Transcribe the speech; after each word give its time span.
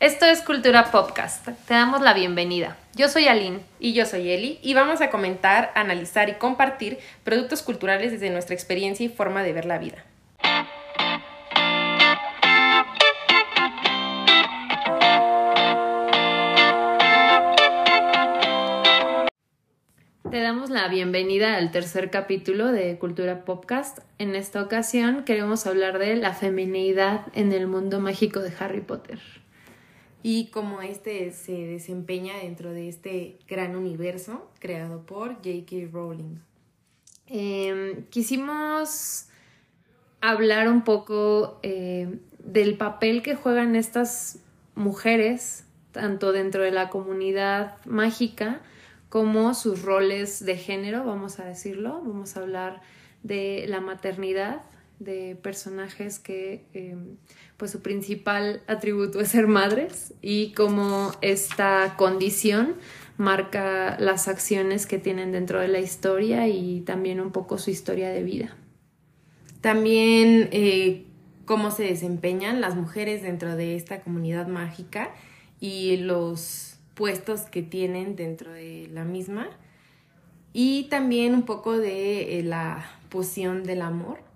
Esto 0.00 0.24
es 0.24 0.40
Cultura 0.40 0.90
Podcast. 0.90 1.44
Te 1.44 1.74
damos 1.74 2.00
la 2.00 2.14
bienvenida. 2.14 2.78
Yo 2.94 3.10
soy 3.10 3.28
Aline. 3.28 3.60
Y 3.78 3.92
yo 3.92 4.06
soy 4.06 4.30
Eli. 4.30 4.58
Y 4.62 4.72
vamos 4.72 5.02
a 5.02 5.10
comentar, 5.10 5.72
analizar 5.74 6.30
y 6.30 6.36
compartir 6.36 6.96
productos 7.22 7.60
culturales 7.62 8.10
desde 8.10 8.30
nuestra 8.30 8.54
experiencia 8.54 9.04
y 9.04 9.10
forma 9.10 9.42
de 9.42 9.52
ver 9.52 9.66
la 9.66 9.76
vida. 9.76 10.02
Te 20.30 20.40
damos 20.40 20.70
la 20.70 20.88
bienvenida 20.88 21.56
al 21.56 21.70
tercer 21.72 22.08
capítulo 22.08 22.72
de 22.72 22.96
Cultura 22.98 23.44
Podcast. 23.44 23.98
En 24.16 24.34
esta 24.34 24.62
ocasión 24.62 25.24
queremos 25.24 25.66
hablar 25.66 25.98
de 25.98 26.16
la 26.16 26.32
feminidad 26.32 27.26
en 27.34 27.52
el 27.52 27.66
mundo 27.66 28.00
mágico 28.00 28.40
de 28.40 28.54
Harry 28.58 28.80
Potter. 28.80 29.20
Y 30.22 30.46
cómo 30.46 30.82
este 30.82 31.32
se 31.32 31.52
desempeña 31.52 32.36
dentro 32.36 32.72
de 32.72 32.88
este 32.88 33.38
gran 33.48 33.74
universo 33.74 34.50
creado 34.58 35.06
por 35.06 35.34
J.K. 35.36 35.88
Rowling. 35.90 36.36
Em, 37.26 38.04
quisimos 38.10 39.28
hablar 40.20 40.68
un 40.68 40.82
poco 40.82 41.58
eh, 41.62 42.18
del 42.38 42.76
papel 42.76 43.22
que 43.22 43.34
juegan 43.34 43.76
estas 43.76 44.40
mujeres, 44.74 45.64
tanto 45.92 46.32
dentro 46.32 46.62
de 46.62 46.70
la 46.70 46.90
comunidad 46.90 47.76
mágica, 47.86 48.60
como 49.08 49.54
sus 49.54 49.82
roles 49.82 50.44
de 50.44 50.56
género, 50.56 51.04
vamos 51.04 51.40
a 51.40 51.44
decirlo. 51.44 52.00
Vamos 52.04 52.36
a 52.36 52.40
hablar 52.40 52.80
de 53.22 53.64
la 53.68 53.80
maternidad, 53.80 54.62
de 54.98 55.36
personajes 55.42 56.18
que 56.18 56.64
em, 56.74 57.16
pues 57.60 57.72
su 57.72 57.82
principal 57.82 58.62
atributo 58.68 59.20
es 59.20 59.28
ser 59.28 59.46
madres 59.46 60.14
y 60.22 60.52
cómo 60.54 61.12
esta 61.20 61.94
condición 61.98 62.76
marca 63.18 63.98
las 64.00 64.28
acciones 64.28 64.86
que 64.86 64.98
tienen 64.98 65.30
dentro 65.30 65.60
de 65.60 65.68
la 65.68 65.78
historia 65.78 66.48
y 66.48 66.80
también 66.80 67.20
un 67.20 67.32
poco 67.32 67.58
su 67.58 67.70
historia 67.70 68.08
de 68.08 68.22
vida. 68.22 68.56
También 69.60 70.48
eh, 70.52 71.04
cómo 71.44 71.70
se 71.70 71.82
desempeñan 71.82 72.62
las 72.62 72.76
mujeres 72.76 73.22
dentro 73.22 73.54
de 73.54 73.76
esta 73.76 74.00
comunidad 74.00 74.48
mágica 74.48 75.10
y 75.60 75.98
los 75.98 76.78
puestos 76.94 77.42
que 77.42 77.62
tienen 77.62 78.16
dentro 78.16 78.52
de 78.52 78.88
la 78.90 79.04
misma 79.04 79.50
y 80.54 80.84
también 80.84 81.34
un 81.34 81.42
poco 81.42 81.76
de 81.76 82.38
eh, 82.38 82.42
la 82.42 82.90
poción 83.10 83.64
del 83.64 83.82
amor. 83.82 84.29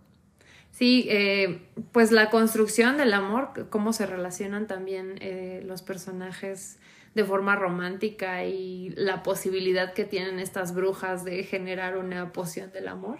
Sí, 0.75 1.06
eh, 1.08 1.61
pues 1.92 2.11
la 2.11 2.30
construcción 2.30 2.97
del 2.97 3.14
amor, 3.14 3.69
cómo 3.70 3.92
se 3.92 4.06
relacionan 4.06 4.67
también 4.67 5.19
eh, 5.20 5.62
los 5.64 5.83
personajes 5.83 6.78
de 7.14 7.22
forma 7.22 7.55
romántica 7.55 8.44
y 8.44 8.91
la 8.97 9.22
posibilidad 9.22 9.92
que 9.92 10.05
tienen 10.05 10.41
estas 10.41 10.75
brujas 10.75 11.25
de 11.25 11.44
generar 11.44 11.97
una 11.97 12.33
poción 12.33 12.72
del 12.72 12.89
amor. 12.89 13.19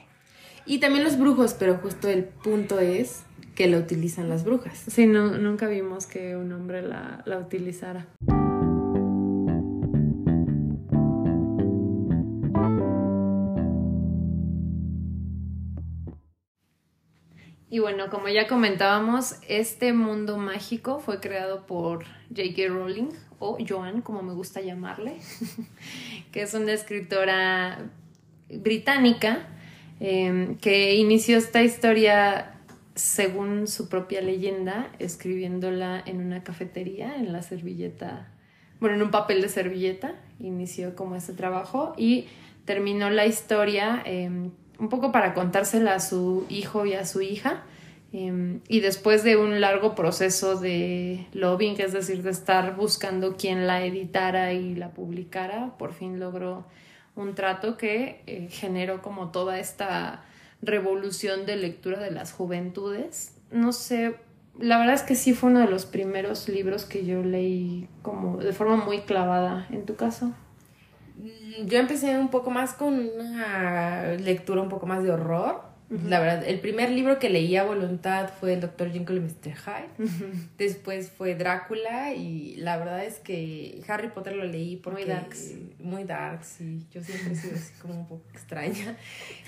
Y 0.67 0.81
también 0.81 1.05
los 1.05 1.17
brujos, 1.17 1.55
pero 1.55 1.77
justo 1.77 2.09
el 2.09 2.25
punto 2.25 2.81
es 2.81 3.23
que 3.55 3.69
la 3.69 3.79
utilizan 3.79 4.29
las 4.29 4.45
brujas. 4.45 4.77
Sí, 4.89 5.07
no, 5.07 5.39
nunca 5.39 5.69
vimos 5.69 6.07
que 6.07 6.35
un 6.35 6.53
hombre 6.53 6.83
la, 6.83 7.23
la 7.25 7.39
utilizara. 7.39 8.09
Y 17.75 17.81
bueno, 17.81 18.09
como 18.09 18.29
ya 18.29 18.47
comentábamos, 18.47 19.35
este 19.49 19.93
mundo 19.93 20.39
mágico 20.39 21.01
fue 21.01 21.19
creado 21.19 21.67
por 21.67 22.05
J.K. 22.29 22.69
Rowling, 22.69 23.09
o 23.41 23.59
Joan, 23.69 24.01
como 24.01 24.23
me 24.23 24.33
gusta 24.33 24.61
llamarle, 24.61 25.17
que 26.31 26.43
es 26.43 26.55
una 26.55 26.73
escritora 26.73 27.91
británica 28.49 29.49
em, 29.99 30.57
que 30.59 30.95
inició 30.95 31.37
esta 31.37 31.65
historia, 31.65 32.61
según 32.95 33.67
su 33.67 33.89
propia 33.89 34.21
leyenda, 34.21 34.93
escribiéndola 35.01 36.01
en 36.07 36.21
una 36.21 36.45
cafetería, 36.45 37.17
en 37.17 37.33
la 37.33 37.43
servilleta, 37.43 38.29
bueno, 38.79 38.95
en 38.95 39.03
un 39.03 39.11
papel 39.11 39.43
de 39.43 39.49
servilleta, 39.49 40.15
inició 40.39 40.95
como 40.95 41.17
este 41.17 41.33
trabajo 41.33 41.93
y 41.97 42.29
terminó 42.67 43.11
la 43.11 43.27
historia 43.27 44.01
em, 44.05 44.53
un 44.79 44.89
poco 44.89 45.13
para 45.13 45.35
contársela 45.35 45.95
a 45.95 46.01
su 46.01 46.47
hijo 46.49 46.87
y 46.87 46.95
a 46.95 47.05
su 47.05 47.21
hija. 47.21 47.63
Em, 48.13 48.61
y 48.69 48.79
después 48.79 49.25
de 49.25 49.37
un 49.37 49.61
largo 49.61 49.97
proceso 49.97 50.61
de 50.61 51.27
lobbying, 51.33 51.81
es 51.81 51.93
decir, 51.93 52.23
de 52.23 52.31
estar 52.31 52.77
buscando 52.77 53.37
quién 53.37 53.67
la 53.67 53.85
editara 53.85 54.53
y 54.53 54.77
la 54.77 54.91
publicara, 54.91 55.77
por 55.79 55.93
fin 55.93 56.21
logró 56.21 56.65
un 57.17 57.35
trato 57.35 57.77
que 57.77 58.23
eh, 58.27 58.49
generó 58.51 59.03
como 59.03 59.31
toda 59.33 59.59
esta 59.59 60.23
revolución 60.63 61.45
de 61.45 61.57
lectura 61.57 61.99
de 61.99 62.13
las 62.13 62.33
juventudes. 62.33 63.35
No 63.51 63.73
sé, 63.73 64.15
la 64.59 64.79
verdad 64.79 64.95
es 64.95 65.03
que 65.03 65.17
sí 65.17 65.35
fue 65.35 65.51
uno 65.51 65.61
de 65.61 65.69
los 65.69 65.85
primeros 65.85 66.49
libros 66.49 66.85
que 66.85 67.05
yo 67.05 67.23
leí 67.23 67.89
como 68.03 68.37
de 68.37 68.53
forma 68.53 68.77
muy 68.77 69.01
clavada. 69.01 69.67
¿En 69.71 69.87
tu 69.87 69.97
caso? 69.97 70.33
Mm, 71.17 71.67
yo 71.67 71.79
empecé 71.79 72.19
un 72.19 72.29
poco 72.29 72.51
más 72.51 72.75
con 72.75 72.95
una 72.95 74.15
lectura 74.15 74.63
un 74.63 74.69
poco 74.69 74.87
más 74.87 75.03
de 75.03 75.11
horror. 75.11 75.75
La 76.09 76.19
verdad, 76.19 76.43
el 76.45 76.59
primer 76.59 76.91
libro 76.91 77.21
que 77.21 77.29
leí 77.29 77.55
a 77.57 77.63
voluntad 77.63 78.31
fue 78.41 78.55
el 78.55 78.61
Dr. 78.61 78.91
Jekyll 78.91 79.19
y 79.19 79.21
Mr. 79.21 79.55
Hyde. 79.55 80.09
Después 80.59 81.11
fue 81.11 81.37
Drácula 81.37 82.15
y 82.15 82.57
la 82.57 82.79
verdad 82.79 83.05
es 83.05 83.19
que 83.19 83.81
Harry 83.87 84.09
Potter 84.09 84.35
lo 84.35 84.45
leí 84.45 84.77
porque... 84.77 85.05
Muy 85.05 85.13
darks. 85.13 85.55
Muy 85.79 86.05
darks, 86.05 86.47
sí. 86.47 86.87
Yo 86.91 87.01
siempre 87.03 87.35
he 87.35 87.37
sido 87.37 87.55
así 87.55 87.73
como 87.81 87.95
un 87.95 88.09
poco 88.09 88.25
extraña. 88.33 88.97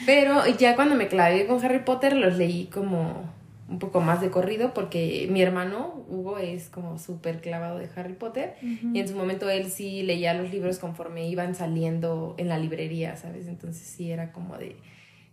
Pero 0.04 0.46
ya 0.58 0.76
cuando 0.76 0.94
me 0.94 1.08
clavé 1.08 1.46
con 1.46 1.64
Harry 1.64 1.80
Potter 1.80 2.14
los 2.14 2.36
leí 2.36 2.66
como 2.66 3.32
un 3.68 3.78
poco 3.78 4.00
más 4.00 4.20
de 4.20 4.30
corrido 4.30 4.72
porque 4.74 5.26
mi 5.30 5.42
hermano 5.42 6.04
Hugo 6.08 6.38
es 6.38 6.68
como 6.68 6.98
súper 6.98 7.40
clavado 7.40 7.78
de 7.78 7.88
Harry 7.96 8.14
Potter 8.14 8.54
y 8.62 9.00
en 9.00 9.08
su 9.08 9.16
momento 9.16 9.50
él 9.50 9.70
sí 9.70 10.02
leía 10.02 10.34
los 10.34 10.52
libros 10.52 10.78
conforme 10.78 11.28
iban 11.28 11.54
saliendo 11.54 12.34
en 12.38 12.48
la 12.48 12.58
librería, 12.58 13.16
¿sabes? 13.16 13.48
Entonces 13.48 13.82
sí 13.82 14.10
era 14.10 14.32
como 14.32 14.56
de 14.56 14.76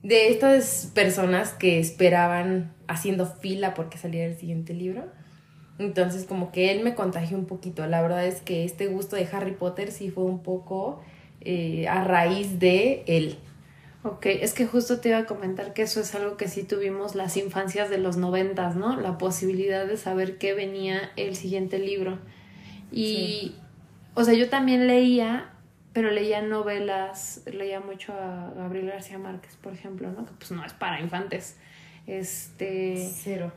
de 0.04 0.28
estas 0.28 0.92
personas 0.94 1.54
que 1.54 1.80
esperaban 1.80 2.74
haciendo 2.88 3.26
fila 3.26 3.74
porque 3.74 3.98
saliera 3.98 4.28
el 4.28 4.38
siguiente 4.38 4.74
libro. 4.74 5.06
Entonces 5.80 6.26
como 6.26 6.52
que 6.52 6.72
él 6.72 6.84
me 6.84 6.94
contagió 6.94 7.38
un 7.38 7.46
poquito. 7.46 7.88
La 7.88 8.02
verdad 8.02 8.26
es 8.26 8.42
que 8.42 8.66
este 8.66 8.88
gusto 8.88 9.16
de 9.16 9.28
Harry 9.32 9.54
Potter 9.54 9.92
sí 9.92 10.12
fue 10.12 10.26
un 10.26 10.44
poco 10.44 11.02
eh, 11.42 11.88
a 11.88 12.04
raíz 12.04 12.60
de 12.60 13.04
él. 13.08 13.38
Ok, 14.04 14.26
es 14.26 14.54
que 14.54 14.68
justo 14.68 15.00
te 15.00 15.10
iba 15.10 15.20
a 15.20 15.26
comentar 15.26 15.74
que 15.74 15.84
eso 15.84 16.02
es 16.02 16.14
algo 16.14 16.36
que 16.36 16.50
sí 16.50 16.64
tuvimos 16.64 17.16
las 17.16 17.38
infancias 17.38 17.90
de 17.90 17.98
los 17.98 18.18
noventas, 18.18 18.76
¿no? 18.76 19.00
La 19.00 19.18
posibilidad 19.18 19.86
de 19.86 19.96
saber 19.96 20.38
qué 20.38 20.54
venía 20.54 21.12
el 21.16 21.38
siguiente 21.38 21.80
libro. 21.80 22.20
Y, 22.92 23.56
o 24.14 24.26
sea, 24.26 24.34
yo 24.34 24.50
también 24.50 24.88
leía, 24.88 25.54
pero 25.94 26.12
leía 26.12 26.42
novelas, 26.42 27.44
leía 27.46 27.80
mucho 27.80 28.12
a 28.12 28.52
Gabriel 28.58 28.88
García 28.88 29.18
Márquez, 29.18 29.56
por 29.56 29.72
ejemplo, 29.72 30.12
¿no? 30.12 30.26
Que 30.26 30.34
pues 30.38 30.52
no 30.52 30.66
es 30.66 30.74
para 30.74 31.00
infantes. 31.00 31.56
Este. 32.06 33.10
Cero. 33.24 33.54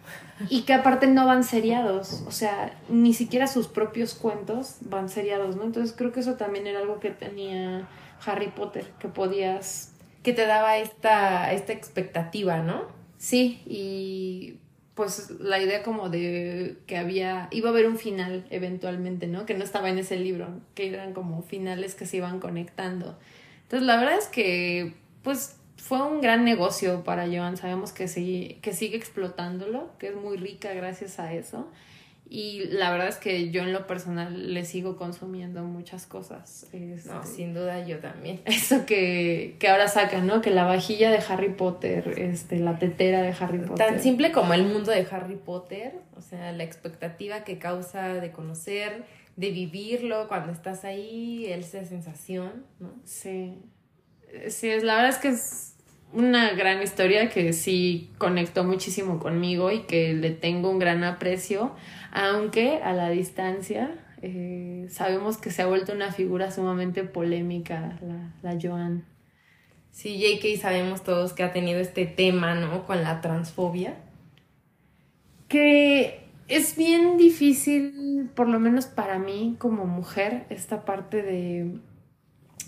Y 0.49 0.63
que 0.63 0.75
aparte 0.75 1.09
no 1.09 1.27
van 1.27 1.43
seriados. 1.43 2.23
O 2.29 2.31
sea, 2.31 2.73
ni 2.89 3.15
siquiera 3.15 3.49
sus 3.49 3.67
propios 3.67 4.15
cuentos 4.15 4.77
van 4.83 5.09
seriados, 5.09 5.57
¿no? 5.57 5.65
Entonces 5.65 5.93
creo 5.97 6.13
que 6.13 6.21
eso 6.21 6.35
también 6.35 6.69
era 6.69 6.79
algo 6.79 7.01
que 7.01 7.11
tenía 7.11 7.89
Harry 8.25 8.49
Potter, 8.49 8.87
que 9.01 9.09
podías 9.09 9.96
que 10.27 10.33
te 10.33 10.45
daba 10.45 10.77
esta, 10.79 11.53
esta 11.53 11.73
expectativa, 11.73 12.59
¿no? 12.59 12.89
Sí, 13.17 13.63
y 13.65 14.57
pues 14.97 15.31
la 15.39 15.61
idea 15.63 15.85
como 15.85 16.09
de 16.09 16.79
que 16.89 16.97
había, 16.97 17.47
iba 17.53 17.69
a 17.69 17.73
haber 17.73 17.87
un 17.87 17.97
final 17.97 18.45
eventualmente, 18.51 19.29
¿no? 19.29 19.47
Que 19.47 19.55
no 19.55 19.63
estaba 19.63 19.89
en 19.89 19.99
ese 19.99 20.17
libro, 20.17 20.49
que 20.75 20.89
eran 20.89 21.13
como 21.13 21.43
finales 21.43 21.95
que 21.95 22.07
se 22.07 22.17
iban 22.17 22.41
conectando. 22.41 23.17
Entonces 23.63 23.87
la 23.87 23.99
verdad 23.99 24.19
es 24.19 24.27
que 24.27 24.95
pues 25.23 25.59
fue 25.77 26.03
un 26.03 26.21
gran 26.21 26.45
negocio 26.45 27.05
para 27.05 27.29
Joan, 27.29 27.57
sabemos 27.57 27.93
que 27.93 28.09
sigue, 28.09 28.59
que 28.63 28.73
sigue 28.73 28.97
explotándolo, 28.97 29.97
que 30.01 30.09
es 30.09 30.17
muy 30.17 30.39
rica 30.39 30.75
gracias 30.75 31.21
a 31.21 31.35
eso. 31.35 31.69
Y 32.29 32.65
la 32.71 32.91
verdad 32.91 33.09
es 33.09 33.17
que 33.17 33.51
yo 33.51 33.63
en 33.63 33.73
lo 33.73 33.87
personal 33.87 34.53
le 34.53 34.65
sigo 34.65 34.97
consumiendo 34.97 35.63
muchas 35.63 36.07
cosas. 36.07 36.67
no, 36.73 37.25
sin 37.25 37.55
duda 37.55 37.87
yo 37.87 38.01
también. 38.01 38.43
Eso 38.47 38.85
que, 38.85 39.57
que 39.61 39.69
ahora 39.69 39.87
sacan, 39.87 40.27
¿no? 40.27 40.41
Que 40.41 40.51
la 40.51 40.65
vajilla 40.65 41.11
de 41.11 41.19
Harry 41.29 41.51
Potter, 41.51 42.15
este, 42.19 42.59
la 42.59 42.79
tetera 42.79 43.23
de 43.23 43.35
Harry 43.39 43.59
Potter. 43.59 43.87
Tan 43.87 44.01
simple 44.01 44.33
como 44.33 44.55
el 44.55 44.65
mundo 44.65 44.91
de 44.91 45.07
Harry 45.11 45.37
Potter, 45.37 45.95
o 46.17 46.21
sea, 46.21 46.51
la 46.51 46.65
expectativa 46.65 47.45
que 47.45 47.59
causa 47.59 48.15
de 48.15 48.33
conocer, 48.33 49.05
de 49.37 49.51
vivirlo 49.51 50.27
cuando 50.27 50.53
estás 50.53 50.85
ahí, 50.85 51.47
esa 51.47 51.85
sensación, 51.85 52.67
¿no? 52.81 52.93
Sí. 53.05 53.55
Sí, 54.49 54.69
es, 54.69 54.83
la 54.83 54.97
verdad 54.97 55.11
es 55.11 55.19
que 55.19 55.29
es 55.29 55.76
una 56.17 56.53
gran 56.55 56.83
historia 56.83 57.29
que 57.29 57.53
sí 57.53 58.11
conectó 58.17 58.65
muchísimo 58.65 59.19
conmigo 59.19 59.71
y 59.71 59.81
que 59.81 60.15
le 60.15 60.31
tengo 60.31 60.71
un 60.71 60.79
gran 60.79 61.05
aprecio, 61.05 61.73
aunque 62.11 62.81
a 62.83 62.95
la 62.95 63.11
distancia 63.11 63.95
eh, 64.23 64.87
sabemos 64.89 65.37
que 65.37 65.51
se 65.51 65.61
ha 65.61 65.67
vuelto 65.67 65.93
una 65.93 66.13
figura 66.13 66.51
sumamente 66.51 67.05
polémica, 67.05 67.99
la, 68.01 68.33
la 68.43 68.59
Joan. 68.61 69.05
Sí, 69.91 70.19
JK 70.19 70.59
sabemos 70.59 71.05
todos 71.05 71.35
que 71.35 71.43
ha 71.43 71.53
tenido 71.53 71.81
este 71.81 72.07
tema, 72.07 72.55
¿no? 72.55 72.87
Con 72.87 73.03
la 73.03 73.21
transfobia. 73.21 73.97
Que 75.49 76.25
es 76.49 76.77
bien 76.77 77.19
difícil, 77.19 78.31
por 78.35 78.49
lo 78.49 78.59
menos 78.59 78.87
para 78.87 79.19
mí 79.19 79.57
como 79.59 79.85
mujer, 79.85 80.47
esta 80.49 80.87
parte 80.87 81.23
de... 81.23 81.79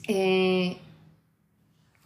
Eh, 0.07 0.77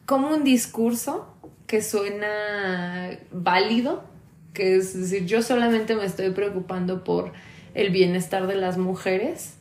como 0.07 0.29
un 0.29 0.45
discurso 0.45 1.32
que 1.73 1.81
suena 1.81 3.19
válido, 3.31 4.05
que 4.53 4.77
es 4.77 4.93
decir, 4.93 5.25
yo 5.25 5.41
solamente 5.41 5.97
me 5.97 6.05
estoy 6.05 6.29
preocupando 6.33 7.03
por 7.03 7.33
el 7.73 7.89
bienestar 7.89 8.47
de 8.47 8.57
las 8.57 8.77
mujeres, 8.77 9.55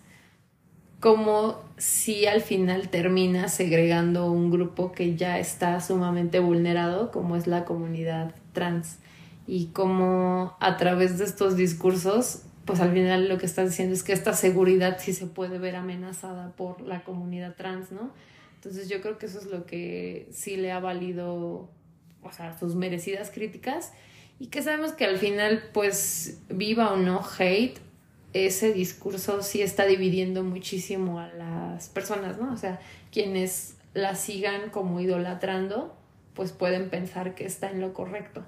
como 1.00 1.62
si 1.78 2.26
al 2.26 2.42
final 2.42 2.90
termina 2.90 3.48
segregando 3.48 4.30
un 4.30 4.52
grupo 4.52 4.92
que 4.92 5.16
ya 5.16 5.40
está 5.40 5.80
sumamente 5.80 6.40
vulnerado, 6.40 7.12
como 7.12 7.38
es 7.38 7.48
la 7.48 7.64
comunidad 7.64 8.36
trans 8.52 8.98
y 9.48 9.68
como 9.68 10.58
a 10.60 10.76
través 10.76 11.18
de 11.18 11.24
estos 11.24 11.56
discursos, 11.56 12.42
pues 12.66 12.82
al 12.82 12.92
final 12.92 13.30
lo 13.30 13.38
que 13.38 13.46
estás 13.46 13.70
diciendo 13.70 13.94
es 13.94 14.04
que 14.04 14.12
esta 14.12 14.34
seguridad 14.34 14.98
sí 15.00 15.14
se 15.14 15.28
puede 15.28 15.60
ver 15.60 15.78
amenazada 15.78 16.52
por 16.58 16.82
la 16.82 17.06
comunidad 17.06 17.56
trans, 17.56 17.94
¿no? 17.94 18.12
Entonces 18.56 18.90
yo 18.90 19.00
creo 19.00 19.18
que 19.18 19.28
eso 19.28 19.40
es 19.40 19.46
lo 19.46 19.66
que 19.66 20.28
sí 20.34 20.58
le 20.58 20.74
ha 20.74 20.82
valido, 20.82 21.70
o 22.24 22.32
sea, 22.32 22.58
sus 22.58 22.76
merecidas 22.76 23.32
críticas 23.32 23.92
y 24.40 24.48
que 24.48 24.62
sabemos 24.64 24.94
que 24.94 25.06
al 25.06 25.18
final, 25.18 25.64
pues 25.74 26.40
viva 26.50 26.92
o 26.92 26.98
no 26.98 27.22
hate, 27.38 27.78
ese 28.34 28.74
discurso 28.74 29.44
sí 29.44 29.62
está 29.62 29.86
dividiendo 29.86 30.44
muchísimo 30.44 31.20
a 31.20 31.28
las 31.28 31.90
personas, 31.90 32.40
¿no? 32.40 32.52
O 32.52 32.58
sea, 32.58 32.80
quienes 33.12 33.76
la 33.94 34.16
sigan 34.16 34.70
como 34.70 35.00
idolatrando, 35.00 35.96
pues 36.34 36.54
pueden 36.54 36.90
pensar 36.90 37.36
que 37.36 37.46
está 37.46 37.70
en 37.70 37.82
lo 37.82 37.94
correcto. 37.94 38.44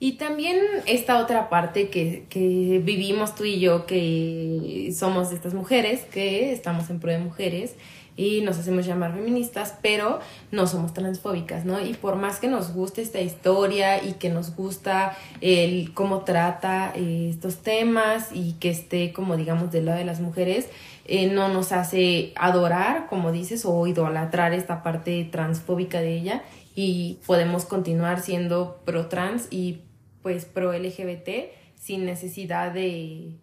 Y 0.00 0.14
también 0.14 0.58
esta 0.86 1.18
otra 1.18 1.48
parte 1.48 1.88
que, 1.88 2.26
que, 2.28 2.80
vivimos 2.82 3.36
tú 3.36 3.44
y 3.44 3.60
yo, 3.60 3.86
que 3.86 4.92
somos 4.92 5.30
estas 5.30 5.54
mujeres, 5.54 6.00
que 6.06 6.52
estamos 6.52 6.90
en 6.90 6.98
pro 6.98 7.12
de 7.12 7.18
mujeres 7.18 7.76
y 8.16 8.42
nos 8.42 8.58
hacemos 8.58 8.86
llamar 8.86 9.14
feministas, 9.14 9.78
pero 9.82 10.20
no 10.50 10.66
somos 10.66 10.92
transfóbicas, 10.92 11.64
¿no? 11.64 11.80
Y 11.80 11.94
por 11.94 12.16
más 12.16 12.38
que 12.38 12.48
nos 12.48 12.72
guste 12.72 13.02
esta 13.02 13.20
historia 13.20 14.02
y 14.04 14.14
que 14.14 14.28
nos 14.28 14.54
gusta 14.54 15.16
el 15.40 15.92
cómo 15.94 16.20
trata 16.20 16.92
eh, 16.94 17.28
estos 17.30 17.58
temas 17.58 18.30
y 18.32 18.54
que 18.54 18.70
esté 18.70 19.12
como 19.12 19.36
digamos 19.36 19.72
del 19.72 19.86
lado 19.86 19.98
de 19.98 20.04
las 20.04 20.20
mujeres, 20.20 20.68
eh, 21.04 21.26
no 21.26 21.48
nos 21.48 21.72
hace 21.72 22.32
adorar, 22.36 23.06
como 23.08 23.32
dices, 23.32 23.64
o 23.64 23.86
idolatrar 23.86 24.52
esta 24.52 24.82
parte 24.82 25.24
transfóbica 25.24 26.00
de 26.00 26.14
ella 26.14 26.42
y 26.74 27.18
podemos 27.26 27.64
continuar 27.64 28.20
siendo 28.20 28.80
pro 28.84 29.06
trans 29.06 29.48
y 29.50 29.82
pues 30.22 30.44
pro 30.44 30.72
LGBT 30.72 31.50
sin 31.74 32.04
necesidad 32.06 32.72
de, 32.72 33.36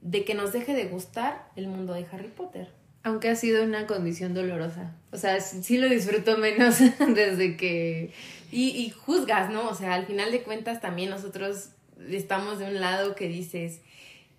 de 0.00 0.24
que 0.24 0.34
nos 0.34 0.52
deje 0.52 0.74
de 0.74 0.84
gustar 0.86 1.50
el 1.56 1.66
mundo 1.66 1.92
de 1.94 2.06
Harry 2.12 2.28
Potter. 2.28 2.79
Aunque 3.02 3.28
ha 3.30 3.36
sido 3.36 3.64
una 3.64 3.86
condición 3.86 4.34
dolorosa. 4.34 4.94
O 5.10 5.16
sea, 5.16 5.40
sí 5.40 5.78
lo 5.78 5.88
disfruto 5.88 6.36
menos 6.38 6.78
desde 7.14 7.56
que... 7.56 8.12
Y, 8.52 8.70
y 8.70 8.90
juzgas, 8.90 9.50
¿no? 9.50 9.68
O 9.68 9.74
sea, 9.74 9.94
al 9.94 10.06
final 10.06 10.32
de 10.32 10.42
cuentas 10.42 10.80
también 10.80 11.10
nosotros 11.10 11.70
estamos 12.08 12.58
de 12.58 12.66
un 12.66 12.80
lado 12.80 13.14
que 13.14 13.28
dices, 13.28 13.80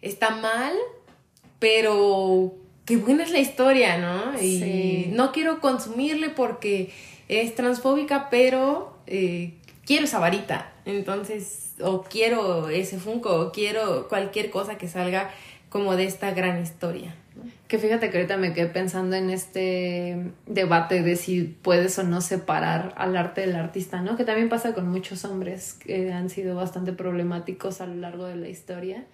está 0.01 0.31
mal, 0.31 0.73
pero 1.59 2.55
qué 2.85 2.97
buena 2.97 3.23
es 3.23 3.31
la 3.31 3.39
historia, 3.39 3.97
¿no? 3.97 4.41
Y 4.41 5.07
no 5.11 5.31
quiero 5.31 5.61
consumirle 5.61 6.29
porque 6.29 6.91
es 7.27 7.55
transfóbica, 7.55 8.29
pero 8.29 8.97
eh, 9.07 9.53
quiero 9.85 10.05
esa 10.05 10.19
varita. 10.19 10.73
Entonces, 10.85 11.75
o 11.81 12.03
quiero 12.03 12.69
ese 12.69 12.99
Funko, 12.99 13.39
o 13.39 13.51
quiero 13.51 14.07
cualquier 14.07 14.49
cosa 14.49 14.77
que 14.77 14.87
salga 14.87 15.31
como 15.69 15.95
de 15.95 16.05
esta 16.05 16.31
gran 16.31 16.61
historia. 16.61 17.15
Que 17.71 17.79
fíjate 17.79 18.09
que 18.09 18.17
ahorita 18.17 18.35
me 18.35 18.51
quedé 18.51 18.67
pensando 18.67 19.15
en 19.15 19.29
este 19.29 20.33
debate 20.45 21.03
de 21.03 21.15
si 21.15 21.43
puedes 21.43 21.97
o 21.99 22.03
no 22.03 22.19
separar 22.19 22.93
al 22.97 23.15
arte 23.15 23.39
del 23.39 23.55
artista, 23.55 24.01
¿no? 24.01 24.17
Que 24.17 24.25
también 24.25 24.49
pasa 24.49 24.73
con 24.73 24.89
muchos 24.89 25.23
hombres 25.23 25.75
que 25.75 26.11
han 26.11 26.29
sido 26.29 26.53
bastante 26.53 26.91
problemáticos 26.91 27.79
a 27.79 27.87
lo 27.87 27.95
largo 27.95 28.25
de 28.25 28.35
la 28.35 28.49
historia. 28.49 29.05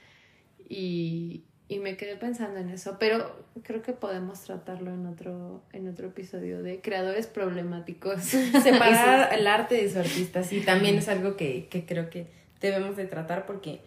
Y, 0.68 1.44
y 1.68 1.78
me 1.78 1.98
quedé 1.98 2.16
pensando 2.16 2.58
en 2.58 2.70
eso, 2.70 2.98
pero 3.00 3.46
creo 3.62 3.84
que 3.84 3.94
podemos 3.94 4.42
tratarlo 4.42 4.92
en 4.92 5.06
otro, 5.06 5.62
en 5.72 5.88
otro 5.88 6.08
episodio 6.08 6.64
de 6.64 6.82
creadores 6.82 7.28
problemáticos. 7.28 8.22
Separar 8.64 9.38
el 9.38 9.46
arte 9.46 9.76
de 9.76 9.88
su 9.88 10.00
artista, 10.00 10.42
sí, 10.42 10.62
también 10.62 10.96
es 10.96 11.08
algo 11.10 11.38
que, 11.38 11.68
que 11.68 11.86
creo 11.86 12.10
que 12.10 12.26
debemos 12.60 12.96
de 12.96 13.06
tratar 13.06 13.46
porque 13.46 13.82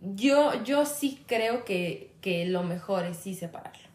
yo, 0.00 0.62
yo 0.62 0.86
sí 0.86 1.24
creo 1.26 1.64
que, 1.64 2.12
que 2.20 2.46
lo 2.46 2.62
mejor 2.62 3.04
es 3.04 3.16
sí 3.16 3.34
separarlo. 3.34 3.87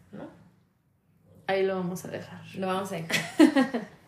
Ahí 1.47 1.63
lo 1.63 1.75
vamos 1.75 2.05
a 2.05 2.07
dejar. 2.09 2.41
Lo 2.55 2.67
vamos 2.67 2.91
a 2.91 2.95
dejar. 2.95 3.87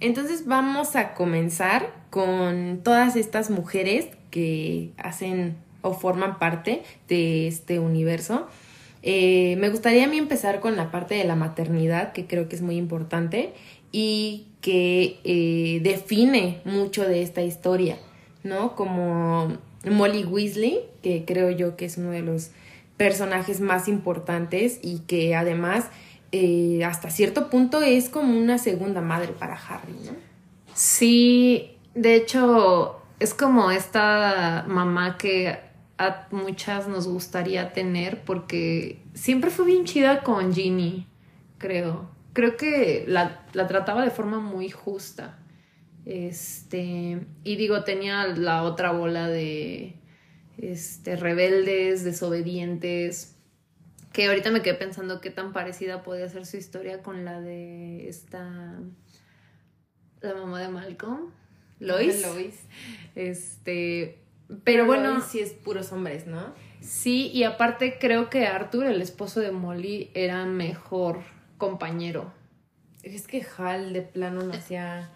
Entonces 0.00 0.46
vamos 0.46 0.94
a 0.94 1.14
comenzar 1.14 1.92
con 2.10 2.80
todas 2.84 3.16
estas 3.16 3.50
mujeres 3.50 4.06
que 4.30 4.92
hacen 4.96 5.56
o 5.82 5.92
forman 5.92 6.38
parte 6.38 6.82
de 7.08 7.48
este 7.48 7.80
universo. 7.80 8.46
Eh, 9.02 9.56
me 9.58 9.70
gustaría 9.70 10.04
a 10.04 10.08
mí 10.08 10.18
empezar 10.18 10.60
con 10.60 10.76
la 10.76 10.90
parte 10.90 11.16
de 11.16 11.24
la 11.24 11.34
maternidad, 11.34 12.12
que 12.12 12.26
creo 12.26 12.48
que 12.48 12.56
es 12.56 12.62
muy 12.62 12.76
importante 12.76 13.52
y 13.90 14.46
que 14.60 15.18
eh, 15.24 15.80
define 15.82 16.60
mucho 16.64 17.04
de 17.04 17.22
esta 17.22 17.42
historia, 17.42 17.96
¿no? 18.44 18.76
Como 18.76 19.58
Molly 19.84 20.24
Weasley, 20.24 20.80
que 21.02 21.24
creo 21.24 21.50
yo 21.50 21.76
que 21.76 21.84
es 21.84 21.98
uno 21.98 22.10
de 22.10 22.22
los 22.22 22.50
personajes 22.96 23.60
más 23.60 23.88
importantes 23.88 24.80
y 24.82 25.00
que 25.00 25.36
además 25.36 25.86
eh, 26.32 26.84
hasta 26.84 27.10
cierto 27.10 27.48
punto 27.48 27.80
es 27.82 28.08
como 28.08 28.36
una 28.36 28.58
segunda 28.58 29.00
madre 29.00 29.28
para 29.28 29.54
Harry, 29.54 29.94
¿no? 30.04 30.12
Sí, 30.74 31.76
de 31.94 32.14
hecho 32.14 33.00
es 33.20 33.34
como 33.34 33.70
esta 33.70 34.64
mamá 34.68 35.16
que 35.16 35.58
a 35.96 36.26
muchas 36.30 36.86
nos 36.88 37.08
gustaría 37.08 37.72
tener 37.72 38.22
porque 38.24 39.02
siempre 39.14 39.50
fue 39.50 39.66
bien 39.66 39.84
chida 39.84 40.22
con 40.22 40.52
Ginny, 40.52 41.06
creo 41.58 42.18
creo 42.38 42.56
que 42.56 43.04
la, 43.08 43.46
trataba 43.52 44.04
de 44.04 44.12
forma 44.12 44.38
muy 44.38 44.70
justa. 44.70 45.37
Este, 46.08 47.20
y 47.44 47.56
digo, 47.56 47.84
tenía 47.84 48.26
la 48.28 48.62
otra 48.62 48.92
bola 48.92 49.28
de 49.28 49.94
este, 50.56 51.16
rebeldes, 51.16 52.02
desobedientes, 52.02 53.36
que 54.14 54.26
ahorita 54.26 54.50
me 54.50 54.62
quedé 54.62 54.72
pensando 54.72 55.20
qué 55.20 55.28
tan 55.28 55.52
parecida 55.52 56.02
podía 56.02 56.26
ser 56.30 56.46
su 56.46 56.56
historia 56.56 57.02
con 57.02 57.26
la 57.26 57.42
de 57.42 58.08
esta, 58.08 58.80
la 60.22 60.34
mamá 60.34 60.62
de 60.62 60.68
Malcolm, 60.68 61.30
Lois. 61.78 62.22
Lois. 62.22 62.58
Este, 63.14 64.18
pero 64.64 64.86
bueno. 64.86 65.10
Lois 65.10 65.24
sí 65.24 65.40
es 65.40 65.52
puros 65.52 65.92
hombres, 65.92 66.26
¿no? 66.26 66.54
Sí, 66.80 67.30
y 67.34 67.42
aparte 67.42 67.98
creo 68.00 68.30
que 68.30 68.46
Arthur, 68.46 68.86
el 68.86 69.02
esposo 69.02 69.40
de 69.40 69.50
Molly, 69.50 70.10
era 70.14 70.46
mejor 70.46 71.18
compañero. 71.58 72.32
Es 73.02 73.26
que 73.26 73.44
Hal 73.58 73.92
de 73.92 74.00
plano 74.00 74.42
no 74.42 74.54
hacía 74.54 75.12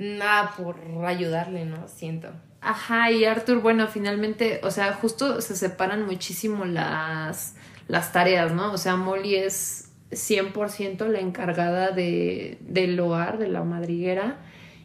nada 0.00 0.54
por 0.56 0.76
ayudarle, 1.06 1.66
¿no? 1.66 1.86
Siento. 1.86 2.30
Ajá, 2.62 3.10
y 3.10 3.24
Arthur, 3.24 3.60
bueno, 3.60 3.86
finalmente, 3.86 4.60
o 4.64 4.70
sea, 4.70 4.92
justo 4.94 5.40
se 5.40 5.54
separan 5.54 6.04
muchísimo 6.04 6.64
las, 6.64 7.54
las 7.86 8.12
tareas, 8.12 8.52
¿no? 8.52 8.72
O 8.72 8.78
sea, 8.78 8.96
Molly 8.96 9.36
es 9.36 9.92
100% 10.10 11.06
la 11.06 11.20
encargada 11.20 11.90
de, 11.90 12.58
del 12.60 12.98
hogar, 12.98 13.38
de 13.38 13.48
la 13.48 13.62
madriguera 13.62 14.38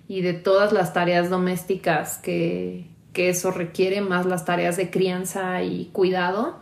y 0.08 0.22
de 0.22 0.34
todas 0.34 0.72
las 0.72 0.94
tareas 0.94 1.30
domésticas 1.30 2.18
que, 2.18 2.88
que 3.12 3.30
eso 3.30 3.52
requiere, 3.52 4.02
más 4.02 4.26
las 4.26 4.46
tareas 4.46 4.78
de 4.78 4.90
crianza 4.90 5.64
y 5.64 5.86
cuidado. 5.92 6.60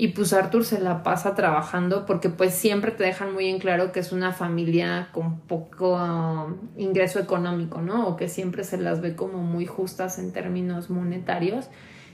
Y 0.00 0.08
pues 0.08 0.32
Arthur 0.32 0.64
se 0.64 0.80
la 0.80 1.02
pasa 1.02 1.34
trabajando 1.34 2.06
porque 2.06 2.30
pues 2.30 2.54
siempre 2.54 2.90
te 2.90 3.04
dejan 3.04 3.34
muy 3.34 3.48
en 3.48 3.58
claro 3.58 3.92
que 3.92 4.00
es 4.00 4.12
una 4.12 4.32
familia 4.32 5.10
con 5.12 5.40
poco 5.40 5.96
um, 5.96 6.56
ingreso 6.78 7.18
económico, 7.18 7.82
¿no? 7.82 8.08
O 8.08 8.16
que 8.16 8.30
siempre 8.30 8.64
se 8.64 8.78
las 8.78 9.02
ve 9.02 9.14
como 9.14 9.42
muy 9.42 9.66
justas 9.66 10.18
en 10.18 10.32
términos 10.32 10.88
monetarios. 10.88 11.66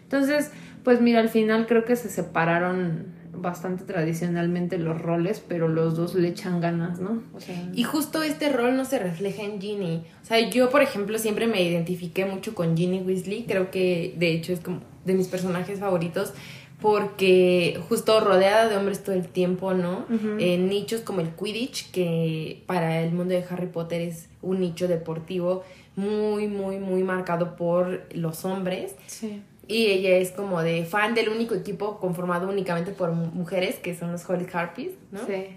Entonces, 0.02 0.50
pues 0.82 1.00
mira, 1.00 1.20
al 1.20 1.28
final 1.28 1.68
creo 1.68 1.84
que 1.84 1.94
se 1.94 2.10
separaron 2.10 3.06
bastante 3.32 3.84
tradicionalmente 3.84 4.78
los 4.78 5.00
roles, 5.00 5.40
pero 5.46 5.68
los 5.68 5.96
dos 5.96 6.16
le 6.16 6.26
echan 6.26 6.60
ganas, 6.60 6.98
¿no? 6.98 7.22
Y 7.72 7.84
justo 7.84 8.24
este 8.24 8.48
rol 8.52 8.76
no 8.76 8.84
se 8.84 8.98
refleja 8.98 9.44
en 9.44 9.60
Ginny. 9.60 10.02
O 10.24 10.26
sea, 10.26 10.40
yo, 10.50 10.70
por 10.70 10.82
ejemplo, 10.82 11.20
siempre 11.20 11.46
me 11.46 11.62
identifiqué 11.62 12.24
mucho 12.26 12.52
con 12.52 12.76
Ginny 12.76 13.02
Weasley. 13.02 13.44
Creo 13.46 13.70
que, 13.70 14.16
de 14.18 14.32
hecho, 14.32 14.52
es 14.52 14.58
como 14.58 14.80
de 15.04 15.14
mis 15.14 15.28
personajes 15.28 15.78
favoritos. 15.78 16.32
Porque 16.86 17.80
justo 17.88 18.20
rodeada 18.20 18.68
de 18.68 18.76
hombres 18.76 19.02
todo 19.02 19.14
el 19.16 19.26
tiempo, 19.26 19.74
¿no? 19.74 20.06
En 20.38 20.68
nichos 20.68 21.00
como 21.00 21.20
el 21.20 21.30
Quidditch, 21.30 21.90
que 21.90 22.62
para 22.66 23.02
el 23.02 23.12
mundo 23.12 23.34
de 23.34 23.44
Harry 23.50 23.66
Potter 23.66 24.00
es 24.02 24.28
un 24.40 24.60
nicho 24.60 24.86
deportivo 24.86 25.64
muy, 25.96 26.46
muy, 26.46 26.78
muy 26.78 27.02
marcado 27.02 27.56
por 27.56 28.04
los 28.14 28.44
hombres. 28.44 28.94
sí. 29.06 29.42
Y 29.68 29.86
ella 29.86 30.10
es 30.18 30.30
como 30.30 30.62
de 30.62 30.84
fan 30.84 31.14
del 31.16 31.28
único 31.28 31.56
equipo 31.56 31.98
conformado 31.98 32.48
únicamente 32.48 32.92
por 32.92 33.10
mu- 33.10 33.32
mujeres, 33.32 33.74
que 33.74 33.96
son 33.96 34.12
los 34.12 34.28
Holy 34.30 34.46
Harpies, 34.52 34.92
¿no? 35.10 35.26
Sí. 35.26 35.56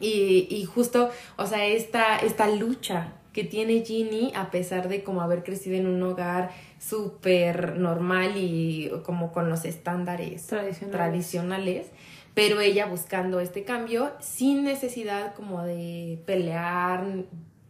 Y, 0.00 0.46
y 0.50 0.64
justo, 0.64 1.10
o 1.36 1.46
sea, 1.46 1.66
esta, 1.66 2.16
esta 2.16 2.48
lucha 2.48 3.12
que 3.32 3.44
tiene 3.44 3.84
Ginny, 3.84 4.32
a 4.34 4.50
pesar 4.50 4.88
de 4.88 5.02
como 5.02 5.22
haber 5.22 5.42
crecido 5.42 5.76
en 5.76 5.86
un 5.86 6.02
hogar 6.02 6.50
súper 6.78 7.76
normal 7.78 8.32
y 8.36 8.90
como 9.04 9.32
con 9.32 9.48
los 9.48 9.64
estándares 9.64 10.46
Tradicionales. 10.46 10.90
tradicionales, 10.90 11.86
pero 12.34 12.60
ella 12.60 12.86
buscando 12.86 13.40
este 13.40 13.64
cambio 13.64 14.12
sin 14.20 14.64
necesidad 14.64 15.34
como 15.34 15.62
de 15.62 16.18
pelear, 16.26 17.04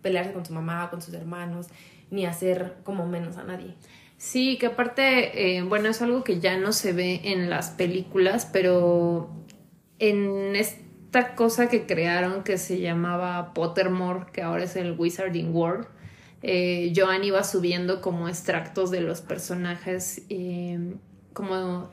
pelearse 0.02 0.32
con 0.32 0.44
su 0.44 0.52
mamá, 0.52 0.90
con 0.90 1.00
sus 1.02 1.14
hermanos, 1.14 1.68
ni 2.10 2.26
hacer 2.26 2.76
como 2.84 3.06
menos 3.06 3.36
a 3.36 3.44
nadie. 3.44 3.74
Sí, 4.18 4.56
que 4.58 4.66
aparte, 4.66 5.56
eh, 5.56 5.62
bueno, 5.62 5.88
es 5.88 6.00
algo 6.00 6.22
que 6.22 6.38
ya 6.38 6.56
no 6.56 6.72
se 6.72 6.92
ve 6.92 7.20
en 7.24 7.50
las 7.50 7.70
películas, 7.70 8.48
pero 8.52 9.30
en 9.98 10.54
esta 11.14 11.34
cosa 11.34 11.68
que 11.68 11.84
crearon 11.84 12.42
que 12.42 12.56
se 12.56 12.80
llamaba 12.80 13.52
Pottermore, 13.52 14.24
que 14.32 14.40
ahora 14.40 14.64
es 14.64 14.76
el 14.76 14.98
Wizarding 14.98 15.54
World, 15.54 15.86
eh, 16.42 16.90
Joan 16.96 17.22
iba 17.22 17.44
subiendo 17.44 18.00
como 18.00 18.30
extractos 18.30 18.90
de 18.90 19.02
los 19.02 19.20
personajes, 19.20 20.22
eh, 20.30 20.94
como 21.34 21.90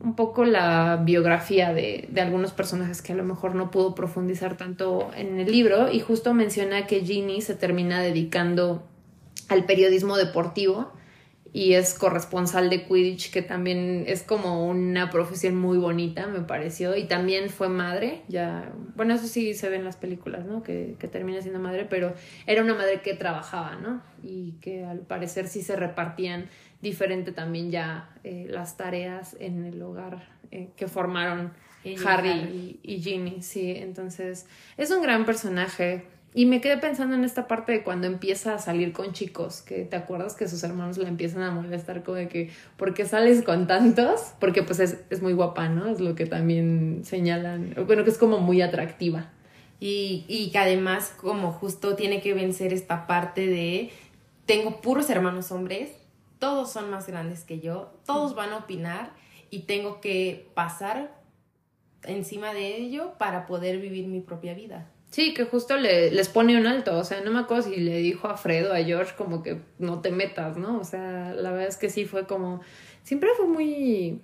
un 0.00 0.16
poco 0.16 0.46
la 0.46 1.02
biografía 1.04 1.74
de, 1.74 2.08
de 2.10 2.20
algunos 2.22 2.52
personajes 2.52 3.02
que 3.02 3.12
a 3.12 3.16
lo 3.16 3.24
mejor 3.24 3.54
no 3.54 3.70
pudo 3.70 3.94
profundizar 3.94 4.56
tanto 4.56 5.10
en 5.14 5.38
el 5.38 5.52
libro, 5.52 5.92
y 5.92 6.00
justo 6.00 6.32
menciona 6.32 6.86
que 6.86 7.02
Ginny 7.02 7.42
se 7.42 7.56
termina 7.56 8.00
dedicando 8.00 8.86
al 9.50 9.66
periodismo 9.66 10.16
deportivo 10.16 10.92
y 11.56 11.72
es 11.72 11.94
corresponsal 11.94 12.68
de 12.68 12.84
Quidditch, 12.84 13.30
que 13.30 13.40
también 13.40 14.04
es 14.06 14.22
como 14.22 14.68
una 14.68 15.08
profesión 15.08 15.56
muy 15.56 15.78
bonita, 15.78 16.26
me 16.26 16.40
pareció, 16.40 16.94
y 16.94 17.04
también 17.04 17.48
fue 17.48 17.70
madre, 17.70 18.20
ya, 18.28 18.74
bueno, 18.94 19.14
eso 19.14 19.26
sí 19.26 19.54
se 19.54 19.70
ve 19.70 19.76
en 19.76 19.84
las 19.84 19.96
películas, 19.96 20.44
¿no? 20.44 20.62
Que, 20.62 20.96
que 20.98 21.08
termina 21.08 21.40
siendo 21.40 21.58
madre, 21.58 21.86
pero 21.88 22.12
era 22.46 22.62
una 22.62 22.74
madre 22.74 23.00
que 23.00 23.14
trabajaba, 23.14 23.76
¿no? 23.76 24.02
Y 24.22 24.52
que 24.60 24.84
al 24.84 24.98
parecer 24.98 25.48
sí 25.48 25.62
se 25.62 25.76
repartían 25.76 26.50
diferente 26.82 27.32
también 27.32 27.70
ya 27.70 28.10
eh, 28.22 28.46
las 28.50 28.76
tareas 28.76 29.34
en 29.40 29.64
el 29.64 29.80
hogar 29.80 30.28
eh, 30.50 30.68
que 30.76 30.88
formaron 30.88 31.52
Harry. 32.04 32.30
Y, 32.32 32.80
y 32.82 33.00
Ginny, 33.00 33.40
sí, 33.40 33.72
entonces 33.76 34.46
es 34.76 34.90
un 34.90 35.00
gran 35.00 35.24
personaje. 35.24 36.04
Y 36.36 36.44
me 36.44 36.60
quedé 36.60 36.76
pensando 36.76 37.14
en 37.14 37.24
esta 37.24 37.48
parte 37.48 37.72
de 37.72 37.82
cuando 37.82 38.06
empieza 38.06 38.52
a 38.52 38.58
salir 38.58 38.92
con 38.92 39.14
chicos, 39.14 39.62
que 39.62 39.84
te 39.84 39.96
acuerdas 39.96 40.34
que 40.34 40.46
sus 40.46 40.62
hermanos 40.64 40.98
la 40.98 41.08
empiezan 41.08 41.42
a 41.42 41.50
molestar 41.50 42.02
como 42.02 42.18
de 42.18 42.28
que, 42.28 42.50
¿por 42.76 42.92
qué 42.92 43.06
sales 43.06 43.42
con 43.42 43.66
tantos? 43.66 44.34
Porque 44.38 44.62
pues 44.62 44.78
es, 44.80 44.98
es 45.08 45.22
muy 45.22 45.32
guapa, 45.32 45.70
¿no? 45.70 45.86
Es 45.88 45.98
lo 45.98 46.14
que 46.14 46.26
también 46.26 47.00
señalan, 47.04 47.74
bueno, 47.86 48.04
que 48.04 48.10
es 48.10 48.18
como 48.18 48.38
muy 48.38 48.60
atractiva. 48.60 49.32
Y, 49.80 50.26
y 50.28 50.50
que 50.50 50.58
además 50.58 51.10
como 51.18 51.52
justo 51.52 51.96
tiene 51.96 52.20
que 52.20 52.34
vencer 52.34 52.74
esta 52.74 53.06
parte 53.06 53.46
de 53.46 53.90
tengo 54.44 54.82
puros 54.82 55.08
hermanos 55.08 55.50
hombres, 55.52 55.88
todos 56.38 56.70
son 56.70 56.90
más 56.90 57.06
grandes 57.06 57.44
que 57.44 57.60
yo, 57.60 57.94
todos 58.04 58.34
van 58.34 58.50
a 58.50 58.58
opinar 58.58 59.12
y 59.48 59.60
tengo 59.60 60.02
que 60.02 60.50
pasar 60.52 61.18
encima 62.02 62.52
de 62.52 62.76
ello 62.76 63.14
para 63.16 63.46
poder 63.46 63.78
vivir 63.78 64.06
mi 64.06 64.20
propia 64.20 64.52
vida. 64.52 64.90
Sí, 65.16 65.32
que 65.32 65.46
justo 65.46 65.78
le, 65.78 66.10
les 66.10 66.28
pone 66.28 66.58
un 66.60 66.66
alto, 66.66 66.98
o 66.98 67.02
sea, 67.02 67.22
no 67.22 67.30
me 67.30 67.38
acuerdo 67.38 67.70
si 67.70 67.76
le 67.76 67.96
dijo 68.00 68.28
a 68.28 68.36
Fredo, 68.36 68.74
a 68.74 68.84
George, 68.84 69.14
como 69.16 69.42
que 69.42 69.62
no 69.78 70.02
te 70.02 70.10
metas, 70.10 70.58
¿no? 70.58 70.78
O 70.78 70.84
sea, 70.84 71.32
la 71.32 71.52
verdad 71.52 71.68
es 71.68 71.78
que 71.78 71.88
sí 71.88 72.04
fue 72.04 72.26
como, 72.26 72.60
siempre 73.02 73.30
fue 73.34 73.46
muy, 73.46 74.20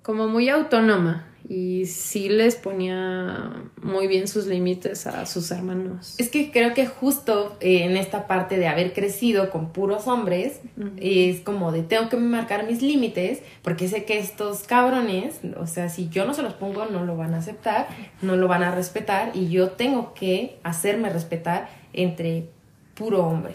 como 0.00 0.28
muy 0.28 0.48
autónoma 0.48 1.30
y 1.48 1.86
sí 1.86 2.28
les 2.28 2.56
ponía 2.56 3.64
muy 3.82 4.06
bien 4.06 4.28
sus 4.28 4.46
límites 4.46 5.06
a 5.06 5.26
sus 5.26 5.50
hermanos. 5.50 6.14
Es 6.18 6.28
que 6.28 6.50
creo 6.50 6.74
que 6.74 6.86
justo 6.86 7.56
eh, 7.60 7.84
en 7.84 7.96
esta 7.96 8.26
parte 8.26 8.58
de 8.58 8.68
haber 8.68 8.92
crecido 8.92 9.50
con 9.50 9.72
puros 9.72 10.06
hombres, 10.06 10.60
es 10.96 11.40
como 11.40 11.72
de 11.72 11.82
tengo 11.82 12.08
que 12.08 12.16
marcar 12.16 12.66
mis 12.66 12.82
límites, 12.82 13.40
porque 13.62 13.88
sé 13.88 14.04
que 14.04 14.18
estos 14.18 14.62
cabrones, 14.62 15.40
o 15.58 15.66
sea, 15.66 15.88
si 15.88 16.08
yo 16.08 16.24
no 16.24 16.34
se 16.34 16.42
los 16.42 16.54
pongo, 16.54 16.86
no 16.86 17.04
lo 17.04 17.16
van 17.16 17.34
a 17.34 17.38
aceptar, 17.38 17.88
no 18.22 18.36
lo 18.36 18.48
van 18.48 18.62
a 18.62 18.74
respetar, 18.74 19.32
y 19.34 19.48
yo 19.48 19.70
tengo 19.70 20.14
que 20.14 20.58
hacerme 20.62 21.10
respetar 21.10 21.68
entre 21.92 22.48
puro 22.94 23.26
hombre. 23.26 23.54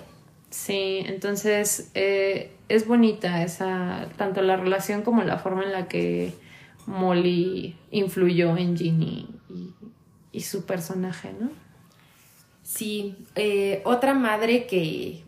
Sí, 0.49 1.03
entonces 1.05 1.91
eh, 1.93 2.51
es 2.69 2.87
bonita 2.87 3.43
esa, 3.43 4.07
tanto 4.17 4.41
la 4.41 4.55
relación 4.55 5.01
como 5.01 5.23
la 5.23 5.37
forma 5.37 5.63
en 5.63 5.71
la 5.71 5.87
que 5.87 6.33
Molly 6.87 7.75
influyó 7.91 8.57
en 8.57 8.75
Ginny 8.75 9.27
y, 9.49 9.73
y 10.31 10.41
su 10.41 10.65
personaje, 10.65 11.33
¿no? 11.39 11.49
Sí, 12.63 13.15
eh, 13.35 13.81
otra 13.85 14.13
madre 14.13 14.65
que 14.65 15.23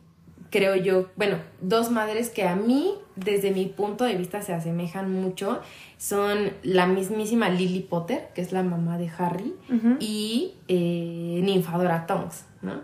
creo 0.50 0.76
yo, 0.76 1.10
bueno, 1.16 1.38
dos 1.62 1.92
madres 1.92 2.30
que 2.30 2.48
a 2.48 2.56
mí, 2.56 2.96
desde 3.16 3.52
mi 3.52 3.66
punto 3.66 4.04
de 4.04 4.16
vista, 4.16 4.42
se 4.42 4.54
asemejan 4.54 5.12
mucho, 5.12 5.62
son 5.98 6.52
la 6.64 6.88
mismísima 6.88 7.50
Lily 7.50 7.82
Potter, 7.82 8.30
que 8.34 8.42
es 8.42 8.52
la 8.52 8.64
mamá 8.64 8.98
de 8.98 9.10
Harry, 9.18 9.54
y 10.00 10.56
eh, 10.68 11.42
Ninfadora 11.44 12.08
Tonks, 12.08 12.46
¿no? 12.62 12.82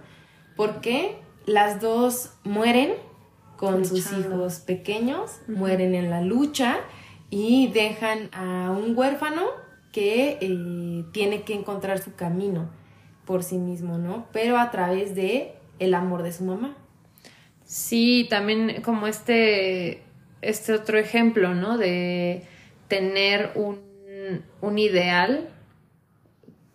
Porque 0.55 1.17
las 1.46 1.82
dos 1.82 2.32
mueren 2.44 2.94
con 3.58 3.86
sus 3.86 4.12
hijos 4.13 4.60
pequeños, 4.60 5.32
mueren 5.48 5.96
en 5.96 6.10
la 6.10 6.22
lucha 6.22 6.77
y 7.29 7.67
dejan 7.67 8.29
a 8.32 8.72
un 8.72 8.98
huérfano 8.98 9.44
que 9.91 10.38
eh, 10.41 11.05
tiene 11.12 11.44
que 11.44 11.53
encontrar 11.53 12.00
su 12.00 12.15
camino 12.15 12.70
por 13.25 13.44
sí 13.44 13.58
mismo, 13.58 13.98
¿no? 13.98 14.27
Pero 14.32 14.58
a 14.58 14.72
través 14.72 15.15
de 15.15 15.55
el 15.79 15.94
amor 15.94 16.24
de 16.24 16.32
su 16.32 16.44
mamá. 16.44 16.75
Sí, 17.63 18.27
también 18.29 18.82
como 18.82 19.08
este, 19.08 20.03
este 20.41 20.74
otro 20.74 20.98
ejemplo, 20.98 21.53
¿no? 21.55 21.77
De 21.77 22.44
tener 22.88 23.51
un, 23.55 23.79
un 24.62 24.77
ideal, 24.77 25.50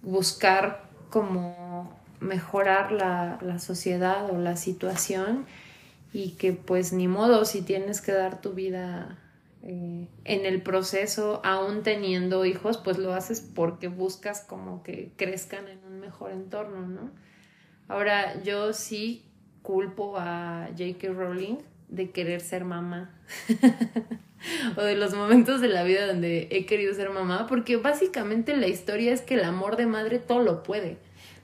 buscar 0.03 0.89
como 1.11 1.97
mejorar 2.21 2.93
la, 2.93 3.39
la 3.41 3.59
sociedad 3.59 4.31
o 4.31 4.39
la 4.39 4.57
situación 4.57 5.47
y 6.13 6.33
que 6.33 6.53
pues 6.53 6.93
ni 6.93 7.07
modo 7.07 7.45
si 7.45 7.63
tienes 7.63 8.01
que 8.01 8.13
dar 8.13 8.41
tu 8.41 8.53
vida 8.53 9.20
eh, 9.63 10.09
en 10.25 10.47
el 10.47 10.63
proceso, 10.63 11.41
aún 11.45 11.83
teniendo 11.83 12.45
hijos, 12.45 12.79
pues 12.79 12.99
lo 12.99 13.13
haces 13.13 13.41
porque 13.41 13.89
buscas 13.89 14.41
como 14.41 14.83
que 14.83 15.13
crezcan 15.17 15.69
en 15.69 15.79
un 15.85 16.01
mejor 16.01 16.33
entorno, 16.33 16.87
¿no? 16.87 17.11
Ahora, 17.89 18.43
yo 18.43 18.73
sí 18.73 19.25
culpo 19.63 20.17
a 20.17 20.69
J.K. 20.79 21.09
Rowling 21.13 21.57
de 21.89 22.11
querer 22.11 22.41
ser 22.41 22.65
mamá. 22.65 23.15
o 24.77 24.83
de 24.83 24.95
los 24.97 25.15
momentos 25.15 25.61
de 25.61 25.69
la 25.69 25.83
vida 25.83 26.07
donde 26.07 26.49
he 26.51 26.65
querido 26.67 26.95
ser 26.95 27.11
mamá, 27.11 27.47
porque 27.47 27.77
básicamente 27.77 28.57
la 28.57 28.69
historia 28.69 29.13
es 29.13 29.21
que 29.21 29.35
el 29.35 29.45
amor 29.45 29.77
de 29.77 29.87
madre 29.87 30.19
todo 30.19 30.41
lo 30.43 30.63
puede. 30.63 30.99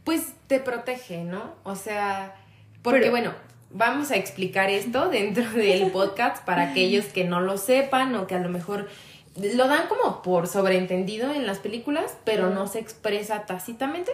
Pues 0.05 0.35
te 0.47 0.61
protege, 0.61 1.25
¿no? 1.25 1.55
O 1.65 1.75
sea, 1.75 2.37
porque 2.83 3.01
Pero- 3.01 3.11
bueno, 3.11 3.35
vamos 3.71 4.11
a 4.11 4.17
explicar 4.17 4.71
esto 4.71 5.09
dentro 5.09 5.51
del 5.51 5.91
podcast 5.91 6.45
para 6.45 6.71
aquellos 6.71 7.07
que 7.07 7.25
no 7.25 7.41
lo 7.41 7.59
sepan 7.59 8.15
o 8.15 8.27
que 8.27 8.35
a 8.35 8.41
lo 8.41 8.49
mejor 8.49 8.89
lo 9.37 9.69
dan 9.69 9.87
como 9.89 10.23
por 10.23 10.47
sobreentendido 10.47 11.33
en 11.33 11.47
las 11.47 11.59
películas, 11.59 12.17
pero 12.25 12.51
no 12.51 12.67
se 12.67 12.79
expresa 12.79 13.45
tácitamente, 13.45 14.11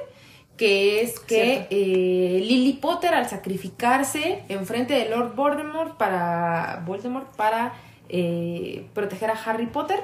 que 0.56 1.00
es 1.02 1.20
que 1.20 1.66
eh, 1.70 2.40
Lily 2.44 2.74
Potter 2.74 3.14
al 3.14 3.28
sacrificarse 3.28 4.42
enfrente 4.48 4.94
de 4.94 5.08
Lord 5.08 5.34
Voldemort 5.34 5.96
para 5.96 6.82
Voldemort 6.84 7.34
para 7.36 7.74
eh, 8.08 8.86
proteger 8.94 9.30
a 9.30 9.34
Harry 9.34 9.66
Potter, 9.66 10.00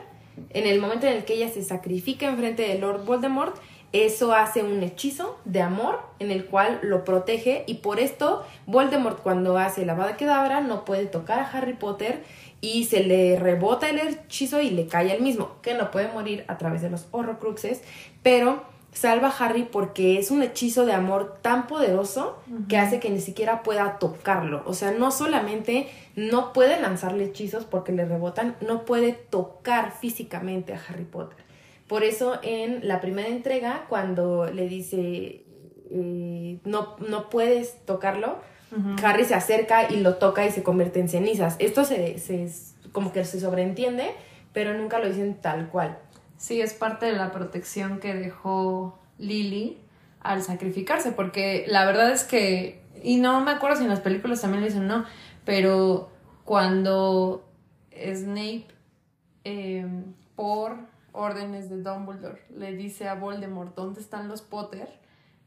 en 0.50 0.66
el 0.66 0.80
momento 0.80 1.06
en 1.06 1.16
el 1.16 1.24
que 1.24 1.34
ella 1.34 1.48
se 1.48 1.64
sacrifica 1.64 2.26
enfrente 2.26 2.62
de 2.62 2.78
Lord 2.78 3.04
Voldemort, 3.04 3.56
eso 3.92 4.34
hace 4.34 4.62
un 4.62 4.82
hechizo 4.82 5.38
de 5.44 5.62
amor 5.62 6.00
en 6.18 6.30
el 6.30 6.44
cual 6.46 6.78
lo 6.82 7.04
protege 7.04 7.64
y 7.66 7.74
por 7.74 8.00
esto 8.00 8.44
Voldemort 8.66 9.22
cuando 9.22 9.56
hace 9.56 9.86
la 9.86 9.92
Avada 9.92 10.16
Kedavra 10.16 10.60
no 10.60 10.84
puede 10.84 11.06
tocar 11.06 11.40
a 11.40 11.50
Harry 11.50 11.72
Potter 11.72 12.22
y 12.60 12.84
se 12.84 13.04
le 13.04 13.38
rebota 13.38 13.88
el 13.88 13.98
hechizo 13.98 14.60
y 14.60 14.70
le 14.70 14.86
cae 14.86 15.12
al 15.12 15.22
mismo, 15.22 15.52
que 15.62 15.74
no 15.74 15.90
puede 15.90 16.08
morir 16.08 16.44
a 16.48 16.58
través 16.58 16.82
de 16.82 16.90
los 16.90 17.06
horrocruxes, 17.12 17.82
pero 18.22 18.62
salva 18.92 19.28
a 19.28 19.44
Harry 19.44 19.62
porque 19.62 20.18
es 20.18 20.30
un 20.30 20.42
hechizo 20.42 20.84
de 20.84 20.92
amor 20.92 21.38
tan 21.40 21.66
poderoso 21.66 22.38
que 22.68 22.78
hace 22.78 22.98
que 23.00 23.10
ni 23.10 23.20
siquiera 23.20 23.62
pueda 23.62 23.98
tocarlo. 23.98 24.62
O 24.66 24.74
sea, 24.74 24.90
no 24.90 25.10
solamente 25.12 25.88
no 26.16 26.52
puede 26.52 26.80
lanzarle 26.80 27.24
hechizos 27.24 27.64
porque 27.64 27.92
le 27.92 28.04
rebotan, 28.04 28.56
no 28.60 28.84
puede 28.84 29.12
tocar 29.12 29.92
físicamente 29.92 30.74
a 30.74 30.80
Harry 30.88 31.04
Potter. 31.04 31.47
Por 31.88 32.04
eso 32.04 32.38
en 32.42 32.86
la 32.86 33.00
primera 33.00 33.28
entrega, 33.28 33.86
cuando 33.88 34.46
le 34.46 34.68
dice, 34.68 35.44
eh, 35.90 36.58
no, 36.64 36.96
no 37.08 37.30
puedes 37.30 37.84
tocarlo, 37.86 38.38
Harry 39.02 39.24
se 39.24 39.34
acerca 39.34 39.90
y 39.90 40.00
lo 40.00 40.16
toca 40.16 40.44
y 40.44 40.50
se 40.50 40.62
convierte 40.62 41.00
en 41.00 41.08
cenizas. 41.08 41.56
Esto 41.58 41.84
se, 41.84 42.18
se, 42.18 42.50
como 42.92 43.12
que 43.12 43.24
se 43.24 43.40
sobreentiende, 43.40 44.10
pero 44.52 44.74
nunca 44.74 44.98
lo 44.98 45.08
dicen 45.08 45.40
tal 45.40 45.68
cual. 45.70 45.98
Sí, 46.36 46.60
es 46.60 46.74
parte 46.74 47.06
de 47.06 47.12
la 47.12 47.32
protección 47.32 47.98
que 47.98 48.14
dejó 48.14 48.98
Lily 49.18 49.78
al 50.20 50.42
sacrificarse, 50.42 51.12
porque 51.12 51.64
la 51.68 51.86
verdad 51.86 52.10
es 52.10 52.24
que, 52.24 52.82
y 53.02 53.16
no 53.16 53.40
me 53.40 53.52
acuerdo 53.52 53.76
si 53.76 53.84
en 53.84 53.88
las 53.88 54.00
películas 54.00 54.40
también 54.40 54.60
lo 54.60 54.66
dicen 54.66 54.86
no, 54.86 55.04
pero 55.44 56.10
cuando 56.44 57.48
Snape, 57.92 58.66
em, 59.44 60.14
por 60.36 60.76
órdenes 61.18 61.68
de 61.68 61.82
Dumbledore, 61.82 62.42
le 62.56 62.72
dice 62.72 63.08
a 63.08 63.14
Voldemort 63.14 63.74
dónde 63.74 64.00
están 64.00 64.28
los 64.28 64.42
Potter, 64.42 64.88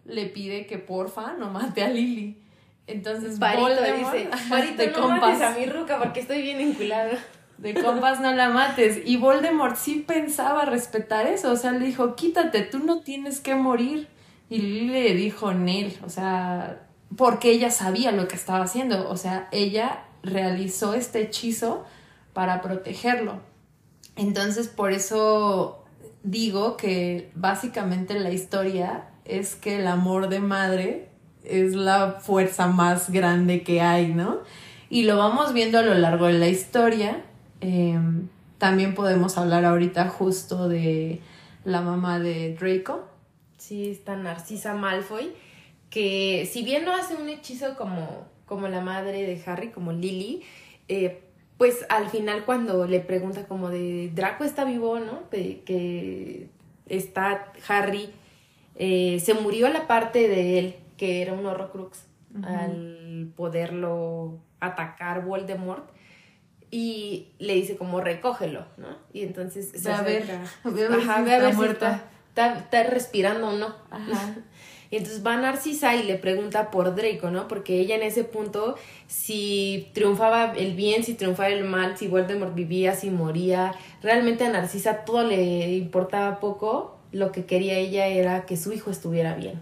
le 0.05 0.25
pide 0.27 0.67
que 0.67 0.77
porfa 0.77 1.33
no 1.33 1.49
mate 1.49 1.83
a 1.83 1.89
Lily. 1.89 2.41
Entonces 2.87 3.39
Voldemort 3.39 4.13
dice, 4.13 4.29
Parito, 4.49 4.99
no 4.99 5.07
mates 5.09 5.41
a 5.41 5.51
mi 5.51 5.65
ruca 5.65 5.97
porque 5.99 6.19
estoy 6.19 6.41
bien 6.41 6.59
enculada. 6.59 7.17
De 7.57 7.75
compas 7.75 8.19
no 8.19 8.33
la 8.33 8.49
mates. 8.49 9.01
Y 9.05 9.17
Voldemort 9.17 9.75
sí 9.75 10.03
pensaba 10.05 10.65
respetar 10.65 11.27
eso. 11.27 11.51
O 11.51 11.55
sea, 11.55 11.71
le 11.71 11.85
dijo, 11.85 12.15
quítate, 12.15 12.63
tú 12.63 12.79
no 12.79 13.01
tienes 13.01 13.39
que 13.39 13.53
morir. 13.53 14.07
Y 14.49 14.57
Lily 14.57 14.89
le 14.89 15.13
dijo, 15.13 15.53
Nel, 15.53 15.95
o 16.03 16.09
sea, 16.09 16.81
porque 17.15 17.51
ella 17.51 17.69
sabía 17.69 18.11
lo 18.11 18.27
que 18.27 18.35
estaba 18.35 18.63
haciendo. 18.63 19.07
O 19.09 19.15
sea, 19.15 19.47
ella 19.51 20.05
realizó 20.23 20.95
este 20.95 21.21
hechizo 21.21 21.85
para 22.33 22.61
protegerlo. 22.61 23.41
Entonces, 24.15 24.67
por 24.67 24.91
eso 24.91 25.83
digo 26.23 26.77
que 26.77 27.31
básicamente 27.35 28.19
la 28.19 28.31
historia 28.31 29.09
es 29.25 29.55
que 29.55 29.79
el 29.79 29.87
amor 29.87 30.29
de 30.29 30.39
madre 30.39 31.09
es 31.43 31.73
la 31.73 32.19
fuerza 32.21 32.67
más 32.67 33.09
grande 33.09 33.63
que 33.63 33.81
hay, 33.81 34.13
¿no? 34.13 34.39
Y 34.89 35.03
lo 35.03 35.17
vamos 35.17 35.53
viendo 35.53 35.79
a 35.79 35.83
lo 35.83 35.93
largo 35.93 36.27
de 36.27 36.33
la 36.33 36.47
historia. 36.47 37.23
Em, 37.61 38.27
también 38.57 38.93
podemos 38.93 39.37
hablar 39.37 39.65
ahorita 39.65 40.09
justo 40.09 40.67
de 40.67 41.21
la 41.63 41.81
mamá 41.81 42.19
de 42.19 42.55
Draco. 42.55 43.07
Sí, 43.57 43.89
está 43.89 44.15
Narcisa 44.15 44.73
Malfoy, 44.73 45.31
que 45.89 46.49
si 46.51 46.63
bien 46.63 46.83
no 46.83 46.93
hace 46.93 47.15
un 47.15 47.29
hechizo 47.29 47.75
como, 47.75 48.27
como 48.45 48.67
la 48.67 48.81
madre 48.81 49.25
de 49.25 49.41
Harry, 49.45 49.69
como 49.69 49.93
Lily, 49.93 50.43
eh, 50.87 51.23
pues 51.61 51.85
al 51.89 52.09
final 52.09 52.43
cuando 52.43 52.87
le 52.87 53.01
pregunta 53.01 53.45
como 53.45 53.69
de 53.69 54.09
Draco 54.15 54.43
está 54.43 54.65
vivo, 54.65 54.97
¿no? 54.97 55.29
que 55.29 56.49
está 56.87 57.53
Harry, 57.67 58.09
eh, 58.77 59.19
se 59.23 59.35
murió 59.35 59.69
la 59.69 59.85
parte 59.85 60.27
de 60.27 60.57
él 60.57 60.75
que 60.97 61.21
era 61.21 61.33
un 61.33 61.45
horrocrux 61.45 62.03
al 62.41 63.31
poderlo 63.35 64.39
atacar 64.59 65.23
Voldemort 65.23 65.87
y 66.71 67.27
le 67.37 67.53
dice 67.53 67.77
como 67.77 68.01
recógelo, 68.01 68.65
¿no? 68.77 68.97
Y 69.13 69.21
entonces 69.21 69.71
se 69.75 69.91
a 69.91 70.01
ver, 70.01 70.23
a 70.63 70.69
ver, 70.71 70.91
Ajá, 70.91 71.21
ve 71.21 71.35
a 71.35 71.39
ver 71.41 71.53
muerta. 71.53 72.05
está, 72.29 72.57
está, 72.57 72.83
respirando 72.85 73.49
o 73.49 73.51
no. 73.51 73.75
Ajá. 73.91 74.33
Y 74.91 74.97
entonces 74.97 75.25
va 75.25 75.37
Narcisa 75.37 75.95
y 75.95 76.03
le 76.03 76.17
pregunta 76.17 76.69
por 76.69 76.93
Draco, 76.93 77.31
¿no? 77.31 77.47
Porque 77.47 77.79
ella 77.79 77.95
en 77.95 78.03
ese 78.03 78.25
punto, 78.25 78.75
si 79.07 79.89
triunfaba 79.93 80.51
el 80.51 80.75
bien, 80.75 81.05
si 81.05 81.13
triunfaba 81.13 81.47
el 81.47 81.63
mal, 81.63 81.97
si 81.97 82.09
Voldemort 82.09 82.53
vivía, 82.53 82.93
si 82.93 83.09
moría, 83.09 83.73
realmente 84.03 84.45
a 84.45 84.49
Narcisa 84.49 85.05
todo 85.05 85.23
le 85.23 85.77
importaba 85.77 86.41
poco. 86.41 86.97
Lo 87.13 87.31
que 87.31 87.45
quería 87.45 87.77
ella 87.77 88.07
era 88.07 88.45
que 88.45 88.57
su 88.57 88.73
hijo 88.73 88.91
estuviera 88.91 89.33
bien. 89.33 89.61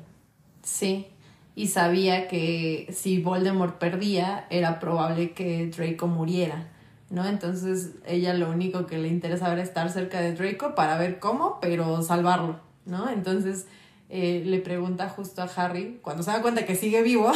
Sí, 0.63 1.07
y 1.55 1.67
sabía 1.67 2.27
que 2.27 2.87
si 2.91 3.21
Voldemort 3.21 3.77
perdía 3.77 4.47
era 4.49 4.79
probable 4.79 5.33
que 5.33 5.67
Draco 5.67 6.07
muriera, 6.07 6.69
¿no? 7.11 7.27
Entonces 7.27 7.91
ella 8.07 8.33
lo 8.33 8.49
único 8.49 8.87
que 8.87 8.97
le 8.97 9.09
interesaba 9.09 9.53
era 9.53 9.61
estar 9.61 9.91
cerca 9.91 10.21
de 10.21 10.33
Draco 10.33 10.73
para 10.73 10.97
ver 10.97 11.19
cómo, 11.19 11.59
pero 11.61 12.01
salvarlo, 12.01 12.59
¿no? 12.85 13.09
Entonces 13.09 13.67
eh, 14.09 14.41
le 14.43 14.59
pregunta 14.59 15.07
justo 15.07 15.43
a 15.43 15.45
Harry, 15.45 15.99
cuando 16.01 16.23
se 16.23 16.31
da 16.31 16.41
cuenta 16.41 16.65
que 16.65 16.75
sigue 16.75 17.03
vivo, 17.03 17.31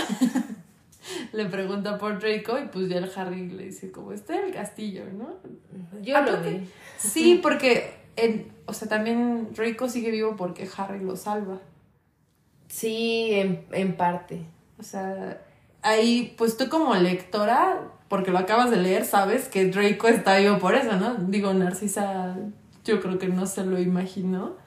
le 1.33 1.45
pregunta 1.45 1.99
por 1.99 2.19
Draco 2.19 2.57
y 2.57 2.65
pues 2.67 2.89
ya 2.89 2.97
el 2.97 3.11
Harry 3.15 3.47
le 3.47 3.65
dice 3.65 3.91
como 3.91 4.11
está 4.11 4.39
en 4.39 4.45
el 4.45 4.53
castillo, 4.53 5.03
¿no? 5.15 5.35
Yo 6.01 6.19
lo 6.21 6.41
vi. 6.41 6.67
Sí, 6.97 7.39
porque, 7.43 7.93
o 8.65 8.73
sea, 8.73 8.87
también 8.87 9.49
Draco 9.53 9.87
sigue 9.87 10.09
vivo 10.09 10.35
porque 10.35 10.67
Harry 10.75 10.99
lo 11.03 11.15
salva. 11.15 11.59
Sí, 12.69 13.29
en, 13.71 13.95
parte. 13.95 14.41
O 14.79 14.83
sea, 14.83 15.39
ahí, 15.83 16.33
pues 16.39 16.57
tú 16.57 16.69
como 16.69 16.95
lectora, 16.95 17.91
porque 18.07 18.31
lo 18.31 18.39
acabas 18.39 18.71
de 18.71 18.77
leer, 18.77 19.05
sabes 19.05 19.47
que 19.47 19.65
Draco 19.67 20.07
está 20.07 20.39
vivo 20.39 20.57
por 20.57 20.73
eso, 20.73 20.93
¿no? 20.97 21.13
Digo, 21.15 21.53
Narcisa, 21.53 22.35
yo 22.83 22.99
creo 22.99 23.19
que 23.19 23.27
no 23.27 23.45
se 23.45 23.63
lo 23.63 23.79
imaginó. 23.79 24.62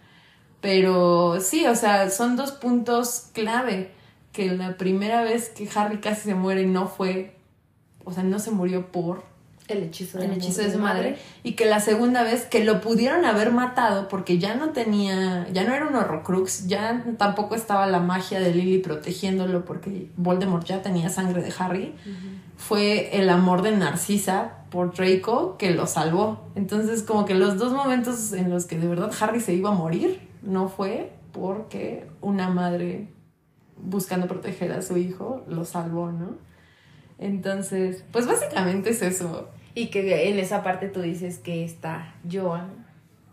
Pero 0.61 1.40
sí, 1.40 1.66
o 1.66 1.75
sea, 1.75 2.11
son 2.11 2.37
dos 2.37 2.53
puntos 2.53 3.29
clave. 3.33 3.92
Que 4.33 4.51
la 4.51 4.77
primera 4.77 5.23
vez 5.23 5.49
que 5.49 5.69
Harry 5.75 5.99
casi 5.99 6.23
se 6.23 6.35
muere 6.35 6.66
no 6.66 6.88
fue, 6.88 7.37
o 8.05 8.12
sea, 8.12 8.23
no 8.23 8.38
se 8.38 8.51
murió 8.51 8.92
por 8.92 9.25
el 9.69 9.83
hechizo 9.83 10.19
de, 10.19 10.27
el 10.27 10.33
hechizo 10.33 10.62
de 10.62 10.73
su 10.73 10.79
madre. 10.79 11.19
Y 11.42 11.53
que 11.53 11.66
la 11.66 11.81
segunda 11.81 12.23
vez 12.23 12.45
que 12.45 12.64
lo 12.64 12.81
pudieron 12.81 13.25
haber 13.25 13.53
matado 13.53 14.09
porque 14.09 14.38
ya 14.38 14.55
no 14.55 14.71
tenía, 14.71 15.47
ya 15.53 15.64
no 15.64 15.75
era 15.75 15.87
un 15.87 15.95
horrocrux, 15.95 16.66
ya 16.66 17.05
tampoco 17.19 17.55
estaba 17.55 17.87
la 17.87 18.01
magia 18.01 18.40
de 18.40 18.55
Lily 18.55 18.79
protegiéndolo 18.79 19.64
porque 19.64 20.11
Voldemort 20.16 20.66
ya 20.66 20.83
tenía 20.83 21.09
sangre 21.09 21.42
de 21.42 21.53
Harry, 21.59 21.95
fue 22.57 23.16
el 23.19 23.29
amor 23.29 23.62
de 23.62 23.73
Narcisa 23.73 24.59
por 24.71 24.95
Draco 24.95 25.57
que 25.59 25.71
lo 25.71 25.87
salvó. 25.87 26.49
Entonces 26.55 27.03
como 27.03 27.25
que 27.25 27.35
los 27.35 27.59
dos 27.59 27.73
momentos 27.73 28.33
en 28.33 28.51
los 28.51 28.66
que 28.66 28.79
de 28.79 28.87
verdad 28.87 29.11
Harry 29.21 29.40
se 29.40 29.55
iba 29.55 29.71
a 29.71 29.75
morir 29.75 30.21
no 30.47 30.69
fue 30.69 31.13
porque 31.33 32.07
una 32.21 32.49
madre 32.49 33.09
buscando 33.77 34.27
proteger 34.27 34.73
a 34.73 34.83
su 34.83 34.97
hijo 34.97 35.45
lo 35.49 35.65
salvó, 35.65 36.11
¿no? 36.11 36.37
Entonces, 37.19 38.05
pues 38.13 38.27
básicamente 38.27 38.91
es 38.91 39.03
eso. 39.03 39.49
Y 39.75 39.89
que 39.89 40.29
en 40.31 40.39
esa 40.39 40.63
parte 40.63 40.89
tú 40.89 41.03
dices 41.03 41.39
que 41.39 41.65
está 41.65 42.15
Joan. 42.31 42.87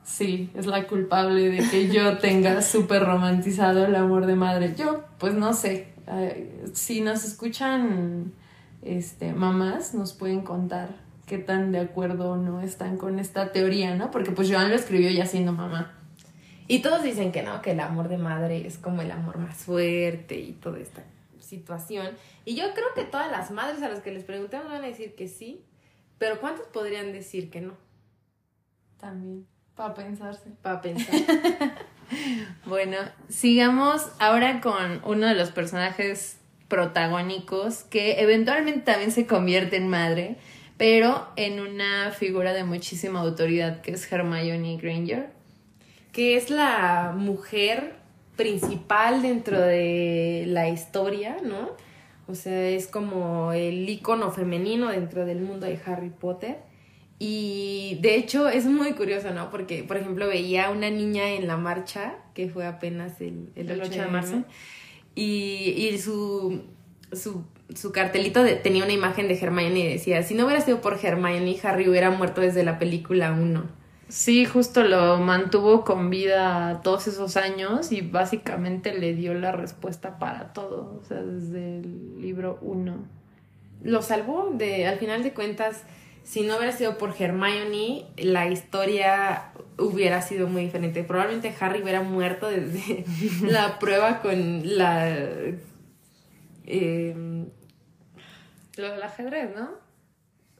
Sí, 0.03 0.49
es 0.53 0.65
la 0.65 0.87
culpable 0.87 1.49
de 1.49 1.69
que 1.69 1.89
yo 1.89 2.17
tenga 2.17 2.61
súper 2.73 3.03
romantizado 3.03 3.85
el 3.85 3.95
amor 3.95 4.25
de 4.25 4.35
madre. 4.35 4.73
Yo, 4.77 5.03
pues 5.17 5.33
no 5.33 5.53
sé. 5.53 5.87
si 6.73 7.01
nos 7.01 7.23
escuchan 7.23 8.33
este, 8.81 9.33
mamás, 9.33 9.93
nos 9.93 10.13
pueden 10.13 10.41
contar 10.41 10.89
qué 11.25 11.37
tan 11.37 11.71
de 11.71 11.79
acuerdo 11.79 12.31
o 12.31 12.37
no 12.37 12.59
están 12.61 12.97
con 12.97 13.19
esta 13.19 13.53
teoría, 13.53 13.95
¿no? 13.95 14.11
Porque 14.11 14.31
pues 14.31 14.51
Joan 14.51 14.69
lo 14.69 14.75
escribió 14.75 15.09
ya 15.09 15.25
siendo 15.25 15.53
mamá. 15.53 15.93
Y 16.67 16.81
todos 16.81 17.03
dicen 17.03 17.31
que 17.31 17.43
no, 17.43 17.61
que 17.61 17.71
el 17.71 17.79
amor 17.79 18.07
de 18.09 18.17
madre 18.17 18.65
es 18.65 18.77
como 18.77 19.01
el 19.01 19.11
amor 19.11 19.37
más 19.37 19.57
fuerte 19.57 20.35
y 20.35 20.53
toda 20.53 20.79
esta 20.79 21.03
situación. 21.39 22.09
Y 22.45 22.55
yo 22.55 22.73
creo 22.73 22.87
que 22.95 23.03
todas 23.03 23.29
las 23.31 23.51
madres 23.51 23.81
a 23.81 23.89
las 23.89 23.99
que 23.99 24.11
les 24.11 24.23
preguntamos 24.23 24.71
van 24.71 24.83
a 24.83 24.87
decir 24.87 25.15
que 25.15 25.27
sí, 25.27 25.63
pero 26.17 26.39
¿cuántos 26.39 26.67
podrían 26.67 27.11
decir 27.11 27.49
que 27.49 27.61
no? 27.61 27.73
También, 28.99 29.45
para 29.75 29.93
pensarse. 29.93 30.51
Para 30.61 30.81
pensar. 30.81 31.13
bueno, 32.65 32.97
sigamos 33.27 34.07
ahora 34.19 34.61
con 34.61 35.01
uno 35.03 35.27
de 35.27 35.35
los 35.35 35.51
personajes 35.51 36.37
protagónicos 36.69 37.83
que 37.83 38.21
eventualmente 38.21 38.81
también 38.81 39.11
se 39.11 39.27
convierte 39.27 39.75
en 39.75 39.89
madre, 39.89 40.37
pero 40.77 41.27
en 41.35 41.59
una 41.59 42.11
figura 42.11 42.53
de 42.53 42.63
muchísima 42.63 43.19
autoridad 43.19 43.81
que 43.81 43.91
es 43.91 44.11
Hermione 44.11 44.77
Granger. 44.77 45.29
Que 46.13 46.37
es 46.37 46.49
la 46.49 47.13
mujer 47.17 47.95
principal 48.37 49.21
dentro 49.21 49.59
de 49.59 50.45
la 50.47 50.69
historia, 50.69 51.37
¿no? 51.43 51.71
O 52.27 52.35
sea, 52.35 52.69
es 52.69 52.87
como 52.87 53.51
el 53.51 53.87
icono 53.89 54.31
femenino 54.31 54.89
dentro 54.89 55.25
del 55.25 55.41
mundo 55.41 55.65
de 55.65 55.77
Harry 55.85 56.09
Potter. 56.09 56.57
Y 57.19 57.99
de 58.01 58.15
hecho 58.15 58.47
es 58.49 58.65
muy 58.65 58.93
curioso, 58.93 59.31
¿no? 59.31 59.49
Porque, 59.49 59.83
por 59.83 59.97
ejemplo, 59.97 60.27
veía 60.27 60.67
a 60.67 60.71
una 60.71 60.89
niña 60.89 61.31
en 61.31 61.47
la 61.47 61.57
marcha, 61.57 62.15
que 62.33 62.47
fue 62.49 62.65
apenas 62.65 63.19
el, 63.21 63.49
el, 63.55 63.67
8, 63.81 63.91
de 63.91 64.11
marzo, 64.11 64.43
y, 65.15 65.23
y 65.77 65.97
su, 65.99 66.63
su, 67.11 67.43
su 67.75 67.91
cartelito 67.91 68.41
de- 68.43 68.55
tenía 68.55 68.83
una 68.83 68.93
imagen 68.93 69.27
de 69.27 69.35
Hermione 69.39 69.79
y 69.79 69.87
decía, 69.87 70.23
si 70.23 70.33
no 70.33 70.45
hubiera 70.45 70.61
sido 70.61 70.81
por 70.81 70.97
Hermione, 71.03 71.57
Harry 71.63 71.87
hubiera 71.87 72.09
muerto 72.09 72.41
desde 72.41 72.63
la 72.63 72.79
película 72.79 73.31
1. 73.31 73.82
Sí, 74.09 74.45
justo 74.45 74.83
lo 74.83 75.17
mantuvo 75.17 75.83
con 75.83 76.09
vida 76.09 76.81
todos 76.83 77.07
esos 77.07 77.35
años 77.35 77.91
y 77.91 78.01
básicamente 78.01 78.93
le 78.97 79.13
dio 79.15 79.33
la 79.33 79.51
respuesta 79.51 80.19
para 80.19 80.53
todo, 80.53 80.99
o 81.01 81.03
sea, 81.07 81.21
desde 81.23 81.79
el 81.79 82.21
libro 82.21 82.59
1. 82.61 82.95
Lo 83.83 84.01
salvó 84.01 84.51
de, 84.53 84.85
al 84.87 84.99
final 84.99 85.23
de 85.23 85.33
cuentas, 85.33 85.83
si 86.23 86.41
no 86.41 86.57
hubiera 86.57 86.71
sido 86.71 86.97
por 86.97 87.15
Hermione, 87.17 88.05
la 88.17 88.47
historia 88.47 89.51
hubiera 89.79 90.21
sido 90.21 90.47
muy 90.47 90.63
diferente. 90.65 91.03
Probablemente 91.03 91.53
Harry 91.59 91.81
hubiera 91.81 92.01
muerto 92.01 92.47
desde 92.49 93.03
la 93.41 93.79
prueba 93.79 94.21
con 94.21 94.77
la... 94.77 95.09
eh, 96.65 97.45
Lo 98.77 98.91
del 98.91 99.01
ajedrez, 99.03 99.55
¿no? 99.55 99.69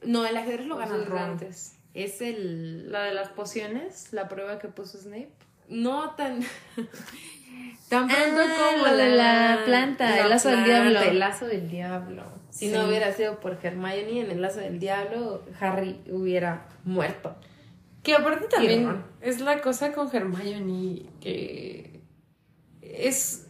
no, 0.06 0.26
el 0.26 0.36
ajedrez 0.36 0.66
lo 0.66 0.76
gana 0.76 0.96
Sus 0.98 1.08
Ron. 1.08 1.20
antes. 1.20 1.78
Es 1.94 2.22
el... 2.22 2.92
La 2.92 3.04
de 3.04 3.14
las 3.14 3.30
pociones, 3.30 4.12
la 4.14 4.28
prueba 4.28 4.60
que 4.60 4.68
puso 4.68 4.98
Snape. 4.98 5.30
No 5.70 6.12
tan... 6.12 6.42
tan 7.90 8.08
pronto 8.08 8.42
Ah, 8.42 8.72
como 8.72 8.88
lo 8.88 8.98
de 8.98 9.10
la 9.16 9.62
planta, 9.66 10.20
el 10.20 10.30
lazo 10.30 10.50
del 10.50 10.64
diablo. 10.66 11.00
El 11.02 11.20
lazo 11.20 11.46
del 11.46 11.70
diablo. 11.70 12.24
Si 12.50 12.68
Sí. 12.68 12.72
no 12.74 12.88
hubiera 12.88 13.12
sido 13.14 13.40
por 13.40 13.58
Hermione 13.62 14.22
en 14.22 14.32
el 14.32 14.42
lazo 14.42 14.60
del 14.60 14.80
diablo, 14.80 15.44
Harry 15.60 16.00
hubiera 16.10 16.68
muerto. 16.84 17.36
Que 18.04 18.14
aparte 18.16 18.48
también 18.48 19.04
es 19.22 19.40
la 19.40 19.62
cosa 19.62 19.94
con 19.94 20.14
Hermione 20.14 21.04
que 21.22 22.02
es 22.82 23.48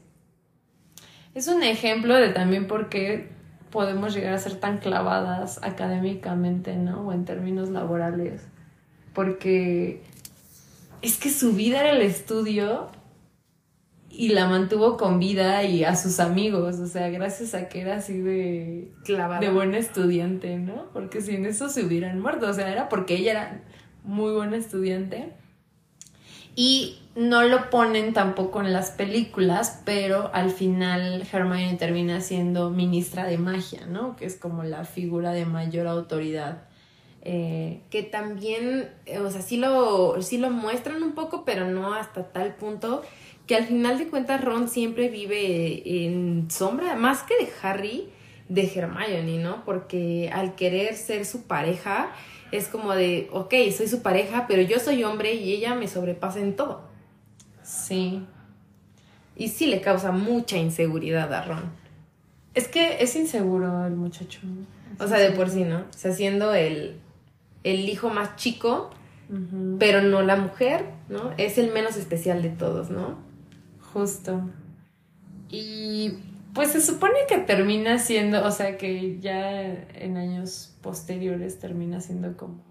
es 1.34 1.48
un 1.48 1.64
ejemplo 1.64 2.16
de 2.16 2.30
también 2.30 2.68
por 2.68 2.90
qué 2.90 3.30
podemos 3.74 4.14
llegar 4.14 4.34
a 4.34 4.38
ser 4.38 4.56
tan 4.56 4.78
clavadas 4.78 5.60
académicamente, 5.64 6.78
¿no? 6.78 7.08
O 7.08 7.12
en 7.12 7.26
términos 7.26 7.70
laborales. 7.70 8.44
Porque 9.14 10.04
es 11.02 11.18
que 11.18 11.32
su 11.32 11.54
vida 11.54 11.80
era 11.80 11.90
el 11.90 12.04
estudio 12.04 12.92
y 14.12 14.30
la 14.30 14.48
mantuvo 14.48 14.96
con 14.96 15.18
vida 15.18 15.64
y 15.64 15.84
a 15.84 15.96
sus 15.96 16.20
amigos, 16.20 16.78
o 16.78 16.86
sea, 16.86 17.10
gracias 17.10 17.56
a 17.56 17.68
que 17.68 17.82
era 17.82 17.96
así 17.96 18.20
de 18.20 18.92
Clavada. 19.04 19.40
de 19.40 19.50
buen 19.50 19.74
estudiante, 19.74 20.60
¿no? 20.60 20.92
Porque 20.94 21.22
sin 21.22 21.48
eso 21.48 21.68
se 21.68 21.84
hubieran 21.84 22.20
muerto, 22.20 22.48
o 22.48 22.54
sea, 22.54 22.72
era 22.72 22.90
porque 22.90 23.16
ella 23.16 23.32
era 23.32 23.64
muy 24.04 24.34
buena 24.34 24.56
estudiante. 24.56 25.34
Y 26.56 27.00
no 27.16 27.44
lo 27.44 27.70
ponen 27.70 28.14
tampoco 28.14 28.62
en 28.62 28.74
las 28.74 28.92
películas, 28.92 29.82
pero 29.86 30.32
al 30.34 30.50
final 30.50 31.28
Hermione 31.32 31.76
termina 31.78 32.22
siendo 32.22 32.70
ministra 32.72 33.26
de 33.26 33.38
magia, 33.38 33.86
¿no? 33.86 34.16
Que 34.16 34.26
es 34.26 34.36
como 34.36 34.64
la 34.64 34.84
figura 34.84 35.32
de 35.32 35.46
mayor 35.46 35.88
autoridad. 35.88 36.64
Eh, 37.22 37.82
que 37.90 38.04
también, 38.04 38.90
eh, 39.06 39.20
o 39.20 39.32
sea, 39.32 39.42
sí 39.42 39.58
lo, 39.58 40.22
sí 40.22 40.38
lo 40.38 40.50
muestran 40.50 41.04
un 41.04 41.14
poco, 41.14 41.46
pero 41.46 41.70
no 41.70 41.94
hasta 41.94 42.32
tal 42.32 42.56
punto 42.56 43.02
que 43.48 43.56
al 43.56 43.66
final 43.66 43.98
de 43.98 44.08
cuentas 44.08 44.44
Ron 44.44 44.68
siempre 44.68 45.10
vive 45.10 46.06
en 46.06 46.50
sombra, 46.50 46.96
más 46.96 47.24
que 47.24 47.36
de 47.36 47.50
Harry, 47.62 48.10
de 48.50 48.72
Hermione, 48.74 49.38
¿no? 49.38 49.64
Porque 49.66 50.30
al 50.34 50.56
querer 50.56 50.96
ser 50.96 51.26
su 51.26 51.44
pareja, 51.44 52.12
es 52.52 52.68
como 52.68 52.94
de, 52.94 53.30
ok, 53.32 53.54
soy 53.76 53.88
su 53.88 54.02
pareja, 54.02 54.46
pero 54.48 54.62
yo 54.62 54.80
soy 54.80 55.04
hombre 55.04 55.34
y 55.34 55.54
ella 55.54 55.76
me 55.76 55.88
sobrepasa 55.88 56.40
en 56.40 56.56
todo. 56.56 56.93
Sí. 57.64 58.26
Y 59.36 59.50
sí 59.50 59.68
le 59.68 59.82
causa 59.82 60.12
mucha 60.12 60.58
inseguridad 60.58 61.34
a 61.34 61.44
Ron. 61.44 61.72
Es 62.54 62.68
que 62.68 63.02
es 63.02 63.16
inseguro 63.16 63.86
el 63.88 63.96
muchacho. 63.96 64.40
O 65.00 65.08
sea, 65.08 65.18
de 65.18 65.32
por 65.32 65.50
sí, 65.50 65.64
¿no? 65.64 65.80
O 65.80 65.94
sea, 65.94 66.14
siendo 66.14 66.54
el, 66.54 67.00
el 67.64 67.90
hijo 67.90 68.10
más 68.10 68.36
chico, 68.36 68.92
pero 69.80 70.02
no 70.04 70.22
la 70.22 70.36
mujer, 70.36 70.86
¿no? 71.10 71.32
Es 71.38 71.58
el 71.58 71.72
menos 71.72 71.98
especial 71.98 72.44
de 72.44 72.50
todos, 72.50 72.92
¿no? 72.92 73.18
Justo. 73.94 74.42
Y 75.50 76.20
pues 76.54 76.72
se 76.72 76.82
supone 76.82 77.16
que 77.28 77.40
termina 77.40 77.98
siendo, 77.98 78.46
o 78.46 78.52
sea, 78.52 78.78
que 78.78 79.20
ya 79.20 79.64
en 79.64 80.18
años 80.18 80.76
posteriores 80.82 81.58
termina 81.60 82.00
siendo 82.00 82.38
como 82.38 82.62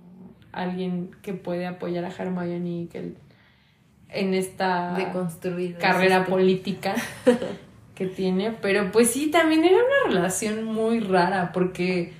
alguien 0.52 1.10
que 1.22 1.32
puede 1.32 1.66
apoyar 1.66 2.04
a 2.04 2.08
Hermione 2.08 2.82
y 2.82 2.86
que 2.86 3.14
en 4.14 4.34
esta 4.34 4.96
carrera 5.78 6.26
política 6.26 6.94
que 7.94 8.06
tiene, 8.06 8.52
pero 8.52 8.90
pues 8.92 9.10
sí, 9.10 9.30
también 9.30 9.64
era 9.64 9.76
una 9.76 10.14
relación 10.14 10.64
muy 10.64 11.00
rara 11.00 11.52
porque, 11.52 12.12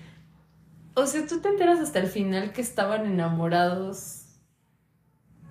o 0.94 1.07
sea, 1.07 1.26
tú 1.26 1.40
te 1.40 1.48
enteras 1.48 1.81
hasta 1.81 1.98
el 1.98 2.07
final 2.07 2.52
que 2.52 2.61
estaban 2.61 3.07
enamorados 3.07 4.26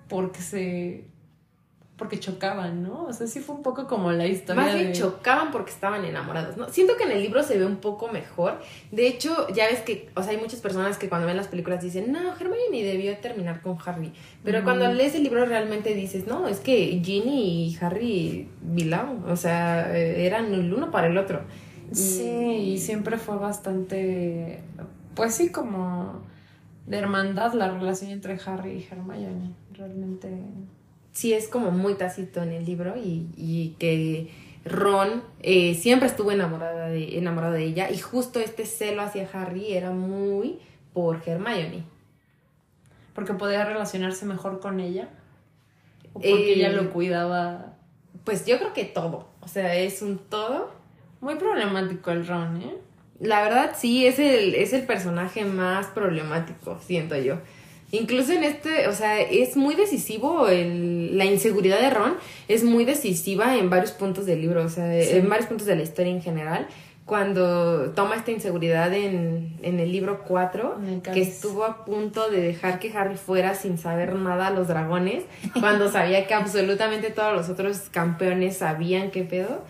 porque 0.08 0.40
se, 0.40 1.11
porque 2.02 2.18
chocaban, 2.18 2.82
¿no? 2.82 3.04
O 3.04 3.12
sea, 3.12 3.28
sí 3.28 3.38
fue 3.38 3.54
un 3.54 3.62
poco 3.62 3.86
como 3.86 4.10
la 4.10 4.26
historia 4.26 4.60
Más 4.60 4.74
bien 4.74 4.88
de... 4.88 4.92
chocaban 4.92 5.52
porque 5.52 5.70
estaban 5.70 6.04
enamorados, 6.04 6.56
¿no? 6.56 6.68
Siento 6.68 6.96
que 6.96 7.04
en 7.04 7.12
el 7.12 7.22
libro 7.22 7.44
se 7.44 7.56
ve 7.56 7.64
un 7.64 7.76
poco 7.76 8.08
mejor. 8.08 8.60
De 8.90 9.06
hecho, 9.06 9.46
ya 9.54 9.66
ves 9.68 9.82
que, 9.82 10.10
o 10.16 10.22
sea, 10.24 10.32
hay 10.32 10.38
muchas 10.38 10.58
personas 10.60 10.98
que 10.98 11.08
cuando 11.08 11.28
ven 11.28 11.36
las 11.36 11.46
películas 11.46 11.80
dicen, 11.80 12.10
no, 12.10 12.18
Hermione 12.34 12.82
debió 12.82 13.16
terminar 13.18 13.62
con 13.62 13.78
Harry. 13.86 14.12
Pero 14.42 14.64
cuando 14.64 14.92
lees 14.92 15.14
el 15.14 15.22
libro 15.22 15.44
realmente 15.46 15.94
dices, 15.94 16.26
no, 16.26 16.48
es 16.48 16.58
que 16.58 17.00
Ginny 17.04 17.68
y 17.68 17.78
Harry 17.80 18.48
belong, 18.62 19.24
o 19.30 19.36
sea, 19.36 19.96
eh, 19.96 20.26
eran 20.26 20.52
el 20.52 20.74
uno 20.74 20.90
para 20.90 21.06
el 21.06 21.16
otro. 21.16 21.42
Y- 21.92 21.94
Sí, 21.94 22.30
y 22.74 22.78
siempre 22.78 23.16
fue 23.16 23.36
bastante, 23.36 24.60
pues 25.14 25.34
sí, 25.36 25.52
como 25.52 26.20
de 26.88 26.98
hermandad 26.98 27.52
la 27.52 27.70
relación 27.70 28.10
entre 28.10 28.36
Harry 28.44 28.72
y 28.72 28.88
Hermione, 28.90 29.52
realmente... 29.72 30.28
sí 31.12 31.32
es 31.32 31.48
como 31.48 31.70
muy 31.70 31.94
tácito 31.94 32.42
en 32.42 32.52
el 32.52 32.64
libro 32.64 32.96
y, 32.96 33.26
y 33.36 33.76
que 33.78 34.30
Ron 34.64 35.22
eh, 35.40 35.74
siempre 35.74 36.08
estuvo 36.08 36.30
enamorada 36.32 36.88
de, 36.88 37.18
enamorado 37.18 37.54
de 37.54 37.64
ella 37.64 37.90
y 37.90 37.98
justo 37.98 38.40
este 38.40 38.64
celo 38.64 39.02
hacia 39.02 39.28
Harry 39.32 39.72
era 39.72 39.90
muy 39.90 40.58
por 40.92 41.22
Hermione. 41.26 41.84
Porque 43.14 43.34
podía 43.34 43.64
relacionarse 43.64 44.24
mejor 44.24 44.60
con 44.60 44.80
ella. 44.80 45.08
O 46.12 46.20
porque 46.20 46.52
Eh, 46.52 46.54
ella 46.54 46.70
lo 46.70 46.90
cuidaba. 46.90 47.74
Pues 48.24 48.46
yo 48.46 48.58
creo 48.58 48.72
que 48.72 48.84
todo, 48.84 49.28
o 49.40 49.48
sea, 49.48 49.74
es 49.74 50.02
un 50.02 50.18
todo. 50.18 50.72
Muy 51.20 51.36
problemático 51.36 52.10
el 52.10 52.26
Ron, 52.26 52.62
¿eh? 52.62 52.76
La 53.20 53.42
verdad 53.42 53.76
sí, 53.76 54.06
es 54.06 54.18
el, 54.18 54.54
es 54.54 54.72
el 54.72 54.84
personaje 54.84 55.44
más 55.44 55.86
problemático, 55.86 56.78
siento 56.80 57.16
yo. 57.16 57.38
Incluso 57.92 58.32
en 58.32 58.42
este, 58.42 58.88
o 58.88 58.92
sea, 58.92 59.20
es 59.20 59.56
muy 59.56 59.74
decisivo, 59.74 60.48
el, 60.48 61.16
la 61.16 61.24
inseguridad 61.26 61.78
de 61.80 61.90
Ron 61.90 62.14
es 62.48 62.64
muy 62.64 62.84
decisiva 62.84 63.56
en 63.56 63.68
varios 63.70 63.92
puntos 63.92 64.26
del 64.26 64.40
libro, 64.40 64.64
o 64.64 64.68
sea, 64.70 64.86
Sí. 65.02 65.16
en 65.18 65.28
varios 65.28 65.46
puntos 65.46 65.66
de 65.66 65.76
la 65.76 65.82
historia 65.82 66.10
en 66.10 66.22
general. 66.22 66.66
Cuando 67.04 67.90
toma 67.90 68.14
esta 68.14 68.30
inseguridad 68.30 68.94
en, 68.94 69.58
en 69.62 69.80
el 69.80 69.90
libro 69.90 70.22
4, 70.26 70.76
En 70.78 70.88
el 70.94 71.02
que 71.02 71.20
estuvo 71.20 71.64
a 71.64 71.84
punto 71.84 72.30
de 72.30 72.40
dejar 72.40 72.78
que 72.78 72.96
Harry 72.96 73.16
fuera 73.16 73.54
sin 73.56 73.76
saber 73.76 74.14
nada 74.14 74.46
a 74.46 74.50
los 74.50 74.68
dragones, 74.68 75.24
cuando 75.60 75.90
sabía 75.90 76.26
que 76.28 76.32
absolutamente 76.34 77.10
todos 77.10 77.34
los 77.34 77.48
otros 77.50 77.88
campeones 77.90 78.56
sabían 78.58 79.10
qué 79.10 79.24
pedo. 79.24 79.64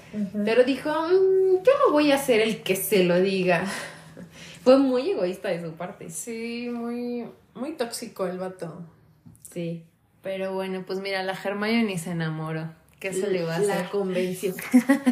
Pero 0.45 0.63
dijo, 0.65 0.91
"Mm, 0.91 1.65
yo 1.65 1.73
no 1.87 1.93
voy 1.93 2.13
a 2.13 2.19
ser 2.19 2.41
el 2.43 2.63
que 2.63 2.77
se 2.77 3.03
lo 3.03 3.19
diga. 3.19 3.65
Fue 4.63 4.79
muy 4.79 5.11
egoísta 5.11 5.49
de 5.49 5.61
su 5.61 5.73
parte. 5.73 6.11
Sí, 6.11 6.69
muy, 6.73 7.25
muy 7.55 7.73
tóxico 7.73 8.27
el 8.27 8.39
vato. 8.39 8.83
Sí. 9.53 9.85
Pero 10.23 10.55
bueno, 10.55 10.85
pues 10.87 11.01
mira, 11.01 11.23
la 11.23 11.33
Hermione 11.33 11.99
se 11.99 12.13
enamoró. 12.13 12.71
¿Qué 13.01 13.13
se 13.13 13.29
le 13.29 13.43
va 13.43 13.55
a 13.55 13.59
hacer? 13.59 13.83
La 13.83 13.91
convenció. 13.91 14.55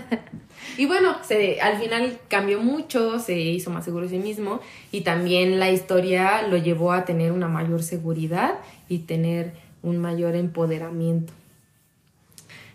y 0.79 0.87
bueno, 0.87 1.17
se, 1.25 1.61
al 1.61 1.81
final 1.81 2.21
cambió 2.29 2.61
mucho, 2.61 3.19
se 3.19 3.37
hizo 3.37 3.71
más 3.71 3.85
seguro 3.85 4.05
de 4.05 4.11
sí 4.11 4.19
mismo 4.19 4.61
y 4.93 5.01
también 5.01 5.59
la 5.59 5.73
historia 5.73 6.47
lo 6.47 6.57
llevó 6.57 6.93
a 6.93 7.05
tener 7.05 7.33
una 7.33 7.49
mayor 7.49 7.83
seguridad 7.83 8.61
y 8.89 9.01
tener 9.01 9.55
un 9.83 9.99
mayor 9.99 10.37
empoderamiento. 10.37 11.33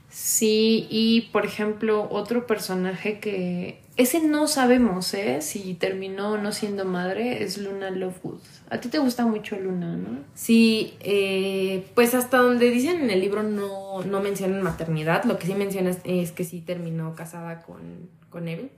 Sí, 0.09 0.87
y 0.89 1.29
por 1.31 1.45
ejemplo, 1.45 2.07
otro 2.11 2.45
personaje 2.45 3.19
que. 3.19 3.79
Ese 3.97 4.27
no 4.27 4.47
sabemos, 4.47 5.13
¿eh? 5.13 5.41
Si 5.41 5.73
terminó 5.73 6.37
no 6.37 6.51
siendo 6.51 6.83
madre, 6.83 7.43
es 7.43 7.57
Luna 7.57 7.91
Lovegood. 7.91 8.39
A 8.69 8.79
ti 8.81 8.89
te 8.89 8.99
gusta 8.99 9.25
mucho 9.25 9.57
Luna, 9.57 9.95
¿no? 9.95 10.19
Sí, 10.33 10.95
eh, 10.99 11.85
pues 11.95 12.13
hasta 12.13 12.37
donde 12.37 12.69
dicen 12.71 13.03
en 13.03 13.09
el 13.09 13.21
libro 13.21 13.43
no, 13.43 14.03
no 14.03 14.19
mencionan 14.19 14.61
maternidad, 14.61 15.23
lo 15.23 15.37
que 15.39 15.47
sí 15.47 15.53
mencionan 15.53 15.95
es, 16.03 16.31
que 16.33 16.43
sí 16.43 16.59
terminó 16.59 17.15
casada 17.15 17.61
con, 17.61 18.09
con 18.29 18.45
Neville 18.45 18.71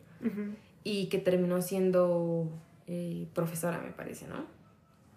y 0.84 1.08
que 1.08 1.18
terminó 1.18 1.62
siendo 1.64 2.50
eh, 2.86 3.28
profesora, 3.34 3.80
me 3.80 3.92
parece, 3.92 4.28
¿no? 4.28 4.46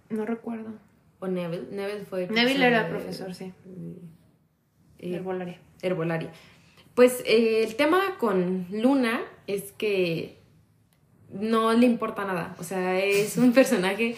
No 0.09 0.25
recuerdo. 0.25 0.73
O 1.21 1.27
Neville, 1.27 1.67
Neville 1.71 2.07
fue... 2.07 2.27
Neville 2.27 2.67
era 2.67 2.89
profesor, 2.89 3.35
sí. 3.35 3.53
eh, 4.99 5.15
Herbolaria. 5.15 5.59
herbolaria. 5.83 6.33
Pues 6.95 7.23
eh, 7.25 7.65
el 7.65 7.77
tema 7.77 8.17
con 8.19 8.67
Luna 8.71 9.21
es 9.47 9.73
que 9.73 10.39
no 11.33 11.73
le 11.73 11.87
importa 11.87 12.25
nada. 12.25 12.57
O 12.59 12.65
sea, 12.65 12.99
es 12.99 13.37
un 13.37 13.53
personaje 13.55 14.17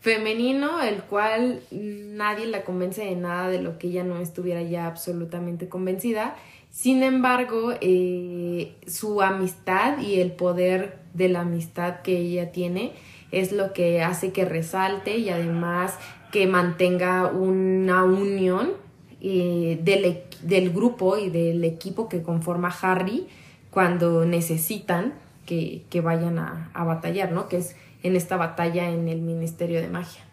femenino, 0.00 0.82
el 0.82 1.02
cual 1.02 1.60
nadie 1.70 2.46
la 2.46 2.64
convence 2.64 3.04
de 3.04 3.14
nada 3.14 3.48
de 3.48 3.62
lo 3.62 3.78
que 3.78 3.88
ella 3.88 4.02
no 4.02 4.18
estuviera 4.18 4.62
ya 4.62 4.86
absolutamente 4.86 5.68
convencida. 5.68 6.36
Sin 6.70 7.02
embargo, 7.02 7.74
eh, 7.80 8.74
su 8.86 9.22
amistad 9.22 9.98
y 9.98 10.20
el 10.20 10.32
poder 10.32 10.98
de 11.14 11.28
la 11.28 11.40
amistad 11.40 12.00
que 12.02 12.16
ella 12.16 12.50
tiene 12.50 12.92
es 13.30 13.52
lo 13.52 13.72
que 13.72 14.02
hace 14.02 14.32
que 14.32 14.44
resalte 14.44 15.18
y 15.18 15.28
además 15.30 15.98
que 16.32 16.46
mantenga 16.46 17.26
una 17.26 18.04
unión 18.04 18.81
eh, 19.24 19.78
del, 19.80 20.24
del, 20.42 20.72
grupo 20.72 21.16
y 21.16 21.30
del 21.30 21.62
equipo 21.64 22.08
que 22.08 22.22
conforma 22.22 22.74
Harry 22.82 23.28
cuando 23.70 24.24
necesitan 24.24 25.14
que, 25.46 25.84
que 25.90 26.00
vayan 26.00 26.40
a, 26.40 26.72
a, 26.74 26.82
batallar, 26.82 27.30
¿no? 27.30 27.48
Que 27.48 27.58
es 27.58 27.76
en 28.02 28.16
esta 28.16 28.36
batalla 28.36 28.90
en 28.90 29.06
el 29.06 29.20
Ministerio 29.20 29.80
de 29.80 29.86
Magia. 29.86 30.24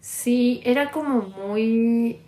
Sí, 0.00 0.60
era 0.64 0.92
como 0.92 1.22
muy 1.22 2.20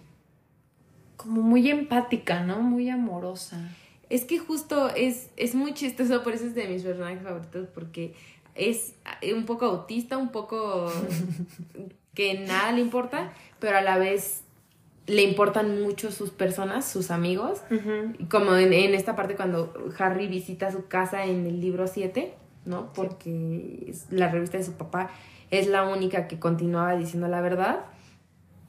como 1.17 1.43
muy 1.43 1.71
empática, 1.71 2.43
¿no? 2.43 2.63
Muy 2.63 2.89
amorosa. 2.89 3.71
Es 4.09 4.25
que 4.25 4.39
justo 4.41 4.89
es, 4.89 5.31
es 5.37 5.55
muy 5.55 5.75
chistoso, 5.75 6.25
por 6.25 6.33
eso 6.33 6.47
es 6.47 6.55
de 6.57 6.67
mis 6.67 6.83
personajes 6.83 7.23
favoritos, 7.23 7.69
porque 7.73 8.15
es 8.57 8.95
un 9.33 9.45
poco 9.45 9.67
autista, 9.67 10.17
un 10.17 10.33
poco 10.33 10.91
que 12.15 12.41
nada 12.41 12.73
le 12.73 12.81
importa, 12.81 13.33
pero 13.61 13.79
a 13.79 13.83
la 13.83 13.99
vez 13.99 14.43
le 15.11 15.23
importan 15.23 15.83
mucho 15.83 16.13
sus 16.13 16.31
personas, 16.31 16.85
sus 16.85 17.11
amigos. 17.11 17.61
Como 18.31 18.55
en, 18.55 18.73
en, 18.73 18.95
esta 18.95 19.17
parte 19.17 19.35
cuando 19.35 19.73
Harry 19.99 20.29
visita 20.29 20.71
su 20.71 20.87
casa 20.87 21.25
en 21.25 21.47
el 21.47 21.61
libro 21.61 21.87
7, 21.87 22.33
¿no? 22.65 22.93
Porque 22.93 23.93
la 24.11 24.29
revista 24.29 24.59
de 24.59 24.65
su 24.65 24.75
papá 24.75 25.11
es 25.51 25.67
la 25.67 25.83
única 25.83 26.29
que 26.29 26.39
continuaba 26.39 26.95
diciendo 26.95 27.27
la 27.29 27.41
verdad. 27.41 27.81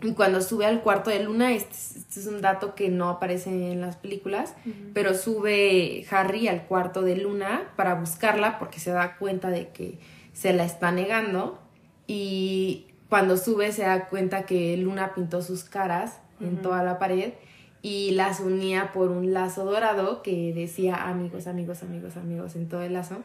Y 0.02 0.14
cuando 0.14 0.42
sube 0.42 0.66
al 0.66 0.82
cuarto 0.82 1.12
de 1.12 1.24
Luna, 1.24 1.52
este, 1.52 1.76
este, 2.00 2.20
es 2.22 2.26
un 2.26 2.42
dato 2.42 2.74
que 2.74 2.90
no 2.90 3.10
aparece 3.10 3.72
en 3.72 3.82
las 3.82 3.98
películas, 3.98 4.56
pero 4.96 5.14
sube 5.14 6.08
Harry 6.10 6.48
al 6.48 6.64
cuarto 6.64 7.04
de 7.04 7.18
Luna 7.18 7.72
para 7.76 7.94
buscarla 7.94 8.58
porque 8.58 8.80
se 8.80 8.90
da 8.90 9.18
cuenta 9.18 9.50
de 9.50 9.70
que 9.70 10.00
se 10.34 10.54
la 10.54 10.66
está 10.66 10.92
negando. 10.92 11.60
Y 12.08 12.88
cuando 13.10 13.38
sube 13.38 13.72
se 13.74 13.84
da 13.84 14.08
cuenta 14.08 14.48
que 14.48 14.76
Luna 14.78 15.14
pintó 15.14 15.44
sus 15.44 15.64
caras 15.66 16.21
en 16.42 16.62
toda 16.62 16.84
la 16.84 17.00
pared 17.00 17.34
y 17.82 18.12
las 18.12 18.40
unía 18.40 18.92
por 18.94 19.10
un 19.10 19.34
lazo 19.34 19.66
dorado 19.66 20.22
que 20.22 20.54
decía 20.54 20.96
amigos, 21.08 21.48
amigos, 21.48 21.82
amigos, 21.84 22.18
amigos 22.18 22.56
en 22.56 22.68
todo 22.68 22.82
el 22.82 22.94
lazo. 22.94 23.18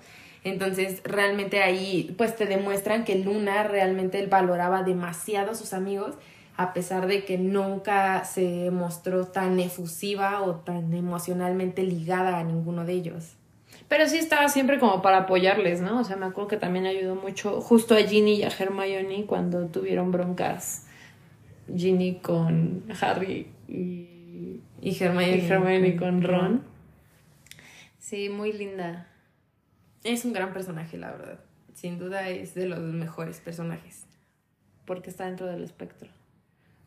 Entonces, 0.45 1.03
realmente 1.05 1.63
ahí 1.63 2.15
pues 2.17 2.37
te 2.37 2.47
demuestran 2.47 3.05
que 3.05 3.17
Luna 3.17 3.65
realmente 3.65 4.25
valoraba 4.27 4.83
demasiado 4.83 5.53
a 5.53 5.55
sus 5.55 5.73
amigos 5.73 6.15
a 6.57 6.73
pesar 6.73 7.07
de 7.07 7.25
que 7.25 7.37
nunca 7.37 8.25
se 8.25 8.71
mostró 8.71 9.27
tan 9.27 9.61
efusiva 9.61 10.41
o 10.43 10.55
tan 10.55 10.95
emocionalmente 10.95 11.83
ligada 11.83 12.39
a 12.39 12.45
ninguno 12.45 12.85
de 12.85 12.95
ellos. 12.95 13.35
Pero 13.89 14.09
sí 14.09 14.17
estaba 14.17 14.49
siempre 14.49 14.79
como 14.79 15.03
para 15.03 15.19
apoyarles, 15.19 15.81
¿no? 15.81 16.01
O 16.01 16.05
sea, 16.05 16.17
me 16.17 16.27
acuerdo 16.27 16.49
que 16.49 16.57
también 16.57 16.87
ayudó 16.87 17.15
mucho 17.15 17.61
justo 17.61 17.95
a 17.95 17.99
Ginny 17.99 18.37
y 18.37 18.43
a 18.43 18.49
Hermione 18.49 19.27
cuando 19.27 19.67
tuvieron 19.67 20.11
broncas. 20.11 20.86
Ginny 21.75 22.19
con 22.21 22.85
Harry 23.01 23.49
y, 23.69 24.61
y 24.81 24.97
Hermione, 25.03 25.39
y 25.39 25.47
Hermione 25.47 25.97
con 25.97 26.23
Ron. 26.23 26.63
Sí, 27.99 28.29
muy 28.29 28.53
linda. 28.53 29.09
Es 30.05 30.25
un 30.25 30.33
gran 30.33 30.53
personaje, 30.53 30.97
la 30.97 31.11
verdad. 31.11 31.41
Sin 31.75 31.99
duda 31.99 32.29
es 32.29 32.55
de 32.55 32.67
los 32.67 32.79
mejores 32.79 33.41
personajes. 33.41 34.07
Porque 34.85 35.11
está 35.11 35.27
dentro 35.27 35.47
del 35.47 35.65
espectro. 35.65 36.09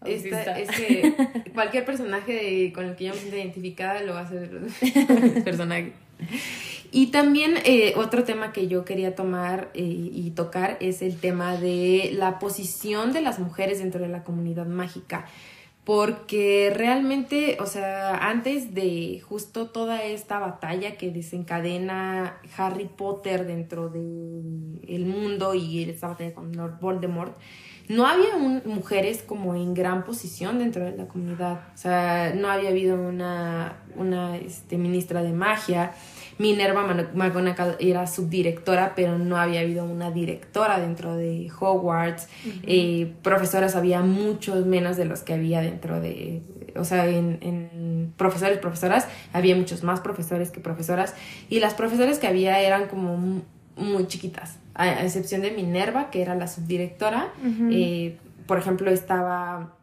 Esta, 0.05 0.57
es 0.57 0.71
que 0.71 1.13
cualquier 1.53 1.83
personaje 1.83 2.71
con 2.73 2.85
el 2.85 2.95
que 2.95 3.05
yo 3.05 3.13
me 3.13 3.19
sienta 3.19 3.37
identificada 3.37 4.01
lo 4.01 4.13
va 4.13 4.21
a 4.21 4.23
hacer 4.23 4.61
personaje. 5.43 5.93
Y 6.91 7.07
también 7.07 7.55
eh, 7.65 7.93
otro 7.97 8.23
tema 8.23 8.51
que 8.51 8.67
yo 8.67 8.83
quería 8.85 9.15
tomar 9.15 9.69
eh, 9.73 9.81
y 9.83 10.31
tocar 10.31 10.77
es 10.79 11.01
el 11.01 11.19
tema 11.19 11.55
de 11.55 12.11
la 12.13 12.39
posición 12.39 13.13
de 13.13 13.21
las 13.21 13.39
mujeres 13.39 13.79
dentro 13.79 14.01
de 14.01 14.07
la 14.09 14.23
comunidad 14.23 14.65
mágica. 14.65 15.25
Porque 15.83 16.71
realmente, 16.75 17.57
o 17.59 17.65
sea, 17.65 18.29
antes 18.29 18.75
de 18.75 19.21
justo 19.27 19.67
toda 19.67 20.03
esta 20.03 20.37
batalla 20.37 20.97
que 20.97 21.09
desencadena 21.09 22.39
Harry 22.57 22.85
Potter 22.85 23.47
dentro 23.47 23.89
del 23.89 24.79
el 24.87 25.05
mundo 25.05 25.55
y 25.55 25.83
esta 25.83 26.09
batalla 26.09 26.33
con 26.33 26.55
Lord 26.55 26.79
Voldemort, 26.79 27.35
no 27.89 28.05
había 28.05 28.37
mujeres 28.65 29.23
como 29.23 29.55
en 29.55 29.73
gran 29.73 30.05
posición 30.05 30.59
dentro 30.59 30.85
de 30.85 30.95
la 30.95 31.07
comunidad. 31.07 31.61
O 31.73 31.77
sea, 31.77 32.33
no 32.35 32.49
había 32.49 32.69
habido 32.69 32.95
una, 32.95 33.81
una 33.95 34.37
este, 34.37 34.77
ministra 34.77 35.23
de 35.23 35.33
magia. 35.33 35.93
Minerva 36.39 36.83
McGonagall 37.13 37.75
era 37.79 38.07
subdirectora, 38.07 38.93
pero 38.95 39.19
no 39.19 39.37
había 39.37 39.59
habido 39.59 39.83
una 39.85 40.09
directora 40.09 40.79
dentro 40.79 41.15
de 41.15 41.51
Hogwarts. 41.59 42.27
Eh, 42.63 43.13
profesoras 43.21 43.75
había 43.75 44.01
muchos 44.01 44.65
menos 44.65 44.97
de 44.97 45.05
los 45.05 45.21
que 45.21 45.33
había 45.33 45.61
dentro 45.61 46.01
de, 46.01 46.41
o 46.75 46.85
sea, 46.85 47.05
en, 47.05 47.37
en 47.41 48.13
profesores, 48.17 48.57
profesoras, 48.57 49.07
había 49.33 49.55
muchos 49.55 49.83
más 49.83 49.99
profesores 49.99 50.49
que 50.49 50.59
profesoras. 50.59 51.13
Y 51.49 51.59
las 51.59 51.75
profesoras 51.75 52.17
que 52.17 52.27
había 52.27 52.59
eran 52.61 52.87
como 52.87 53.43
muy 53.75 54.07
chiquitas 54.07 54.57
a, 54.79 55.03
excepción 55.03 55.41
de 55.41 55.51
Minerva, 55.51 56.09
que 56.09 56.21
era 56.21 56.35
la 56.35 56.47
subdirectora. 56.47 57.33
Eh, 57.71 58.17
por 58.45 58.57
ejemplo, 58.57 58.89
estaba 58.89 59.73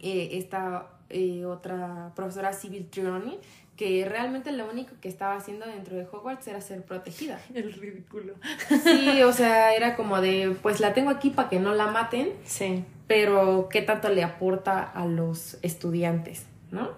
eh, 0.00 0.30
esta 0.32 0.86
eh, 1.10 1.44
otra 1.44 2.12
profesora 2.14 2.52
Civil 2.52 2.88
Trioni, 2.88 3.38
que 3.78 4.04
realmente 4.04 4.50
lo 4.50 4.68
único 4.68 4.96
que 5.00 5.08
estaba 5.08 5.36
haciendo 5.36 5.64
dentro 5.64 5.96
de 5.96 6.02
Hogwarts 6.02 6.48
era 6.48 6.60
ser 6.60 6.82
protegida. 6.82 7.40
El 7.54 7.72
ridículo. 7.72 8.34
Sí, 8.82 9.22
o 9.22 9.32
sea, 9.32 9.72
era 9.74 9.94
como 9.94 10.20
de, 10.20 10.56
pues 10.60 10.80
la 10.80 10.92
tengo 10.92 11.10
aquí 11.10 11.30
para 11.30 11.48
que 11.48 11.60
no 11.60 11.74
la 11.74 11.86
maten. 11.86 12.32
Sí. 12.44 12.84
Pero, 13.06 13.68
¿qué 13.70 13.80
tanto 13.80 14.08
le 14.10 14.24
aporta 14.24 14.82
a 14.82 15.06
los 15.06 15.58
estudiantes, 15.62 16.46
no? 16.72 16.90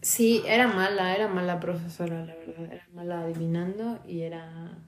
Sí, 0.00 0.42
era 0.46 0.68
mala, 0.68 1.14
era 1.14 1.28
mala 1.28 1.60
profesora, 1.60 2.24
la 2.24 2.34
verdad. 2.34 2.72
Era 2.72 2.88
mala 2.92 3.20
adivinando 3.20 4.00
y 4.08 4.22
era 4.22 4.78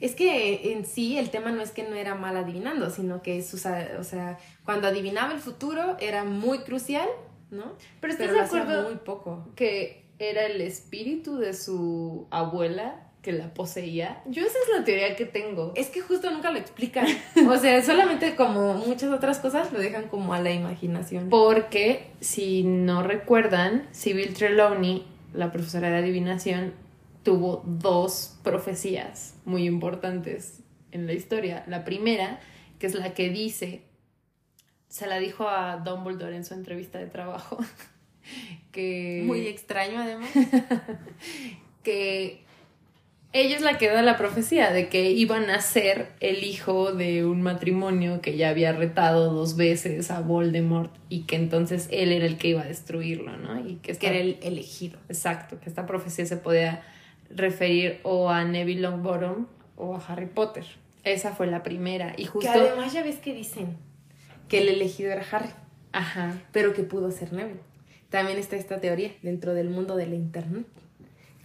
es 0.00 0.14
que 0.14 0.72
en 0.72 0.86
sí 0.86 1.18
el 1.18 1.28
tema 1.28 1.50
no 1.50 1.60
es 1.60 1.70
que 1.70 1.82
no 1.82 1.94
era 1.96 2.14
mal 2.14 2.34
adivinando, 2.34 2.88
sino 2.88 3.20
que 3.20 3.40
o 3.40 4.04
sea, 4.04 4.38
cuando 4.64 4.88
adivinaba 4.88 5.34
el 5.34 5.38
futuro 5.38 5.98
era 6.00 6.24
muy 6.24 6.60
crucial, 6.60 7.08
¿no? 7.50 7.74
Pero 8.00 8.12
estás 8.14 8.32
de 8.32 8.40
acuerdo 8.40 8.84
muy 8.84 8.96
poco. 8.96 9.50
que 9.54 10.05
era 10.18 10.46
el 10.46 10.60
espíritu 10.60 11.36
de 11.36 11.54
su 11.54 12.26
abuela 12.30 13.06
que 13.22 13.32
la 13.32 13.52
poseía. 13.52 14.22
Yo 14.26 14.42
esa 14.42 14.56
es 14.56 14.78
la 14.78 14.84
teoría 14.84 15.16
que 15.16 15.26
tengo. 15.26 15.72
Es 15.74 15.88
que 15.88 16.00
justo 16.00 16.30
nunca 16.30 16.52
lo 16.52 16.58
explican. 16.58 17.06
o 17.48 17.56
sea, 17.56 17.82
solamente 17.82 18.36
como 18.36 18.74
muchas 18.74 19.12
otras 19.12 19.40
cosas 19.40 19.72
lo 19.72 19.80
dejan 19.80 20.08
como 20.08 20.32
a 20.32 20.40
la 20.40 20.52
imaginación. 20.52 21.28
Porque 21.28 22.06
si 22.20 22.62
no 22.62 23.02
recuerdan, 23.02 23.88
Sibyl 23.90 24.32
Trelawney, 24.32 25.04
la 25.34 25.50
profesora 25.50 25.90
de 25.90 25.96
adivinación, 25.96 26.72
tuvo 27.24 27.64
dos 27.66 28.38
profecías 28.44 29.34
muy 29.44 29.66
importantes 29.66 30.60
en 30.92 31.08
la 31.08 31.12
historia. 31.12 31.64
La 31.66 31.84
primera, 31.84 32.38
que 32.78 32.86
es 32.86 32.94
la 32.94 33.12
que 33.14 33.28
dice, 33.30 33.82
se 34.88 35.08
la 35.08 35.18
dijo 35.18 35.48
a 35.48 35.78
Dumbledore 35.78 36.36
en 36.36 36.44
su 36.44 36.54
entrevista 36.54 37.00
de 37.00 37.06
trabajo, 37.06 37.58
que... 38.72 39.22
Muy 39.24 39.46
extraño 39.46 40.00
además. 40.00 40.30
que 41.82 42.46
ella 43.32 43.56
es 43.56 43.62
la 43.62 43.76
que 43.76 43.88
da 43.88 44.02
la 44.02 44.16
profecía 44.16 44.70
de 44.70 44.88
que 44.88 45.10
iban 45.10 45.50
a 45.50 45.60
ser 45.60 46.08
el 46.20 46.42
hijo 46.44 46.92
de 46.92 47.26
un 47.26 47.42
matrimonio 47.42 48.20
que 48.22 48.36
ya 48.36 48.48
había 48.48 48.72
retado 48.72 49.32
dos 49.32 49.56
veces 49.56 50.10
a 50.10 50.20
Voldemort 50.20 50.90
y 51.08 51.22
que 51.22 51.36
entonces 51.36 51.88
él 51.90 52.12
era 52.12 52.24
el 52.24 52.38
que 52.38 52.48
iba 52.48 52.62
a 52.62 52.66
destruirlo, 52.66 53.36
¿no? 53.36 53.58
Y 53.68 53.74
que, 53.76 53.94
que 53.94 54.06
era 54.06 54.18
el 54.18 54.38
elegido. 54.42 54.98
Exacto, 55.08 55.60
que 55.60 55.68
esta 55.68 55.84
profecía 55.86 56.24
se 56.24 56.38
podía 56.38 56.82
referir 57.28 58.00
o 58.04 58.30
a 58.30 58.44
Neville 58.44 58.80
Longbottom 58.80 59.46
o 59.76 59.94
a 59.94 59.98
Harry 60.08 60.26
Potter. 60.26 60.64
Esa 61.04 61.34
fue 61.34 61.46
la 61.46 61.62
primera. 61.62 62.14
Y 62.16 62.24
justo. 62.24 62.50
Que 62.50 62.58
además 62.58 62.92
ya 62.92 63.02
ves 63.02 63.16
que 63.16 63.34
dicen 63.34 63.76
que 64.48 64.58
el 64.58 64.68
elegido 64.68 65.12
era 65.12 65.24
Harry. 65.30 65.50
Ajá. 65.92 66.40
Pero 66.52 66.72
que 66.72 66.82
pudo 66.82 67.10
ser 67.10 67.32
Neville. 67.32 67.60
También 68.10 68.38
está 68.38 68.56
esta 68.56 68.80
teoría 68.80 69.12
dentro 69.22 69.54
del 69.54 69.68
mundo 69.68 69.96
de 69.96 70.06
la 70.06 70.14
internet. 70.14 70.66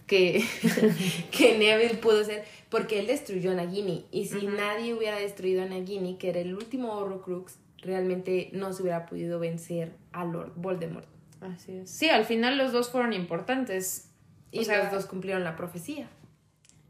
Que, 0.06 0.44
que 1.30 1.58
Neville 1.58 1.94
pudo 1.94 2.24
ser. 2.24 2.44
Porque 2.68 3.00
él 3.00 3.06
destruyó 3.06 3.52
a 3.52 3.54
Nagini. 3.54 4.06
Y 4.10 4.26
si 4.26 4.46
nadie 4.46 4.94
hubiera 4.94 5.18
destruido 5.18 5.62
a 5.62 5.66
Nagini, 5.66 6.16
que 6.16 6.30
era 6.30 6.40
el 6.40 6.54
último 6.54 6.92
Horrocrux, 6.92 7.58
realmente 7.78 8.50
no 8.52 8.72
se 8.72 8.82
hubiera 8.82 9.06
podido 9.06 9.38
vencer 9.38 9.92
a 10.12 10.24
Lord 10.24 10.52
Voldemort. 10.56 11.06
Así 11.40 11.72
es. 11.72 11.90
Sí, 11.90 12.08
al 12.08 12.24
final 12.24 12.56
los 12.56 12.72
dos 12.72 12.90
fueron 12.90 13.12
importantes 13.12 14.08
y 14.52 14.64
los 14.64 14.90
dos 14.90 15.06
cumplieron 15.06 15.44
la 15.44 15.56
profecía. 15.56 16.08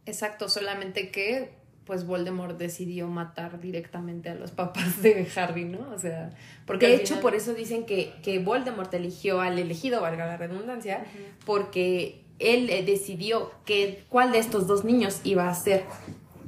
Exacto, 0.05 0.49
solamente 0.49 1.11
que 1.11 1.62
pues 1.87 2.07
Voldemort 2.07 2.57
decidió 2.59 3.09
matar 3.09 3.61
directamente 3.61 4.29
a 4.31 4.35
los 4.35 4.51
papás 4.53 5.03
de 5.03 5.27
Harry, 5.37 5.65
¿no? 5.65 5.81
O 5.95 5.99
sea, 5.99 6.31
porque 6.67 6.87
de 6.89 6.95
hecho, 6.97 7.07
final- 7.15 7.23
por 7.23 7.35
eso 7.35 7.55
dicen 7.55 7.85
que, 7.87 8.13
que 8.23 8.39
Voldemort 8.39 8.93
eligió 8.95 9.41
al 9.41 9.59
elegido, 9.59 10.01
valga 10.01 10.27
la 10.27 10.37
redundancia, 10.37 11.05
porque 11.45 12.23
él 12.39 12.71
eh, 12.71 12.85
decidió 12.85 13.51
que 13.65 14.05
cuál 14.09 14.33
de 14.33 14.39
estos 14.39 14.67
dos 14.67 14.85
niños 14.85 15.21
iba 15.25 15.49
a 15.49 15.55
ser 15.55 15.85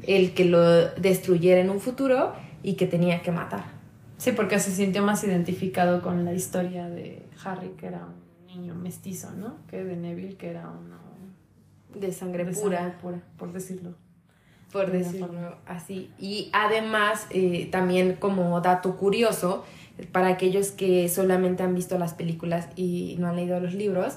el 0.07 0.35
que 0.35 0.45
lo 0.45 0.61
destruyera 0.97 1.61
en 1.61 1.71
un 1.71 1.81
futuro 1.81 2.33
y 2.63 2.75
que 2.75 2.87
tenía 2.87 3.23
que 3.23 3.31
matar. 3.33 3.65
Sí, 4.19 4.33
porque 4.33 4.59
se 4.59 4.71
sintió 4.71 5.03
más 5.03 5.23
identificado 5.25 6.01
con 6.01 6.25
la 6.25 6.33
historia 6.33 6.89
de 6.89 7.23
Harry, 7.45 7.71
que 7.77 7.87
era 7.87 8.07
un 8.07 8.47
niño 8.47 8.75
mestizo, 8.75 9.33
¿no? 9.33 9.57
Que 9.69 9.83
de 9.85 9.97
Neville, 9.97 10.37
que 10.37 10.49
era 10.51 10.69
uno 10.69 10.97
De 11.95 12.13
sangre 12.13 12.45
de 12.45 12.53
pura. 12.53 12.79
sangre 12.79 12.95
pura, 13.03 13.23
por 13.37 13.53
decirlo. 13.53 13.95
Por 14.75 14.91
decirlo 14.91 15.29
forma. 15.29 15.55
así. 15.67 16.11
Y 16.19 16.51
además, 16.53 17.29
eh, 17.31 17.69
también 17.71 18.17
como 18.17 18.61
dato 18.61 18.97
curioso, 18.97 19.65
para 20.11 20.27
aquellos 20.29 20.73
que 20.73 21.09
solamente 21.09 21.63
han 21.63 21.77
visto 21.77 21.97
las 21.97 22.13
películas 22.13 22.69
y 22.75 23.15
no 23.21 23.29
han 23.29 23.37
leído 23.37 23.61
los 23.61 23.75
libros, 23.75 24.15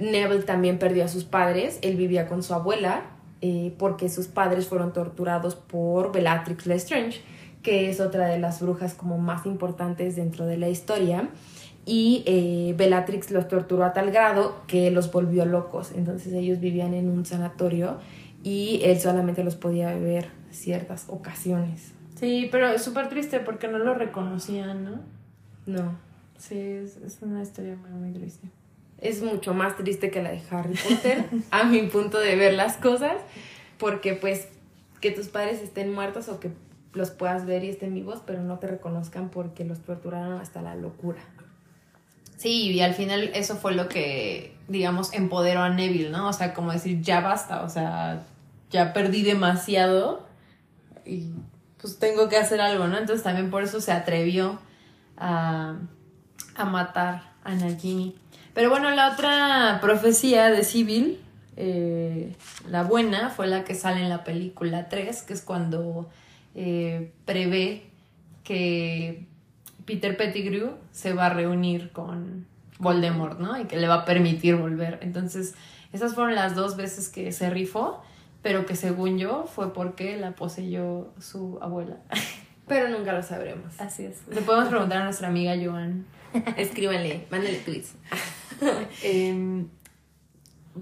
Neville 0.00 0.44
también 0.44 0.78
perdió 0.78 1.04
a 1.04 1.08
sus 1.08 1.24
padres, 1.24 1.78
él 1.82 1.96
vivía 1.96 2.26
con 2.26 2.42
su 2.42 2.54
abuela, 2.54 3.02
eh, 3.42 3.74
porque 3.78 4.08
sus 4.08 4.28
padres 4.28 4.66
fueron 4.66 4.94
torturados 4.94 5.54
por 5.56 6.10
Bellatrix 6.10 6.64
Lestrange, 6.64 7.20
que 7.62 7.90
es 7.90 8.00
otra 8.00 8.28
de 8.28 8.38
las 8.38 8.62
brujas 8.62 8.94
como 8.94 9.18
más 9.18 9.44
importantes 9.44 10.16
dentro 10.16 10.46
de 10.46 10.56
la 10.56 10.70
historia. 10.70 11.28
Y 11.84 12.22
eh, 12.24 12.74
Bellatrix 12.78 13.30
los 13.30 13.46
torturó 13.46 13.84
a 13.84 13.92
tal 13.92 14.10
grado 14.10 14.62
que 14.66 14.90
los 14.90 15.12
volvió 15.12 15.44
locos. 15.44 15.92
Entonces 15.94 16.32
ellos 16.32 16.60
vivían 16.60 16.94
en 16.94 17.10
un 17.10 17.26
sanatorio 17.26 17.98
y 18.42 18.80
él 18.84 19.00
solamente 19.00 19.44
los 19.44 19.56
podía 19.56 19.94
ver 19.94 20.30
ciertas 20.50 21.06
ocasiones. 21.08 21.92
Sí, 22.16 22.48
pero 22.50 22.68
es 22.68 22.82
súper 22.82 23.08
triste 23.08 23.40
porque 23.40 23.68
no 23.68 23.78
lo 23.78 23.94
reconocían, 23.94 24.84
¿no? 24.84 25.00
No. 25.66 25.96
Sí, 26.36 26.58
es, 26.58 26.96
es 26.98 27.18
una 27.22 27.42
historia 27.42 27.76
muy, 27.76 27.90
muy 27.90 28.12
triste. 28.12 28.48
Es 29.00 29.22
mucho 29.22 29.54
más 29.54 29.76
triste 29.76 30.10
que 30.10 30.22
la 30.22 30.30
de 30.30 30.42
Harry 30.50 30.74
Potter, 30.74 31.24
a 31.50 31.64
mi 31.64 31.82
punto 31.82 32.18
de 32.18 32.34
ver 32.36 32.54
las 32.54 32.76
cosas, 32.76 33.16
porque 33.78 34.14
pues 34.14 34.48
que 35.00 35.12
tus 35.12 35.28
padres 35.28 35.62
estén 35.62 35.92
muertos 35.92 36.28
o 36.28 36.40
que 36.40 36.50
los 36.94 37.10
puedas 37.10 37.46
ver 37.46 37.64
y 37.64 37.68
estén 37.68 37.94
vivos, 37.94 38.22
pero 38.26 38.42
no 38.42 38.58
te 38.58 38.66
reconozcan 38.66 39.28
porque 39.28 39.64
los 39.64 39.80
torturaron 39.80 40.40
hasta 40.40 40.62
la 40.62 40.74
locura. 40.74 41.20
Sí, 42.38 42.70
y 42.70 42.80
al 42.80 42.94
final 42.94 43.32
eso 43.34 43.56
fue 43.56 43.74
lo 43.74 43.88
que, 43.88 44.56
digamos, 44.68 45.12
empoderó 45.12 45.60
a 45.62 45.70
Neville, 45.70 46.10
¿no? 46.10 46.28
O 46.28 46.32
sea, 46.32 46.54
como 46.54 46.72
decir, 46.72 47.02
ya 47.02 47.20
basta, 47.20 47.62
o 47.64 47.68
sea, 47.68 48.22
ya 48.70 48.92
perdí 48.92 49.22
demasiado 49.22 50.24
y 51.04 51.32
pues 51.80 51.98
tengo 51.98 52.28
que 52.28 52.36
hacer 52.36 52.60
algo, 52.60 52.86
¿no? 52.86 52.96
Entonces 52.96 53.24
también 53.24 53.50
por 53.50 53.64
eso 53.64 53.80
se 53.80 53.90
atrevió 53.90 54.60
a, 55.16 55.78
a 56.54 56.64
matar 56.64 57.32
a 57.42 57.54
Nagini. 57.54 58.14
Pero 58.54 58.70
bueno, 58.70 58.90
la 58.90 59.12
otra 59.12 59.78
profecía 59.80 60.50
de 60.50 60.64
Civil, 60.64 61.20
eh, 61.56 62.36
la 62.68 62.84
buena, 62.84 63.30
fue 63.30 63.46
la 63.48 63.64
que 63.64 63.74
sale 63.74 64.00
en 64.00 64.08
la 64.08 64.22
película 64.22 64.88
3, 64.88 65.22
que 65.22 65.32
es 65.32 65.42
cuando 65.42 66.08
eh, 66.54 67.12
prevé 67.24 67.90
que 68.44 69.27
Peter 69.88 70.18
Pettigrew 70.18 70.72
se 70.92 71.14
va 71.14 71.26
a 71.26 71.30
reunir 71.30 71.92
con 71.92 72.46
Voldemort, 72.78 73.40
¿no? 73.40 73.58
Y 73.58 73.64
que 73.64 73.78
le 73.78 73.88
va 73.88 73.94
a 73.94 74.04
permitir 74.04 74.54
volver. 74.56 74.98
Entonces, 75.00 75.54
esas 75.94 76.14
fueron 76.14 76.34
las 76.34 76.54
dos 76.54 76.76
veces 76.76 77.08
que 77.08 77.32
se 77.32 77.48
rifó, 77.48 78.02
pero 78.42 78.66
que 78.66 78.76
según 78.76 79.16
yo 79.16 79.46
fue 79.46 79.72
porque 79.72 80.18
la 80.18 80.32
poseyó 80.32 81.10
su 81.18 81.58
abuela. 81.62 81.96
Pero 82.68 82.90
nunca 82.90 83.14
lo 83.14 83.22
sabremos. 83.22 83.80
Así 83.80 84.04
es. 84.04 84.18
Le 84.28 84.42
podemos 84.42 84.68
preguntar 84.68 84.98
a 85.00 85.04
nuestra 85.04 85.28
amiga 85.28 85.54
Joan. 85.56 86.04
Escríbanle, 86.58 87.26
mándenle 87.30 87.60
tweets. 87.60 87.94
Em, 89.02 89.68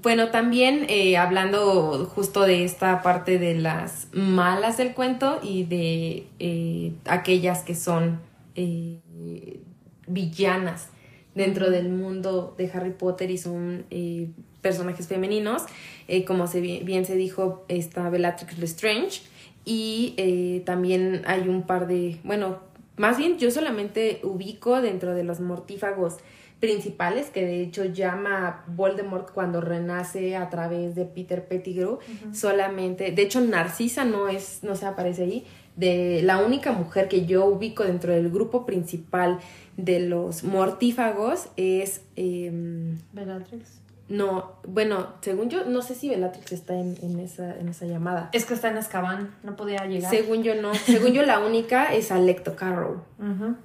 Bueno, 0.02 0.30
también 0.30 0.86
eh, 0.88 1.16
hablando 1.16 2.10
justo 2.12 2.42
de 2.42 2.64
esta 2.64 3.02
parte 3.02 3.38
de 3.38 3.54
las 3.54 4.08
malas 4.12 4.78
del 4.78 4.94
cuento 4.94 5.38
y 5.44 5.62
de 5.62 6.26
eh, 6.40 6.92
aquellas 7.04 7.62
que 7.62 7.76
son 7.76 8.25
eh, 8.56 9.60
villanas 10.06 10.88
dentro 11.34 11.70
del 11.70 11.88
mundo 11.90 12.54
de 12.56 12.70
Harry 12.72 12.92
Potter 12.92 13.30
y 13.30 13.38
son 13.38 13.84
eh, 13.90 14.28
personajes 14.62 15.06
femeninos, 15.06 15.62
eh, 16.08 16.24
como 16.24 16.46
se, 16.46 16.60
bi- 16.60 16.80
bien 16.82 17.04
se 17.04 17.14
dijo, 17.14 17.64
está 17.68 18.08
Bellatrix 18.08 18.58
Lestrange 18.58 19.22
y 19.64 20.14
eh, 20.16 20.62
también 20.64 21.22
hay 21.26 21.48
un 21.48 21.62
par 21.64 21.86
de, 21.86 22.18
bueno, 22.24 22.60
más 22.96 23.18
bien 23.18 23.38
yo 23.38 23.50
solamente 23.50 24.20
ubico 24.22 24.80
dentro 24.80 25.14
de 25.14 25.24
los 25.24 25.40
mortífagos 25.40 26.16
principales 26.60 27.26
que 27.28 27.44
de 27.44 27.60
hecho 27.62 27.84
llama 27.84 28.64
Voldemort 28.68 29.30
cuando 29.32 29.60
renace 29.60 30.36
a 30.36 30.48
través 30.48 30.94
de 30.94 31.04
Peter 31.04 31.46
Pettigrew 31.46 31.98
solamente 32.32 33.10
de 33.12 33.22
hecho 33.22 33.42
Narcisa 33.42 34.06
no 34.06 34.28
es 34.30 34.60
no 34.62 34.74
se 34.74 34.86
aparece 34.86 35.24
ahí 35.24 35.46
de 35.76 36.22
la 36.22 36.38
única 36.38 36.72
mujer 36.72 37.06
que 37.08 37.26
yo 37.26 37.44
ubico 37.46 37.84
dentro 37.84 38.12
del 38.12 38.30
grupo 38.30 38.64
principal 38.66 39.38
de 39.76 40.00
los 40.00 40.42
mortífagos 40.42 41.48
es 41.56 42.00
em, 42.16 42.98
Bellatrix. 43.12 43.78
no 44.08 44.52
bueno 44.66 45.08
según 45.20 45.50
yo 45.50 45.64
no 45.66 45.82
sé 45.82 45.94
si 45.94 46.08
Bellatrix 46.08 46.52
está 46.52 46.74
en, 46.78 46.96
en 47.02 47.20
esa 47.20 47.58
en 47.58 47.68
esa 47.68 47.84
llamada 47.86 48.30
Es 48.32 48.46
que 48.46 48.54
está 48.54 48.70
en 48.70 48.78
Azkaban, 48.78 49.34
no 49.42 49.54
podía 49.56 49.84
llegar. 49.84 50.10
según 50.10 50.42
yo 50.42 50.54
no 50.60 50.74
según 50.74 51.12
yo 51.12 51.22
la 51.22 51.40
única 51.40 51.94
es 51.94 52.10
Alecto 52.10 52.56
Carroll 52.56 53.00
Ujú. 53.18 53.56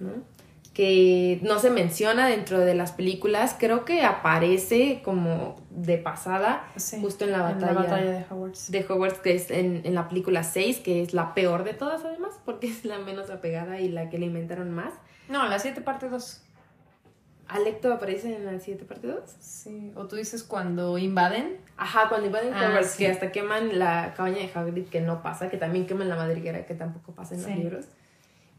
¿no? 0.00 0.10
Que 0.74 1.38
no 1.42 1.60
se 1.60 1.70
menciona 1.70 2.26
dentro 2.26 2.58
de 2.58 2.74
las 2.74 2.90
películas, 2.92 3.54
creo 3.58 3.84
que 3.84 4.02
aparece 4.04 5.00
como 5.04 5.56
de 5.70 5.98
pasada, 5.98 6.66
Sí, 6.76 7.00
justo 7.00 7.24
en 7.24 7.30
la 7.32 7.38
En 7.50 7.60
batalla, 7.60 7.72
la 7.72 7.80
batalla 7.82 8.10
de 8.10 8.24
Hogwarts. 8.28 8.70
de 8.72 8.84
Hogwarts, 8.88 9.18
que 9.20 9.34
es 9.36 9.50
en, 9.52 9.82
en 9.84 9.94
la 9.94 10.08
película 10.08 10.42
6, 10.42 10.80
que 10.80 11.00
es 11.00 11.14
la 11.14 11.32
peor 11.32 11.62
de 11.64 11.74
todas 11.74 12.04
además, 12.04 12.34
porque 12.44 12.66
es 12.68 12.84
la 12.84 12.98
menos 12.98 13.30
apegada 13.30 13.80
y 13.80 13.88
la 13.88 14.10
que 14.10 14.18
le 14.18 14.26
inventaron 14.26 14.70
más. 14.72 14.92
No, 15.28 15.48
la 15.48 15.58
7 15.60 15.80
parte 15.80 16.08
2. 16.08 16.42
Alecto 17.46 17.92
aparece 17.92 18.34
en 18.34 18.46
la 18.46 18.58
7 18.58 18.84
parte 18.84 19.06
2. 19.06 19.20
Sí, 19.38 19.92
o 19.94 20.06
tú 20.06 20.16
dices 20.16 20.42
cuando 20.42 20.96
invaden. 20.98 21.58
Ajá, 21.76 22.08
cuando 22.08 22.26
invaden 22.26 22.52
Ah, 22.54 22.66
Hogwarts, 22.68 22.90
sí. 22.92 23.04
que 23.04 23.10
hasta 23.12 23.30
queman 23.32 23.78
la 23.78 24.14
cabaña 24.16 24.38
de 24.38 24.50
Hagrid, 24.52 24.86
que 24.86 25.00
no 25.00 25.22
pasa, 25.22 25.50
que 25.50 25.56
también 25.58 25.86
queman 25.86 26.08
la 26.08 26.16
madriguera, 26.16 26.64
que 26.66 26.74
tampoco 26.74 27.12
pasa 27.12 27.34
en 27.34 27.40
Sí. 27.42 27.50
los 27.50 27.58
libros. 27.58 27.84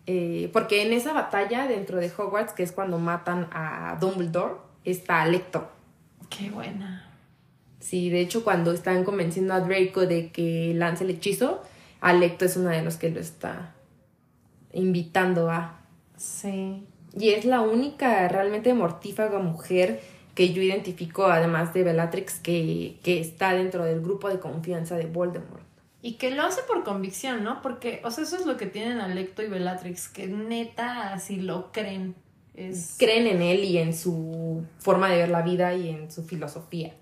Eh, 0.08 0.50
porque 0.54 0.84
en 0.84 0.94
esa 0.94 1.14
batalla 1.14 1.68
dentro 1.68 1.98
de 1.98 2.12
Hogwarts, 2.16 2.54
que 2.54 2.64
es 2.64 2.72
cuando 2.72 3.00
matan 3.00 3.48
a 3.52 3.98
Dumbledore, 4.00 4.56
está 4.84 5.22
Alecto. 5.22 5.68
Qué 6.30 6.50
buena. 6.50 7.12
Sí, 7.80 8.10
de 8.10 8.22
hecho, 8.22 8.44
cuando 8.44 8.72
están 8.72 9.04
convenciendo 9.04 9.54
a 9.54 9.60
Draco 9.62 10.06
de 10.06 10.32
que 10.32 10.74
lance 10.76 11.04
el 11.04 11.12
hechizo, 11.12 11.62
Alecto 12.02 12.46
es 12.46 12.58
uno 12.58 12.70
de 12.70 12.82
los 12.82 12.98
que 12.98 13.10
lo 13.10 13.20
está 13.20 13.74
invitando 14.74 15.50
a. 15.50 15.80
Sí. 16.18 16.86
Y 17.18 17.30
es 17.30 17.46
la 17.46 17.62
única 17.62 18.28
realmente 18.28 18.74
mortífaga 18.74 19.40
mujer 19.40 20.02
que 20.36 20.52
yo 20.52 20.62
identifico, 20.62 21.26
además 21.26 21.74
de 21.74 21.84
Bellatrix, 21.84 22.40
que, 22.40 23.00
que 23.04 23.22
está 23.22 23.54
dentro 23.54 23.86
del 23.86 24.02
grupo 24.02 24.30
de 24.30 24.40
confianza 24.40 24.96
de 24.98 25.06
Voldemort. 25.06 25.65
Y 26.06 26.18
que 26.18 26.30
lo 26.30 26.44
hace 26.44 26.62
por 26.62 26.84
convicción, 26.84 27.44
¿no? 27.44 27.64
Porque, 27.64 28.00
o 28.04 28.12
sea, 28.12 28.26
eso 28.26 28.36
es 28.36 28.46
lo 28.46 28.58
que 28.58 28.68
tienen 28.68 29.02
Alecto 29.02 29.42
y 29.42 29.48
Bellatrix, 29.48 30.08
que 30.08 30.28
neta 30.28 31.12
así 31.14 31.38
lo 31.38 31.72
creen. 31.72 32.14
Es... 32.54 32.98
Creen 33.00 33.26
en 33.26 33.42
él 33.42 33.64
y 33.64 33.80
en 33.80 33.92
su 33.92 34.64
forma 34.78 35.10
de 35.10 35.18
ver 35.18 35.30
la 35.30 35.42
vida 35.42 35.74
y 35.74 35.90
en 35.90 36.12
su 36.12 36.24
filosofía. 36.24 36.94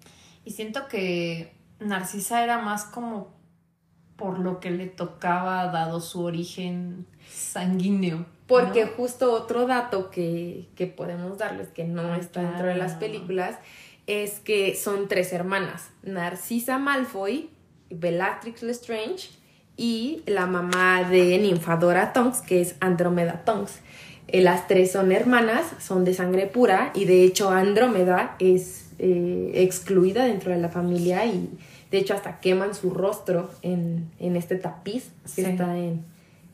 Y 0.46 0.52
siento 0.52 0.88
que 0.88 1.54
Narcisa 1.82 2.46
era 2.46 2.60
más 2.60 2.86
como 2.86 3.34
por 4.16 4.40
lo 4.40 4.62
que 4.62 4.72
le 4.72 4.86
tocaba, 4.86 5.68
dado 5.68 6.00
su 6.00 6.24
origen 6.24 7.06
sanguíneo. 7.30 8.26
Porque 8.48 8.86
¿no? 8.86 8.92
justo 8.92 9.34
otro 9.34 9.68
dato 9.68 10.12
que, 10.12 10.70
que 10.78 10.88
podemos 10.88 11.38
darles, 11.38 11.68
que 11.68 11.84
no 11.84 12.04
Ah, 12.04 12.18
está 12.18 12.42
dentro 12.42 12.68
de 12.68 12.76
las 12.76 12.94
películas, 12.94 13.58
es 14.08 14.40
que 14.40 14.78
son 14.78 15.10
tres 15.10 15.34
hermanas. 15.34 15.90
Narcisa 16.04 16.78
Malfoy, 16.78 17.50
Bellatrix 18.00 18.64
Lestrange 18.64 19.30
y 19.78 20.22
la 20.28 20.46
mamá 20.46 21.04
de 21.10 21.38
Ninfadora 21.40 22.14
Tonks, 22.14 22.42
que 22.42 22.62
es 22.62 22.76
Andrómeda 22.80 23.42
Tonks. 23.46 23.80
Eh, 24.28 24.42
las 24.42 24.68
tres 24.68 24.92
son 24.92 25.12
hermanas, 25.12 25.66
son 25.80 26.06
de 26.06 26.14
sangre 26.14 26.48
pura 26.48 26.92
y 26.96 27.06
de 27.06 27.24
hecho 27.24 27.50
Andrómeda 27.50 28.36
es 28.40 28.88
eh, 29.00 29.52
excluida 29.56 30.26
dentro 30.26 30.52
de 30.52 30.60
la 30.60 30.70
familia 30.70 31.26
y 31.26 31.50
de 31.92 31.98
hecho 31.98 32.14
hasta 32.14 32.40
queman 32.40 32.74
su 32.76 32.92
rostro 32.92 33.50
en, 33.62 34.10
en 34.20 34.36
este 34.36 34.56
tapiz 34.56 35.12
que 35.24 35.30
Sí. 35.30 35.46
está 35.46 35.78
en 35.78 36.06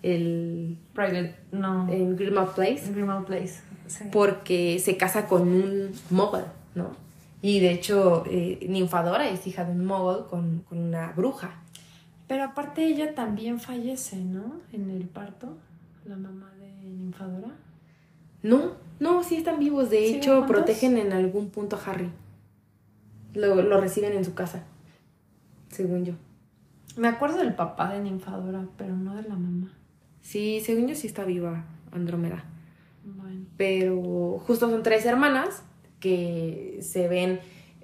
el 0.02 0.78
Private, 0.94 1.36
no. 1.52 1.92
en 1.92 2.16
Grimmauld 2.16 2.52
Place 2.56 2.84
Grimmauld 2.94 3.26
Place. 3.26 3.60
Sí. 3.88 4.06
porque 4.12 4.80
se 4.80 4.98
casa 4.98 5.26
con 5.28 5.42
un 5.48 5.92
mogul, 6.10 6.44
¿no? 6.76 6.92
Y 7.42 7.60
de 7.60 7.72
hecho, 7.72 8.24
eh, 8.30 8.66
Ninfadora 8.68 9.30
es 9.30 9.48
hija 9.48 9.64
de 9.64 9.72
un 9.72 9.86
mogul 9.86 10.28
con, 10.28 10.60
con 10.68 10.78
una 10.80 11.12
bruja. 11.14 11.62
Pero 12.28 12.44
aparte 12.44 12.86
ella 12.86 13.16
también 13.16 13.60
fallece, 13.60 14.18
¿no? 14.18 14.60
En 14.74 14.90
el 14.90 15.08
parto, 15.08 15.58
la 16.06 16.16
mamá 16.16 16.52
de 16.60 16.70
Ninfadora. 16.90 17.56
No, 18.44 18.74
no, 19.00 19.24
sí 19.24 19.38
están 19.38 19.60
vivos. 19.60 19.90
De 19.90 19.98
¿Siguen 20.00 20.16
hecho, 20.16 20.32
juntos? 20.40 20.52
protegen 20.52 20.98
en 20.98 21.14
algún 21.14 21.50
punto 21.50 21.76
a 21.78 21.90
Harry. 21.90 22.10
Lo, 23.34 23.56
lo 23.62 23.80
reciben 23.80 24.14
en 24.14 24.26
su 24.26 24.34
casa, 24.34 24.64
según 25.70 26.04
yo. 26.06 26.14
Me 26.98 27.08
acuerdo 27.08 27.38
del 27.38 27.54
papá 27.54 27.94
de 27.94 28.02
Ninfadora, 28.02 28.66
pero 28.78 28.96
no 28.96 29.16
de 29.16 29.24
la 29.24 29.36
mamá. 29.36 29.72
Sí, 30.22 30.62
según 30.66 30.88
yo 30.88 30.96
sí 30.96 31.08
está 31.08 31.24
viva 31.24 31.66
Andrómeda. 31.92 32.44
Bueno. 33.06 33.46
Pero 33.58 34.40
justo 34.46 34.70
son 34.70 34.84
tres 34.84 35.06
hermanas 35.06 35.64
que 36.00 36.80
se 36.82 37.08
ven 37.08 37.40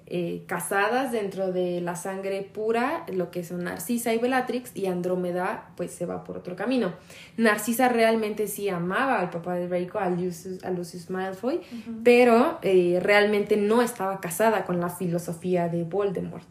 eh, 0.08 0.44
casadas 0.46 1.10
dentro 1.10 1.50
de 1.50 1.80
la 1.80 1.96
sangre 1.96 2.42
pura, 2.42 3.04
lo 3.12 3.32
que 3.32 3.42
son 3.42 3.64
Narcisa 3.64 4.14
y 4.14 4.18
Bellatrix, 4.18 4.70
y 4.76 4.86
Andrómeda 4.86 5.70
pues 5.76 5.90
se 5.90 6.06
va 6.06 6.22
por 6.22 6.36
otro 6.36 6.54
camino. 6.54 6.92
Narcisa 7.36 7.88
realmente 7.88 8.46
sí 8.46 8.68
amaba 8.68 9.18
al 9.18 9.30
papá 9.30 9.54
de 9.54 9.66
Draco, 9.66 9.98
a 9.98 10.08
Lucius, 10.08 10.62
a 10.62 10.70
Lucius 10.70 11.10
Malfoy, 11.10 11.60
pero 12.04 12.60
eh, 12.62 13.00
realmente 13.02 13.56
no 13.56 13.82
estaba 13.82 14.20
casada 14.20 14.64
con 14.64 14.78
la 14.78 14.90
filosofía 14.90 15.68
de 15.68 15.82
Voldemort. 15.82 16.46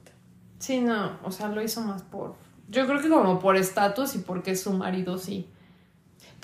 Sí, 0.59 0.81
no, 0.81 1.17
o 1.23 1.31
sea, 1.31 1.47
lo 1.47 1.61
hizo 1.61 1.79
más 1.79 2.01
por... 2.01 2.35
Yo 2.67 2.85
creo 2.87 3.01
que 3.01 3.07
como 3.07 3.39
por 3.39 3.55
estatus 3.55 4.15
y 4.15 4.17
porque 4.17 4.57
su 4.57 4.73
marido, 4.73 5.17
sí. 5.17 5.47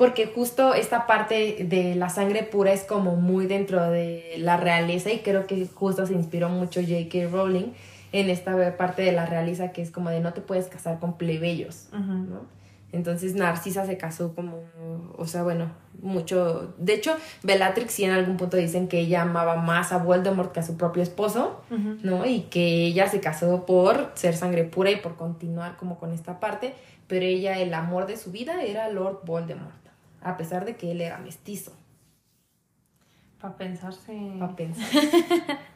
Porque 0.02 0.26
justo 0.26 0.74
esta 0.74 1.06
parte 1.06 1.64
de 1.70 1.94
la 1.94 2.10
sangre 2.10 2.42
pura 2.42 2.74
es 2.74 2.86
como 2.86 3.18
muy 3.18 3.46
dentro 3.46 3.92
de 3.92 4.34
la 4.40 4.58
realeza 4.58 5.12
y 5.12 5.20
creo 5.20 5.46
que 5.46 5.68
justo 5.68 6.08
se 6.08 6.14
inspiró 6.14 6.50
mucho 6.50 6.82
J.K. 6.82 7.28
Rowling 7.32 7.74
en 8.12 8.32
esta 8.32 8.78
parte 8.78 9.04
de 9.04 9.12
la 9.12 9.28
realeza 9.28 9.72
que 9.72 9.84
es 9.84 9.92
como 9.92 10.10
de 10.10 10.20
no 10.20 10.34
te 10.34 10.42
puedes 10.42 10.66
casar 10.70 10.98
con 11.00 11.20
plebeyos, 11.20 11.90
¿no? 11.92 12.48
Entonces 12.92 13.36
Narcisa 13.36 13.86
se 13.86 13.98
casó 13.98 14.34
como, 14.34 14.64
o 15.18 15.28
sea, 15.28 15.44
bueno, 15.44 15.72
mucho... 16.02 16.74
De 16.80 16.96
hecho, 16.96 17.16
Bellatrix 17.44 17.94
sí 17.94 18.04
en 18.04 18.12
algún 18.12 18.38
punto 18.38 18.58
dicen 18.58 18.88
que 18.88 19.02
ella 19.02 19.22
amaba 19.22 19.58
más 19.58 19.92
a 19.92 20.00
Voldemort 20.00 20.52
que 20.52 20.62
a 20.62 20.64
su 20.64 20.78
propio 20.78 21.04
esposo, 21.04 21.62
¿no? 22.02 22.26
Y 22.26 22.42
que 22.50 22.88
ella 22.88 23.08
se 23.08 23.20
casó 23.20 23.68
por 23.68 24.10
ser 24.16 24.36
sangre 24.36 24.64
pura 24.64 24.90
y 24.90 24.96
por 24.96 25.16
continuar 25.16 25.78
como 25.78 26.00
con 26.00 26.12
esta 26.12 26.40
parte, 26.40 26.74
pero 27.06 27.24
ella, 27.24 27.60
el 27.60 27.74
amor 27.76 28.08
de 28.08 28.18
su 28.18 28.32
vida 28.32 28.64
era 28.64 28.90
Lord 28.90 29.20
Voldemort, 29.26 29.81
a 30.22 30.38
pesar 30.38 30.66
de 30.66 30.76
que 30.76 30.92
él 30.92 31.02
era 31.02 31.18
mestizo, 31.18 31.74
Para 33.40 33.58
pensarse... 33.58 34.14
para 34.40 34.56
pensar. 34.56 34.88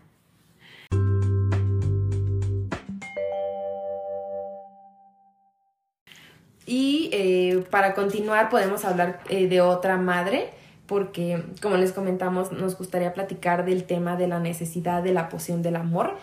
Y 6.66 7.10
eh, 7.12 7.64
para 7.70 7.93
continuar 7.93 8.50
podemos 8.50 8.86
hablar 8.86 9.20
eh, 9.30 9.48
de 9.48 9.62
otra 9.62 9.98
madre, 9.98 10.50
porque 10.88 11.43
como 11.62 11.78
les 11.78 11.91
comentamos, 11.91 12.52
nos 12.52 12.78
gustaría 12.78 13.14
platicar 13.14 13.66
del 13.66 13.84
tema 13.84 14.16
de 14.16 14.28
la 14.28 14.39
necesidad 14.39 15.04
de 15.04 15.14
la 15.14 15.30
poción 15.30 15.62
del 15.62 15.76
amor, 15.76 16.18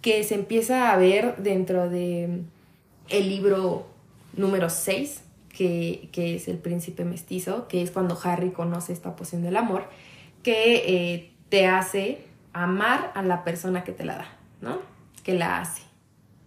que 0.00 0.22
se 0.24 0.34
empieza 0.34 0.92
a 0.92 0.96
ver 0.96 1.36
dentro 1.36 1.88
de 1.88 2.42
el 3.08 3.28
libro 3.28 3.86
número 4.34 4.70
6, 4.70 5.22
que, 5.62 6.08
que 6.10 6.34
es 6.34 6.48
el 6.48 6.58
príncipe 6.58 7.04
mestizo, 7.04 7.68
que 7.68 7.82
es 7.82 7.92
cuando 7.92 8.18
Harry 8.24 8.50
conoce 8.50 8.92
esta 8.92 9.14
poción 9.14 9.42
del 9.42 9.56
amor, 9.56 9.84
que 10.42 11.14
eh, 11.14 11.30
te 11.50 11.68
hace 11.68 12.24
amar 12.52 13.12
a 13.14 13.22
la 13.22 13.44
persona 13.44 13.84
que 13.84 13.92
te 13.92 14.04
la 14.04 14.16
da, 14.16 14.36
¿no? 14.60 14.80
Que 15.22 15.34
la 15.34 15.60
hace. 15.60 15.82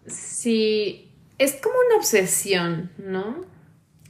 Sí, 0.05 1.09
es 1.37 1.55
como 1.55 1.75
una 1.87 1.95
obsesión, 1.95 2.91
¿no? 2.97 3.37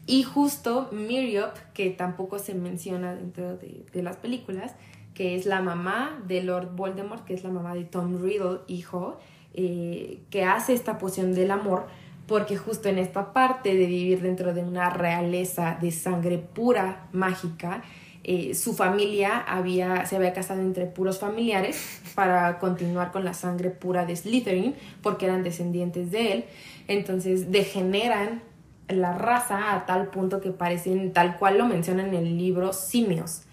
Y 0.08 0.24
justo 0.24 0.90
Miriop, 0.92 1.56
que 1.76 1.92
tampoco 1.92 2.40
se 2.40 2.56
menciona 2.56 3.14
dentro 3.14 3.58
de, 3.58 3.86
de 3.94 4.02
las 4.02 4.18
películas, 4.18 4.74
que 5.14 5.36
es 5.36 5.46
la 5.46 5.62
mamá 5.62 6.20
de 6.28 6.42
Lord 6.42 6.76
Voldemort, 6.76 7.26
que 7.26 7.36
es 7.36 7.44
la 7.44 7.52
mamá 7.52 7.76
de 7.76 7.84
Tom 7.84 8.24
Riddle, 8.24 8.62
hijo, 8.66 9.20
eh, 9.54 10.24
que 10.32 10.46
hace 10.46 10.74
esta 10.74 10.98
poción 10.98 11.36
del 11.36 11.52
amor, 11.52 11.86
porque 12.28 12.58
justo 12.58 12.90
en 12.90 12.98
esta 12.98 13.34
parte 13.34 13.76
de 13.76 13.86
vivir 13.86 14.22
dentro 14.22 14.54
de 14.54 14.64
una 14.64 14.90
realeza 14.90 15.78
de 15.82 15.92
sangre 15.92 16.38
pura, 16.38 17.08
mágica, 17.12 17.84
eh, 18.24 18.56
su 18.56 18.74
familia 18.74 19.38
había, 19.38 20.06
se 20.06 20.16
había 20.16 20.34
casado 20.34 20.62
entre 20.62 20.86
puros 20.88 21.20
familiares 21.20 22.02
para 22.16 22.58
continuar 22.58 23.12
con 23.12 23.24
la 23.24 23.34
sangre 23.34 23.70
pura 23.70 24.06
de 24.06 24.16
Slytherin, 24.16 24.76
porque 25.02 25.26
eran 25.26 25.44
descendientes 25.44 26.12
de 26.12 26.34
él. 26.34 26.46
Entonces 26.88 27.52
degeneran 27.52 28.42
la 28.88 29.18
raza 29.18 29.74
a 29.76 29.86
tal 29.86 30.08
punto 30.08 30.42
que 30.42 30.52
parecen, 30.52 31.14
tal 31.14 31.38
cual 31.38 31.58
lo 31.58 31.66
mencionan 31.66 32.08
en 32.08 32.26
el 32.26 32.38
libro, 32.38 32.74
simios. 32.74 33.44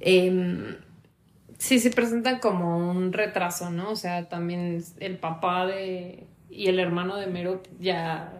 Em, 0.00 0.76
Sí, 1.58 1.78
se 1.78 1.90
presentan 1.90 2.40
como 2.40 2.90
un 2.90 3.12
retraso, 3.12 3.70
¿no? 3.70 3.90
O 3.90 3.96
sea, 3.96 4.28
también 4.28 4.84
el 5.00 5.16
papá 5.18 5.66
de... 5.66 6.26
y 6.54 6.68
el 6.68 6.78
hermano 6.78 7.16
de 7.16 7.26
Mero 7.26 7.62
ya 7.80 8.32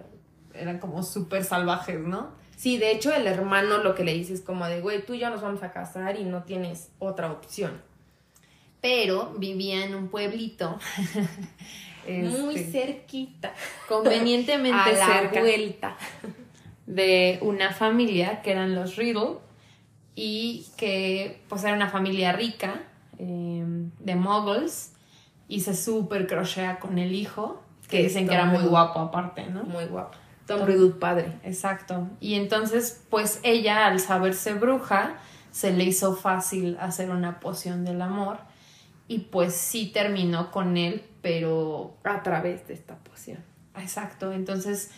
eran 0.55 0.79
como 0.79 1.03
súper 1.03 1.45
salvajes, 1.45 1.99
¿no? 1.99 2.33
sí, 2.57 2.79
de 2.79 2.93
hecho 2.93 3.13
el 3.13 3.27
hermano 3.27 3.79
lo 3.79 3.95
que 3.95 4.05
le 4.05 4.15
dice 4.15 4.33
es 4.33 4.41
como 4.41 4.67
de, 4.67 4.81
güey, 4.81 5.05
tú 5.05 5.15
y 5.15 5.19
yo 5.19 5.31
nos 5.31 5.43
vamos 5.43 5.63
a 5.63 5.73
casar 5.73 6.19
y 6.19 6.25
no 6.25 6.45
tienes 6.45 6.91
otra 6.99 7.31
opción. 7.31 7.83
Pero 8.81 9.35
vivía 9.39 9.85
en 9.85 9.95
un 9.95 10.09
pueblito. 10.09 10.79
Muy 12.07 12.57
este, 12.57 12.87
cerquita. 12.87 13.55
convenientemente 13.89 14.79
a 14.79 14.93
la 14.93 15.07
cerca 15.07 15.41
vuelta. 15.41 15.97
de 16.87 17.39
una 17.41 17.73
familia 17.73 18.43
que 18.43 18.53
eran 18.53 18.75
los 18.75 18.97
Riddle 18.97 19.39
y 20.15 20.67
que 20.77 21.43
pues 21.49 21.65
era 21.65 21.75
una 21.75 21.89
familia 21.89 22.33
rica 22.33 22.83
eh, 23.19 23.65
de 23.99 24.15
muggles 24.17 24.93
y 25.49 25.61
se 25.61 25.75
súper 25.75 26.27
crochea 26.27 26.79
con 26.79 26.99
el 26.99 27.15
hijo 27.15 27.64
que 27.97 28.03
dicen 28.03 28.29
que 28.29 28.35
era 28.35 28.45
Tom 28.45 28.61
muy 28.61 28.63
guapo 28.63 29.01
aparte, 29.01 29.47
¿no? 29.47 29.65
Muy 29.65 29.85
guapo. 29.87 30.19
Tom 30.47 30.67
Riddle 30.67 30.91
padre. 30.91 31.39
Exacto. 31.43 32.09
Y 32.21 32.35
entonces, 32.35 33.03
pues 33.09 33.41
ella, 33.43 33.87
al 33.87 34.01
saberse 34.01 34.55
bruja, 34.55 35.17
se 35.51 35.73
le 35.73 35.85
hizo 35.85 36.15
fácil 36.17 36.77
hacer 36.81 37.11
una 37.11 37.41
poción 37.41 37.85
del 37.85 38.03
amor. 38.03 38.39
Y 39.07 39.21
pues 39.21 39.55
sí 39.55 39.91
terminó 39.93 40.51
con 40.51 40.77
él, 40.77 41.05
pero... 41.23 41.95
A 42.05 42.23
través 42.23 42.67
de 42.67 42.75
esta 42.75 42.97
poción. 42.97 43.39
Exacto. 43.77 44.33
Entonces, 44.33 44.91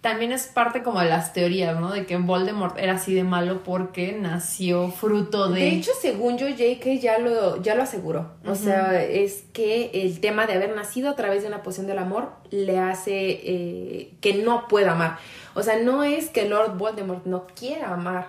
también 0.00 0.32
es 0.32 0.46
parte 0.46 0.82
como 0.82 1.00
de 1.00 1.08
las 1.08 1.34
teorías, 1.34 1.78
¿no? 1.78 1.92
De 1.92 2.06
que 2.06 2.16
Voldemort 2.16 2.78
era 2.78 2.94
así 2.94 3.12
de 3.12 3.22
malo 3.22 3.62
porque 3.62 4.12
nació 4.12 4.90
fruto 4.90 5.50
de... 5.50 5.60
De 5.60 5.68
hecho, 5.68 5.90
según 6.00 6.38
yo, 6.38 6.48
J.K. 6.48 6.94
ya 6.94 7.18
lo, 7.18 7.60
ya 7.60 7.74
lo 7.74 7.82
aseguró. 7.82 8.30
O 8.46 8.54
sea, 8.54 9.02
es 9.02 9.44
que 9.52 9.90
el 9.92 10.20
tema 10.20 10.46
de 10.46 10.54
haber 10.54 10.74
nacido 10.74 11.10
a 11.10 11.16
través 11.16 11.42
de 11.42 11.48
una 11.48 11.62
poción 11.62 11.86
del 11.86 11.98
amor 11.98 12.30
le 12.50 12.78
hace 12.78 13.12
eh, 13.12 14.14
que 14.22 14.42
no 14.42 14.68
pueda 14.68 14.92
amar. 14.92 15.18
O 15.54 15.62
sea, 15.62 15.78
no 15.82 16.02
es 16.02 16.30
que 16.30 16.48
Lord 16.48 16.78
Voldemort 16.78 17.26
no 17.26 17.46
quiera 17.46 17.92
amar. 17.92 18.28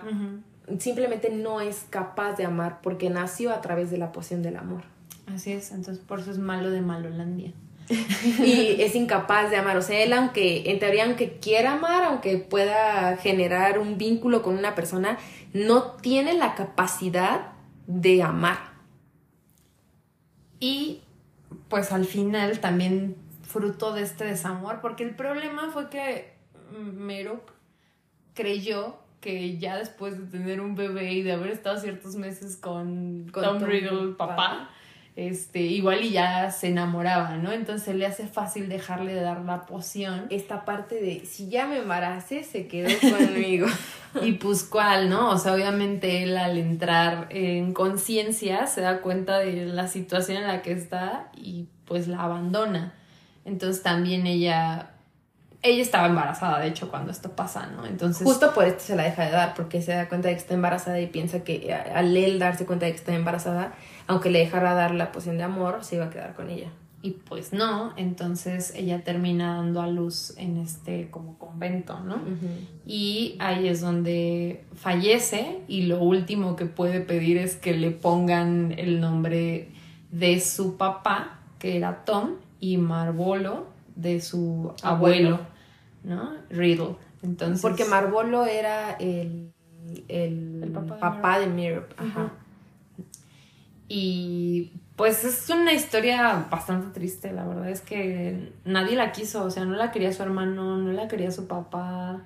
Simplemente 0.78 1.30
no 1.30 1.62
es 1.62 1.86
capaz 1.88 2.34
de 2.34 2.44
amar 2.44 2.80
porque 2.82 3.08
nació 3.08 3.50
a 3.50 3.62
través 3.62 3.90
de 3.90 3.96
la 3.96 4.12
poción 4.12 4.42
del 4.42 4.56
amor. 4.56 4.82
Así 5.34 5.52
es. 5.52 5.70
Entonces, 5.70 6.04
por 6.04 6.20
eso 6.20 6.32
es 6.32 6.38
malo 6.38 6.70
de 6.70 6.82
Malolandia. 6.82 7.52
y 8.38 8.80
es 8.80 8.94
incapaz 8.94 9.50
de 9.50 9.56
amar. 9.56 9.76
O 9.76 9.82
sea, 9.82 10.02
él 10.02 10.12
aunque, 10.12 10.70
en 10.70 10.78
teoría, 10.78 11.04
aunque 11.04 11.38
quiera 11.38 11.72
amar, 11.72 12.04
aunque 12.04 12.38
pueda 12.38 13.16
generar 13.16 13.78
un 13.78 13.98
vínculo 13.98 14.42
con 14.42 14.56
una 14.56 14.74
persona, 14.74 15.18
no 15.52 15.92
tiene 15.92 16.34
la 16.34 16.54
capacidad 16.54 17.52
de 17.86 18.22
amar. 18.22 18.72
Y 20.60 21.02
pues 21.68 21.92
al 21.92 22.04
final 22.04 22.60
también 22.60 23.16
fruto 23.42 23.92
de 23.92 24.02
este 24.02 24.24
desamor, 24.24 24.80
porque 24.80 25.02
el 25.02 25.14
problema 25.14 25.70
fue 25.72 25.90
que 25.90 26.32
Merop 26.72 27.50
creyó 28.34 28.96
que 29.20 29.58
ya 29.58 29.76
después 29.76 30.18
de 30.18 30.26
tener 30.26 30.60
un 30.60 30.74
bebé 30.74 31.12
y 31.12 31.22
de 31.22 31.32
haber 31.32 31.50
estado 31.50 31.78
ciertos 31.78 32.16
meses 32.16 32.56
con, 32.56 33.28
Con 33.32 33.44
Tom, 33.44 33.58
Tom 33.60 33.68
Riddle, 33.68 34.14
papá. 34.14 34.70
Este, 35.14 35.60
igual 35.60 36.02
y 36.02 36.12
ya 36.12 36.50
se 36.50 36.68
enamoraba, 36.68 37.36
¿no? 37.36 37.52
Entonces 37.52 37.94
le 37.94 38.06
hace 38.06 38.26
fácil 38.26 38.68
dejarle 38.68 39.14
de 39.14 39.20
dar 39.20 39.42
la 39.42 39.66
poción. 39.66 40.26
Esta 40.30 40.64
parte 40.64 40.94
de 40.94 41.26
si 41.26 41.50
ya 41.50 41.66
me 41.66 41.78
embaracé, 41.78 42.44
se 42.44 42.66
quedó 42.66 42.88
conmigo. 43.18 43.66
Y 44.22 44.32
pues 44.32 44.62
cuál, 44.62 45.10
¿no? 45.10 45.30
O 45.30 45.38
sea, 45.38 45.52
obviamente 45.52 46.22
él 46.22 46.36
al 46.36 46.56
entrar 46.56 47.26
en 47.30 47.74
conciencia 47.74 48.66
se 48.66 48.80
da 48.80 49.00
cuenta 49.00 49.38
de 49.38 49.66
la 49.66 49.86
situación 49.86 50.38
en 50.38 50.48
la 50.48 50.62
que 50.62 50.72
está 50.72 51.30
y 51.36 51.66
pues 51.84 52.08
la 52.08 52.22
abandona. 52.22 52.94
Entonces 53.44 53.82
también 53.82 54.26
ella, 54.26 54.92
ella 55.62 55.82
estaba 55.82 56.06
embarazada, 56.06 56.60
de 56.60 56.68
hecho, 56.68 56.90
cuando 56.90 57.10
esto 57.10 57.32
pasa, 57.36 57.66
¿no? 57.66 57.84
Entonces... 57.84 58.26
Justo 58.26 58.54
por 58.54 58.64
esto 58.64 58.82
se 58.82 58.96
la 58.96 59.02
deja 59.02 59.26
de 59.26 59.30
dar, 59.30 59.52
porque 59.54 59.82
se 59.82 59.92
da 59.92 60.08
cuenta 60.08 60.28
de 60.28 60.34
que 60.34 60.40
está 60.40 60.54
embarazada 60.54 61.00
y 61.00 61.08
piensa 61.08 61.44
que 61.44 61.74
al 61.74 62.16
él 62.16 62.38
darse 62.38 62.64
cuenta 62.64 62.86
de 62.86 62.92
que 62.92 62.98
está 62.98 63.14
embarazada, 63.14 63.74
aunque 64.06 64.30
le 64.30 64.40
dejara 64.40 64.74
dar 64.74 64.94
la 64.94 65.12
poción 65.12 65.36
de 65.38 65.44
amor, 65.44 65.84
se 65.84 65.96
iba 65.96 66.06
a 66.06 66.10
quedar 66.10 66.34
con 66.34 66.50
ella. 66.50 66.70
y 67.04 67.10
pues 67.10 67.52
no, 67.52 67.92
entonces 67.96 68.72
ella 68.76 69.02
termina 69.02 69.56
dando 69.56 69.82
a 69.82 69.88
luz 69.88 70.34
en 70.36 70.56
este 70.56 71.10
como 71.10 71.36
convento, 71.36 71.98
¿no? 71.98 72.20
Y 72.86 73.36
ahí 73.40 73.66
es 73.66 73.80
donde 73.80 74.64
fallece 74.74 75.62
y 75.66 75.82
lo 75.82 76.00
último 76.00 76.54
que 76.54 76.66
puede 76.66 77.00
pedir 77.00 77.38
es 77.38 77.56
que 77.56 77.74
le 77.74 77.90
pongan 77.90 78.72
el 78.78 79.00
nombre 79.00 79.72
de 80.12 80.38
su 80.38 80.76
papá, 80.76 81.40
que 81.58 81.76
era 81.76 82.04
Tom, 82.04 82.36
y 82.60 82.76
Marvolo 82.76 83.66
de 83.96 84.20
su 84.20 84.72
abuelo, 84.82 85.40
¿no? 86.04 86.30
Riddle. 86.48 86.94
Entonces, 87.22 87.60
Porque 87.60 87.84
Marvolo 87.84 88.46
era 88.46 88.92
el, 88.92 89.52
el, 90.06 90.72
papá 91.00 91.40
de, 91.40 91.48
Mirror. 91.48 91.88
Ajá. 91.96 92.32
Y 93.94 94.72
pues 94.96 95.22
es 95.22 95.50
una 95.50 95.74
historia 95.74 96.46
bastante 96.50 96.98
triste, 96.98 97.30
la 97.30 97.44
verdad 97.44 97.68
es 97.68 97.82
que 97.82 98.50
nadie 98.64 98.96
la 98.96 99.12
quiso, 99.12 99.44
o 99.44 99.50
sea, 99.50 99.66
no 99.66 99.76
la 99.76 99.90
quería 99.90 100.14
su 100.14 100.22
hermano, 100.22 100.78
no 100.78 100.92
la 100.92 101.08
quería 101.08 101.30
su 101.30 101.46
papá. 101.46 102.22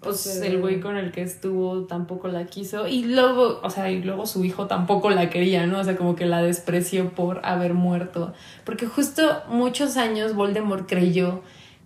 Pues 0.00 0.40
el 0.40 0.58
güey 0.58 0.80
con 0.80 0.96
el 0.96 1.12
que 1.12 1.20
estuvo 1.20 1.84
tampoco 1.84 2.28
la 2.28 2.46
quiso. 2.46 2.88
Y 2.88 3.04
luego, 3.04 3.60
o 3.62 3.68
sea, 3.68 3.90
y 3.90 4.02
luego 4.02 4.24
su 4.24 4.42
hijo 4.42 4.66
tampoco 4.68 5.10
la 5.10 5.28
quería, 5.28 5.66
¿no? 5.66 5.80
O 5.80 5.84
sea, 5.84 5.98
como 5.98 6.16
que 6.16 6.24
la 6.24 6.40
despreció 6.40 7.10
por 7.10 7.44
haber 7.44 7.74
muerto. 7.74 8.32
Porque 8.64 8.86
justo 8.86 9.42
muchos 9.50 9.98
años 9.98 10.34
Voldemort 10.34 10.88
creyó 10.88 11.42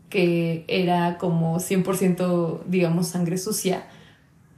que 0.09 0.65
era 0.69 1.19
como 1.19 1.59
100%, 1.59 2.61
digamos, 2.67 3.09
sangre 3.09 3.39
sucia 3.39 3.89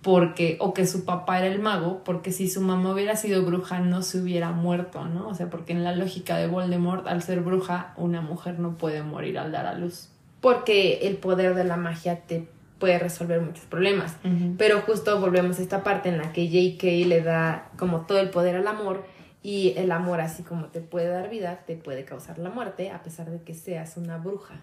porque, 0.04 0.58
o 0.60 0.74
que 0.74 0.86
su 0.86 1.06
papá 1.06 1.38
era 1.38 1.46
el 1.46 1.60
mago, 1.60 2.04
porque 2.04 2.30
si 2.30 2.46
su 2.50 2.60
mamá 2.60 2.92
hubiera 2.92 3.16
sido 3.16 3.42
bruja 3.42 3.80
no 3.80 4.02
se 4.02 4.20
hubiera 4.20 4.52
muerto, 4.52 5.06
¿no? 5.06 5.28
O 5.28 5.34
sea, 5.34 5.48
porque 5.48 5.72
en 5.72 5.82
la 5.82 5.96
lógica 5.96 6.36
de 6.36 6.46
Voldemort, 6.46 7.06
al 7.06 7.22
ser 7.22 7.40
bruja, 7.40 7.94
una 7.96 8.20
mujer 8.20 8.58
no 8.58 8.76
puede 8.76 9.02
morir 9.02 9.38
al 9.38 9.50
dar 9.50 9.64
a 9.64 9.72
luz. 9.72 10.10
Porque 10.42 11.08
el 11.08 11.16
poder 11.16 11.54
de 11.54 11.64
la 11.64 11.78
magia 11.78 12.20
te 12.20 12.46
puede 12.78 12.98
resolver 12.98 13.40
muchos 13.40 13.64
problemas. 13.64 14.18
Pero 14.58 14.82
justo 14.82 15.18
volvemos 15.18 15.58
a 15.58 15.62
esta 15.62 15.82
parte 15.82 16.10
en 16.10 16.18
la 16.18 16.32
que 16.32 16.48
J.K. 16.48 17.08
le 17.08 17.22
da 17.22 17.70
como 17.78 18.02
todo 18.02 18.18
el 18.18 18.28
poder 18.28 18.56
al 18.56 18.68
amor 18.68 19.06
y 19.42 19.72
el 19.78 19.90
amor 19.90 20.20
así 20.20 20.42
como 20.42 20.66
te 20.66 20.82
puede 20.82 21.08
dar 21.08 21.30
vida, 21.30 21.62
te 21.66 21.76
puede 21.76 22.04
causar 22.04 22.38
la 22.38 22.50
muerte 22.50 22.90
a 22.90 23.02
pesar 23.02 23.30
de 23.30 23.40
que 23.42 23.54
seas 23.54 23.96
una 23.96 24.18
bruja. 24.18 24.60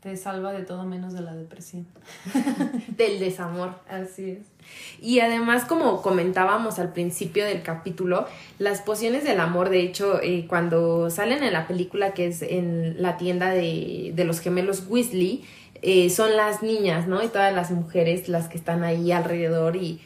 Te 0.00 0.16
salva 0.16 0.52
de 0.52 0.64
todo 0.64 0.84
menos 0.84 1.12
de 1.12 1.22
la 1.22 1.34
depresión. 1.34 1.86
Del 2.96 3.18
desamor. 3.18 3.74
Así 3.88 4.30
es. 4.30 4.38
Y 5.00 5.18
además, 5.18 5.64
como 5.64 6.02
comentábamos 6.02 6.78
al 6.78 6.92
principio 6.92 7.44
del 7.44 7.62
capítulo, 7.62 8.26
las 8.58 8.80
pociones 8.80 9.24
del 9.24 9.40
amor, 9.40 9.70
de 9.70 9.80
hecho, 9.80 10.20
eh, 10.22 10.46
cuando 10.46 11.10
salen 11.10 11.42
en 11.42 11.52
la 11.52 11.66
película 11.66 12.12
que 12.12 12.26
es 12.26 12.42
en 12.42 13.02
la 13.02 13.16
tienda 13.16 13.50
de, 13.50 14.12
de 14.14 14.24
los 14.24 14.40
gemelos 14.40 14.84
Weasley, 14.88 15.44
eh, 15.82 16.10
son 16.10 16.36
las 16.36 16.62
niñas, 16.62 17.08
¿no? 17.08 17.22
Y 17.22 17.28
todas 17.28 17.52
las 17.52 17.70
mujeres 17.70 18.28
las 18.28 18.48
que 18.48 18.58
están 18.58 18.84
ahí 18.84 19.10
alrededor 19.10 19.74
y, 19.74 20.00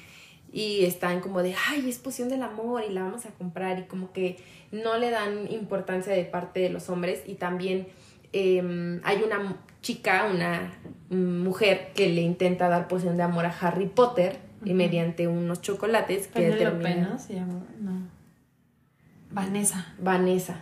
y 0.52 0.84
están 0.84 1.20
como 1.20 1.42
de, 1.42 1.54
ay, 1.68 1.88
es 1.88 1.98
poción 1.98 2.28
del 2.30 2.42
amor 2.42 2.82
y 2.88 2.92
la 2.92 3.02
vamos 3.02 3.26
a 3.26 3.30
comprar 3.30 3.78
y 3.78 3.82
como 3.84 4.12
que 4.12 4.38
no 4.70 4.96
le 4.96 5.10
dan 5.10 5.50
importancia 5.50 6.14
de 6.14 6.24
parte 6.24 6.60
de 6.60 6.70
los 6.70 6.88
hombres 6.88 7.22
y 7.26 7.34
también 7.34 7.88
Em, 8.32 9.00
hay 9.04 9.22
una 9.22 9.56
chica, 9.82 10.28
una 10.32 10.72
mujer 11.10 11.90
que 11.94 12.08
le 12.08 12.22
intenta 12.22 12.68
dar 12.68 12.88
poción 12.88 13.16
de 13.16 13.22
amor 13.22 13.44
a 13.44 13.50
Harry 13.60 13.86
Potter 13.86 14.38
y 14.64 14.74
mediante 14.74 15.28
unos 15.28 15.60
chocolates 15.60 16.28
que 16.28 16.50
termina... 16.52 17.18
se 17.18 17.34
llama, 17.34 17.64
no. 17.80 18.08
Vanessa. 19.30 19.94
Vanessa. 19.98 20.60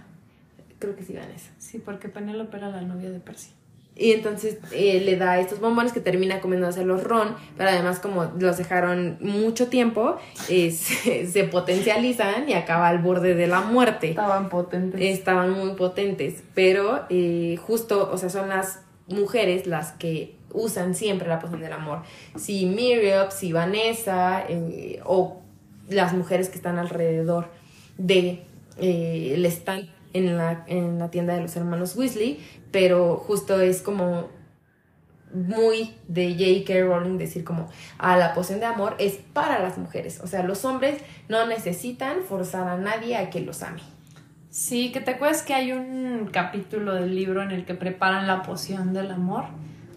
Creo 0.78 0.96
que 0.96 1.04
sí, 1.04 1.12
Vanessa. 1.12 1.50
Sí, 1.58 1.78
porque 1.78 2.08
Penélope 2.08 2.56
era 2.56 2.70
la 2.70 2.80
novia 2.82 3.10
de 3.10 3.20
Percy. 3.20 3.50
Y 3.96 4.12
entonces 4.12 4.58
eh, 4.72 5.02
le 5.04 5.16
da 5.16 5.38
estos 5.40 5.60
bombones 5.60 5.92
que 5.92 6.00
termina 6.00 6.40
comiéndose 6.40 6.84
los 6.86 7.04
ron, 7.04 7.34
pero 7.58 7.68
además 7.68 7.98
como 7.98 8.32
los 8.38 8.56
dejaron 8.56 9.18
mucho 9.20 9.66
tiempo, 9.66 10.16
se, 10.46 11.48
potencializan 11.50 12.48
y 12.48 12.54
acaba 12.54 12.88
al 12.88 13.00
borde 13.00 13.34
de 13.34 13.46
la 13.46 13.60
muerte. 13.60 14.10
Estaban 14.10 14.48
potentes. 14.48 15.00
Estaban 15.02 15.50
muy 15.50 15.74
potentes, 15.74 16.42
pero 16.54 17.04
eh, 17.10 17.58
justo, 17.60 18.08
o 18.10 18.16
sea, 18.16 18.30
son 18.30 18.48
las 18.48 18.80
mujeres 19.10 19.66
las 19.66 19.92
que 19.92 20.36
usan 20.52 20.94
siempre 20.94 21.28
la 21.28 21.38
poción 21.38 21.60
del 21.60 21.72
amor. 21.72 22.02
Si 22.36 22.66
Miriam, 22.66 23.28
si 23.30 23.52
Vanessa, 23.52 24.44
eh, 24.48 25.00
o 25.04 25.40
las 25.88 26.12
mujeres 26.12 26.48
que 26.48 26.56
están 26.56 26.78
alrededor 26.78 27.48
de 27.98 28.44
el 28.78 29.44
stand 29.46 29.88
en 30.12 30.36
la, 30.36 30.64
en 30.66 30.98
la 30.98 31.10
tienda 31.10 31.34
de 31.34 31.42
los 31.42 31.54
hermanos 31.56 31.96
Weasley, 31.96 32.38
pero 32.70 33.16
justo 33.16 33.60
es 33.60 33.82
como 33.82 34.28
muy 35.32 35.94
de 36.08 36.32
J.K. 36.32 36.84
Rowling 36.84 37.18
decir 37.18 37.44
como, 37.44 37.62
a 37.98 38.12
ah, 38.12 38.16
la 38.16 38.34
poción 38.34 38.58
de 38.58 38.66
amor 38.66 38.96
es 38.98 39.18
para 39.32 39.60
las 39.60 39.78
mujeres, 39.78 40.20
o 40.22 40.26
sea, 40.26 40.42
los 40.42 40.64
hombres 40.64 41.00
no 41.28 41.46
necesitan 41.46 42.22
forzar 42.22 42.66
a 42.68 42.76
nadie 42.76 43.16
a 43.16 43.30
que 43.30 43.40
los 43.40 43.62
ame. 43.62 43.82
Sí, 44.50 44.90
que 44.90 45.00
te 45.00 45.12
acuerdas 45.12 45.42
que 45.42 45.54
hay 45.54 45.72
un 45.72 46.28
capítulo 46.32 46.94
del 46.94 47.14
libro 47.14 47.42
en 47.42 47.52
el 47.52 47.64
que 47.64 47.74
preparan 47.74 48.26
la 48.26 48.42
poción 48.42 48.92
del 48.92 49.12
amor. 49.12 49.44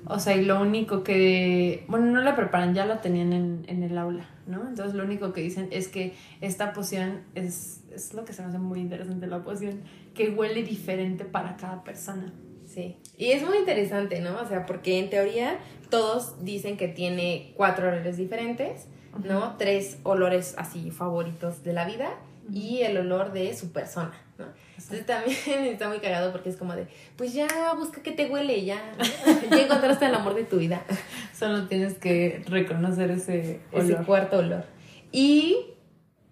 O 0.05 0.19
sea, 0.19 0.35
y 0.35 0.45
lo 0.45 0.61
único 0.61 1.03
que, 1.03 1.85
bueno, 1.87 2.07
no 2.07 2.21
la 2.21 2.35
preparan, 2.35 2.75
ya 2.75 2.85
la 2.85 3.01
tenían 3.01 3.33
en, 3.33 3.65
en 3.67 3.81
el 3.83 3.97
aula, 3.97 4.29
¿no? 4.45 4.67
Entonces 4.67 4.93
lo 4.93 5.03
único 5.05 5.33
que 5.33 5.41
dicen 5.41 5.69
es 5.71 5.87
que 5.87 6.13
esta 6.41 6.73
poción 6.73 7.21
es, 7.33 7.83
es 7.91 8.13
lo 8.13 8.25
que 8.25 8.33
se 8.33 8.43
me 8.43 8.49
hace 8.49 8.59
muy 8.59 8.79
interesante, 8.79 9.25
la 9.25 9.43
poción, 9.43 9.81
que 10.13 10.29
huele 10.29 10.61
diferente 10.61 11.25
para 11.25 11.55
cada 11.55 11.83
persona. 11.83 12.31
Sí. 12.67 12.97
Y 13.17 13.31
es 13.31 13.43
muy 13.43 13.57
interesante, 13.57 14.19
¿no? 14.19 14.39
O 14.39 14.45
sea, 14.45 14.65
porque 14.67 14.99
en 14.99 15.09
teoría 15.09 15.57
todos 15.89 16.43
dicen 16.43 16.77
que 16.77 16.87
tiene 16.89 17.53
cuatro 17.55 17.87
olores 17.87 18.17
diferentes, 18.17 18.87
¿no? 19.23 19.55
Tres 19.57 19.99
olores 20.03 20.53
así 20.57 20.91
favoritos 20.91 21.63
de 21.63 21.73
la 21.73 21.85
vida 21.85 22.11
y 22.51 22.81
el 22.81 22.97
olor 22.97 23.31
de 23.31 23.55
su 23.55 23.71
persona, 23.71 24.13
¿no? 24.37 24.45
Entonces 24.77 25.05
también 25.05 25.37
está 25.65 25.87
muy 25.87 25.99
cagado 25.99 26.31
porque 26.31 26.49
es 26.49 26.57
como 26.57 26.75
de, 26.75 26.87
pues 27.15 27.33
ya 27.33 27.47
busca 27.77 28.01
que 28.01 28.11
te 28.11 28.29
huele, 28.29 28.65
ya, 28.65 28.81
ya 29.51 29.61
encontraste 29.61 30.05
el 30.05 30.15
amor 30.15 30.35
de 30.35 30.43
tu 30.43 30.57
vida. 30.57 30.83
Solo 31.33 31.67
tienes 31.67 31.95
que 31.95 32.43
reconocer 32.47 33.11
ese 33.11 33.61
olor. 33.71 33.91
Ese 33.91 34.03
cuarto 34.03 34.37
olor. 34.39 34.65
Y 35.11 35.57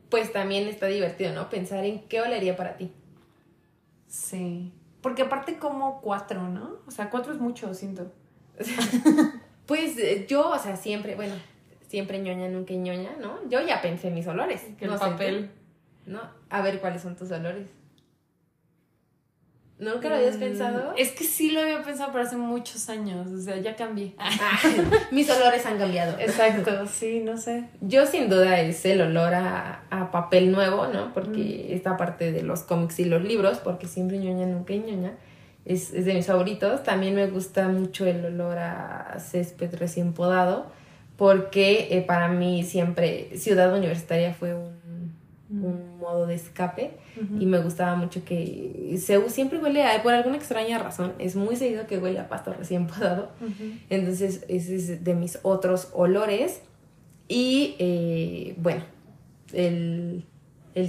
pues 0.09 0.34
también 0.34 0.68
está 0.68 0.88
divertido, 0.88 1.34
¿no? 1.34 1.49
Pensar 1.49 1.86
en 1.86 2.01
qué 2.07 2.22
olería 2.22 2.55
para 2.55 2.76
ti. 2.78 2.91
Sí. 4.07 4.74
Porque 5.01 5.24
aparte 5.24 5.57
como 5.57 6.01
cuatro, 6.01 6.49
¿no? 6.49 6.80
O 6.86 6.91
sea, 6.91 7.09
cuatro 7.09 7.34
es 7.34 7.39
mucho, 7.39 7.74
siento. 7.74 8.12
pues 9.66 9.97
eh, 9.97 10.26
yo, 10.28 10.49
o 10.49 10.59
sea, 10.59 10.76
siempre, 10.76 11.16
bueno, 11.16 11.34
siempre 11.88 12.20
ñoña, 12.20 12.49
nunca 12.49 12.74
ñoña, 12.74 13.12
¿no? 13.20 13.38
Yo 13.49 13.62
ya 13.66 13.82
pensé 13.82 14.09
en 14.09 14.16
mis 14.16 14.28
olores. 14.28 14.64
el 14.80 14.89
papel. 14.89 15.51
¿No? 16.05 16.21
A 16.49 16.61
ver 16.61 16.79
cuáles 16.79 17.01
son 17.01 17.15
tus 17.15 17.31
olores. 17.31 17.67
¿Nunca 19.81 20.09
lo 20.09 20.15
habías 20.15 20.37
mm, 20.37 20.39
pensado? 20.39 20.93
Es 20.95 21.11
que 21.11 21.23
sí 21.23 21.49
lo 21.49 21.59
había 21.59 21.81
pensado, 21.81 22.11
pero 22.11 22.23
hace 22.23 22.37
muchos 22.37 22.87
años. 22.87 23.27
O 23.31 23.41
sea, 23.41 23.57
ya 23.57 23.75
cambié. 23.75 24.13
Ah, 24.19 24.59
mis 25.11 25.27
olores 25.27 25.65
han 25.65 25.79
cambiado. 25.79 26.19
Exacto, 26.19 26.85
sí, 26.93 27.21
no 27.25 27.35
sé. 27.35 27.63
Yo 27.81 28.05
sin 28.05 28.29
duda 28.29 28.59
es 28.61 28.85
el 28.85 29.01
olor 29.01 29.33
a, 29.33 29.81
a 29.89 30.11
papel 30.11 30.51
nuevo, 30.51 30.85
¿no? 30.85 31.11
Porque 31.15 31.65
mm. 31.67 31.73
esta 31.73 31.97
parte 31.97 32.31
de 32.31 32.43
los 32.43 32.61
cómics 32.61 32.99
y 32.99 33.05
los 33.05 33.23
libros, 33.23 33.57
porque 33.57 33.87
siempre 33.87 34.19
ñoña, 34.19 34.45
nunca 34.45 34.75
ñoña, 34.75 35.13
es, 35.65 35.91
es 35.95 36.05
de 36.05 36.13
mis 36.13 36.27
favoritos. 36.27 36.83
También 36.83 37.15
me 37.15 37.25
gusta 37.25 37.67
mucho 37.67 38.05
el 38.05 38.23
olor 38.23 38.59
a 38.59 39.17
césped 39.19 39.73
recién 39.79 40.13
podado, 40.13 40.67
porque 41.17 41.87
eh, 41.89 42.03
para 42.03 42.27
mí 42.27 42.61
siempre 42.61 43.35
Ciudad 43.35 43.75
Universitaria 43.75 44.31
fue 44.35 44.53
un, 44.53 45.15
mm. 45.49 45.65
un 45.65 45.90
modo 46.01 46.27
de 46.27 46.35
escape 46.35 46.91
y 47.39 47.45
me 47.45 47.59
gustaba 47.59 47.95
mucho 47.95 48.25
que 48.25 48.97
se, 48.99 49.29
siempre 49.29 49.59
huele 49.59 49.85
a, 49.85 50.01
por 50.03 50.13
alguna 50.13 50.35
extraña 50.35 50.79
razón, 50.79 51.13
es 51.19 51.35
muy 51.35 51.55
seguido 51.55 51.87
que 51.87 51.97
huele 51.97 52.19
a 52.19 52.27
pasto 52.27 52.53
recién 52.53 52.87
podado. 52.87 53.29
Entonces, 53.89 54.43
ese 54.47 54.75
es 54.75 55.03
de 55.03 55.15
mis 55.15 55.39
otros 55.43 55.89
olores. 55.93 56.61
Y 57.27 57.75
eh, 57.79 58.55
bueno, 58.57 58.83
el, 59.53 60.25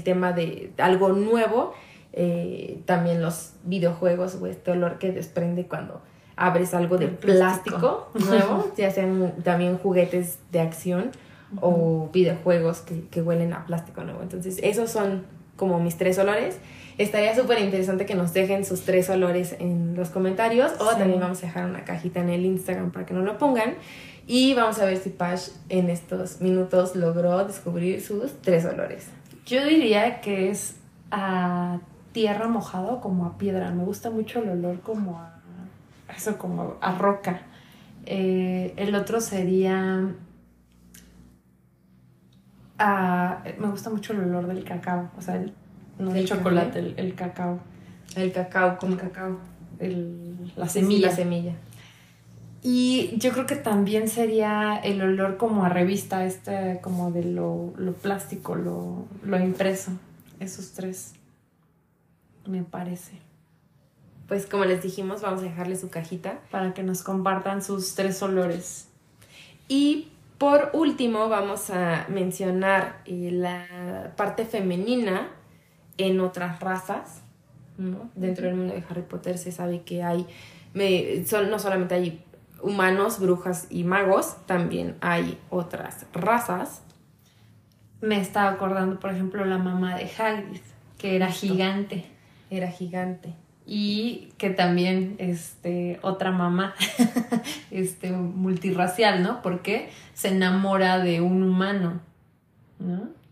tema 0.04 0.32
de 0.32 0.72
algo 0.78 1.10
nuevo, 1.10 1.74
eh, 2.12 2.80
también 2.86 3.22
los 3.22 3.52
videojuegos 3.64 4.36
o 4.40 4.46
este 4.46 4.72
olor 4.72 4.98
que 4.98 5.12
desprende 5.12 5.66
cuando 5.66 6.02
abres 6.36 6.74
algo 6.74 6.96
de 6.96 7.08
plástico. 7.08 8.10
nuevo, 8.14 8.72
ya 8.76 8.90
sean 8.90 9.34
también 9.44 9.78
juguetes 9.78 10.38
de 10.50 10.60
acción 10.60 11.10
o 11.61 12.09
videojuegos 12.12 12.80
que, 12.80 13.07
que 13.09 13.22
huelen 13.22 13.53
a 13.53 13.66
plástico 13.66 14.03
nuevo. 14.05 14.22
Entonces, 14.22 14.59
esos 14.62 14.90
son 14.90 15.24
como 15.57 15.78
mis 15.78 15.96
tres 15.96 16.18
olores. 16.18 16.59
Estaría 16.98 17.34
súper 17.34 17.61
interesante 17.61 18.07
que 18.07 18.14
nos 18.14 18.32
dejen 18.32 18.64
sus 18.64 18.82
tres 18.82 19.09
olores 19.11 19.57
en 19.59 19.94
los 19.94 20.11
comentarios 20.11 20.72
o 20.78 20.96
también 20.96 21.20
vamos 21.20 21.42
a 21.42 21.46
dejar 21.46 21.66
una 21.66 21.84
cajita 21.84 22.20
en 22.20 22.28
el 22.30 22.44
Instagram 22.44 22.90
para 22.90 23.07
que 23.07 23.14
nos 23.14 23.24
lo 23.24 23.38
pongan. 23.38 23.74
Y 24.26 24.55
vamos 24.55 24.78
a 24.78 24.84
ver 24.84 24.98
si 24.98 25.11
Pash 25.11 25.48
en 25.68 25.90
estos 25.90 26.40
minutos 26.40 26.94
logró 26.94 27.44
descubrir 27.44 28.00
sus 28.03 28.32
tres 28.40 28.64
olores. 28.64 29.09
Yo 29.46 29.64
diría 29.64 30.20
que 30.20 30.50
es 30.50 30.76
a 31.11 31.80
tierra 32.12 32.46
mojada 32.46 32.92
o 32.92 33.00
como 33.00 33.26
a 33.26 33.38
piedra. 33.38 33.70
Me 33.70 33.84
gusta 33.84 34.11
mucho 34.11 34.40
el 34.40 34.50
olor 34.50 34.80
como 34.80 35.18
a 35.18 35.40
eso, 36.16 36.38
como 36.38 36.76
a 36.80 36.98
roca. 36.98 37.42
Eh, 38.07 38.74
el 38.76 38.94
otro 38.94 39.20
sería 39.20 40.14
me 42.79 43.68
gusta 43.70 43.91
mucho 43.91 44.12
el 44.12 44.20
olor 44.20 44.47
del 44.47 44.64
cacao, 44.64 45.11
o 45.16 45.23
sea, 45.23 45.37
el, 45.37 45.53
no 45.99 46.09
el 46.11 46.14
¿Del 46.16 46.27
chocolate, 46.27 46.79
el, 46.79 46.95
el 46.97 47.14
cacao, 47.14 47.61
El 48.16 48.33
cacao, 48.33 48.77
como 48.79 48.93
el 48.95 48.99
cacao, 49.01 49.39
el- 49.79 50.53
la 50.57 50.68
semilla. 50.68 51.09
la 51.09 51.14
semilla. 51.16 51.53
Y 52.64 53.14
yo 53.18 53.33
creo 53.33 53.47
que 53.47 53.57
también 53.57 54.07
sería 54.09 54.77
el 54.77 55.03
olor 55.03 55.37
como 55.37 55.64
a 55.64 55.68
revista, 55.68 56.25
este, 56.25 56.79
como 56.81 57.11
de 57.11 57.25
lo, 57.25 57.73
lo 57.77 57.93
plástico, 57.95 58.55
lo, 58.55 59.05
lo 59.25 59.41
impreso. 59.41 59.91
Esos 60.39 60.70
tres, 60.73 61.14
me 62.47 62.62
parece. 62.62 63.12
Pues 64.29 64.47
como 64.47 64.64
les 64.64 64.81
dijimos, 64.83 65.23
vamos 65.23 65.41
a 65.41 65.45
dejarle 65.45 65.75
su 65.77 65.91
cajita. 65.91 66.39
Para 66.53 66.73
que 66.73 66.85
nos 66.85 67.03
compartan 67.03 67.62
sus 67.64 67.97
tres 67.97 68.23
olores. 68.23 68.87
Y 69.68 70.11
por 70.43 70.70
último, 70.72 71.28
vamos 71.28 71.70
a 71.70 72.05
mencionar 72.09 73.01
eh, 73.05 73.30
la 73.30 74.12
parte 74.16 74.45
femenina 74.45 75.28
en 75.99 76.18
otras 76.18 76.59
razas. 76.59 77.22
¿no? 77.78 78.11
Dentro 78.16 78.47
del 78.47 78.57
mundo 78.57 78.74
de 78.74 78.82
Harry 78.90 79.03
Potter 79.03 79.38
se 79.38 79.53
sabe 79.53 79.82
que 79.82 80.03
hay, 80.03 80.26
me- 80.74 81.24
son, 81.26 81.49
no 81.49 81.61
solamente 81.61 81.95
hay 81.95 82.24
humanos, 82.61 83.20
brujas 83.20 83.68
y 83.70 83.84
magos, 83.84 84.34
también 84.47 84.97
hay 85.01 85.38
otras 85.49 86.07
razas. 86.12 86.82
Me 88.01 88.20
estaba 88.20 88.51
acordando, 88.51 88.99
por 88.99 89.12
ejemplo, 89.12 89.45
la 89.45 89.59
mamá 89.59 89.95
de 89.97 90.11
Hagrid, 90.18 90.61
que 90.99 91.14
era 91.14 91.28
Justo. 91.28 91.47
gigante. 91.47 92.05
Era 92.51 92.68
gigante. 92.68 93.32
Y 93.64 94.32
que 94.38 94.50
también, 94.50 95.14
este, 95.18 95.98
otra 96.02 96.32
mamá, 96.32 96.74
este, 97.70 98.10
multirracial, 98.10 99.22
¿no? 99.22 99.40
Porque 99.40 99.90
se 100.14 100.28
enamora 100.28 100.98
de 100.98 101.20
un 101.20 101.42
humano, 101.42 102.00
¿no? 102.78 103.22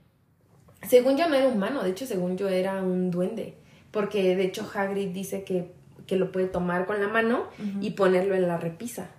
Según 0.87 1.17
yo 1.17 1.29
no 1.29 1.35
era 1.35 1.49
humano, 1.49 1.83
de 1.83 1.91
hecho 1.91 2.07
según 2.07 2.37
yo 2.39 2.49
era 2.49 2.83
un 2.83 3.11
duende, 3.11 3.55
porque 3.91 4.35
de 4.35 4.45
hecho 4.45 4.69
Hagrid 4.73 5.11
dice 5.11 5.45
que, 5.45 5.73
que 6.07 6.17
lo 6.17 6.33
puede 6.33 6.47
tomar 6.47 6.87
con 6.87 7.01
la 7.01 7.09
mano 7.09 7.45
y 7.81 7.91
ponerlo 7.91 8.35
en 8.35 8.49
la 8.49 8.57
repisa. 8.57 9.11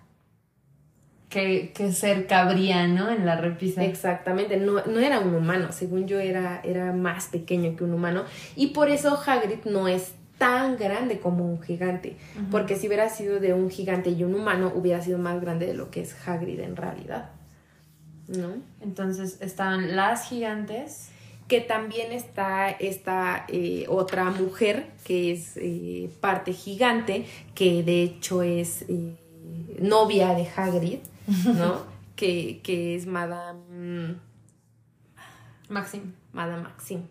Que, 1.29 1.71
que 1.73 1.93
ser 1.93 2.27
cabría, 2.27 2.87
¿no? 2.87 3.09
En 3.09 3.25
la 3.25 3.37
repisa. 3.37 3.85
Exactamente, 3.85 4.57
no, 4.57 4.83
no 4.85 4.99
era 4.99 5.19
un 5.19 5.33
humano, 5.33 5.71
según 5.71 6.07
yo 6.07 6.19
era, 6.19 6.59
era 6.65 6.91
más 6.91 7.27
pequeño 7.27 7.75
que 7.77 7.83
un 7.83 7.93
humano 7.93 8.25
y 8.55 8.67
por 8.67 8.89
eso 8.89 9.17
Hagrid 9.25 9.63
no 9.65 9.87
es 9.87 10.13
tan 10.41 10.75
grande 10.75 11.19
como 11.19 11.45
un 11.45 11.61
gigante, 11.61 12.17
porque 12.49 12.75
si 12.75 12.87
hubiera 12.87 13.09
sido 13.09 13.39
de 13.39 13.53
un 13.53 13.69
gigante 13.69 14.09
y 14.09 14.23
un 14.23 14.33
humano 14.33 14.71
hubiera 14.73 14.99
sido 14.99 15.19
más 15.19 15.39
grande 15.39 15.67
de 15.67 15.75
lo 15.75 15.91
que 15.91 16.01
es 16.01 16.15
Hagrid 16.27 16.59
en 16.61 16.75
realidad. 16.75 17.29
¿No? 18.27 18.53
Entonces 18.79 19.37
estaban 19.41 19.95
las 19.95 20.27
gigantes. 20.27 21.09
que 21.47 21.61
también 21.61 22.11
está 22.11 22.71
esta 22.71 23.45
eh, 23.49 23.85
otra 23.87 24.31
mujer 24.31 24.87
que 25.03 25.33
es 25.33 25.57
eh, 25.57 26.09
parte 26.21 26.53
gigante, 26.53 27.27
que 27.53 27.83
de 27.83 28.01
hecho 28.01 28.41
es 28.41 28.85
eh, 28.89 29.15
novia 29.79 30.33
de 30.33 30.47
Hagrid, 30.55 30.99
¿no? 31.55 31.83
que, 32.15 32.61
que 32.63 32.95
es 32.95 33.05
Madame, 33.05 34.15
Maxim. 35.69 36.13
Madame 36.33 36.63
Maxim, 36.63 37.01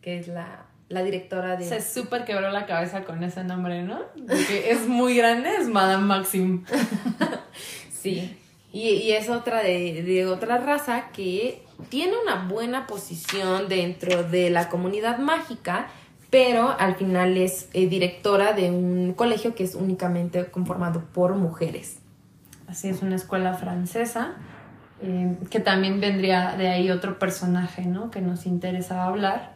que 0.00 0.18
es 0.18 0.26
la, 0.26 0.71
la 0.92 1.02
directora 1.02 1.56
de... 1.56 1.64
Se 1.64 1.80
súper 1.80 2.24
quebró 2.24 2.50
la 2.50 2.66
cabeza 2.66 3.04
con 3.04 3.24
ese 3.24 3.42
nombre, 3.44 3.82
¿no? 3.82 4.00
Porque 4.14 4.70
es 4.70 4.86
muy 4.86 5.16
grande, 5.16 5.50
es 5.58 5.68
Madame 5.68 6.04
Maxim. 6.04 6.64
Sí. 7.90 8.36
Y, 8.72 8.88
y 8.88 9.12
es 9.12 9.28
otra 9.28 9.62
de, 9.62 10.02
de 10.02 10.26
otra 10.26 10.58
raza 10.58 11.08
que 11.12 11.62
tiene 11.88 12.14
una 12.20 12.48
buena 12.48 12.86
posición 12.88 13.68
dentro 13.68 14.24
de 14.24 14.50
la 14.50 14.68
comunidad 14.68 15.18
mágica, 15.18 15.86
pero 16.30 16.74
al 16.78 16.96
final 16.96 17.36
es 17.36 17.68
eh, 17.74 17.86
directora 17.86 18.54
de 18.54 18.70
un 18.70 19.12
colegio 19.14 19.54
que 19.54 19.62
es 19.62 19.76
únicamente 19.76 20.46
conformado 20.46 21.04
por 21.12 21.36
mujeres. 21.36 21.98
Así 22.66 22.88
es, 22.88 23.02
una 23.02 23.14
escuela 23.16 23.54
francesa. 23.54 24.34
eh, 25.02 25.36
que 25.50 25.60
también 25.60 26.00
vendría 26.00 26.56
de 26.56 26.68
ahí 26.68 26.90
otro 26.90 27.18
personaje, 27.18 27.84
¿no? 27.86 28.10
Que 28.10 28.20
nos 28.20 28.46
interesaba 28.46 29.06
hablar, 29.06 29.51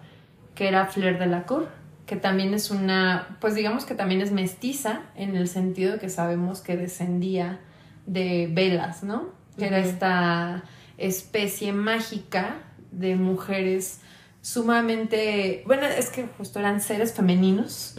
que 0.57 0.67
era 0.67 0.87
Fleur 0.87 1.19
de 1.21 1.27
la 1.27 1.45
Cour, 1.45 1.69
que 2.07 2.17
también 2.17 2.55
es 2.55 2.73
una, 2.73 3.37
pues 3.41 3.55
digamos 3.55 3.85
que 3.85 3.95
también 3.95 4.21
es 4.21 4.33
mestiza, 4.33 5.03
en 5.15 5.37
el 5.37 5.47
sentido 5.47 5.93
de 5.93 5.99
que 6.01 6.09
sabemos 6.09 6.61
que 6.61 6.77
descendía 6.77 7.61
de 8.07 8.49
velas, 8.51 9.05
¿no? 9.05 9.29
Que 9.59 9.67
era 9.67 9.79
esta 9.79 10.65
especie 10.99 11.73
mágica 11.73 12.57
de 12.91 13.17
mujeres 13.17 14.01
sumamente, 14.41 15.63
bueno, 15.67 15.87
es 15.87 16.11
que 16.11 16.27
justo 16.39 16.59
eran 16.59 16.81
seres 16.81 17.13
femeninos, 17.13 17.97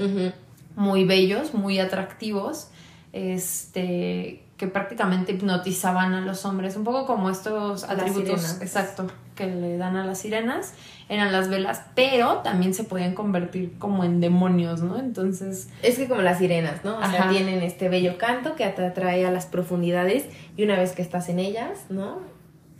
muy 0.75 1.03
bellos, 1.03 1.53
muy 1.53 1.79
atractivos, 1.79 2.69
este, 3.13 4.43
que 4.57 4.67
prácticamente 4.67 5.33
hipnotizaban 5.33 6.15
a 6.15 6.21
los 6.21 6.43
hombres, 6.43 6.75
un 6.75 6.83
poco 6.83 7.05
como 7.05 7.29
estos 7.29 7.83
atributos, 7.83 8.59
exacto, 8.59 9.07
que 9.35 9.45
le 9.45 9.77
dan 9.77 9.95
a 9.95 10.05
las 10.05 10.17
sirenas, 10.19 10.73
eran 11.09 11.31
las 11.31 11.47
velas, 11.47 11.83
pero 11.93 12.39
también 12.39 12.73
se 12.73 12.83
podían 12.83 13.13
convertir 13.13 13.77
como 13.77 14.03
en 14.03 14.19
demonios, 14.19 14.81
¿no? 14.81 14.97
Entonces, 14.97 15.69
Es 15.83 15.97
que 15.97 16.07
como 16.07 16.21
las 16.21 16.39
sirenas, 16.39 16.83
¿no? 16.83 16.97
O 16.97 17.05
sea, 17.05 17.29
tienen 17.29 17.61
este 17.61 17.87
bello 17.87 18.17
canto 18.17 18.55
que 18.55 18.65
te 18.67 18.83
atrae 18.83 19.27
a 19.27 19.31
las 19.31 19.45
profundidades 19.45 20.25
y 20.57 20.63
una 20.63 20.75
vez 20.75 20.93
que 20.93 21.03
estás 21.03 21.29
en 21.29 21.37
ellas, 21.37 21.85
¿no? 21.89 22.19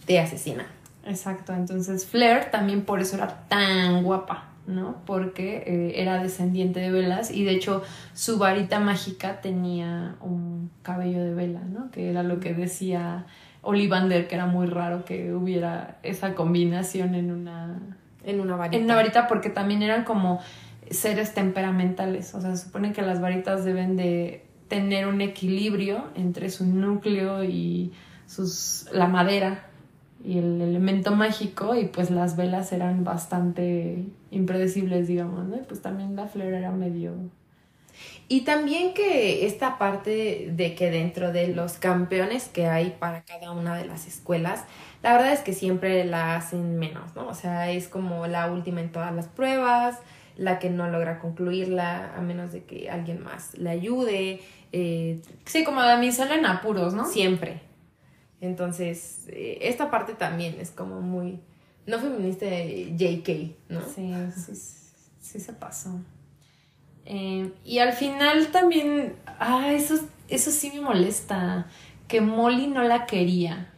Te 0.06 0.20
asesina. 0.20 0.66
exacto, 1.06 1.54
entonces 1.54 2.06
Flair 2.06 2.50
también 2.52 2.84
por 2.84 3.00
eso 3.02 3.18
era 3.18 3.48
tan 3.48 4.04
guapa, 4.04 4.46
¿no? 4.68 5.02
Porque 5.06 5.64
eh, 5.66 6.02
era 6.02 6.22
descendiente 6.22 6.80
de 6.80 6.92
velas 6.92 7.32
y 7.32 7.44
de 7.44 7.52
hecho 7.52 7.84
su 8.14 8.38
varita 8.38 8.80
mágica 8.80 9.42
tenía 9.42 10.16
un 10.22 10.70
cabello 10.84 11.24
de 11.24 11.34
vela, 11.34 11.62
¿no? 11.62 11.90
Que 11.90 12.10
era 12.10 12.22
lo 12.22 12.40
que 12.40 12.54
decía 12.54 13.26
Ollivander, 13.62 14.28
que 14.28 14.36
era 14.36 14.46
muy 14.46 14.68
raro 14.68 15.06
que 15.06 15.34
hubiera 15.34 15.98
esa 16.04 16.36
combinación 16.36 17.16
en 17.16 17.32
una, 17.32 17.80
En 18.24 18.42
una 18.42 18.56
varita. 18.58 18.78
en 18.78 18.84
una 18.84 18.96
varita 18.96 19.28
porque 19.28 19.50
también 19.50 19.82
eran 19.82 20.04
como 20.04 20.40
seres 20.92 21.34
temperamentales, 21.34 22.34
o 22.36 22.42
sea, 22.42 22.56
se 22.56 22.66
supone 22.66 22.94
que 22.94 23.02
las 23.02 23.20
varitas 23.20 23.66
deben 23.66 23.98
de 23.98 24.46
tener 24.68 25.08
un 25.08 25.22
equilibrio 25.22 26.08
entre 26.16 26.50
su 26.50 26.66
núcleo 26.66 27.44
y 27.44 27.94
sus 28.26 28.86
la 28.92 29.08
madera 29.08 29.67
y 30.24 30.40
el 30.40 30.62
elemento 30.62 31.16
mágico 31.16 31.76
y 31.76 31.86
pues 31.86 32.10
las 32.12 32.36
velas 32.36 32.72
eran 32.74 33.04
bastante 33.04 34.06
impredecibles, 34.32 35.08
digamos, 35.08 35.48
¿no? 35.48 35.58
Y 35.58 35.62
pues 35.62 35.82
también 35.82 36.16
la 36.16 36.28
flor 36.28 36.48
era 36.54 36.72
medio 36.72 37.14
Y 38.28 38.42
también 38.42 38.94
que 38.94 39.46
esta 39.46 39.78
parte 39.78 40.50
de 40.52 40.76
que 40.76 40.92
dentro 40.92 41.32
de 41.32 41.48
los 41.50 41.74
campeones 41.74 42.48
que 42.50 42.68
hay 42.68 42.92
para 43.00 43.24
cada 43.24 43.52
una 43.52 43.76
de 43.78 43.86
las 43.86 44.06
escuelas, 44.08 44.66
la 45.02 45.14
verdad 45.14 45.32
es 45.34 45.40
que 45.42 45.54
siempre 45.54 46.04
la 46.06 46.36
hacen 46.36 46.78
menos, 46.78 47.16
¿no? 47.16 47.28
O 47.28 47.34
sea, 47.34 47.72
es 47.72 47.88
como 47.88 48.28
la 48.28 48.52
última 48.52 48.82
en 48.82 48.92
todas 48.92 49.14
las 49.16 49.28
pruebas, 49.28 50.00
la 50.36 50.60
que 50.60 50.70
no 50.70 50.90
logra 50.90 51.20
concluirla 51.20 52.14
a 52.16 52.22
menos 52.22 52.52
de 52.52 52.64
que 52.66 52.90
alguien 52.90 53.24
más 53.24 53.58
le 53.58 53.70
ayude, 53.70 54.42
eh, 54.72 55.22
Sí, 55.46 55.64
como 55.64 55.82
damisela 55.82 56.36
en 56.36 56.46
apuros, 56.46 56.94
¿no? 56.94 57.06
siempre. 57.06 57.62
Entonces, 58.42 59.26
eh, 59.30 59.60
esta 59.62 59.90
parte 59.90 60.14
también 60.14 60.58
es 60.60 60.72
como 60.72 61.02
muy, 61.02 61.40
no 61.86 62.00
feminista 62.00 62.46
de 62.46 62.94
JK, 62.96 63.72
¿no? 63.74 63.82
Sí, 63.82 64.14
sí, 64.36 64.54
sí 65.20 65.40
se 65.40 65.54
pasó. 65.54 66.00
Eh, 67.06 67.52
y 67.64 67.80
al 67.80 67.94
final 67.94 68.48
también, 68.48 69.16
ah, 69.40 69.72
eso, 69.72 69.96
eso 70.28 70.52
sí 70.52 70.72
me 70.74 70.82
molesta, 70.82 71.68
que 72.08 72.22
Molly 72.22 72.68
no 72.68 72.84
la 72.84 73.06
quería. 73.06 73.72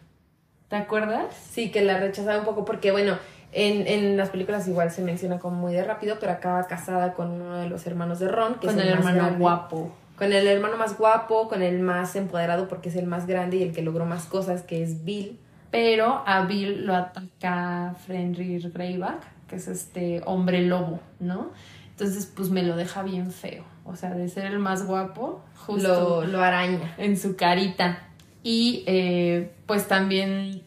¿Te 0.68 0.76
acuerdas? 0.76 1.26
Sí, 1.52 1.72
que 1.72 1.82
la 1.82 1.98
rechazaba 2.00 2.40
un 2.40 2.46
poco 2.46 2.66
porque, 2.66 2.92
bueno, 2.92 3.18
en, 3.52 3.88
en 3.88 4.18
las 4.18 4.30
películas 4.30 4.68
igual 4.68 4.92
se 4.92 5.02
menciona 5.02 5.40
como 5.40 5.58
muy 5.58 5.74
de 5.74 5.84
rápido, 5.84 6.18
pero 6.20 6.32
acaba 6.32 6.68
casada 6.68 7.14
con 7.14 7.32
uno 7.32 7.58
de 7.58 7.68
los 7.70 7.88
hermanos 7.88 8.20
de 8.20 8.28
Ron, 8.28 8.56
que 8.56 8.68
Con 8.68 8.80
es 8.80 8.86
el 8.86 8.92
hermano 8.94 9.18
grande. 9.18 9.40
guapo. 9.40 9.92
Con 10.20 10.34
el 10.34 10.46
hermano 10.48 10.76
más 10.78 10.98
guapo, 10.98 11.48
con 11.48 11.64
el 11.64 11.80
más 11.80 12.16
empoderado 12.18 12.68
porque 12.68 12.90
es 12.90 12.96
el 12.98 13.08
más 13.08 13.26
grande 13.26 13.58
y 13.58 13.64
el 13.64 13.72
que 13.72 13.82
logró 13.82 14.06
más 14.06 14.26
cosas, 14.26 14.62
que 14.64 14.84
es 14.84 15.06
Bill. 15.06 15.40
Pero 15.72 16.24
a 16.26 16.44
Bill 16.46 16.86
lo 16.86 16.94
ataca 16.94 17.96
Fenrir 18.06 18.70
Greyback, 18.72 19.22
que 19.48 19.56
es 19.56 19.68
este 19.70 20.22
hombre 20.26 20.62
lobo, 20.62 21.00
¿no? 21.22 21.52
Entonces, 21.92 22.26
pues 22.36 22.50
me 22.50 22.64
lo 22.64 22.76
deja 22.76 23.02
bien 23.04 23.32
feo. 23.32 23.64
O 23.86 23.96
sea, 23.96 24.14
de 24.14 24.28
ser 24.30 24.46
el 24.46 24.60
más 24.60 24.86
guapo, 24.86 25.42
justo 25.56 26.22
Lo, 26.22 26.26
lo 26.26 26.42
araña. 26.44 26.94
en 26.98 27.18
su 27.18 27.36
carita. 27.36 28.00
Y 28.44 28.84
eh, 28.88 29.52
pues 29.66 29.88
también 29.88 30.64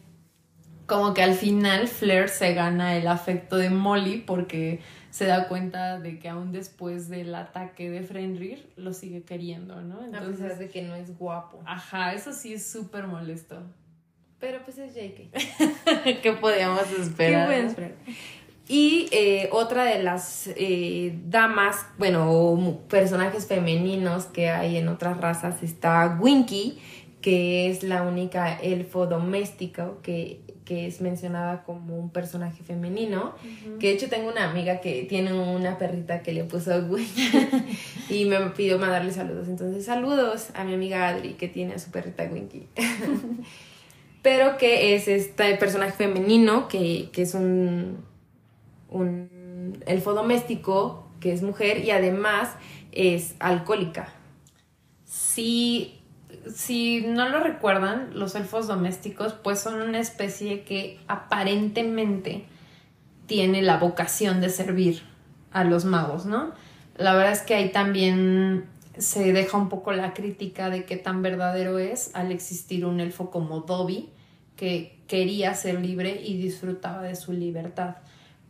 como 0.93 1.15
que 1.15 1.23
al 1.23 1.33
final 1.33 1.87
Flair 1.87 2.29
se 2.29 2.53
gana 2.53 2.95
el 2.95 3.07
afecto 3.07 3.57
de 3.57 3.71
Molly 3.71 4.17
porque 4.17 4.79
se 5.09 5.25
da 5.25 5.47
cuenta 5.47 5.99
de 5.99 6.19
que 6.19 6.29
aún 6.29 6.51
después 6.51 7.09
del 7.09 7.33
ataque 7.33 7.89
de 7.89 8.03
Fenrir 8.03 8.71
lo 8.75 8.93
sigue 8.93 9.23
queriendo, 9.23 9.81
¿no? 9.81 10.03
Entonces, 10.05 10.39
a 10.39 10.43
pesar 10.43 10.57
de 10.59 10.69
que 10.69 10.83
no 10.83 10.93
es 10.93 11.17
guapo. 11.17 11.63
Ajá, 11.65 12.13
eso 12.13 12.31
sí 12.31 12.53
es 12.53 12.71
súper 12.71 13.07
molesto. 13.07 13.57
Pero 14.39 14.59
pues 14.63 14.77
es 14.77 14.93
JK. 14.93 16.21
¿Qué 16.21 16.33
podíamos 16.33 16.87
esperar? 16.91 17.49
¿Qué 17.49 17.65
esperar? 17.65 17.95
Y 18.67 19.09
eh, 19.11 19.49
otra 19.51 19.85
de 19.85 20.03
las 20.03 20.47
eh, 20.55 21.17
damas, 21.25 21.87
bueno, 21.97 22.81
personajes 22.87 23.47
femeninos 23.47 24.25
que 24.25 24.51
hay 24.51 24.77
en 24.77 24.89
otras 24.89 25.17
razas 25.19 25.63
está 25.63 26.19
Winky, 26.21 26.77
que 27.23 27.71
es 27.71 27.81
la 27.81 28.03
única 28.03 28.53
elfo 28.53 29.07
doméstico 29.07 29.99
que, 30.03 30.42
que 30.65 30.87
es 30.87 31.01
mencionada 31.01 31.63
como 31.63 31.97
un 31.97 32.09
personaje 32.09 32.63
femenino. 32.63 33.35
Que 33.79 33.87
de 33.87 33.93
hecho 33.93 34.09
tengo 34.09 34.29
una 34.29 34.49
amiga 34.49 34.81
que 34.81 35.03
tiene 35.03 35.33
una 35.33 35.77
perrita 35.77 36.21
que 36.21 36.33
le 36.33 36.43
puso 36.43 36.71
Winky 36.89 37.31
y 38.09 38.25
me 38.25 38.39
pidió 38.51 38.79
mandarle 38.79 39.11
saludos. 39.11 39.47
Entonces, 39.47 39.85
saludos 39.85 40.49
a 40.53 40.63
mi 40.63 40.73
amiga 40.73 41.07
Adri 41.07 41.33
que 41.33 41.47
tiene 41.47 41.73
a 41.73 41.79
su 41.79 41.91
perrita 41.91 42.23
Winky. 42.23 42.67
Pero 44.21 44.57
que 44.57 44.95
es 44.95 45.07
este 45.09 45.55
personaje 45.55 45.91
femenino 45.91 46.69
que, 46.69 47.09
que 47.11 47.23
es 47.23 47.33
un 47.33 47.97
un 48.93 49.79
elfo 49.85 50.13
doméstico 50.13 51.07
que 51.19 51.33
es 51.33 51.41
mujer 51.41 51.83
y 51.83 51.91
además 51.91 52.51
es 52.91 53.35
alcohólica. 53.39 54.13
Si, 55.05 55.99
si 56.53 57.01
no 57.01 57.29
lo 57.29 57.39
recuerdan, 57.39 58.11
los 58.13 58.35
elfos 58.35 58.67
domésticos 58.67 59.33
pues 59.33 59.59
son 59.59 59.81
una 59.81 59.99
especie 59.99 60.63
que 60.63 60.99
aparentemente 61.07 62.45
tiene 63.27 63.61
la 63.61 63.77
vocación 63.77 64.41
de 64.41 64.49
servir 64.49 65.03
a 65.51 65.63
los 65.63 65.85
magos, 65.85 66.25
¿no? 66.25 66.51
La 66.97 67.13
verdad 67.13 67.33
es 67.33 67.41
que 67.41 67.55
ahí 67.55 67.71
también 67.71 68.65
se 68.97 69.33
deja 69.33 69.57
un 69.57 69.69
poco 69.69 69.91
la 69.91 70.13
crítica 70.13 70.69
de 70.69 70.85
qué 70.85 70.97
tan 70.97 71.21
verdadero 71.21 71.79
es 71.79 72.11
al 72.13 72.31
existir 72.31 72.85
un 72.85 72.99
elfo 72.99 73.31
como 73.31 73.61
Dobby, 73.61 74.09
que 74.55 74.99
quería 75.07 75.53
ser 75.55 75.81
libre 75.81 76.21
y 76.23 76.37
disfrutaba 76.37 77.01
de 77.01 77.15
su 77.15 77.33
libertad 77.33 77.95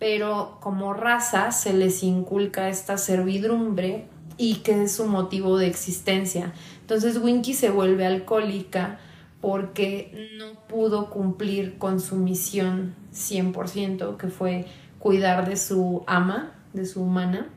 pero 0.04 0.58
como 0.60 0.94
raza 0.94 1.54
se 1.54 1.72
les 1.72 2.04
inculca 2.04 2.68
esta 2.68 2.98
servidumbre 2.98 4.06
y 4.38 4.56
que 4.56 4.84
es 4.84 4.96
su 4.98 5.06
motivo 5.06 5.58
de 5.58 5.68
existencia. 5.68 6.52
Entonces 6.84 7.18
Winky 7.18 7.54
se 7.54 7.70
vuelve 7.70 8.06
alcohólica 8.06 9.00
porque 9.42 10.30
no 10.38 10.54
pudo 10.68 11.10
cumplir 11.10 11.78
con 11.78 12.00
su 12.00 12.16
misión 12.16 12.94
100%, 13.14 14.18
que 14.18 14.28
fue 14.28 14.66
cuidar 15.00 15.50
de 15.50 15.58
su 15.58 16.04
ama, 16.08 16.54
de 16.74 16.86
su 16.86 17.02
humana. 17.02 17.50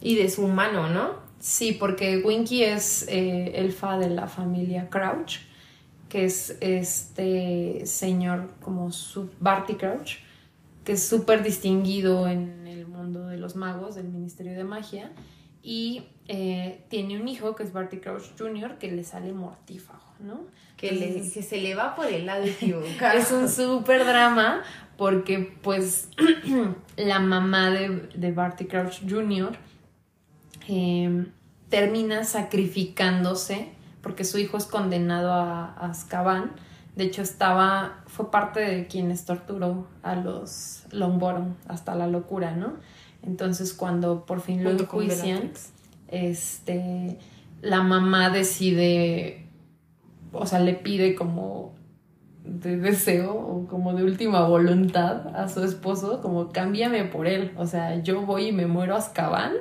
Y 0.00 0.16
de 0.16 0.28
su 0.28 0.44
humano, 0.44 0.88
¿no? 0.90 1.14
Sí, 1.38 1.76
porque 1.78 2.22
Winky 2.24 2.64
es 2.64 3.06
eh, 3.08 3.52
elfa 3.54 3.98
de 3.98 4.10
la 4.10 4.26
familia 4.26 4.90
Crouch, 4.90 5.38
que 6.08 6.24
es 6.24 6.56
este 6.60 7.86
señor 7.86 8.50
como 8.60 8.90
su 8.90 9.30
Barty 9.40 9.74
Crouch 9.74 10.18
que 10.84 10.92
es 10.92 11.06
súper 11.06 11.42
distinguido 11.42 12.26
en 12.28 12.66
el 12.66 12.86
mundo 12.86 13.26
de 13.26 13.36
los 13.36 13.56
magos, 13.56 13.94
del 13.94 14.08
Ministerio 14.08 14.52
de 14.52 14.64
Magia, 14.64 15.12
y 15.62 16.04
eh, 16.28 16.84
tiene 16.88 17.20
un 17.20 17.28
hijo 17.28 17.54
que 17.54 17.62
es 17.62 17.72
Barty 17.72 17.98
Crouch 17.98 18.36
Jr., 18.38 18.78
que 18.78 18.90
le 18.90 19.04
sale 19.04 19.32
mortífago, 19.32 20.02
¿no? 20.20 20.40
Que, 20.76 21.22
se 21.24 21.60
le 21.60 21.74
va 21.76 21.94
por 21.94 22.06
el 22.06 22.26
lado 22.26 22.44
equivocado. 22.44 23.18
es 23.18 23.30
un 23.30 23.48
súper 23.48 24.04
drama 24.04 24.62
porque 24.96 25.56
pues 25.62 26.08
la 26.96 27.20
mamá 27.20 27.70
de, 27.70 28.08
de 28.14 28.32
Barty 28.32 28.64
Crouch 28.64 29.08
Jr. 29.08 29.56
Em, 30.66 31.26
termina 31.68 32.24
sacrificándose 32.24 33.68
porque 34.00 34.24
su 34.24 34.38
hijo 34.38 34.56
es 34.56 34.64
condenado 34.64 35.32
a, 35.32 35.66
a 35.74 35.90
Azkaban 35.90 36.52
de 36.96 37.04
hecho, 37.04 37.22
estaba, 37.22 38.02
fue 38.06 38.30
parte 38.30 38.60
de 38.60 38.86
quienes 38.86 39.24
torturó 39.24 39.86
a 40.02 40.14
los 40.14 40.84
Longbottom 40.90 41.54
hasta 41.66 41.94
la 41.94 42.06
locura, 42.06 42.52
¿no? 42.52 42.74
Entonces, 43.22 43.72
cuando 43.72 44.26
por 44.26 44.40
fin 44.40 44.64
lo 44.64 44.70
enjuician, 44.70 45.52
este, 46.08 47.18
la 47.60 47.82
mamá 47.82 48.30
decide, 48.30 49.46
o 50.32 50.46
sea, 50.46 50.58
le 50.60 50.74
pide 50.74 51.14
como 51.14 51.74
de 52.44 52.76
deseo 52.76 53.34
o 53.34 53.66
como 53.68 53.94
de 53.94 54.02
última 54.02 54.46
voluntad 54.46 55.34
a 55.36 55.48
su 55.48 55.62
esposo, 55.62 56.20
como 56.20 56.50
cámbiame 56.50 57.04
por 57.04 57.26
él, 57.26 57.52
o 57.56 57.66
sea, 57.66 58.02
yo 58.02 58.22
voy 58.22 58.48
y 58.48 58.52
me 58.52 58.66
muero 58.66 58.94
a 58.94 58.98
Azkaban 58.98 59.52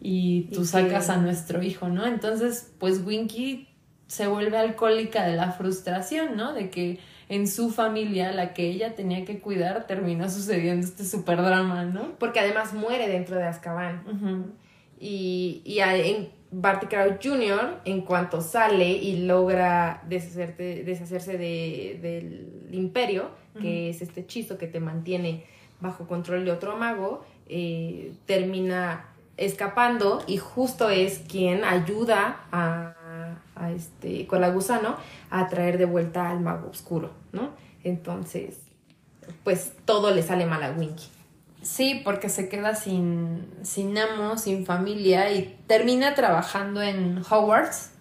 y 0.00 0.44
tú 0.54 0.64
sacas 0.64 1.10
a 1.10 1.18
nuestro 1.18 1.62
hijo, 1.62 1.88
¿no? 1.88 2.06
Entonces, 2.06 2.72
pues 2.78 3.04
Winky 3.04 3.68
se 4.06 4.26
vuelve 4.26 4.56
alcohólica 4.56 5.26
de 5.26 5.36
la 5.36 5.52
frustración, 5.52 6.36
¿no? 6.36 6.54
De 6.54 6.70
que 6.70 6.98
en 7.28 7.46
su 7.46 7.70
familia, 7.70 8.32
la 8.32 8.54
que 8.54 8.68
ella 8.68 8.94
tenía 8.94 9.24
que 9.24 9.38
cuidar, 9.38 9.86
termina 9.86 10.30
sucediendo 10.30 10.86
este 10.86 11.04
super 11.04 11.42
drama, 11.42 11.84
¿no? 11.84 12.12
Porque 12.18 12.40
además 12.40 12.72
muere 12.72 13.08
dentro 13.08 13.36
de 13.36 13.44
Azkaban. 13.44 14.54
Y, 14.98 15.62
y 15.64 15.78
en 15.80 16.30
Barty 16.50 16.86
Crouch 16.86 17.22
Jr., 17.22 17.80
en 17.84 18.00
cuanto 18.00 18.40
sale 18.40 18.88
y 18.88 19.26
logra 19.26 20.02
deshacerse 20.08 21.38
de, 21.38 21.98
del 22.00 22.74
imperio, 22.74 23.30
que 23.60 23.90
es 23.90 24.02
este 24.02 24.20
hechizo 24.20 24.56
que 24.56 24.68
te 24.68 24.80
mantiene 24.80 25.44
bajo 25.80 26.06
control 26.06 26.44
de 26.44 26.52
otro 26.52 26.76
mago, 26.76 27.24
eh, 27.48 28.12
termina 28.24 29.06
escapando 29.36 30.22
y 30.26 30.36
justo 30.36 30.90
es 30.90 31.20
quien 31.28 31.64
ayuda 31.64 32.40
a 32.52 32.94
a 33.58 33.72
este, 33.72 34.26
con 34.26 34.40
la 34.40 34.50
gusano 34.50 34.96
a 35.30 35.48
traer 35.48 35.78
de 35.78 35.84
vuelta 35.84 36.30
al 36.30 36.40
mago 36.40 36.70
oscuro, 36.70 37.12
¿no? 37.32 37.50
Entonces, 37.84 38.58
pues 39.44 39.72
todo 39.84 40.14
le 40.14 40.22
sale 40.22 40.46
mal 40.46 40.62
a 40.62 40.72
Winky. 40.72 41.06
Sí, 41.62 42.00
porque 42.04 42.28
se 42.28 42.48
queda 42.48 42.74
sin, 42.74 43.46
sin 43.62 43.98
amo, 43.98 44.38
sin 44.38 44.64
familia 44.64 45.32
y 45.32 45.58
termina 45.66 46.14
trabajando 46.14 46.80
en 46.82 47.18
Hogwarts, 47.18 47.92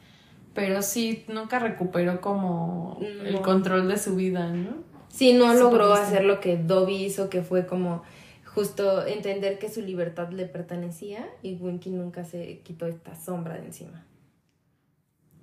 pero 0.54 0.82
sí, 0.82 1.26
nunca 1.28 1.60
recuperó 1.60 2.22
como 2.22 3.00
el 3.02 3.42
control 3.42 3.88
de 3.88 3.98
su 3.98 4.16
vida, 4.16 4.48
¿no? 4.52 4.86
Sí, 5.10 5.34
no 5.34 5.54
logró 5.54 5.94
hacer 5.94 6.24
lo 6.24 6.40
que 6.40 6.58
Dobby 6.58 7.06
hizo, 7.06 7.30
que 7.30 7.42
fue 7.42 7.66
como 7.66 8.04
justo 8.46 9.06
entender 9.06 9.60
que 9.60 9.70
su 9.70 9.82
libertad 9.82 10.30
le 10.32 10.46
pertenecía 10.46 11.28
y 11.42 11.56
Winky 11.56 11.90
nunca 11.90 12.24
se 12.24 12.60
quitó 12.60 12.88
esta 12.88 13.16
sombra 13.16 13.56
de 13.56 13.66
encima. 13.66 14.06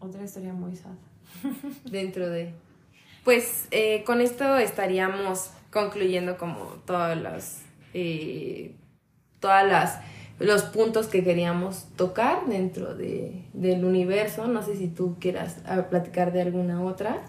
Otra 0.00 0.22
historia 0.24 0.52
muy 0.52 0.76
sad. 0.76 0.94
Dentro 1.84 2.28
de... 2.28 2.52
Pues 3.24 3.68
eh, 3.70 4.04
con 4.04 4.20
esto 4.20 4.56
estaríamos 4.58 5.50
concluyendo 5.70 6.36
como 6.36 6.64
todas 6.86 7.16
las... 7.16 7.62
Eh, 7.94 8.74
todas 9.40 9.66
las 9.66 10.00
los 10.38 10.62
puntos 10.62 11.06
que 11.06 11.22
queríamos 11.22 11.86
tocar 11.96 12.46
dentro 12.46 12.94
de, 12.94 13.44
del 13.52 13.84
universo. 13.84 14.46
No 14.46 14.62
sé 14.62 14.76
si 14.76 14.88
tú 14.88 15.16
quieras 15.20 15.58
ah, 15.66 15.86
platicar 15.88 16.32
de 16.32 16.42
alguna 16.42 16.82
otra. 16.82 17.22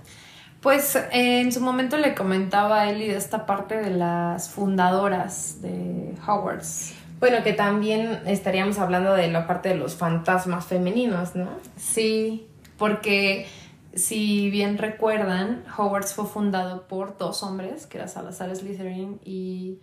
Pues 0.62 0.96
eh, 0.96 1.42
en 1.42 1.52
su 1.52 1.62
momento 1.62 1.98
le 1.98 2.16
comentaba 2.16 2.82
a 2.82 2.90
Eli 2.90 3.08
de 3.08 3.18
esta 3.18 3.46
parte 3.46 3.78
de 3.78 3.92
las 3.92 4.50
fundadoras 4.50 5.62
de 5.62 6.16
Hogwarts. 6.28 6.96
Bueno, 7.20 7.44
que 7.44 7.54
también 7.54 8.22
estaríamos 8.26 8.80
hablando 8.80 9.14
de 9.14 9.28
la 9.32 9.48
parte 9.48 9.70
de 9.70 9.76
los 9.76 9.96
fantasmas 9.96 10.66
femeninos, 10.66 11.36
¿no? 11.36 11.50
Sí, 11.78 12.48
porque 12.78 13.48
si 13.96 14.50
bien 14.50 14.78
recuerdan, 14.78 15.64
Hogwarts 15.78 16.14
fue 16.14 16.26
fundado 16.26 16.88
por 16.88 17.18
dos 17.18 17.42
hombres, 17.44 17.86
que 17.88 17.98
eran 17.98 18.10
Salazar 18.10 18.54
Slytherin 18.56 19.20
y 19.24 19.80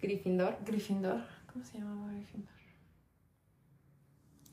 Gryffindor. 0.00 0.56
Gryffindor. 0.64 1.20
¿Cómo 1.52 1.64
se 1.64 1.78
llamaba 1.78 2.12
Gryffindor? 2.12 2.52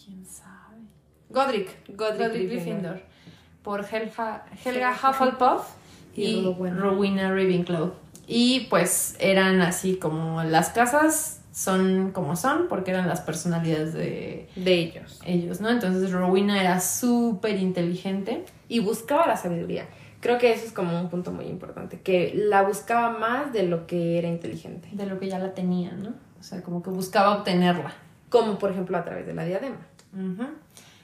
¿Quién 0.03 0.25
sabe? 0.25 0.81
Godric. 1.29 1.95
Godric, 1.95 2.49
Gryffindor. 2.49 3.01
Por 3.63 3.86
Helga, 3.86 4.45
Helga 4.63 4.91
Hufflepuff 4.91 5.69
y, 6.15 6.43
Rowena 6.43 7.29
Ravenclaw. 7.29 7.93
Y 8.27 8.67
pues 8.69 9.15
eran 9.19 9.61
así 9.61 9.95
como 9.95 10.43
las 10.43 10.69
casas 10.69 11.41
son 11.53 12.11
como 12.11 12.36
son 12.36 12.67
porque 12.67 12.91
eran 12.91 13.07
las 13.07 13.21
personalidades 13.21 13.93
de, 13.93 14.49
de 14.55 14.73
ellos. 14.73 15.21
Ellos, 15.23 15.61
¿no? 15.61 15.69
Entonces 15.69 16.11
Rowena 16.11 16.59
era 16.59 16.79
súper 16.81 17.59
inteligente. 17.59 18.45
Y 18.74 18.80
buscaba 18.80 19.28
la 19.28 19.38
sabiduría. 19.38 19.86
Creo 20.19 20.39
que 20.39 20.51
eso 20.51 20.65
es 20.65 20.71
como 20.71 20.99
un 20.99 21.07
punto 21.07 21.32
muy 21.32 21.45
importante, 21.45 22.01
que 22.01 22.34
la 22.34 22.63
buscaba 22.63 23.11
más 23.19 23.53
de 23.53 23.61
lo 23.61 23.86
que 23.86 24.17
era 24.17 24.28
inteligente. 24.28 24.89
De 24.91 25.05
lo 25.05 25.19
que 25.19 25.28
ya 25.28 25.38
la 25.38 25.53
tenía, 25.53 25.91
¿no? 25.91 26.09
O 26.39 26.41
sea, 26.41 26.63
como 26.63 26.82
que 26.82 26.89
buscaba 26.89 27.38
obtenerla. 27.38 27.93
Como 28.30 28.57
por 28.57 28.71
ejemplo 28.71 28.97
a 28.97 29.03
través 29.03 29.28
de 29.28 29.36
la 29.36 29.45
diadema. 29.45 29.78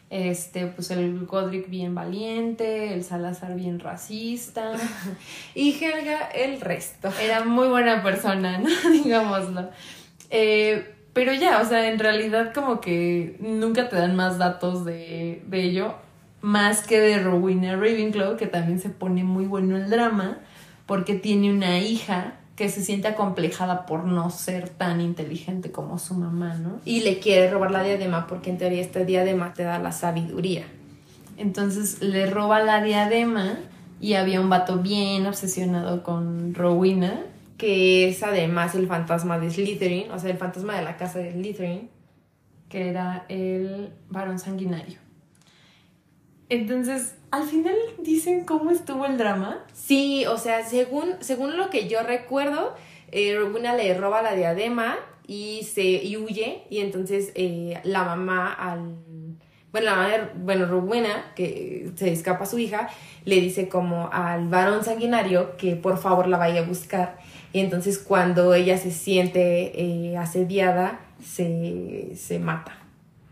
Este, 0.09 0.65
pues 0.65 0.89
el 0.89 1.27
Godric 1.27 1.69
bien 1.69 1.93
valiente, 1.93 2.91
el 2.95 3.03
Salazar 3.03 3.53
bien 3.53 3.79
racista. 3.79 4.71
y 5.53 5.73
Helga 5.73 6.31
el 6.33 6.59
resto. 6.59 7.11
Era 7.21 7.43
muy 7.43 7.67
buena 7.67 8.01
persona, 8.01 8.57
¿no? 8.57 8.69
Digámoslo. 9.03 9.69
Eh, 10.31 10.95
pero 11.13 11.33
ya, 11.33 11.61
o 11.61 11.65
sea, 11.65 11.87
en 11.87 11.99
realidad 11.99 12.51
como 12.51 12.81
que 12.81 13.37
nunca 13.39 13.89
te 13.89 13.95
dan 13.95 14.15
más 14.15 14.39
datos 14.39 14.85
de, 14.85 15.43
de 15.45 15.61
ello, 15.61 15.93
más 16.41 16.85
que 16.85 16.99
de 16.99 17.19
Rowena 17.19 17.75
Ravenclaw, 17.75 18.37
que 18.37 18.47
también 18.47 18.79
se 18.79 18.89
pone 18.89 19.23
muy 19.23 19.45
bueno 19.45 19.77
el 19.77 19.89
drama, 19.89 20.39
porque 20.85 21.15
tiene 21.15 21.53
una 21.53 21.79
hija 21.79 22.35
que 22.55 22.69
se 22.69 22.83
siente 22.83 23.07
acomplejada 23.07 23.85
por 23.85 24.03
no 24.03 24.29
ser 24.29 24.69
tan 24.69 24.99
inteligente 24.99 25.71
como 25.71 25.97
su 25.97 26.13
mamá, 26.13 26.55
¿no? 26.55 26.81
Y 26.83 27.01
le 27.01 27.19
quiere 27.19 27.49
robar 27.49 27.71
la 27.71 27.83
diadema 27.83 28.27
porque 28.27 28.49
en 28.49 28.57
teoría 28.57 28.81
este 28.81 29.05
diadema 29.05 29.53
te 29.53 29.63
da 29.63 29.79
la 29.79 29.91
sabiduría. 29.91 30.65
Entonces 31.37 32.01
le 32.01 32.25
roba 32.25 32.59
la 32.61 32.83
diadema 32.83 33.59
y 34.01 34.15
había 34.15 34.41
un 34.41 34.49
vato 34.49 34.77
bien 34.77 35.25
obsesionado 35.25 36.03
con 36.03 36.53
Rowena 36.53 37.21
que 37.59 38.07
es 38.07 38.23
además 38.23 38.73
el 38.73 38.87
fantasma 38.87 39.37
de 39.37 39.51
Slytherin, 39.51 40.09
o 40.11 40.17
sea, 40.17 40.31
el 40.31 40.37
fantasma 40.37 40.77
de 40.77 40.83
la 40.83 40.97
casa 40.97 41.19
de 41.19 41.33
Slytherin. 41.33 41.89
Que 42.69 42.89
era 42.89 43.25
el 43.29 43.89
varón 44.09 44.39
sanguinario. 44.39 44.97
Entonces, 46.49 47.15
al 47.31 47.43
final 47.43 47.75
dicen 47.99 48.43
cómo 48.43 48.71
estuvo 48.71 49.05
el 49.05 49.17
drama. 49.17 49.63
Sí, 49.73 50.25
o 50.25 50.37
sea, 50.37 50.65
según, 50.65 51.15
según 51.19 51.57
lo 51.57 51.69
que 51.69 51.87
yo 51.87 52.01
recuerdo, 52.01 52.75
eh, 53.11 53.39
le 53.77 53.93
roba 53.93 54.21
la 54.21 54.33
diadema 54.33 54.97
y 55.27 55.63
se 55.63 55.83
y 55.83 56.17
huye 56.17 56.63
y 56.71 56.79
entonces 56.79 57.31
eh, 57.35 57.79
la 57.83 58.03
mamá 58.03 58.51
al 58.51 58.95
bueno, 59.71 59.85
la 59.85 59.95
mamá 59.95 60.29
bueno, 60.35 60.65
Rowena, 60.65 61.31
que 61.35 61.91
se 61.95 62.11
escapa 62.11 62.45
a 62.45 62.47
su 62.47 62.57
hija, 62.57 62.89
le 63.25 63.39
dice 63.39 63.69
como 63.69 64.09
al 64.11 64.47
varón 64.47 64.83
sanguinario 64.83 65.55
que 65.57 65.75
por 65.75 65.99
favor 65.99 66.27
la 66.27 66.39
vaya 66.39 66.61
a 66.61 66.65
buscar 66.65 67.19
y 67.53 67.59
entonces 67.59 67.99
cuando 67.99 68.55
ella 68.55 68.79
se 68.79 68.89
siente 68.89 69.79
eh, 69.79 70.17
asediada, 70.17 70.99
se, 71.23 72.15
se 72.15 72.39
mata, 72.39 72.77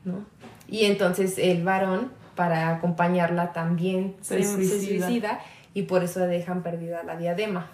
¿no? 0.05 0.25
Y 0.67 0.85
entonces 0.85 1.37
el 1.37 1.63
varón, 1.63 2.11
para 2.37 2.69
acompañarla, 2.69 3.51
también 3.51 4.15
se, 4.21 4.41
suicida. 4.43 5.41
y 5.73 5.81
por 5.81 6.05
eso 6.05 6.21
dejan 6.21 6.63
perdida 6.63 7.03
la 7.03 7.17
diadema. 7.17 7.69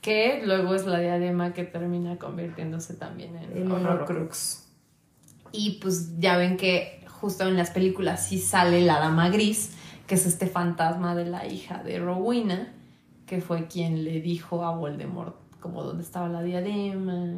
Que 0.00 0.40
luego 0.46 0.74
es 0.74 0.86
la 0.86 0.98
diadema 0.98 1.52
que 1.52 1.64
termina 1.64 2.16
convirtiéndose 2.16 2.94
también 2.94 3.36
en, 3.36 3.70
un 3.70 3.84
Horcrux. 3.84 4.66
Y 5.52 5.78
pues 5.82 6.18
ya 6.18 6.38
ven 6.38 6.56
que 6.56 7.04
justo 7.06 7.46
en 7.46 7.58
las 7.58 7.70
películas 7.70 8.26
sí 8.26 8.38
sale 8.38 8.80
la 8.80 8.98
dama 8.98 9.28
gris, 9.28 9.72
que 10.06 10.14
es 10.14 10.24
este 10.24 10.46
fantasma 10.46 11.14
de 11.14 11.26
la 11.26 11.46
hija 11.46 11.82
de 11.82 11.98
Rowena, 11.98 12.72
que 13.26 13.42
fue 13.42 13.66
quien 13.66 14.04
le 14.04 14.22
dijo 14.22 14.64
a 14.64 14.74
Voldemort 14.74 15.36
como 15.60 15.82
dónde 15.82 16.02
estaba 16.02 16.28
la 16.28 16.42
diadema. 16.42 17.34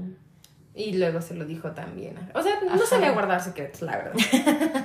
Y 0.74 0.96
luego 0.96 1.20
se 1.20 1.34
lo 1.34 1.44
dijo 1.44 1.72
también. 1.72 2.16
O 2.34 2.42
sea, 2.42 2.60
no 2.64 2.86
sabía 2.86 3.10
guardar 3.12 3.42
secretos, 3.42 3.82
la 3.82 3.96
verdad. 3.96 4.14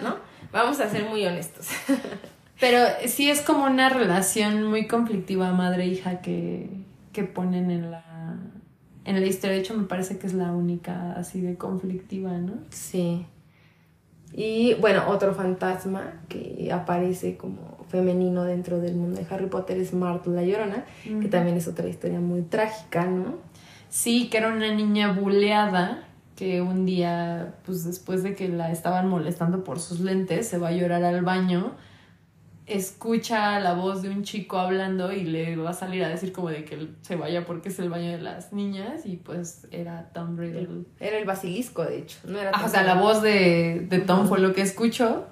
¿No? 0.01 0.15
Vamos 0.51 0.79
a 0.79 0.89
ser 0.89 1.05
muy 1.05 1.25
honestos. 1.25 1.67
Pero 2.59 2.79
sí 3.05 3.29
es 3.29 3.41
como 3.41 3.65
una 3.65 3.89
relación 3.89 4.63
muy 4.63 4.87
conflictiva 4.87 5.51
madre-hija 5.51 6.21
que, 6.21 6.69
que 7.13 7.23
ponen 7.23 7.69
en 7.69 7.91
la, 7.91 8.37
en 9.05 9.19
la 9.19 9.25
historia. 9.27 9.55
De 9.55 9.61
hecho, 9.61 9.75
me 9.75 9.85
parece 9.85 10.17
que 10.17 10.25
es 10.25 10.33
la 10.33 10.51
única 10.51 11.13
así 11.13 11.39
de 11.39 11.55
conflictiva, 11.55 12.31
¿no? 12.31 12.53
Sí. 12.71 13.27
Y 14.33 14.73
bueno, 14.75 15.03
otro 15.07 15.35
fantasma 15.35 16.21
que 16.29 16.71
aparece 16.73 17.37
como 17.37 17.85
femenino 17.89 18.43
dentro 18.43 18.79
del 18.79 18.95
mundo 18.95 19.19
de 19.21 19.27
Harry 19.29 19.47
Potter 19.47 19.77
es 19.77 19.93
Marta 19.93 20.29
la 20.29 20.43
Llorona, 20.43 20.83
que 21.03 21.27
también 21.29 21.57
es 21.57 21.67
otra 21.67 21.87
historia 21.87 22.19
muy 22.19 22.41
trágica, 22.41 23.05
¿no? 23.05 23.35
Sí, 23.89 24.29
que 24.29 24.37
era 24.37 24.49
una 24.49 24.73
niña 24.73 25.13
buleada 25.13 26.06
que 26.37 26.61
un 26.61 26.85
día, 26.85 27.55
pues 27.65 27.83
después 27.83 28.23
de 28.23 28.35
que 28.35 28.47
la 28.47 28.71
estaban 28.71 29.09
molestando 29.09 29.65
por 29.65 29.81
sus 29.81 29.99
lentes, 29.99 30.47
se 30.47 30.57
va 30.57 30.69
a 30.69 30.71
llorar 30.71 31.03
al 31.03 31.23
baño 31.23 31.73
escucha 32.67 33.61
la 33.61 33.73
voz 33.73 34.01
de 34.01 34.09
un 34.09 34.23
chico 34.23 34.57
hablando 34.57 35.13
y 35.13 35.23
le 35.23 35.55
va 35.55 35.69
a 35.69 35.73
salir 35.73 36.03
a 36.03 36.09
decir 36.09 36.33
como 36.33 36.49
de 36.49 36.65
que 36.65 36.89
se 37.01 37.15
vaya 37.15 37.45
porque 37.45 37.69
es 37.69 37.79
el 37.79 37.89
baño 37.89 38.11
de 38.11 38.21
las 38.21 38.51
niñas 38.51 39.05
y 39.05 39.15
pues 39.15 39.67
era 39.71 40.09
Tom 40.13 40.37
Riddle. 40.37 40.83
Era 40.99 41.17
el 41.17 41.25
basilisco, 41.25 41.85
de 41.85 41.99
hecho. 41.99 42.19
No 42.25 42.37
era 42.37 42.51
o 42.51 42.67
sea, 42.67 42.83
la 42.83 42.95
voz 42.95 43.21
de, 43.21 43.87
de 43.89 43.99
Tom 43.99 44.27
fue 44.27 44.39
lo 44.39 44.53
que 44.53 44.61
escuchó 44.61 45.25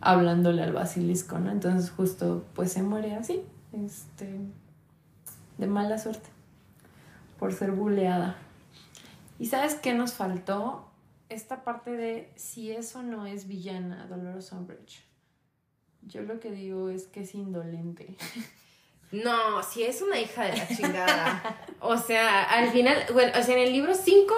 hablándole 0.00 0.62
al 0.62 0.72
basilisco, 0.72 1.38
¿no? 1.38 1.52
Entonces 1.52 1.90
justo 1.90 2.44
pues 2.54 2.72
se 2.72 2.82
muere 2.82 3.14
así, 3.14 3.40
este, 3.72 4.40
de 5.58 5.66
mala 5.68 5.96
suerte, 5.96 6.28
por 7.38 7.52
ser 7.52 7.70
buleada. 7.70 8.36
¿Y 9.40 9.46
sabes 9.46 9.74
qué 9.74 9.94
nos 9.94 10.12
faltó? 10.12 10.86
Esta 11.30 11.64
parte 11.64 11.92
de 11.92 12.30
si 12.36 12.72
eso 12.72 13.02
no 13.02 13.24
es 13.24 13.48
villana, 13.48 14.06
Dolores 14.06 14.52
Umbridge. 14.52 15.02
Yo 16.02 16.20
lo 16.20 16.38
que 16.40 16.50
digo 16.50 16.90
es 16.90 17.06
que 17.06 17.22
es 17.22 17.34
indolente. 17.34 18.16
No, 19.12 19.60
si 19.64 19.82
es 19.82 20.02
una 20.02 20.20
hija 20.20 20.44
de 20.44 20.56
la 20.56 20.68
chingada. 20.68 21.42
o 21.80 21.96
sea, 21.96 22.44
al 22.44 22.70
final, 22.70 22.96
bueno, 23.12 23.32
o 23.36 23.42
sea, 23.42 23.56
en 23.56 23.62
el 23.62 23.72
libro 23.72 23.92
5 23.92 24.32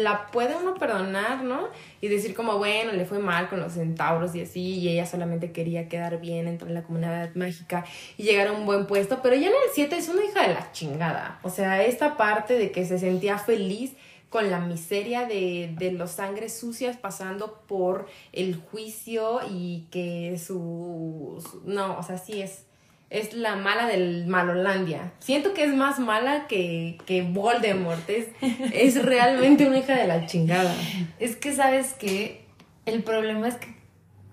la 0.00 0.28
puede 0.28 0.56
uno 0.56 0.72
perdonar, 0.72 1.44
¿no? 1.44 1.68
Y 2.00 2.08
decir 2.08 2.34
como, 2.34 2.56
bueno, 2.56 2.92
le 2.92 3.04
fue 3.04 3.18
mal 3.18 3.50
con 3.50 3.60
los 3.60 3.74
centauros 3.74 4.34
y 4.34 4.40
así, 4.40 4.78
y 4.78 4.88
ella 4.88 5.04
solamente 5.04 5.52
quería 5.52 5.90
quedar 5.90 6.18
bien, 6.18 6.48
entrar 6.48 6.70
en 6.70 6.74
la 6.76 6.82
comunidad 6.82 7.34
mágica 7.34 7.84
y 8.16 8.22
llegar 8.22 8.48
a 8.48 8.52
un 8.52 8.64
buen 8.64 8.86
puesto, 8.86 9.20
pero 9.22 9.34
ya 9.36 9.48
en 9.48 9.52
el 9.52 9.70
7 9.74 9.94
es 9.94 10.08
una 10.08 10.24
hija 10.24 10.48
de 10.48 10.54
la 10.54 10.72
chingada. 10.72 11.38
O 11.42 11.50
sea, 11.50 11.84
esta 11.84 12.16
parte 12.16 12.54
de 12.54 12.70
que 12.70 12.86
se 12.86 12.98
sentía 12.98 13.36
feliz 13.36 13.96
con 14.30 14.50
la 14.50 14.60
miseria 14.60 15.26
de, 15.26 15.74
de 15.78 15.92
los 15.92 16.12
sangres 16.12 16.58
sucias 16.58 16.96
pasando 16.96 17.62
por 17.66 18.06
el 18.32 18.56
juicio 18.56 19.40
y 19.48 19.86
que 19.90 20.38
su, 20.38 21.42
no, 21.64 21.98
o 21.98 22.02
sea, 22.02 22.18
sí 22.18 22.42
es 22.42 22.66
es 23.08 23.34
la 23.34 23.56
mala 23.56 23.86
del 23.86 24.26
Malolandia. 24.26 25.12
Siento 25.20 25.54
que 25.54 25.64
es 25.64 25.74
más 25.74 25.98
mala 25.98 26.46
que, 26.48 26.98
que 27.06 27.22
Voldemort. 27.22 28.08
Es, 28.10 28.28
es 28.72 29.04
realmente 29.04 29.66
una 29.66 29.78
hija 29.78 29.94
de 29.94 30.06
la 30.06 30.26
chingada. 30.26 30.74
Es 31.18 31.36
que 31.36 31.54
sabes 31.54 31.94
que 31.94 32.44
el 32.84 33.02
problema 33.02 33.48
es 33.48 33.56
que 33.56 33.76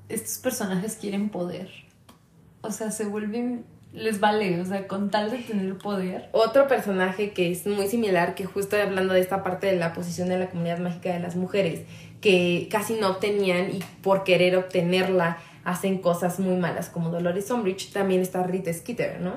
estos 0.09 0.39
personajes 0.39 0.95
quieren 0.95 1.29
poder. 1.29 1.69
O 2.61 2.71
sea, 2.71 2.91
se 2.91 3.05
vuelven 3.05 3.65
les 3.93 4.19
vale, 4.19 4.59
o 4.59 4.65
sea, 4.65 4.87
con 4.87 5.09
tal 5.11 5.29
de 5.29 5.37
tener 5.37 5.77
poder. 5.77 6.27
Otro 6.31 6.67
personaje 6.67 7.31
que 7.31 7.51
es 7.51 7.67
muy 7.67 7.87
similar, 7.87 8.33
que 8.33 8.45
justo 8.45 8.75
hablando 8.75 9.13
de 9.13 9.19
esta 9.19 9.43
parte 9.43 9.67
de 9.67 9.77
la 9.77 9.93
posición 9.93 10.29
de 10.29 10.37
la 10.39 10.49
comunidad 10.49 10.79
mágica 10.79 11.13
de 11.13 11.19
las 11.19 11.35
mujeres, 11.35 11.81
que 12.19 12.67
casi 12.71 12.95
no 12.95 13.09
obtenían 13.09 13.69
y 13.71 13.83
por 14.01 14.23
querer 14.23 14.57
obtenerla 14.57 15.37
hacen 15.63 15.99
cosas 15.99 16.39
muy 16.39 16.57
malas, 16.57 16.89
como 16.89 17.09
Dolores 17.09 17.49
Umbridge, 17.51 17.91
también 17.91 18.21
está 18.21 18.43
Rita 18.43 18.73
Skeeter, 18.73 19.21
¿no? 19.21 19.35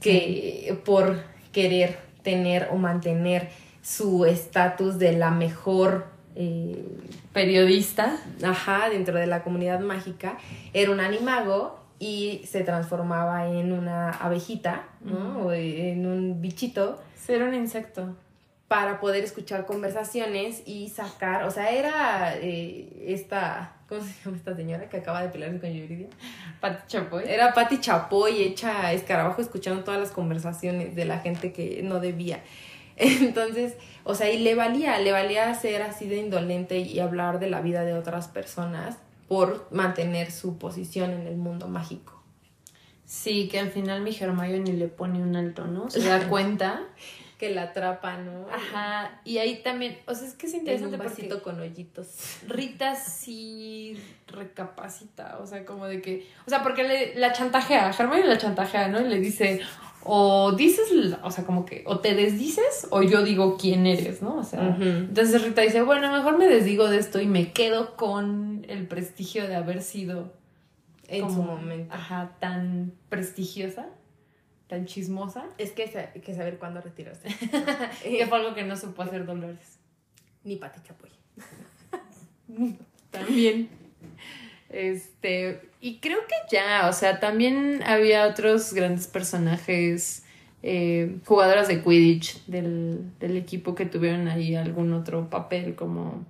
Que 0.00 0.76
por 0.84 1.22
querer 1.52 1.98
tener 2.22 2.68
o 2.72 2.76
mantener 2.76 3.48
su 3.82 4.24
estatus 4.24 4.98
de 4.98 5.12
la 5.12 5.30
mejor 5.30 6.06
eh, 6.36 6.84
periodista, 7.32 8.16
ajá, 8.42 8.88
dentro 8.88 9.18
de 9.18 9.26
la 9.26 9.42
comunidad 9.42 9.80
mágica, 9.80 10.38
era 10.72 10.90
un 10.90 11.00
animago 11.00 11.79
y 12.00 12.40
se 12.46 12.64
transformaba 12.64 13.46
en 13.46 13.72
una 13.72 14.10
abejita, 14.10 14.88
¿no? 15.02 15.44
O 15.44 15.52
en 15.52 16.06
un 16.06 16.40
bichito. 16.40 16.98
Ser 17.14 17.42
un 17.42 17.54
insecto. 17.54 18.16
Para 18.68 19.00
poder 19.00 19.22
escuchar 19.22 19.66
conversaciones 19.66 20.62
y 20.64 20.88
sacar, 20.88 21.44
o 21.44 21.50
sea, 21.50 21.70
era 21.70 22.36
eh, 22.36 23.04
esta, 23.06 23.74
¿cómo 23.86 24.00
se 24.00 24.14
llama 24.24 24.38
esta 24.38 24.56
señora 24.56 24.88
que 24.88 24.96
acaba 24.96 25.20
de 25.22 25.28
pelearse 25.28 25.60
con 25.60 25.70
Yuridia? 25.70 26.08
Patti 26.60 26.86
Chapoy. 26.86 27.24
Era 27.26 27.52
Patti 27.52 27.80
Chapoy 27.80 28.44
hecha 28.44 28.92
escarabajo 28.94 29.42
escuchando 29.42 29.84
todas 29.84 30.00
las 30.00 30.10
conversaciones 30.10 30.96
de 30.96 31.04
la 31.04 31.18
gente 31.18 31.52
que 31.52 31.82
no 31.82 32.00
debía. 32.00 32.40
Entonces, 32.96 33.74
o 34.04 34.14
sea, 34.14 34.30
y 34.30 34.38
le 34.38 34.54
valía, 34.54 34.98
le 35.00 35.12
valía 35.12 35.52
ser 35.52 35.82
así 35.82 36.08
de 36.08 36.16
indolente 36.16 36.78
y 36.78 36.98
hablar 37.00 37.40
de 37.40 37.50
la 37.50 37.60
vida 37.60 37.84
de 37.84 37.92
otras 37.92 38.28
personas 38.28 38.96
por 39.30 39.68
mantener 39.70 40.32
su 40.32 40.58
posición 40.58 41.12
en 41.12 41.28
el 41.28 41.36
mundo 41.36 41.68
mágico. 41.68 42.20
Sí, 43.04 43.46
que 43.46 43.60
al 43.60 43.70
final 43.70 44.00
mi 44.00 44.10
Hermione 44.10 44.72
le 44.72 44.88
pone 44.88 45.22
un 45.22 45.36
alto, 45.36 45.68
¿no? 45.68 45.88
Se 45.88 46.00
da 46.00 46.18
cuenta. 46.28 46.82
que 47.38 47.50
la 47.54 47.62
atrapa, 47.62 48.16
¿no? 48.16 48.48
Ajá, 48.52 49.20
y 49.24 49.38
ahí 49.38 49.62
también, 49.62 49.96
o 50.06 50.16
sea, 50.16 50.26
es 50.26 50.34
que 50.34 50.48
es 50.48 50.54
interesante 50.54 50.96
un 50.96 51.04
vasito 51.04 51.44
con 51.44 51.60
hoyitos. 51.60 52.08
Rita 52.48 52.96
sí 52.96 53.96
recapacita, 54.26 55.38
o 55.40 55.46
sea, 55.46 55.64
como 55.64 55.86
de 55.86 56.02
que, 56.02 56.26
o 56.44 56.50
sea, 56.50 56.64
porque 56.64 56.82
le, 56.82 57.14
la 57.14 57.32
chantajea, 57.32 57.94
Hermione 57.96 58.26
la 58.26 58.36
chantajea, 58.36 58.88
¿no? 58.88 59.00
Y 59.00 59.06
le 59.06 59.20
dice, 59.20 59.60
o 60.02 60.52
dices, 60.52 60.88
o 61.22 61.30
sea, 61.30 61.44
como 61.44 61.66
que, 61.66 61.82
o 61.86 62.00
te 62.00 62.14
desdices 62.14 62.86
o 62.90 63.02
yo 63.02 63.22
digo 63.22 63.56
quién 63.58 63.86
eres, 63.86 64.22
¿no? 64.22 64.38
O 64.38 64.44
sea, 64.44 64.76
entonces 64.80 65.42
Rita 65.44 65.62
dice, 65.62 65.82
bueno, 65.82 66.10
mejor 66.10 66.38
me 66.38 66.46
desdigo 66.46 66.88
de 66.88 66.98
esto 66.98 67.20
y 67.20 67.26
me 67.26 67.52
quedo 67.52 67.96
con 67.96 68.64
el 68.68 68.86
prestigio 68.86 69.46
de 69.46 69.56
haber 69.56 69.82
sido 69.82 70.32
En 71.08 71.28
su 71.30 71.42
momento. 71.42 71.94
Ajá, 71.94 72.36
tan 72.40 72.92
prestigiosa, 73.08 73.88
tan 74.68 74.86
chismosa. 74.86 75.46
Es 75.58 75.72
que 75.72 75.82
hay 76.14 76.20
que 76.20 76.34
saber 76.34 76.58
cuándo 76.58 76.80
retirarse. 76.80 77.28
que 78.02 78.26
fue 78.26 78.38
algo 78.38 78.54
que 78.54 78.64
no 78.64 78.76
supo 78.76 79.02
hacer 79.02 79.26
Dolores. 79.26 79.78
Ni 80.44 80.56
Pati 80.56 80.80
Chapoy. 80.82 81.10
También. 83.10 83.68
Este, 84.70 85.60
y 85.80 85.98
creo 85.98 86.20
que 86.26 86.56
ya, 86.56 86.88
o 86.88 86.92
sea, 86.92 87.18
también 87.20 87.82
había 87.84 88.26
otros 88.26 88.72
grandes 88.72 89.08
personajes, 89.08 90.24
eh, 90.62 91.18
jugadoras 91.24 91.68
de 91.68 91.82
Quidditch 91.82 92.44
del, 92.46 93.10
del 93.18 93.36
equipo 93.36 93.74
que 93.74 93.86
tuvieron 93.86 94.28
ahí 94.28 94.54
algún 94.54 94.92
otro 94.92 95.28
papel, 95.28 95.74
como 95.74 96.24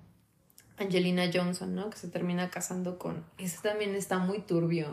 Angelina 0.79 1.31
Johnson, 1.33 1.75
¿no? 1.75 1.91
Que 1.91 1.99
se 1.99 2.09
termina 2.09 2.49
casando 2.49 2.99
con... 2.99 3.25
Eso 3.39 3.61
también 3.63 3.95
está 3.95 4.19
muy 4.19 4.41
turbio. 4.41 4.89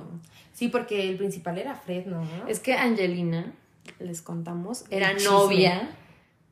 Sí, 0.54 0.68
porque 0.68 1.10
el 1.10 1.16
principal 1.16 1.58
era 1.58 1.76
Fred, 1.76 2.06
¿no? 2.06 2.28
Es 2.48 2.60
que 2.60 2.74
Angelina, 2.74 3.54
les 4.00 4.22
contamos, 4.22 4.84
era 4.90 5.14
novia 5.14 5.90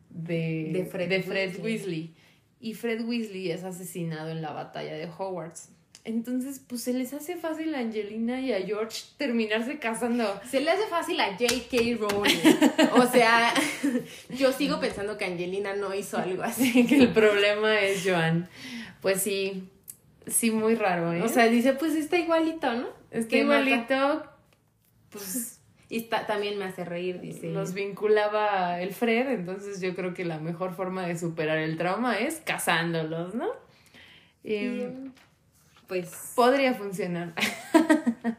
de, 0.10 0.70
De 0.72 0.86
Fred 0.86 1.10
de 1.10 1.22
Fred 1.22 1.60
Weasley. 1.60 1.64
Weasley. 1.64 2.14
Y 2.62 2.74
Fred 2.74 3.06
Weasley 3.06 3.52
es 3.52 3.64
asesinado 3.66 4.30
en 4.30 4.42
la 4.42 4.54
batalla 4.54 4.94
de 4.94 5.06
Hogwarts. 5.06 5.70
Entonces, 6.06 6.60
pues 6.60 6.84
se 6.84 6.94
les 6.94 7.14
hace 7.14 7.36
fácil 7.36 7.74
a 7.74 7.80
Angelina 7.80 8.40
y 8.40 8.54
a 8.54 8.62
George 8.62 9.02
terminarse 9.18 9.80
casando. 9.80 10.40
Se 10.48 10.62
le 10.62 10.70
hace 10.70 10.86
fácil 10.86 11.20
a 11.20 11.32
J.K. 11.32 11.78
Rowling. 12.00 12.92
O 13.02 13.08
sea, 13.08 13.52
yo 14.30 14.52
sigo 14.54 14.80
pensando 14.80 15.18
que 15.18 15.26
Angelina 15.26 15.74
no 15.76 15.96
hizo 15.96 16.20
algo 16.20 16.44
así. 16.44 16.86
que 16.88 17.00
el 17.00 17.10
problema 17.12 17.80
es 17.82 18.04
Joan. 18.06 18.48
Pues 19.02 19.24
sí, 19.24 19.68
sí, 20.28 20.52
muy 20.52 20.76
raro, 20.76 21.12
¿eh? 21.12 21.24
O 21.24 21.28
sea, 21.28 21.48
dice, 21.48 21.74
pues 21.74 21.96
está 21.96 22.18
igualito, 22.18 22.72
¿no? 22.74 22.88
está 23.10 23.38
igualito, 23.38 24.24
pues 25.10 25.60
Y 25.90 25.98
está, 25.98 26.28
también 26.28 26.60
me 26.60 26.66
hace 26.66 26.86
reír, 26.86 27.20
dice. 27.20 27.50
los 27.50 27.74
vinculaba 27.74 28.80
el 28.80 28.94
Fred, 28.94 29.30
entonces 29.30 29.82
yo 29.82 29.96
creo 29.96 30.14
que 30.14 30.24
la 30.26 30.40
mejor 30.40 30.76
forma 30.76 31.08
de 31.08 31.18
superar 31.18 31.58
el 31.58 31.78
trauma 31.78 32.20
es 32.20 32.42
casándolos, 32.46 33.34
¿no? 33.34 33.48
Y, 34.44 34.56
Y, 34.56 35.12
pues 35.88 36.34
podría 36.36 36.74
funcionar. 36.74 37.34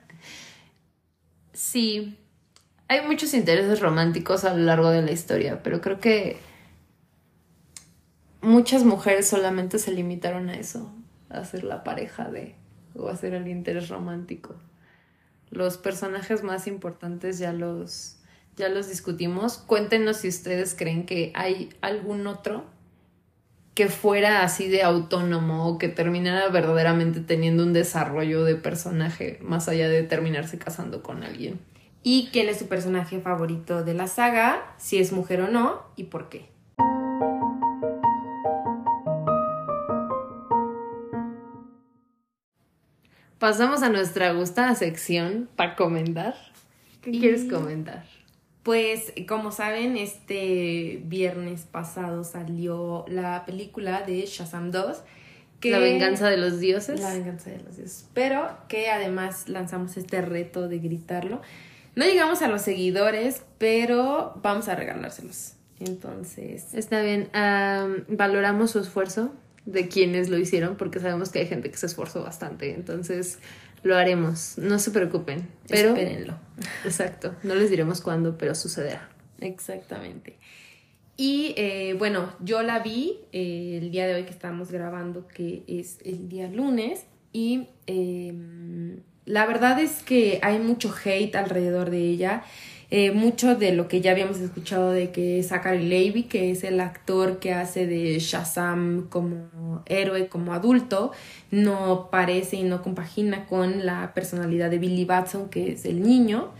sí, 1.53 2.19
hay 2.89 3.07
muchos 3.07 3.35
intereses 3.35 3.81
románticos 3.81 4.45
a 4.45 4.55
lo 4.55 4.65
largo 4.65 4.91
de 4.91 5.03
la 5.03 5.13
historia, 5.13 5.63
pero 5.63 5.81
creo 5.81 6.01
que 6.01 6.39
muchas 8.41 8.85
mujeres 8.85 9.29
solamente 9.29 9.79
se 9.79 9.93
limitaron 9.93 10.49
a 10.49 10.55
eso, 10.55 10.93
a 11.29 11.45
ser 11.45 11.65
la 11.65 11.85
pareja 11.85 12.31
de 12.31 12.55
o 12.95 13.09
a 13.09 13.17
ser 13.17 13.35
el 13.35 13.49
interés 13.49 13.89
romántico. 13.89 14.55
Los 15.51 15.79
personajes 15.79 16.43
más 16.43 16.67
importantes 16.67 17.39
ya 17.39 17.53
los 17.53 18.17
ya 18.57 18.69
los 18.69 18.89
discutimos. 18.89 19.59
Cuéntenos 19.59 20.19
si 20.19 20.29
ustedes 20.29 20.75
creen 20.75 21.07
que 21.07 21.31
hay 21.35 21.71
algún 21.83 22.27
otro 22.27 22.65
que 23.77 23.89
fuera 23.89 24.43
así 24.43 24.69
de 24.69 24.83
autónomo 24.83 25.69
o 25.69 25.77
que 25.77 25.89
terminara 25.89 26.49
verdaderamente 26.49 27.21
teniendo 27.21 27.63
un 27.63 27.75
desarrollo 27.75 28.43
de 28.43 28.57
personaje 28.57 29.39
más 29.43 29.69
allá 29.69 29.87
de 29.91 30.03
terminarse 30.03 30.57
casando 30.59 31.03
con 31.03 31.23
alguien. 31.23 31.61
¿Y 32.03 32.31
quién 32.33 32.49
es 32.49 32.59
su 32.59 32.69
personaje 32.69 33.21
favorito 33.21 33.85
de 33.85 33.93
la 33.93 34.07
saga? 34.07 34.75
Si 34.79 34.99
es 34.99 35.13
mujer 35.13 35.43
o 35.43 35.49
no, 35.49 35.83
y 35.95 36.05
por 36.05 36.31
qué. 36.31 36.49
Pasamos 43.39 43.83
a 43.83 43.91
nuestra 43.91 44.33
gustada 44.33 44.75
sección 44.75 45.49
para 45.57 45.77
comentar. 45.77 46.35
¿Qué 47.03 47.11
Y- 47.11 47.21
quieres 47.21 47.45
comentar? 47.45 48.05
Pues, 48.67 49.13
como 49.29 49.53
saben, 49.53 49.97
este 49.97 51.01
viernes 51.05 51.69
pasado 51.71 52.25
salió 52.25 53.05
la 53.07 53.45
película 53.47 54.03
de 54.03 54.27
Shazam 54.27 54.73
2. 54.73 55.05
Que 55.61 55.71
La 55.71 55.79
venganza 55.79 56.29
de 56.29 56.37
los 56.37 56.59
dioses. 56.59 56.99
La 56.99 57.13
venganza 57.13 57.51
de 57.51 57.61
los 57.61 57.77
dioses. 57.77 58.09
Pero 58.13 58.59
que 58.69 58.91
además 58.91 59.49
lanzamos 59.49 59.97
este 59.97 60.21
reto 60.21 60.67
de 60.67 60.81
gritarlo. 60.81 61.43
No 61.95 62.05
llegamos 62.07 62.43
a 62.43 62.49
los 62.49 62.63
seguidores, 62.63 63.45
pero 63.59 64.35
vamos 64.43 64.67
a 64.67 64.75
regalárselos. 64.75 65.53
Entonces, 65.79 66.75
Está 66.75 67.03
bien. 67.03 67.29
am, 67.35 68.05
valoramos 68.09 68.73
su 68.73 68.81
esfuerzo 68.81 69.33
de 69.65 69.87
quienes 69.87 70.29
lo 70.29 70.39
hicieron 70.39 70.77
porque 70.77 70.99
sabemos 70.99 71.31
que 71.31 71.39
hay 71.39 71.47
gente 71.47 71.71
que 71.71 71.77
se 71.77 71.87
esforzó 71.87 72.25
bastante. 72.25 72.75
Entonces 72.75 73.39
lo 73.83 73.97
haremos. 73.97 74.59
No 74.59 74.79
se 74.79 74.91
preocupen. 74.91 75.49
Pero, 75.69 75.91
espérenlo. 75.91 76.39
exacto. 76.85 77.35
No 77.43 77.55
les 77.55 77.71
diremos 77.71 78.01
cuándo, 78.01 78.37
pero 78.39 78.55
sucederá. 78.55 79.09
Exactamente. 79.41 80.37
Y 81.17 81.55
eh, 81.57 81.95
bueno, 81.99 82.33
yo 82.41 82.63
la 82.63 82.81
vi 82.81 83.21
eh, 83.33 83.79
el 83.81 83.91
día 83.91 84.07
de 84.07 84.15
hoy 84.15 84.25
que 84.25 84.31
estamos 84.31 84.71
grabando, 84.71 85.27
que 85.27 85.63
es 85.67 85.99
el 86.05 86.29
día 86.29 86.49
lunes, 86.49 87.07
y 87.33 87.69
eh, 87.87 88.35
la 89.25 89.47
verdad 89.47 89.81
es 89.81 90.03
que 90.03 90.39
hay 90.43 90.59
mucho 90.59 90.95
hate 91.05 91.35
alrededor 91.37 91.91
de 91.91 92.01
ella. 92.01 92.45
Eh, 92.91 93.11
mucho 93.11 93.57
de 93.57 93.73
lo 93.73 93.89
que 93.89 94.01
ya 94.01 94.13
habíamos 94.13 94.39
escuchado 94.39 94.93
de 94.93 95.11
que 95.11 95.43
Zachary 95.43 95.89
Levi, 95.89 96.25
que 96.25 96.53
es 96.53 96.63
el 96.63 96.79
actor 96.79 97.41
que 97.41 97.53
hace 97.53 97.87
de 97.87 98.19
Shazam 98.21 99.09
como 99.09 99.83
héroe, 99.87 100.29
como 100.29 100.55
adulto, 100.55 101.11
no 101.51 102.09
parece 102.11 102.57
y 102.57 102.63
no 102.63 102.83
compagina 102.83 103.47
con 103.47 103.85
la 103.85 104.15
personalidad 104.15 104.71
de 104.71 104.79
Billy 104.79 105.05
Batson, 105.05 105.49
que 105.49 105.73
es 105.73 105.85
el 105.85 106.01
niño. 106.01 106.53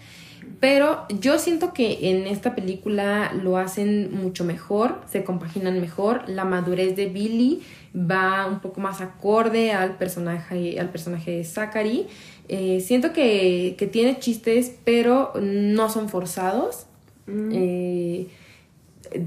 Pero 0.59 1.07
yo 1.21 1.39
siento 1.39 1.73
que 1.73 2.11
en 2.11 2.27
esta 2.27 2.55
película 2.55 3.33
lo 3.33 3.59
hacen 3.59 4.11
mucho 4.13 4.45
mejor, 4.45 5.03
se 5.11 5.23
compaginan 5.23 5.81
mejor, 5.81 6.29
la 6.29 6.45
madurez 6.45 6.97
de 6.97 7.07
Billy 7.07 7.63
va 7.97 8.47
un 8.47 8.61
poco 8.61 8.81
más 8.81 9.01
acorde 9.01 9.73
al 9.73 9.97
personaje, 9.97 10.79
al 10.79 10.91
personaje 10.91 11.33
de 11.33 11.45
Zachary. 11.45 12.07
Eh, 12.49 12.81
siento 12.81 13.13
que, 13.13 13.75
que 13.79 13.87
tiene 13.87 14.19
chistes, 14.19 14.75
pero 14.85 15.33
no 15.41 15.89
son 15.91 16.09
forzados. 16.09 16.87
Eh, 17.29 18.29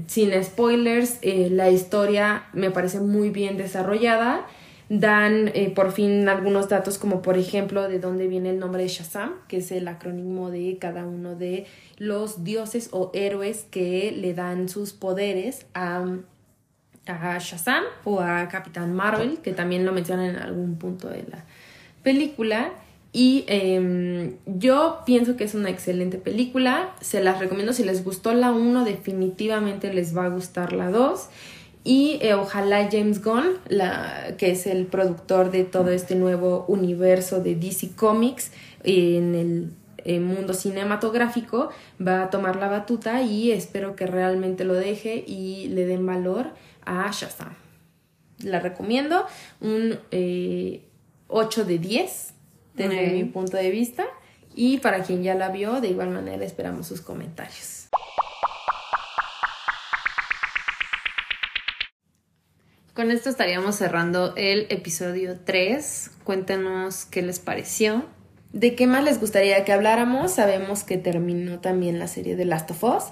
sin 0.06 0.42
spoilers, 0.42 1.18
eh, 1.20 1.48
la 1.50 1.70
historia 1.70 2.44
me 2.52 2.70
parece 2.70 3.00
muy 3.00 3.30
bien 3.30 3.56
desarrollada. 3.56 4.46
Dan 4.88 5.52
por 5.76 5.92
fin 5.92 6.28
algunos 6.28 6.68
datos 6.68 6.98
como 6.98 7.22
por 7.22 7.38
ejemplo 7.38 7.88
de 7.88 8.00
dónde 8.00 8.26
viene 8.26 8.50
el 8.50 8.58
nombre 8.58 8.82
de 8.82 8.88
Shazam, 8.88 9.34
que 9.46 9.58
es 9.58 9.70
el 9.70 9.86
acrónimo 9.86 10.50
de 10.50 10.78
cada 10.80 11.06
uno 11.06 11.36
de 11.36 11.66
los 11.98 12.42
dioses 12.42 12.88
o 12.90 13.12
héroes 13.14 13.66
que 13.70 14.10
le 14.10 14.34
dan 14.34 14.68
sus 14.68 14.92
poderes 14.92 15.66
a, 15.74 16.04
a 17.06 17.38
Shazam 17.38 17.84
o 18.02 18.18
a 18.18 18.48
Capitán 18.48 18.92
Marvel, 18.92 19.38
que 19.38 19.52
también 19.52 19.86
lo 19.86 19.92
mencionan 19.92 20.30
en 20.30 20.36
algún 20.38 20.76
punto 20.76 21.08
de 21.08 21.22
la 21.22 21.44
película. 22.02 22.72
Y 23.12 23.44
eh, 23.48 24.36
yo 24.46 25.00
pienso 25.04 25.36
que 25.36 25.44
es 25.44 25.54
una 25.54 25.70
excelente 25.70 26.18
película. 26.18 26.94
Se 27.00 27.22
las 27.22 27.40
recomiendo. 27.40 27.72
Si 27.72 27.82
les 27.82 28.04
gustó 28.04 28.32
la 28.34 28.52
1, 28.52 28.84
definitivamente 28.84 29.92
les 29.92 30.16
va 30.16 30.26
a 30.26 30.28
gustar 30.28 30.72
la 30.72 30.90
2. 30.90 31.28
Y 31.82 32.18
eh, 32.20 32.34
ojalá 32.34 32.88
James 32.90 33.22
Gunn, 33.22 33.58
la, 33.68 34.34
que 34.36 34.50
es 34.50 34.66
el 34.66 34.86
productor 34.86 35.50
de 35.50 35.64
todo 35.64 35.90
este 35.90 36.14
nuevo 36.14 36.66
universo 36.68 37.40
de 37.40 37.54
DC 37.54 37.92
Comics 37.96 38.52
en 38.84 39.34
el 39.34 39.70
eh, 40.04 40.20
mundo 40.20 40.52
cinematográfico, 40.52 41.70
va 42.06 42.24
a 42.24 42.30
tomar 42.30 42.56
la 42.56 42.68
batuta 42.68 43.22
y 43.22 43.50
espero 43.50 43.96
que 43.96 44.06
realmente 44.06 44.64
lo 44.64 44.74
deje 44.74 45.24
y 45.26 45.68
le 45.68 45.86
den 45.86 46.04
valor 46.04 46.48
a 46.84 47.10
Shazam. 47.10 47.54
La 48.42 48.60
recomiendo. 48.60 49.24
Un 49.60 49.98
eh, 50.10 50.82
8 51.28 51.64
de 51.64 51.78
10 51.78 52.34
desde 52.74 53.10
mi 53.12 53.24
punto 53.24 53.56
de 53.56 53.70
vista. 53.70 54.04
Y 54.54 54.78
para 54.78 55.02
quien 55.02 55.22
ya 55.22 55.34
la 55.34 55.48
vio, 55.48 55.80
de 55.80 55.88
igual 55.88 56.10
manera 56.10 56.44
esperamos 56.44 56.86
sus 56.86 57.00
comentarios. 57.00 57.88
Con 62.94 63.10
esto 63.10 63.30
estaríamos 63.30 63.76
cerrando 63.76 64.34
el 64.36 64.66
episodio 64.68 65.38
3. 65.44 66.10
Cuéntanos 66.24 67.06
qué 67.06 67.22
les 67.22 67.38
pareció. 67.38 68.04
¿De 68.52 68.74
qué 68.74 68.88
más 68.88 69.04
les 69.04 69.20
gustaría 69.20 69.64
que 69.64 69.72
habláramos? 69.72 70.32
Sabemos 70.32 70.82
que 70.82 70.98
terminó 70.98 71.60
también 71.60 72.00
la 72.00 72.08
serie 72.08 72.34
de 72.34 72.44
Last 72.44 72.72
of 72.72 72.82
Us, 72.82 73.04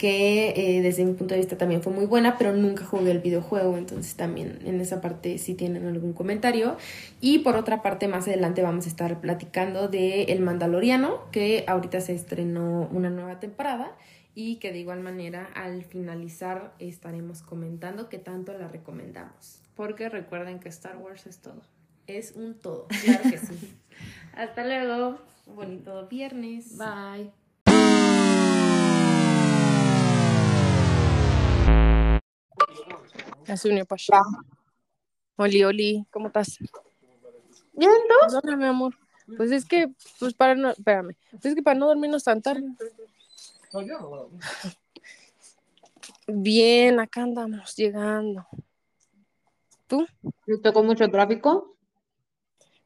que 0.00 0.54
eh, 0.56 0.80
desde 0.80 1.04
mi 1.04 1.12
punto 1.12 1.34
de 1.34 1.40
vista 1.40 1.58
también 1.58 1.82
fue 1.82 1.92
muy 1.92 2.06
buena, 2.06 2.38
pero 2.38 2.56
nunca 2.56 2.86
jugué 2.86 3.10
el 3.10 3.18
videojuego, 3.18 3.76
entonces 3.76 4.14
también 4.14 4.58
en 4.64 4.80
esa 4.80 5.02
parte 5.02 5.36
si 5.36 5.54
tienen 5.54 5.86
algún 5.86 6.14
comentario. 6.14 6.78
Y 7.20 7.40
por 7.40 7.54
otra 7.54 7.82
parte, 7.82 8.08
más 8.08 8.26
adelante 8.26 8.62
vamos 8.62 8.86
a 8.86 8.88
estar 8.88 9.20
platicando 9.20 9.88
de 9.88 10.22
El 10.22 10.40
Mandaloriano, 10.40 11.30
que 11.32 11.64
ahorita 11.66 12.00
se 12.00 12.14
estrenó 12.14 12.88
una 12.90 13.10
nueva 13.10 13.40
temporada 13.40 13.94
y 14.34 14.56
que 14.56 14.72
de 14.72 14.78
igual 14.78 15.00
manera 15.00 15.50
al 15.54 15.84
finalizar 15.84 16.72
estaremos 16.78 17.42
comentando 17.42 18.08
que 18.08 18.16
tanto 18.16 18.56
la 18.56 18.68
recomendamos. 18.68 19.60
Porque 19.76 20.08
recuerden 20.08 20.60
que 20.60 20.70
Star 20.70 20.96
Wars 20.96 21.26
es 21.26 21.40
todo. 21.40 21.60
Es 22.06 22.32
un 22.36 22.54
todo, 22.54 22.86
claro 23.04 23.22
que 23.24 23.36
sí. 23.36 23.76
Hasta 24.34 24.64
luego. 24.64 25.18
Bonito 25.44 26.08
viernes. 26.08 26.78
Bye. 26.78 27.30
Ya 33.46 33.56
se 33.56 33.68
unió 33.68 33.84
Pasha. 33.86 34.20
Oli, 35.36 35.64
Oli, 35.64 36.06
¿cómo 36.10 36.26
estás? 36.26 36.58
Bien, 37.72 37.90
¿tú? 38.08 38.14
Perdona, 38.20 38.56
mi 38.56 38.64
amor. 38.64 38.94
Pues 39.36 39.50
es 39.52 39.64
que, 39.64 39.90
pues 40.18 40.34
para 40.34 40.54
no, 40.54 40.70
espérame, 40.70 41.16
Pues 41.30 41.46
es 41.46 41.54
que 41.54 41.62
para 41.62 41.78
no 41.78 41.86
dormirnos 41.86 42.24
tan 42.24 42.42
tarde. 42.42 42.64
Bien, 46.26 47.00
acá 47.00 47.22
andamos, 47.22 47.74
llegando. 47.76 48.46
¿Tú? 49.86 50.06
¿Le 50.46 50.58
tocó 50.58 50.82
mucho 50.82 51.08
tráfico? 51.08 51.76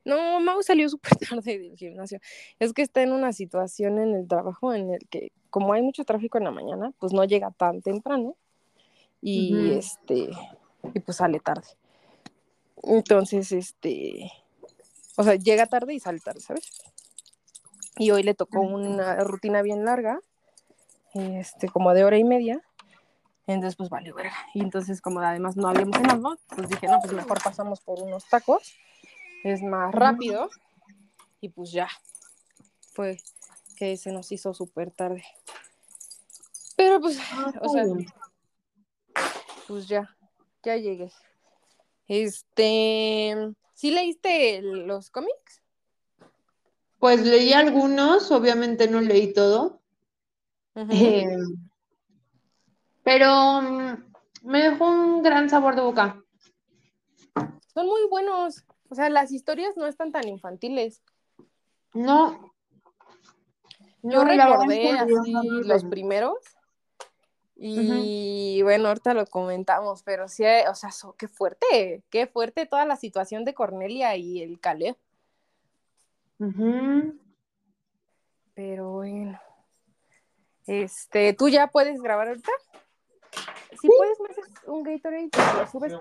No, 0.04 0.38
Mau 0.40 0.62
salió 0.62 0.88
súper 0.88 1.12
tarde 1.42 1.58
del 1.58 1.76
gimnasio. 1.76 2.20
Es 2.58 2.72
que 2.72 2.82
está 2.82 3.02
en 3.02 3.12
una 3.12 3.32
situación 3.32 3.98
en 3.98 4.14
el 4.14 4.28
trabajo 4.28 4.74
en 4.74 4.92
el 4.92 5.08
que, 5.08 5.32
como 5.50 5.72
hay 5.72 5.82
mucho 5.82 6.04
tráfico 6.04 6.38
en 6.38 6.44
la 6.44 6.50
mañana, 6.50 6.92
pues 6.98 7.12
no 7.12 7.24
llega 7.24 7.50
tan 7.50 7.80
temprano 7.80 8.36
y 9.26 9.72
este, 9.72 10.28
y 10.92 11.00
pues 11.00 11.16
sale 11.16 11.40
tarde. 11.40 11.66
Entonces, 12.82 13.52
este, 13.52 14.30
o 15.16 15.24
sea, 15.24 15.36
llega 15.36 15.64
tarde 15.64 15.94
y 15.94 16.00
sale 16.00 16.20
tarde, 16.20 16.40
¿sabes? 16.40 16.70
Y 17.96 18.10
hoy 18.10 18.22
le 18.22 18.34
tocó 18.34 18.60
una 18.60 19.16
rutina 19.24 19.62
bien 19.62 19.86
larga, 19.86 20.20
este, 21.14 21.70
como 21.70 21.94
de 21.94 22.04
hora 22.04 22.18
y 22.18 22.24
media. 22.24 22.60
Entonces, 23.46 23.76
pues 23.76 23.88
vale, 23.88 24.12
verga. 24.12 24.36
Y 24.52 24.60
entonces, 24.60 25.00
como 25.00 25.20
además 25.20 25.56
no 25.56 25.68
habíamos 25.68 25.96
cenado, 25.96 26.36
pues 26.54 26.68
dije, 26.68 26.86
no, 26.86 26.98
pues 27.00 27.14
mejor 27.14 27.42
pasamos 27.42 27.80
por 27.80 28.02
unos 28.02 28.28
tacos. 28.28 28.74
Es 29.42 29.62
más 29.62 29.94
rápido. 29.94 30.50
Y 31.40 31.48
pues 31.48 31.72
ya. 31.72 31.88
Fue 32.92 33.16
que 33.76 33.96
se 33.96 34.12
nos 34.12 34.30
hizo 34.32 34.52
súper 34.52 34.90
tarde. 34.90 35.24
Pero 36.76 37.00
pues, 37.00 37.18
o 37.60 37.68
sea, 37.68 37.84
pues 39.66 39.88
ya, 39.88 40.16
ya 40.62 40.76
llegué. 40.76 41.10
Este, 42.08 43.34
¿sí 43.74 43.90
leíste 43.90 44.60
los 44.62 45.10
cómics? 45.10 45.62
Pues 46.98 47.24
leí 47.24 47.52
algunos, 47.52 48.30
obviamente 48.30 48.88
no 48.88 49.00
leí 49.00 49.32
todo, 49.32 49.80
eh, 50.74 51.26
pero 53.02 53.62
mm, 53.62 54.04
me 54.44 54.62
dejó 54.62 54.90
un 54.90 55.22
gran 55.22 55.48
sabor 55.50 55.76
de 55.76 55.82
boca. 55.82 56.22
Son 57.74 57.86
muy 57.86 58.06
buenos. 58.08 58.64
O 58.88 58.94
sea, 58.94 59.10
las 59.10 59.32
historias 59.32 59.76
no 59.76 59.86
están 59.86 60.12
tan 60.12 60.28
infantiles. 60.28 61.02
No. 61.92 62.52
Yo 64.02 64.22
no, 64.22 64.24
recordé 64.24 64.92
así 64.92 65.32
los 65.64 65.84
primeros. 65.84 66.36
Y 67.66 68.62
bueno, 68.62 68.88
ahorita 68.88 69.14
lo 69.14 69.24
comentamos, 69.26 70.02
pero 70.02 70.28
sí, 70.28 70.44
eh, 70.44 70.64
o 70.68 70.74
sea, 70.74 70.90
so- 70.90 71.14
qué 71.16 71.28
fuerte, 71.28 72.02
qué 72.10 72.26
fuerte 72.26 72.66
toda 72.66 72.84
la 72.84 72.96
situación 72.96 73.44
de 73.44 73.54
Cornelia 73.54 74.16
y 74.16 74.42
el 74.42 74.60
Caleb. 74.60 74.96
Pero 78.54 78.92
bueno. 78.92 79.40
Este, 80.66 81.32
¿tú 81.32 81.48
ya 81.48 81.66
puedes 81.68 82.00
grabar 82.00 82.28
ahorita? 82.28 82.50
Si 83.80 83.88
puedes, 83.88 84.20
me 84.20 84.28
haces 84.28 84.44
un 84.66 84.82
Gatorade 84.82 85.24
y 85.24 85.58
lo 85.58 85.66
subes. 85.66 85.92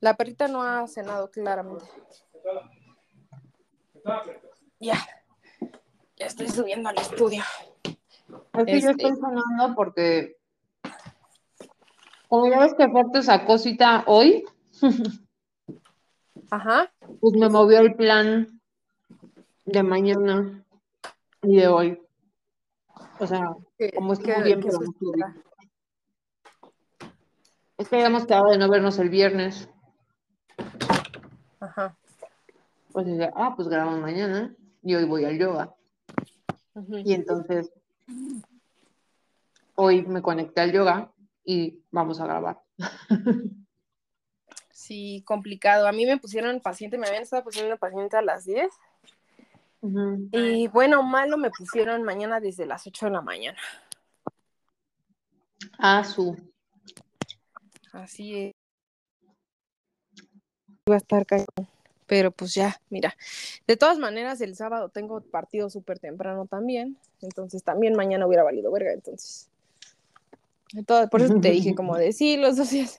La 0.00 0.14
perrita 0.14 0.46
no 0.48 0.62
ha 0.62 0.86
cenado 0.86 1.30
claramente. 1.30 1.84
Ya. 4.78 4.96
Ya 6.16 6.26
estoy 6.26 6.48
subiendo 6.48 6.88
al 6.88 6.98
estudio. 6.98 7.42
Es 8.54 8.64
que 8.64 8.80
yo 8.80 8.90
Este- 8.90 9.06
estoy 9.08 9.16
sonando 9.16 9.74
porque, 9.74 10.36
como 12.30 12.48
ya 12.48 12.60
ves 12.60 12.74
que 12.74 12.88
Fuerte 12.88 13.22
sacó 13.22 13.58
cita 13.58 14.04
hoy, 14.06 14.44
Ajá. 16.50 16.90
pues 17.20 17.34
me 17.36 17.48
movió 17.48 17.80
el 17.80 17.94
plan 17.96 18.60
de 19.66 19.82
mañana 19.82 20.64
y 21.42 21.56
de 21.56 21.68
hoy. 21.68 22.00
O 23.18 23.26
sea, 23.26 23.54
¿Qué- 23.76 23.92
como 23.92 24.12
estuvo 24.12 24.34
qué- 24.36 24.42
bien, 24.42 24.60
qué 24.60 24.68
pero 24.68 24.78
no. 24.80 25.34
Es 27.78 27.88
que 27.88 27.96
habíamos 27.96 28.26
quedado 28.26 28.50
de 28.50 28.58
no 28.58 28.68
vernos 28.68 28.98
el 28.98 29.08
viernes. 29.10 29.68
Ajá. 31.60 31.96
Pues 32.92 33.06
dije, 33.06 33.30
ah, 33.34 33.54
pues 33.56 33.68
grabamos 33.68 34.00
mañana 34.00 34.54
y 34.82 34.94
hoy 34.94 35.04
voy 35.04 35.24
al 35.24 35.38
yoga. 35.38 35.74
Y 37.04 37.12
entonces, 37.14 37.70
hoy 39.74 40.02
me 40.06 40.22
conecté 40.22 40.60
al 40.60 40.72
yoga 40.72 41.10
y 41.44 41.82
vamos 41.90 42.20
a 42.20 42.24
grabar. 42.24 42.62
Sí, 44.80 45.22
complicado. 45.26 45.86
A 45.86 45.92
mí 45.92 46.06
me 46.06 46.16
pusieron 46.16 46.58
paciente, 46.58 46.96
me 46.96 47.06
habían 47.06 47.22
estado 47.22 47.44
poniendo 47.44 47.76
paciente 47.76 48.16
a 48.16 48.22
las 48.22 48.46
10. 48.46 48.72
Ujú. 49.82 50.30
Y 50.32 50.68
bueno, 50.68 51.02
malo 51.02 51.36
me 51.36 51.50
pusieron 51.50 52.02
mañana 52.02 52.40
desde 52.40 52.64
las 52.64 52.86
8 52.86 53.06
de 53.06 53.12
la 53.12 53.20
mañana. 53.20 53.58
Ah, 55.78 56.02
su. 56.02 56.34
Así 57.92 58.36
es. 58.36 58.52
Iba 60.86 60.94
a 60.94 60.96
estar 60.96 61.26
cañón. 61.26 61.46
Pero 62.06 62.30
pues 62.30 62.54
ya, 62.54 62.80
mira. 62.88 63.14
De 63.66 63.76
todas 63.76 63.98
maneras, 63.98 64.40
el 64.40 64.56
sábado 64.56 64.88
tengo 64.88 65.20
partido 65.20 65.68
súper 65.68 65.98
temprano 65.98 66.46
también. 66.46 66.96
Entonces 67.20 67.62
también 67.62 67.94
mañana 67.94 68.26
hubiera 68.26 68.44
valido 68.44 68.72
verga. 68.72 68.92
Entonces. 68.92 69.49
De 70.72 70.82
todo- 70.84 71.08
por 71.08 71.20
eso 71.22 71.40
te 71.40 71.50
dije 71.50 71.74
como 71.74 71.96
de 71.96 72.12
sí, 72.12 72.36
los 72.36 72.56
dos 72.56 72.70
días. 72.70 72.96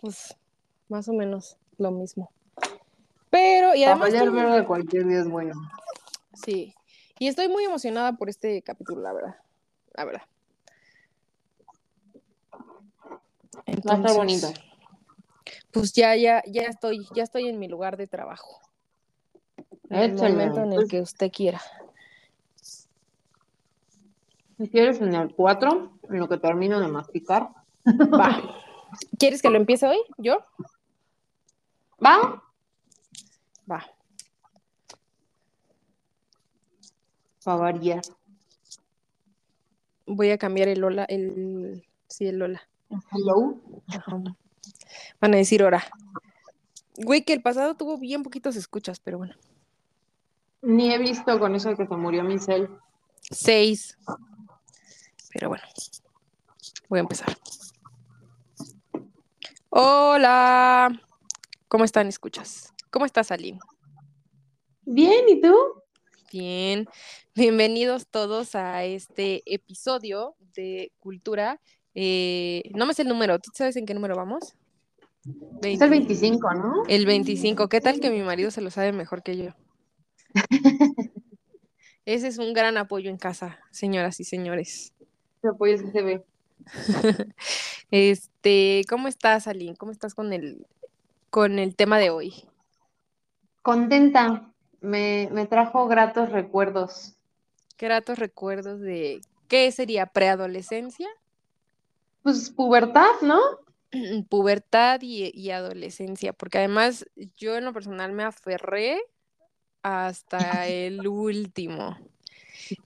Pues 0.00 0.36
más 0.88 1.08
o 1.08 1.12
menos 1.12 1.56
lo 1.78 1.90
mismo. 1.90 2.30
Pero, 3.30 3.74
y 3.74 3.80
Para 3.82 3.92
además. 3.92 4.10
valer 4.12 4.22
tengo- 4.24 4.34
verga 4.36 4.66
cualquier 4.66 5.06
día 5.06 5.20
es 5.20 5.28
bueno. 5.28 5.54
Sí. 6.34 6.74
Y 7.18 7.28
estoy 7.28 7.48
muy 7.48 7.64
emocionada 7.64 8.12
por 8.14 8.28
este 8.28 8.60
capítulo, 8.62 9.00
la 9.02 9.12
verdad. 9.12 9.36
La 9.94 10.04
verdad. 10.04 10.22
Va 13.88 13.94
a 13.94 13.96
estar 13.96 14.14
bonito. 14.16 14.48
Pues 15.70 15.92
ya, 15.92 16.14
ya, 16.16 16.42
ya 16.46 16.62
estoy, 16.62 17.06
ya 17.14 17.22
estoy 17.22 17.48
en 17.48 17.58
mi 17.58 17.68
lugar 17.68 17.96
de 17.96 18.06
trabajo. 18.06 18.60
En 19.88 19.98
el 19.98 20.14
momento 20.14 20.60
en 20.60 20.72
el 20.72 20.88
que 20.88 21.00
usted 21.00 21.30
quiera. 21.30 21.60
Si 24.62 24.68
quieres 24.68 25.00
en 25.00 25.12
el 25.12 25.34
4, 25.34 25.98
en 26.08 26.18
lo 26.20 26.28
que 26.28 26.38
termino 26.38 26.78
de 26.78 26.86
masticar. 26.86 27.48
Va. 27.84 28.40
¿Quieres 29.18 29.42
que 29.42 29.50
lo 29.50 29.56
empiece 29.56 29.88
hoy? 29.88 29.98
¿Yo? 30.18 30.38
¿Va? 32.04 32.44
Va. 33.68 33.84
Para 37.44 37.56
variar. 37.56 38.02
Voy 40.06 40.30
a 40.30 40.38
cambiar 40.38 40.68
el 40.68 40.78
Lola, 40.78 41.06
el 41.06 41.84
sí, 42.06 42.28
el 42.28 42.38
Lola. 42.38 42.62
Hello. 43.10 43.60
Van 45.20 45.34
a 45.34 45.38
decir 45.38 45.64
hora. 45.64 45.82
Güey, 46.98 47.24
que 47.24 47.32
el 47.32 47.42
pasado 47.42 47.74
tuvo 47.74 47.98
bien 47.98 48.22
poquitos 48.22 48.54
escuchas, 48.54 49.00
pero 49.00 49.18
bueno. 49.18 49.34
Ni 50.60 50.92
he 50.92 50.98
visto 50.98 51.40
con 51.40 51.56
eso 51.56 51.76
que 51.76 51.84
se 51.84 51.96
murió 51.96 52.22
mi 52.22 52.38
cel. 52.38 52.68
Seis. 53.22 53.98
Pero 55.32 55.48
bueno. 55.48 55.64
Voy 56.88 56.98
a 56.98 57.02
empezar. 57.02 57.36
Hola. 59.70 60.90
¿Cómo 61.68 61.84
están, 61.84 62.06
escuchas? 62.08 62.72
¿Cómo 62.90 63.06
estás, 63.06 63.32
Aline? 63.32 63.58
Bien, 64.82 65.28
¿y 65.28 65.40
tú? 65.40 65.54
Bien, 66.32 66.86
bienvenidos 67.34 68.06
todos 68.06 68.54
a 68.54 68.84
este 68.84 69.42
episodio 69.46 70.34
de 70.54 70.92
Cultura. 70.98 71.60
Eh, 71.94 72.62
no 72.74 72.86
me 72.86 72.94
sé 72.94 73.02
el 73.02 73.08
número, 73.08 73.38
¿tú 73.38 73.50
sabes 73.54 73.76
en 73.76 73.86
qué 73.86 73.94
número 73.94 74.16
vamos? 74.16 74.54
Es 75.62 75.80
el 75.80 75.90
25, 75.90 76.54
¿no? 76.54 76.82
El 76.88 77.06
25. 77.06 77.68
¿Qué 77.68 77.80
tal 77.80 78.00
que 78.00 78.10
mi 78.10 78.22
marido 78.22 78.50
se 78.50 78.60
lo 78.60 78.70
sabe 78.70 78.92
mejor 78.92 79.22
que 79.22 79.36
yo? 79.36 79.50
Ese 82.04 82.28
es 82.28 82.38
un 82.38 82.52
gran 82.52 82.76
apoyo 82.76 83.10
en 83.10 83.18
casa, 83.18 83.60
señoras 83.70 84.18
y 84.18 84.24
señores. 84.24 84.92
Ese 85.42 85.90
se 85.90 86.02
ve. 86.02 86.24
Este, 87.90 88.84
¿cómo 88.88 89.06
estás, 89.06 89.46
Aline? 89.46 89.76
¿Cómo 89.76 89.92
estás 89.92 90.14
con 90.14 90.32
el 90.32 90.66
con 91.28 91.58
el 91.58 91.76
tema 91.76 91.98
de 91.98 92.08
hoy? 92.08 92.48
Contenta. 93.60 94.50
Me, 94.80 95.28
me 95.30 95.46
trajo 95.46 95.86
gratos 95.88 96.30
recuerdos. 96.30 97.14
¿Qué 97.76 97.86
gratos 97.86 98.18
recuerdos 98.18 98.80
de 98.80 99.20
qué 99.46 99.70
sería 99.72 100.06
preadolescencia? 100.06 101.08
Pues 102.22 102.48
pubertad, 102.50 103.20
¿no? 103.20 103.38
pubertad 104.30 105.00
y, 105.02 105.30
y 105.34 105.50
adolescencia, 105.50 106.32
porque 106.32 106.58
además 106.58 107.04
yo 107.36 107.56
en 107.56 107.66
lo 107.66 107.74
personal 107.74 108.12
me 108.12 108.24
aferré 108.24 109.02
hasta 109.82 110.38
el 110.66 111.06
último. 111.06 111.98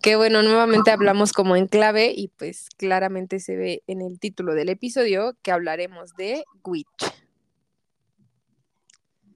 Que 0.01 0.17
bueno, 0.17 0.43
nuevamente 0.43 0.91
hablamos 0.91 1.33
como 1.33 1.57
en 1.57 1.67
clave 1.67 2.13
y 2.15 2.29
pues 2.29 2.69
claramente 2.77 3.41
se 3.41 3.57
ve 3.57 3.83
en 3.87 4.03
el 4.03 4.19
título 4.19 4.55
del 4.55 4.69
episodio 4.69 5.37
que 5.43 5.53
hablaremos 5.53 6.15
de 6.17 6.45
Witch. 6.65 6.87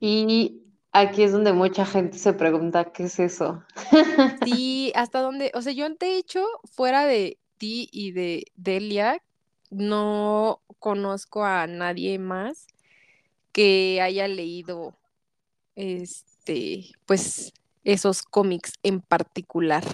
Y 0.00 0.62
aquí 0.92 1.22
es 1.22 1.32
donde 1.32 1.52
mucha 1.52 1.84
gente 1.84 2.18
se 2.18 2.32
pregunta 2.32 2.92
qué 2.92 3.04
es 3.04 3.18
eso. 3.18 3.62
Sí, 4.44 4.92
hasta 4.94 5.20
dónde, 5.20 5.50
o 5.54 5.62
sea, 5.62 5.72
yo 5.72 5.88
de 5.88 6.16
hecho, 6.16 6.44
fuera 6.72 7.04
de 7.04 7.38
ti 7.58 7.88
y 7.92 8.12
de 8.12 8.44
Delia, 8.56 9.22
no 9.70 10.62
conozco 10.78 11.44
a 11.44 11.66
nadie 11.66 12.18
más 12.18 12.66
que 13.52 14.00
haya 14.02 14.26
leído 14.28 14.94
este, 15.76 16.86
pues 17.06 17.52
esos 17.84 18.22
cómics 18.22 18.72
en 18.82 19.00
particular. 19.00 19.84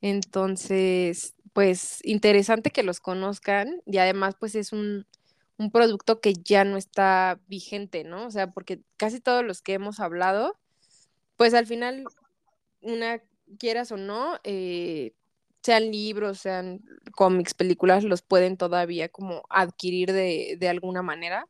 Entonces, 0.00 1.34
pues 1.52 2.00
interesante 2.04 2.70
que 2.70 2.82
los 2.82 3.00
conozcan 3.00 3.82
y 3.86 3.98
además 3.98 4.34
pues 4.38 4.54
es 4.54 4.72
un, 4.72 5.06
un 5.58 5.70
producto 5.70 6.20
que 6.20 6.34
ya 6.34 6.64
no 6.64 6.76
está 6.76 7.38
vigente, 7.46 8.04
¿no? 8.04 8.26
O 8.26 8.30
sea, 8.30 8.50
porque 8.50 8.80
casi 8.96 9.20
todos 9.20 9.44
los 9.44 9.60
que 9.60 9.74
hemos 9.74 10.00
hablado, 10.00 10.58
pues 11.36 11.54
al 11.54 11.66
final, 11.66 12.04
una 12.80 13.22
quieras 13.58 13.92
o 13.92 13.96
no, 13.96 14.38
eh, 14.44 15.12
sean 15.62 15.90
libros, 15.90 16.38
sean 16.38 16.80
cómics, 17.12 17.54
películas, 17.54 18.04
los 18.04 18.22
pueden 18.22 18.56
todavía 18.56 19.08
como 19.08 19.42
adquirir 19.50 20.12
de, 20.12 20.56
de 20.58 20.68
alguna 20.68 21.02
manera. 21.02 21.46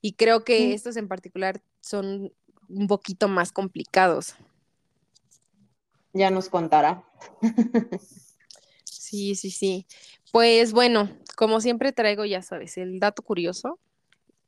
Y 0.00 0.12
creo 0.12 0.44
que 0.44 0.74
estos 0.74 0.96
en 0.96 1.08
particular 1.08 1.62
son 1.80 2.32
un 2.68 2.86
poquito 2.86 3.28
más 3.28 3.52
complicados. 3.52 4.34
Ya 6.12 6.30
nos 6.30 6.48
contará. 6.48 7.04
sí, 8.84 9.34
sí, 9.34 9.50
sí. 9.50 9.86
Pues 10.32 10.72
bueno, 10.72 11.08
como 11.36 11.60
siempre 11.60 11.92
traigo, 11.92 12.24
ya 12.24 12.42
sabes, 12.42 12.76
el 12.78 13.00
dato 13.00 13.22
curioso 13.22 13.78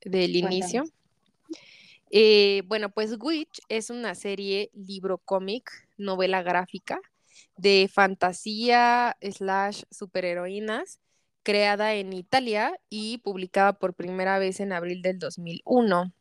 del 0.04 0.36
inicio. 0.36 0.84
Eh, 2.10 2.62
bueno, 2.66 2.90
pues 2.90 3.16
Witch 3.20 3.60
es 3.68 3.88
una 3.90 4.14
serie 4.14 4.70
libro 4.74 5.18
cómic, 5.18 5.70
novela 5.96 6.42
gráfica 6.42 7.00
de 7.56 7.88
fantasía 7.92 9.16
slash 9.20 9.82
superheroínas 9.90 10.98
creada 11.42 11.94
en 11.94 12.12
Italia 12.12 12.78
y 12.88 13.18
publicada 13.18 13.72
por 13.72 13.94
primera 13.94 14.38
vez 14.38 14.60
en 14.60 14.72
abril 14.72 15.02
del 15.02 15.18
2001. 15.18 16.12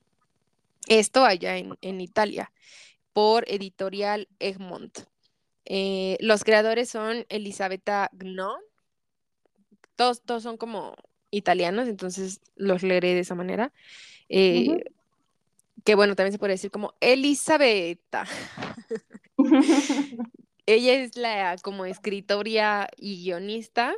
Esto 0.88 1.26
allá 1.26 1.57
en, 1.57 2.02
Italia, 2.02 2.52
por 3.14 3.44
editorial 3.48 4.28
Egmont. 4.40 4.99
Eh, 5.70 6.18
los 6.20 6.44
creadores 6.44 6.90
son 6.90 7.26
Elisabetta 7.30 8.10
Gnon. 8.14 8.60
Todos, 9.96 10.22
todos 10.22 10.44
son 10.44 10.58
como 10.58 10.96
italianos, 11.32 11.88
entonces 11.88 12.41
los 12.56 12.84
leeré 12.84 13.14
de 13.14 13.22
esa 13.22 13.36
manera. 13.36 13.72
Eh, 14.28 14.84
que 15.86 15.96
bueno, 15.96 16.16
también 16.16 16.34
se 16.34 16.40
puede 16.40 16.54
decir 16.54 16.72
como 16.72 16.94
Elisabetta. 17.00 18.26
Ella 20.66 20.94
es 20.94 21.16
la 21.16 21.56
como 21.64 21.86
escritoria 21.86 22.90
y 22.96 23.24
guionista. 23.24 23.96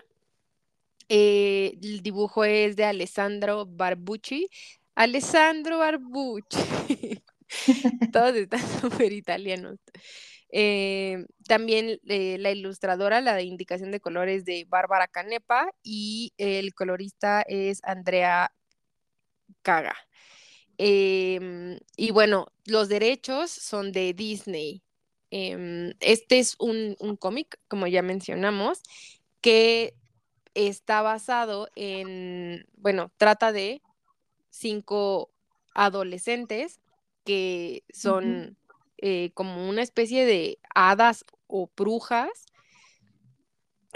Eh, 1.09 1.77
el 1.81 2.01
dibujo 2.01 2.45
es 2.45 2.77
de 2.77 2.85
Alessandro 2.85 3.65
Barbucci. 3.65 4.49
Alessandro 4.95 5.79
Barbucci. 5.79 7.21
Todos 8.13 8.35
están 8.35 8.61
súper 8.79 9.11
italianos. 9.11 9.79
Eh, 10.51 11.25
también 11.47 11.99
eh, 12.07 12.37
la 12.39 12.51
ilustradora, 12.51 13.21
la 13.21 13.35
de 13.35 13.43
indicación 13.43 13.91
de 13.91 14.01
colores 14.01 14.43
de 14.43 14.65
Bárbara 14.67 15.07
Canepa 15.07 15.71
y 15.81 16.33
el 16.37 16.73
colorista 16.73 17.41
es 17.47 17.79
Andrea 17.83 18.53
Caga. 19.61 19.95
Em, 20.77 21.77
y 21.95 22.11
bueno, 22.11 22.47
los 22.65 22.89
derechos 22.89 23.51
son 23.51 23.91
de 23.91 24.13
Disney. 24.13 24.83
Em, 25.29 25.93
este 25.99 26.39
es 26.39 26.55
un, 26.59 26.95
cómic, 27.19 27.59
como 27.67 27.87
ya 27.87 28.01
mencionamos, 28.01 28.81
que 29.41 29.95
está 30.53 31.01
basado 31.01 31.69
en, 31.75 32.65
bueno, 32.73 33.11
trata 33.17 33.51
de 33.51 33.81
cinco 34.49 35.31
adolescentes 35.73 36.81
que 37.23 37.83
son 37.93 38.57
eh, 39.01 39.31
como 39.33 39.67
una 39.67 39.81
especie 39.81 40.25
de 40.25 40.59
hadas 40.75 41.25
o 41.47 41.69
brujas 41.75 42.45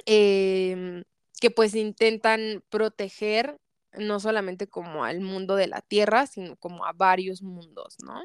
em, 0.05 1.03
que 1.39 1.51
pues 1.51 1.75
intentan 1.75 2.63
proteger 2.69 3.57
no 3.93 4.19
solamente 4.19 4.67
como 4.67 5.05
al 5.05 5.21
mundo 5.21 5.55
de 5.55 5.67
la 5.67 5.81
tierra, 5.81 6.27
sino 6.27 6.55
como 6.57 6.85
a 6.85 6.91
varios 6.91 7.41
mundos, 7.41 7.95
¿no? 8.03 8.21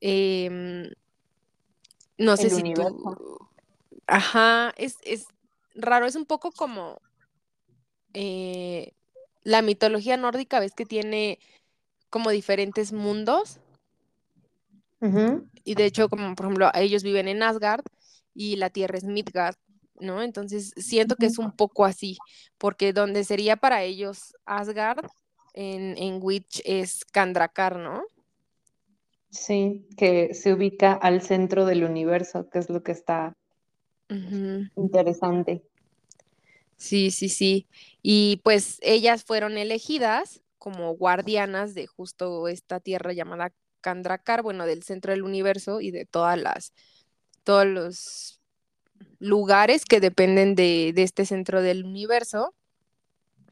Em, 0.00 0.90
no 2.18 2.36
sé 2.36 2.50
si 2.50 2.62
tú... 2.74 3.48
Ajá, 4.06 4.72
es, 4.76 4.96
raro, 5.74 6.06
es 6.06 6.16
un 6.16 6.26
poco 6.26 6.52
como 6.52 7.00
eh, 8.14 8.92
la 9.42 9.62
mitología 9.62 10.16
nórdica, 10.16 10.60
ves 10.60 10.74
que 10.74 10.86
tiene 10.86 11.38
como 12.10 12.30
diferentes 12.30 12.92
mundos. 12.92 13.58
Y 15.64 15.74
de 15.74 15.84
hecho, 15.84 16.08
como 16.08 16.34
por 16.34 16.46
ejemplo, 16.46 16.70
ellos 16.74 17.02
viven 17.02 17.28
en 17.28 17.42
Asgard 17.42 17.84
y 18.34 18.56
la 18.56 18.70
tierra 18.70 18.98
es 18.98 19.04
Midgard, 19.04 19.56
¿no? 20.00 20.22
Entonces 20.22 20.72
siento 20.76 21.16
que 21.16 21.26
es 21.26 21.38
un 21.38 21.52
poco 21.52 21.84
así, 21.84 22.18
porque 22.58 22.92
donde 22.92 23.24
sería 23.24 23.56
para 23.56 23.82
ellos 23.82 24.34
Asgard, 24.44 25.06
en, 25.54 25.96
en 25.98 26.18
Witch 26.22 26.62
es 26.64 27.04
Kandrakar, 27.04 27.76
¿no? 27.76 28.02
Sí, 29.30 29.86
que 29.96 30.34
se 30.34 30.52
ubica 30.52 30.92
al 30.92 31.22
centro 31.22 31.64
del 31.64 31.84
universo, 31.84 32.48
que 32.50 32.58
es 32.58 32.68
lo 32.68 32.82
que 32.82 32.92
está 32.92 33.32
interesante. 34.76 35.62
Sí, 36.76 37.10
sí, 37.10 37.28
sí. 37.28 37.66
Y 38.02 38.40
pues 38.44 38.78
ellas 38.82 39.24
fueron 39.24 39.56
elegidas 39.56 40.42
como 40.58 40.94
guardianas 40.96 41.74
de 41.74 41.86
justo 41.86 42.48
esta 42.48 42.80
tierra 42.80 43.12
llamada 43.12 43.52
Kandrakar, 43.82 44.42
bueno, 44.42 44.64
del 44.64 44.82
centro 44.82 45.12
del 45.12 45.22
universo 45.22 45.82
y 45.82 45.90
de 45.90 46.06
todas 46.06 46.40
las, 46.40 46.72
todos 47.44 47.66
los 47.66 48.40
lugares 49.18 49.84
que 49.84 50.00
dependen 50.00 50.54
de, 50.54 50.94
este 50.96 51.26
centro 51.26 51.60
del 51.60 51.84
universo, 51.84 52.54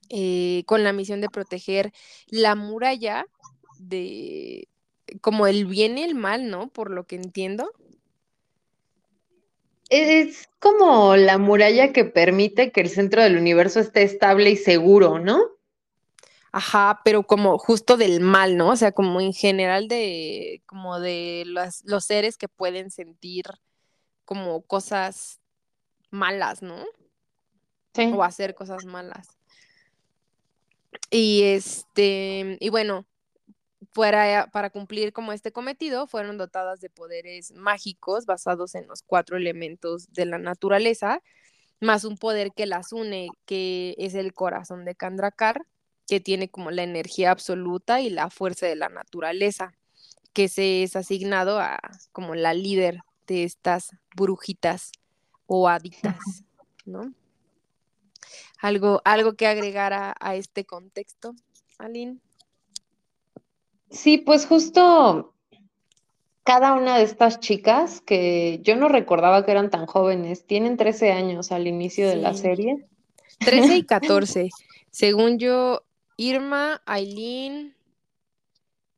eh, 0.08 0.64
con 0.66 0.82
la 0.82 0.94
misión 0.94 1.20
de 1.20 1.28
proteger 1.28 1.92
la 2.28 2.54
muralla 2.54 3.26
de, 3.78 4.66
como 5.20 5.46
el 5.46 5.66
bien 5.66 5.98
y 5.98 6.04
el 6.04 6.14
mal, 6.14 6.48
¿no? 6.48 6.68
Por 6.68 6.90
lo 6.90 7.04
que 7.04 7.16
entiendo. 7.16 7.70
Es 9.88 10.48
como 10.60 11.16
la 11.16 11.38
muralla 11.38 11.92
que 11.92 12.04
permite 12.04 12.70
que 12.70 12.80
el 12.80 12.88
centro 12.88 13.22
del 13.22 13.36
universo 13.36 13.80
esté 13.80 14.02
estable 14.02 14.50
y 14.50 14.56
seguro, 14.56 15.18
¿no? 15.18 15.59
Ajá, 16.52 17.00
pero 17.04 17.22
como 17.22 17.58
justo 17.58 17.96
del 17.96 18.20
mal, 18.20 18.56
¿no? 18.56 18.70
O 18.70 18.76
sea, 18.76 18.92
como 18.92 19.20
en 19.20 19.32
general 19.32 19.86
de, 19.86 20.62
como 20.66 20.98
de 20.98 21.44
los, 21.46 21.84
los 21.84 22.04
seres 22.04 22.36
que 22.36 22.48
pueden 22.48 22.90
sentir 22.90 23.44
como 24.24 24.62
cosas 24.62 25.40
malas, 26.10 26.62
¿no? 26.62 26.84
Sí. 27.94 28.12
O 28.14 28.22
hacer 28.22 28.54
cosas 28.54 28.84
malas. 28.84 29.28
Y 31.10 31.42
este, 31.44 32.56
y 32.60 32.68
bueno, 32.70 33.06
para 33.92 34.70
cumplir 34.70 35.12
como 35.12 35.32
este 35.32 35.52
cometido, 35.52 36.06
fueron 36.06 36.38
dotadas 36.38 36.80
de 36.80 36.90
poderes 36.90 37.52
mágicos 37.52 38.26
basados 38.26 38.74
en 38.74 38.86
los 38.86 39.02
cuatro 39.02 39.36
elementos 39.36 40.12
de 40.12 40.26
la 40.26 40.38
naturaleza, 40.38 41.22
más 41.80 42.04
un 42.04 42.16
poder 42.16 42.52
que 42.52 42.66
las 42.66 42.92
une, 42.92 43.28
que 43.46 43.94
es 43.98 44.14
el 44.14 44.34
corazón 44.34 44.84
de 44.84 44.94
Kandrakar, 44.94 45.66
que 46.10 46.18
tiene 46.18 46.48
como 46.48 46.72
la 46.72 46.82
energía 46.82 47.30
absoluta 47.30 48.00
y 48.00 48.10
la 48.10 48.30
fuerza 48.30 48.66
de 48.66 48.74
la 48.74 48.88
naturaleza, 48.88 49.74
que 50.32 50.48
se 50.48 50.82
es 50.82 50.96
asignado 50.96 51.60
a 51.60 51.78
como 52.10 52.34
la 52.34 52.52
líder 52.52 52.98
de 53.28 53.44
estas 53.44 53.90
brujitas 54.16 54.90
o 55.46 55.68
haditas, 55.68 56.18
¿no? 56.84 57.14
Algo, 58.58 59.00
algo 59.04 59.34
que 59.34 59.46
agregar 59.46 59.92
a, 59.92 60.16
a 60.18 60.34
este 60.34 60.64
contexto, 60.64 61.36
Aline. 61.78 62.18
Sí, 63.88 64.18
pues 64.18 64.46
justo 64.46 65.32
cada 66.42 66.74
una 66.74 66.98
de 66.98 67.04
estas 67.04 67.38
chicas, 67.38 68.00
que 68.00 68.58
yo 68.64 68.74
no 68.74 68.88
recordaba 68.88 69.44
que 69.44 69.52
eran 69.52 69.70
tan 69.70 69.86
jóvenes, 69.86 70.44
tienen 70.44 70.76
13 70.76 71.12
años 71.12 71.52
al 71.52 71.68
inicio 71.68 72.08
de 72.08 72.16
la 72.16 72.34
serie. 72.34 72.88
13 73.38 73.76
y 73.76 73.82
14. 73.86 74.50
Según 74.90 75.38
yo, 75.38 75.84
Irma, 76.22 76.82
Aileen 76.84 77.74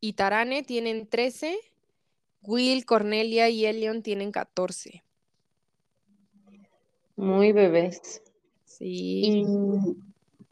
y 0.00 0.14
Tarane 0.14 0.64
tienen 0.64 1.06
13, 1.06 1.56
Will, 2.42 2.84
Cornelia 2.84 3.48
y 3.48 3.64
Elion 3.64 4.02
tienen 4.02 4.32
14. 4.32 5.04
Muy 7.14 7.52
bebés. 7.52 8.24
Sí. 8.64 9.20
Y 9.22 9.46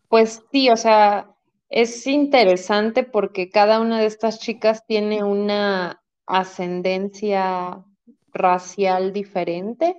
pues 0.09 0.45
sí, 0.53 0.71
o 0.71 0.77
sea, 0.77 1.35
es 1.71 2.07
interesante 2.07 3.03
porque 3.03 3.51
cada 3.51 3.81
una 3.81 3.99
de 3.99 4.07
estas 4.07 4.39
chicas 4.39 4.87
tiene 4.87 5.25
una 5.25 6.01
ascendencia 6.25 7.85
racial 8.33 9.13
diferente. 9.13 9.97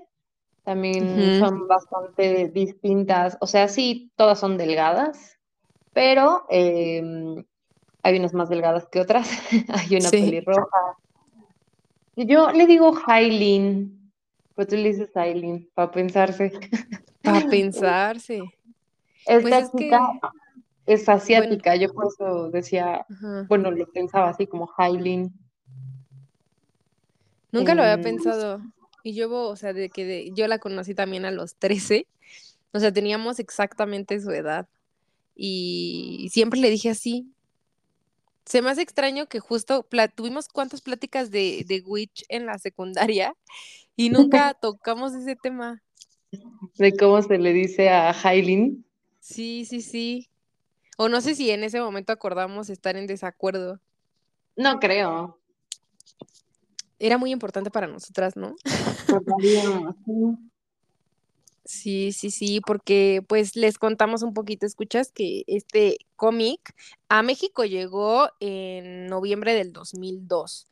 También 0.64 1.38
son 1.38 1.68
bastante 1.68 2.48
distintas. 2.48 3.38
O 3.42 3.48
sea, 3.48 3.68
sí, 3.68 4.14
todas 4.16 4.40
son 4.40 4.58
delgadas, 4.58 5.38
pero 5.94 6.46
em, 6.50 7.44
hay 8.04 8.20
unas 8.20 8.34
más 8.34 8.50
delgadas 8.50 8.88
que 8.92 9.00
otras. 9.00 9.30
Hay 9.70 9.98
una 9.98 10.10
Sí. 10.10 10.22
pelirroja. 10.22 10.98
Yo 12.16 12.52
le 12.52 12.68
digo 12.68 12.94
Hailin, 13.08 14.12
pero 14.56 14.68
tú 14.68 14.76
le 14.76 14.90
dices 14.90 15.16
Aileen, 15.16 15.70
para 15.74 15.92
pensarse. 15.92 16.52
Para 17.22 17.48
pensarse. 17.50 18.42
Esta 19.26 19.42
Pues 19.42 19.54
es 19.66 19.72
chica 19.72 20.00
que, 20.86 20.94
es 20.94 21.08
asiática, 21.10 21.76
yo 21.76 21.94
por 21.94 22.08
eso 22.08 22.50
decía, 22.50 23.06
ajá, 23.10 23.46
bueno, 23.48 23.72
lo 23.72 23.86
pensaba 23.92 24.30
así 24.30 24.48
como 24.48 24.70
Hailin. 24.78 25.32
nunca 27.52 27.76
lo 27.76 27.82
había 27.84 27.96
Em, 27.96 28.02
pensado. 28.02 28.62
Y 29.04 29.14
yo, 29.14 29.32
o 29.32 29.56
sea, 29.56 29.74
de 29.74 29.90
que 29.90 30.06
de- 30.06 30.32
yo 30.34 30.48
la 30.48 30.60
conocí 30.60 30.94
también 30.94 31.26
a 31.26 31.32
los 31.32 31.56
13. 31.56 32.08
O 32.74 32.80
sea, 32.80 32.92
teníamos 32.92 33.40
exactamente 33.40 34.20
su 34.20 34.32
edad. 34.32 34.68
Y 35.36 36.30
siempre 36.32 36.60
le 36.60 36.70
dije 36.70 36.90
así. 36.90 37.28
Se 38.46 38.62
me 38.62 38.70
hace 38.70 38.82
extraño 38.82 39.28
que 39.28 39.40
justo 39.40 39.88
tuvimos 40.16 40.50
cuántas 40.50 40.82
pláticas 40.82 41.32
de, 41.32 41.64
de 41.68 41.82
Witch 41.86 42.26
en 42.28 42.46
la 42.46 42.58
secundaria 42.58 43.36
y 43.96 44.10
nunca 44.10 44.54
tocamos 44.62 45.14
ese 45.14 45.36
tema. 45.36 45.82
de 46.76 46.96
cómo 46.98 47.22
se 47.22 47.38
le 47.38 47.54
dice 47.54 47.90
a 47.90 48.12
Hailin. 48.12 48.86
Sí, 49.20 49.66
sí, 49.66 49.82
sí. 49.82 50.30
O 50.98 51.10
no 51.10 51.22
sé 51.22 51.36
si 51.36 51.50
en 51.50 51.64
ese 51.64 51.80
momento 51.80 52.12
acordamos 52.12 52.70
estar 52.70 52.96
en 52.98 53.08
desacuerdo. 53.08 53.80
No 54.56 54.80
creo. 54.80 55.40
Era 57.00 57.18
muy 57.18 57.32
importante 57.32 57.72
para 57.72 57.88
nosotras, 57.88 58.36
¿no? 58.36 58.56
Todavía 59.08 59.64
no. 60.06 60.51
Sí, 61.64 62.12
sí, 62.12 62.32
sí, 62.32 62.60
porque 62.66 63.24
pues 63.28 63.56
les 63.56 63.78
contamos 63.78 64.24
un 64.24 64.34
poquito, 64.34 64.66
escuchas, 64.66 65.12
que 65.12 65.44
este 65.46 65.98
cómic 66.16 66.74
a 67.08 67.22
México 67.22 67.66
llegó 67.66 68.30
en 68.40 69.06
noviembre 69.08 69.54
del 69.54 69.72
2002, 69.72 70.68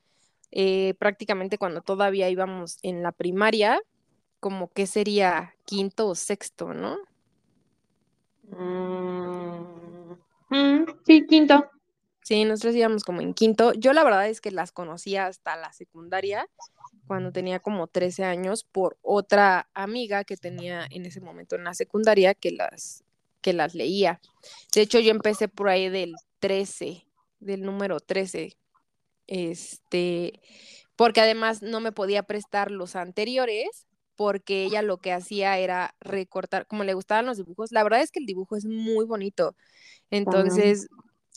eh, 0.52 0.96
prácticamente 0.98 1.60
cuando 1.60 1.82
todavía 1.82 2.30
íbamos 2.30 2.80
en 2.82 3.04
la 3.04 3.12
primaria, 3.12 3.80
como 4.40 4.72
que 4.72 4.88
sería 4.88 5.54
quinto 5.66 6.08
o 6.08 6.16
sexto, 6.16 6.74
¿no? 6.74 6.98
Mm, 8.52 10.14
mm, 10.50 10.86
sí, 11.06 11.26
quinto. 11.28 11.70
Sí, 12.30 12.46
nosotros 12.46 12.76
íbamos 12.76 13.04
como 13.04 13.22
en 13.22 13.34
quinto. 13.34 13.74
Yo 13.74 13.92
la 13.92 14.04
verdad 14.04 14.30
es 14.30 14.40
que 14.40 14.52
las 14.52 14.72
conocía 14.72 15.26
hasta 15.26 15.56
la 15.56 15.74
secundaria, 15.74 16.48
cuando 17.08 17.32
tenía 17.32 17.60
como 17.60 17.88
13 17.88 18.24
años, 18.24 18.64
por 18.64 19.00
otra 19.02 19.68
amiga 19.74 20.24
que 20.24 20.38
tenía 20.38 20.86
en 20.92 21.08
ese 21.08 21.22
momento 21.22 21.56
en 21.56 21.64
la 21.64 21.74
secundaria 21.74 22.36
que 22.36 22.52
las, 22.52 23.04
que 23.42 23.52
las 23.52 23.74
leía. 23.74 24.22
De 24.76 24.82
hecho, 24.82 25.00
yo 25.00 25.10
empecé 25.10 25.48
por 25.48 25.70
ahí 25.70 25.90
del 25.90 26.14
13, 26.38 27.04
del 27.40 27.64
número 27.64 28.00
13. 28.00 28.56
Este, 29.26 30.40
porque 30.96 31.22
además 31.22 31.64
no 31.64 31.80
me 31.80 31.92
podía 31.92 32.22
prestar 32.22 32.70
los 32.70 32.96
anteriores, 32.96 33.88
porque 34.16 34.66
ella 34.66 34.84
lo 34.84 34.98
que 34.98 35.14
hacía 35.14 35.58
era 35.58 35.96
recortar, 36.00 36.68
como 36.68 36.84
le 36.84 36.94
gustaban 36.94 37.26
los 37.26 37.38
dibujos. 37.38 37.72
La 37.72 37.82
verdad 37.82 38.02
es 38.02 38.12
que 38.12 38.20
el 38.20 38.28
dibujo 38.28 38.56
es 38.56 38.66
muy 38.66 39.06
bonito. 39.06 39.56
Entonces, 40.12 40.90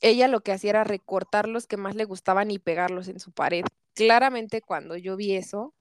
ella 0.03 0.29
lo 0.29 0.43
que 0.43 0.53
hacía 0.53 0.71
era 0.71 0.85
recortar 0.85 1.49
los 1.49 1.67
que 1.67 1.77
más 1.77 1.95
le 1.95 2.05
gustaban 2.05 2.51
y 2.51 2.59
pegarlos 2.59 3.09
en 3.09 3.21
su 3.21 3.33
pared. 3.33 3.65
Claramente 3.95 4.61
cuando 4.61 4.97
yo 4.97 5.17
vi 5.17 5.35
eso, 5.35 5.75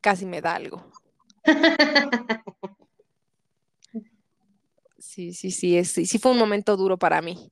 casi 0.00 0.26
me 0.26 0.40
da 0.40 0.54
algo. 0.54 0.90
Sí, 4.98 5.32
sí, 5.32 5.50
sí, 5.50 5.84
sí, 5.84 6.06
sí 6.06 6.18
fue 6.18 6.32
un 6.32 6.38
momento 6.38 6.76
duro 6.76 6.98
para 6.98 7.22
mí, 7.22 7.50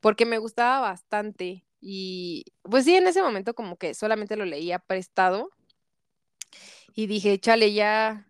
porque 0.00 0.24
me 0.24 0.38
gustaba 0.38 0.80
bastante 0.80 1.64
y 1.80 2.44
pues 2.62 2.84
sí, 2.84 2.96
en 2.96 3.06
ese 3.06 3.22
momento 3.22 3.54
como 3.54 3.76
que 3.76 3.92
solamente 3.92 4.36
lo 4.36 4.46
leía 4.46 4.78
prestado 4.78 5.50
y 6.94 7.06
dije, 7.06 7.38
chale, 7.38 7.74
ya 7.74 8.26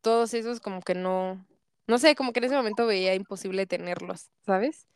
todos 0.00 0.32
esos 0.34 0.60
como 0.60 0.80
que 0.80 0.94
no, 0.94 1.44
no 1.86 1.98
sé, 1.98 2.14
como 2.14 2.32
que 2.32 2.38
en 2.38 2.44
ese 2.44 2.56
momento 2.56 2.86
veía 2.86 3.14
imposible 3.14 3.66
tenerlos, 3.66 4.30
¿sabes? 4.46 4.86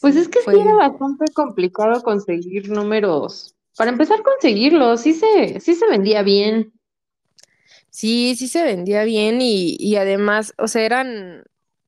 Pues 0.00 0.14
Sí, 0.14 0.20
es 0.20 0.28
que 0.28 0.40
sí 0.40 0.50
era 0.50 0.74
bastante 0.74 1.24
complicado 1.32 2.02
conseguir 2.02 2.70
números. 2.70 3.54
Para 3.76 3.90
empezar 3.90 4.20
a 4.20 4.22
conseguirlos, 4.22 5.00
sí 5.02 5.12
se, 5.12 5.60
sí 5.60 5.74
se 5.74 5.86
vendía 5.88 6.22
bien. 6.22 6.72
Sí, 7.90 8.34
sí 8.36 8.48
se 8.48 8.62
vendía 8.62 9.04
bien 9.04 9.40
y, 9.40 9.76
y 9.78 9.96
además, 9.96 10.54
o 10.58 10.68
sea, 10.68 10.82
eran 10.82 11.44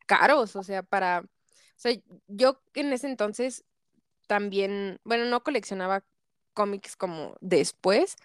caros, 0.06 0.56
o 0.56 0.62
sea, 0.62 0.82
para, 0.82 1.20
o 1.20 1.28
sea, 1.76 1.92
yo 2.28 2.60
en 2.74 2.92
ese 2.92 3.08
entonces 3.08 3.64
también, 4.26 4.98
bueno, 5.04 5.26
no 5.26 5.42
coleccionaba 5.42 6.04
cómics 6.54 6.96
como 6.96 7.36
después, 7.40 8.16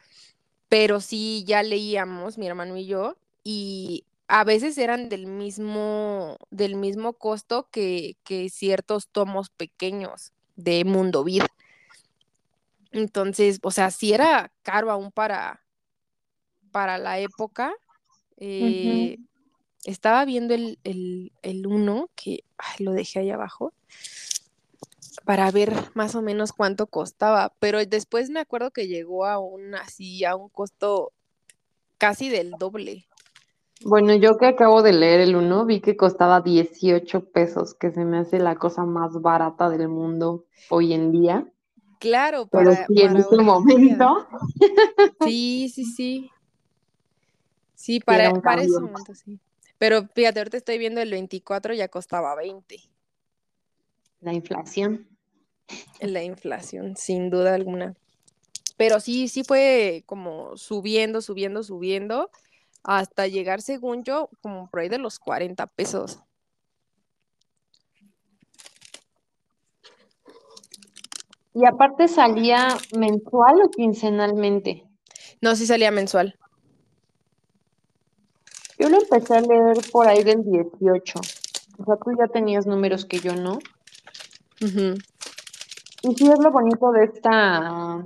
pero 0.70 1.02
sí 1.02 1.44
ya 1.46 1.64
leíamos, 1.64 2.38
mi 2.38 2.48
hermano 2.48 2.78
y 2.78 2.86
yo, 2.86 3.18
y 3.44 4.06
a 4.28 4.44
veces 4.44 4.78
eran 4.78 5.10
del 5.10 5.28
mismo, 5.28 6.38
del 6.50 6.76
mismo 6.76 7.14
costo 7.14 7.68
que, 7.72 8.18
que 8.24 8.50
ciertos 8.50 9.08
tomos 9.08 9.50
pequeños 9.50 10.32
de 10.56 10.86
Mundo 10.86 11.24
Vid. 11.24 11.44
Entonces, 12.92 13.60
o 13.64 13.72
sea, 13.72 13.92
sí 13.92 14.14
era 14.14 14.52
caro 14.62 14.92
aún 14.92 15.12
para, 15.12 15.64
para 16.72 16.98
la 16.98 17.20
época. 17.20 17.74
Eh, 18.38 19.18
estaba 19.84 20.26
viendo 20.26 20.54
el, 20.54 20.80
el, 20.84 21.32
el 21.42 21.68
uno, 21.68 22.10
que 22.16 22.44
ay, 22.58 22.86
lo 22.86 22.92
dejé 22.92 23.20
ahí 23.20 23.32
abajo, 23.32 23.74
para 25.26 25.50
ver 25.52 25.74
más 25.94 26.16
o 26.16 26.22
menos 26.22 26.54
cuánto 26.54 26.88
costaba, 26.88 27.54
pero 27.60 27.84
después 27.86 28.30
me 28.30 28.40
acuerdo 28.40 28.72
que 28.72 28.88
llegó 28.88 29.26
a 29.26 29.40
un 29.40 29.76
así, 29.76 30.26
a 30.26 30.36
un 30.36 30.50
costo 30.50 31.14
casi 31.98 32.30
del 32.30 32.52
doble. 32.52 33.08
Bueno, 33.82 34.16
yo 34.16 34.38
que 34.38 34.46
acabo 34.46 34.82
de 34.82 34.94
leer 34.94 35.22
el 35.22 35.36
uno, 35.36 35.66
vi 35.66 35.82
que 35.82 35.98
costaba 35.98 36.42
18 36.42 37.32
pesos, 37.32 37.74
que 37.74 37.92
se 37.92 38.06
me 38.06 38.20
hace 38.20 38.40
la 38.40 38.56
cosa 38.56 38.86
más 38.86 39.22
barata 39.22 39.70
del 39.70 39.90
mundo 39.90 40.46
hoy 40.70 40.94
en 40.94 41.12
día. 41.12 41.52
Claro, 42.00 42.48
Pero 42.52 42.72
para, 42.72 42.88
sí, 42.88 43.02
en 43.02 43.18
ese 43.18 43.38
momento. 43.38 44.28
Sí, 45.24 45.72
sí, 45.74 45.86
sí. 45.86 46.30
Sí, 47.76 48.00
para, 48.00 48.34
para 48.42 48.62
ese 48.62 48.80
momento 48.80 49.14
sí. 49.16 49.40
Pero 49.78 50.08
fíjate, 50.14 50.40
ahorita 50.40 50.58
estoy 50.58 50.78
viendo 50.78 51.02
el 51.02 51.12
24, 51.12 51.74
ya 51.74 51.88
costaba 51.90 52.36
20. 52.36 52.80
la 54.22 54.34
inflación. 54.34 55.08
La 56.00 56.24
inflación, 56.24 56.96
sin 56.96 57.30
duda 57.30 57.54
alguna. 57.54 57.96
Pero 58.78 59.00
sí, 59.00 59.28
sí 59.28 59.44
fue 59.44 60.04
como 60.06 60.58
subiendo, 60.58 61.22
subiendo, 61.22 61.64
subiendo, 61.64 62.30
hasta 62.84 63.28
llegar, 63.28 63.62
según 63.62 64.04
yo, 64.04 64.30
como 64.42 64.70
por 64.70 64.82
ahí 64.82 64.90
de 64.90 64.98
los 64.98 65.20
40 65.20 65.68
pesos. 65.68 66.20
Y 71.54 71.66
aparte 71.66 72.08
salía 72.08 72.68
mensual 72.98 73.62
o 73.64 73.70
quincenalmente. 73.70 74.86
No, 75.40 75.56
sí 75.56 75.68
salía 75.68 75.92
mensual. 75.92 76.38
Yo 78.80 78.90
lo 78.90 78.98
empecé 79.00 79.36
a 79.38 79.42
leer 79.42 79.78
por 79.92 80.08
ahí 80.08 80.24
del 80.24 80.44
18. 80.44 81.20
O 81.78 81.86
sea, 81.86 81.96
tú 81.98 82.12
ya 82.18 82.28
tenías 82.28 82.66
números 82.66 83.06
que 83.06 83.20
yo 83.20 83.36
no. 83.36 83.60
Y 84.60 86.16
sí 86.16 86.28
es 86.30 86.40
lo 86.40 86.52
bonito 86.52 86.92
de 86.92 87.06
esta, 87.06 88.04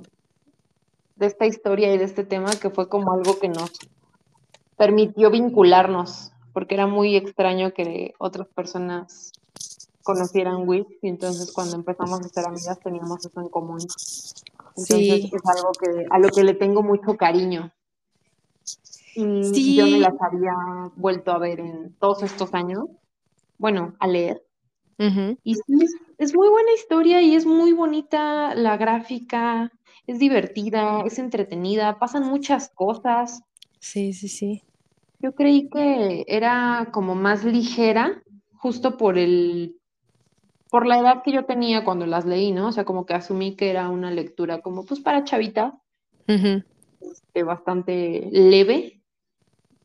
de 1.16 1.26
esta 1.26 1.46
historia 1.46 1.94
y 1.94 1.98
de 1.98 2.04
este 2.04 2.24
tema, 2.24 2.52
que 2.52 2.70
fue 2.70 2.90
como 2.90 3.14
algo 3.14 3.40
que 3.40 3.50
nos 3.50 3.72
permitió 4.78 5.30
vincularnos, 5.32 6.32
porque 6.54 6.76
era 6.76 6.88
muy 6.88 7.16
extraño 7.16 7.74
que 7.74 8.14
otras 8.20 8.48
personas 8.48 9.32
conocieran 10.04 10.68
Wix 10.68 10.88
y 11.02 11.10
entonces 11.10 11.52
cuando 11.52 11.76
empezamos 11.76 12.22
a 12.22 12.30
ser 12.30 12.46
amigas 12.46 12.80
teníamos 12.80 13.26
eso 13.26 13.42
en 13.42 13.50
común. 13.50 13.80
Entonces 13.82 14.86
Sí. 14.88 15.32
es 15.34 15.42
algo 15.46 15.72
que 15.74 16.06
a 16.10 16.20
lo 16.20 16.30
que 16.30 16.44
le 16.44 16.54
tengo 16.54 16.82
mucho 16.84 17.18
cariño. 17.18 17.72
Y 19.16 19.44
Sí. 19.54 19.76
yo 19.76 19.88
no 19.88 19.98
las 19.98 20.14
había 20.22 20.54
vuelto 20.96 21.32
a 21.32 21.40
ver 21.40 21.60
en 21.60 21.94
todos 22.00 22.24
estos 22.24 22.54
años. 22.54 22.86
Bueno, 23.58 23.96
a 24.00 24.08
leer. 24.08 24.44
Y 25.44 25.54
sí, 25.56 25.62
es, 25.82 25.94
es 26.18 26.36
muy 26.36 26.48
buena 26.50 26.72
historia 26.74 27.22
y 27.22 27.36
es 27.36 27.46
muy 27.46 27.74
bonita 27.74 28.56
la 28.56 28.78
gráfica. 28.78 29.72
es 30.08 30.20
divertida, 30.20 31.02
es 31.06 31.20
entretenida, 31.20 32.00
pasan 32.00 32.24
muchas 32.24 32.70
cosas. 32.70 33.42
Sí, 33.82 34.14
sí, 34.14 34.30
sí. 34.30 34.64
Yo 35.20 35.34
creí 35.34 35.70
que 35.70 36.26
era 36.28 36.90
como 36.92 37.16
más 37.16 37.44
ligera, 37.44 38.22
justo 38.56 38.98
por 38.98 39.18
el, 39.18 39.80
por 40.70 40.86
la 40.86 41.00
edad 41.00 41.24
que 41.24 41.32
yo 41.32 41.46
tenía 41.46 41.84
cuando 41.84 42.06
las 42.06 42.26
leí, 42.26 42.52
¿no? 42.52 42.68
O 42.68 42.72
sea, 42.72 42.86
como 42.86 43.06
que 43.06 43.14
asumí 43.14 43.56
que 43.56 43.70
era 43.70 43.90
una 43.90 44.12
lectura 44.12 44.62
como 44.62 44.86
pues 44.86 45.00
para 45.00 45.24
chavita, 45.24 45.80
este, 46.28 47.44
bastante 47.44 48.30
leve, 48.32 49.02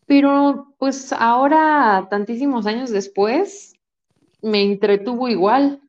pero 0.07 0.75
pues 0.79 1.13
ahora, 1.13 2.07
tantísimos 2.11 2.67
años 2.67 2.91
después, 2.91 3.75
me 4.43 4.63
entretuvo 4.63 5.29
igual. 5.29 5.81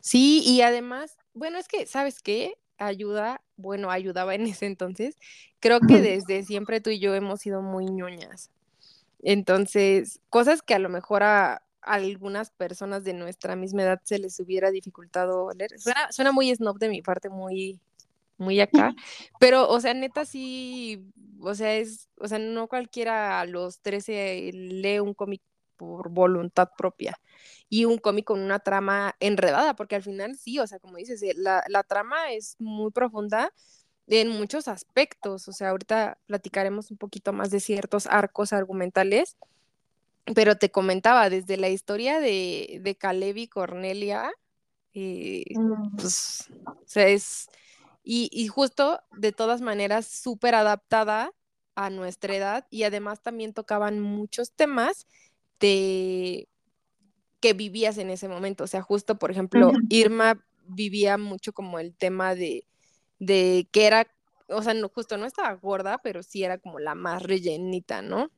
Sí, 0.00 0.42
y 0.46 0.62
además, 0.62 1.18
bueno, 1.34 1.58
es 1.58 1.68
que, 1.68 1.84
¿sabes 1.86 2.22
qué? 2.22 2.56
Ayuda, 2.78 3.42
bueno, 3.60 3.90
ayudaba 3.90 4.34
en 4.34 4.46
ese 4.46 4.66
entonces. 4.66 5.16
Creo 5.60 5.80
que 5.80 6.00
desde 6.00 6.42
siempre 6.44 6.80
tú 6.80 6.90
y 6.90 6.98
yo 6.98 7.14
hemos 7.14 7.40
sido 7.40 7.62
muy 7.62 7.86
ñoñas. 7.86 8.50
Entonces, 9.22 10.20
cosas 10.30 10.62
que 10.62 10.74
a 10.74 10.78
lo 10.78 10.88
mejor 10.88 11.22
a, 11.22 11.62
algunas 11.82 12.50
personas 12.50 13.04
de 13.04 13.14
nuestra 13.14 13.56
misma 13.56 13.82
edad 13.82 14.00
se 14.04 14.18
les 14.18 14.38
hubiera 14.40 14.70
dificultado 14.70 15.50
leer. 15.56 15.78
Suena, 15.78 16.12
suena 16.12 16.32
muy 16.32 16.54
snob 16.54 16.78
de 16.78 16.90
mi 16.90 17.00
parte, 17.00 17.30
muy, 17.30 17.80
muy 18.36 18.60
acá, 18.60 18.94
pero, 19.40 19.68
o 19.68 19.80
sea, 19.80 19.94
neta 19.94 20.24
sí, 20.26 21.02
o 21.40 21.54
sea, 21.54 21.74
es, 21.76 22.08
o 22.18 22.28
sea, 22.28 22.38
no 22.38 22.68
cualquiera 22.68 23.40
a 23.40 23.46
los 23.46 23.80
13 23.80 24.50
lee 24.52 25.00
un 25.00 25.14
cómic 25.14 25.40
por 25.76 26.10
voluntad 26.10 26.68
propia 26.76 27.18
y 27.70 27.86
un 27.86 27.98
cómic 27.98 28.26
con 28.26 28.40
una 28.40 28.58
trama 28.58 29.16
enredada, 29.20 29.74
porque 29.74 29.94
al 29.94 30.02
final 30.02 30.36
sí, 30.36 30.58
o 30.58 30.66
sea, 30.66 30.80
como 30.80 30.96
dices, 30.96 31.22
eh, 31.22 31.32
la, 31.36 31.64
la 31.68 31.84
trama 31.84 32.32
es 32.32 32.56
muy 32.58 32.90
profunda 32.90 33.54
en 34.08 34.28
muchos 34.28 34.66
aspectos, 34.66 35.46
o 35.46 35.52
sea, 35.52 35.70
ahorita 35.70 36.18
platicaremos 36.26 36.90
un 36.90 36.98
poquito 36.98 37.32
más 37.32 37.50
de 37.50 37.60
ciertos 37.60 38.08
arcos 38.08 38.52
argumentales, 38.52 39.36
pero 40.34 40.58
te 40.58 40.70
comentaba, 40.70 41.30
desde 41.30 41.56
la 41.56 41.68
historia 41.68 42.18
de, 42.18 42.80
de 42.82 42.96
Caleb 42.96 43.36
y 43.36 43.46
Cornelia, 43.46 44.32
eh, 44.92 45.44
pues, 45.96 46.50
o 46.66 46.82
sea, 46.86 47.06
es, 47.06 47.48
y, 48.02 48.28
y 48.32 48.48
justo 48.48 49.00
de 49.12 49.30
todas 49.30 49.60
maneras 49.60 50.06
súper 50.06 50.56
adaptada 50.56 51.32
a 51.76 51.88
nuestra 51.88 52.34
edad 52.34 52.66
y 52.68 52.82
además 52.82 53.22
también 53.22 53.54
tocaban 53.54 54.00
muchos 54.00 54.50
temas 54.52 55.06
de 55.60 56.48
que 57.40 57.54
vivías 57.54 57.98
en 57.98 58.10
ese 58.10 58.28
momento, 58.28 58.64
o 58.64 58.66
sea, 58.66 58.82
justo, 58.82 59.18
por 59.18 59.30
ejemplo. 59.30 59.72
Irma 59.88 60.44
vivía 60.66 61.18
mucho 61.18 61.52
como 61.52 61.78
el 61.78 61.94
tema 61.94 62.34
de, 62.34 62.66
de 63.18 63.66
que 63.72 63.86
era, 63.86 64.06
o 64.48 64.62
sea, 64.62 64.74
no, 64.74 64.88
justo 64.88 65.16
no 65.16 65.26
estaba 65.26 65.52
gorda, 65.54 65.98
pero 66.02 66.22
sí 66.22 66.44
era 66.44 66.58
como 66.58 66.78
la 66.78 66.94
más 66.94 67.22
rellenita, 67.22 68.02
¿no? 68.02 68.30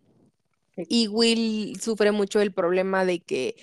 Sí. 0.77 0.85
Y 0.89 1.09
Will 1.09 1.79
sufre 1.81 2.13
mucho 2.13 2.41
el 2.41 2.53
problema 2.53 3.05
de 3.05 3.21
que 3.21 3.57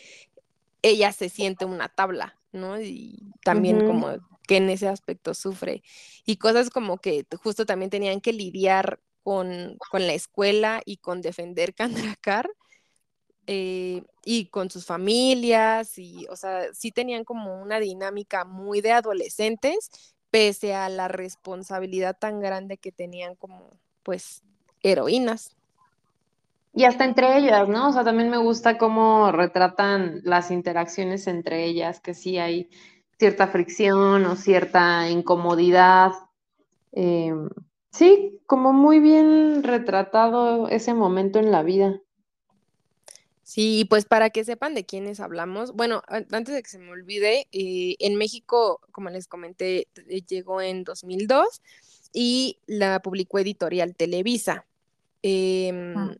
ella 0.81 1.11
se 1.11 1.29
siente 1.29 1.65
una 1.65 1.89
tabla, 1.89 2.37
¿no? 2.51 2.79
Y 2.79 3.31
también 3.43 3.85
como 3.85 4.17
que 4.47 4.57
en 4.57 4.69
ese 4.69 4.87
aspecto 4.87 5.33
sufre. 5.33 5.83
Y 6.25 6.37
cosas 6.37 6.69
como 6.69 6.99
que 6.99 7.25
justo 7.41 7.65
también 7.65 7.89
tenían 7.89 8.21
que 8.21 8.33
lidiar 8.33 8.99
con, 9.23 9.77
con 9.91 10.07
la 10.07 10.13
escuela 10.13 10.81
y 10.85 10.97
con 10.97 11.21
defender 11.21 11.73
Kandrakar. 12.17 12.49
Eh, 13.51 14.03
y 14.23 14.45
con 14.45 14.69
sus 14.69 14.85
familias, 14.85 15.97
y, 15.97 16.27
o 16.29 16.35
sea, 16.35 16.71
sí 16.71 16.91
tenían 16.91 17.23
como 17.23 17.59
una 17.59 17.79
dinámica 17.79 18.45
muy 18.45 18.79
de 18.79 18.91
adolescentes, 18.91 19.89
pese 20.29 20.75
a 20.75 20.87
la 20.87 21.07
responsabilidad 21.07 22.15
tan 22.15 22.41
grande 22.41 22.77
que 22.77 22.91
tenían 22.91 23.33
como, 23.33 23.71
pues, 24.03 24.43
heroínas. 24.83 25.55
Y 26.75 26.83
hasta 26.83 27.05
entre 27.05 27.39
ellas, 27.39 27.67
¿no? 27.67 27.89
O 27.89 27.91
sea, 27.91 28.03
también 28.03 28.29
me 28.29 28.37
gusta 28.37 28.77
cómo 28.77 29.31
retratan 29.31 30.21
las 30.23 30.51
interacciones 30.51 31.25
entre 31.25 31.65
ellas, 31.65 31.99
que 32.01 32.13
sí 32.13 32.37
hay 32.37 32.69
cierta 33.17 33.47
fricción 33.47 34.27
o 34.27 34.35
cierta 34.35 35.09
incomodidad. 35.09 36.11
Eh, 36.91 37.33
sí, 37.89 38.39
como 38.45 38.73
muy 38.73 38.99
bien 38.99 39.63
retratado 39.63 40.67
ese 40.67 40.93
momento 40.93 41.39
en 41.39 41.51
la 41.51 41.63
vida. 41.63 41.99
Sí, 43.49 43.83
pues 43.89 44.05
para 44.05 44.29
que 44.29 44.43
sepan 44.45 44.75
de 44.75 44.85
quiénes 44.85 45.19
hablamos, 45.19 45.71
bueno, 45.73 46.03
an- 46.07 46.27
antes 46.31 46.53
de 46.53 46.61
que 46.61 46.69
se 46.69 46.77
me 46.77 46.91
olvide, 46.91 47.47
eh, 47.51 47.95
en 47.97 48.15
México, 48.15 48.79
como 48.91 49.09
les 49.09 49.25
comenté, 49.27 49.87
eh, 50.07 50.21
llegó 50.21 50.61
en 50.61 50.83
2002 50.83 51.59
y 52.13 52.59
la 52.67 52.99
publicó 53.01 53.39
Editorial 53.39 53.95
Televisa. 53.95 54.67
Em, 55.23 56.15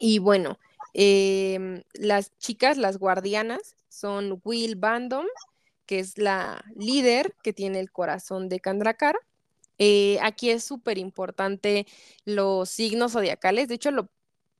y 0.00 0.18
bueno, 0.18 0.58
em, 0.94 1.82
las 1.92 2.34
chicas, 2.38 2.78
las 2.78 2.96
guardianas, 2.96 3.76
son 3.90 4.40
Will 4.44 4.76
Bandom, 4.76 5.26
que 5.84 5.98
es 5.98 6.16
la 6.16 6.64
líder 6.74 7.34
que 7.42 7.52
tiene 7.52 7.80
el 7.80 7.92
corazón 7.92 8.48
de 8.48 8.60
Kandrakar. 8.60 9.18
Eh, 9.78 10.18
aquí 10.22 10.48
es 10.48 10.64
súper 10.64 10.96
importante 10.96 11.86
los 12.24 12.70
signos 12.70 13.12
zodiacales. 13.12 13.68
De 13.68 13.74
hecho, 13.74 13.90
lo 13.90 14.08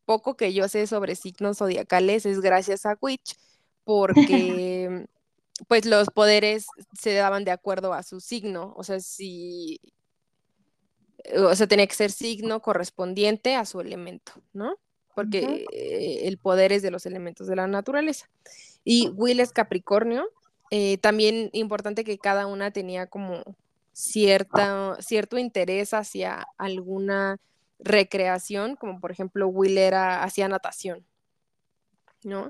poco 0.06 0.36
que 0.36 0.54
yo 0.54 0.68
sé 0.68 0.86
sobre 0.86 1.16
signos 1.16 1.58
zodiacales 1.58 2.24
es 2.24 2.40
gracias 2.40 2.86
a 2.86 2.96
Witch, 3.00 3.36
porque 3.84 5.06
pues 5.68 5.84
los 5.84 6.08
poderes 6.08 6.66
se 6.98 7.12
daban 7.12 7.44
de 7.44 7.50
acuerdo 7.50 7.92
a 7.92 8.02
su 8.02 8.20
signo. 8.20 8.72
O 8.76 8.84
sea, 8.84 9.00
si 9.00 9.80
o 11.34 11.54
sea, 11.54 11.66
tenía 11.66 11.86
que 11.86 11.94
ser 11.94 12.10
signo 12.10 12.60
correspondiente 12.60 13.54
a 13.54 13.64
su 13.64 13.80
elemento, 13.80 14.32
¿no? 14.52 14.76
Porque 15.14 15.66
eh, 15.72 16.28
el 16.28 16.38
poder 16.38 16.72
es 16.72 16.82
de 16.82 16.90
los 16.90 17.06
elementos 17.06 17.46
de 17.46 17.56
la 17.56 17.66
naturaleza. 17.66 18.28
Y 18.84 19.08
Will 19.08 19.40
es 19.40 19.52
Capricornio. 19.52 20.28
Eh, 20.70 20.98
también 20.98 21.50
importante 21.52 22.04
que 22.04 22.18
cada 22.18 22.46
una 22.46 22.70
tenía 22.70 23.06
como 23.06 23.42
cierta, 23.92 24.96
cierto 25.00 25.38
interés 25.38 25.94
hacia 25.94 26.46
alguna 26.58 27.38
recreación, 27.78 28.76
como 28.76 29.00
por 29.00 29.10
ejemplo 29.10 29.48
Will 29.48 29.78
era 29.78 30.22
hacía 30.22 30.48
natación, 30.48 31.06
¿no? 32.22 32.48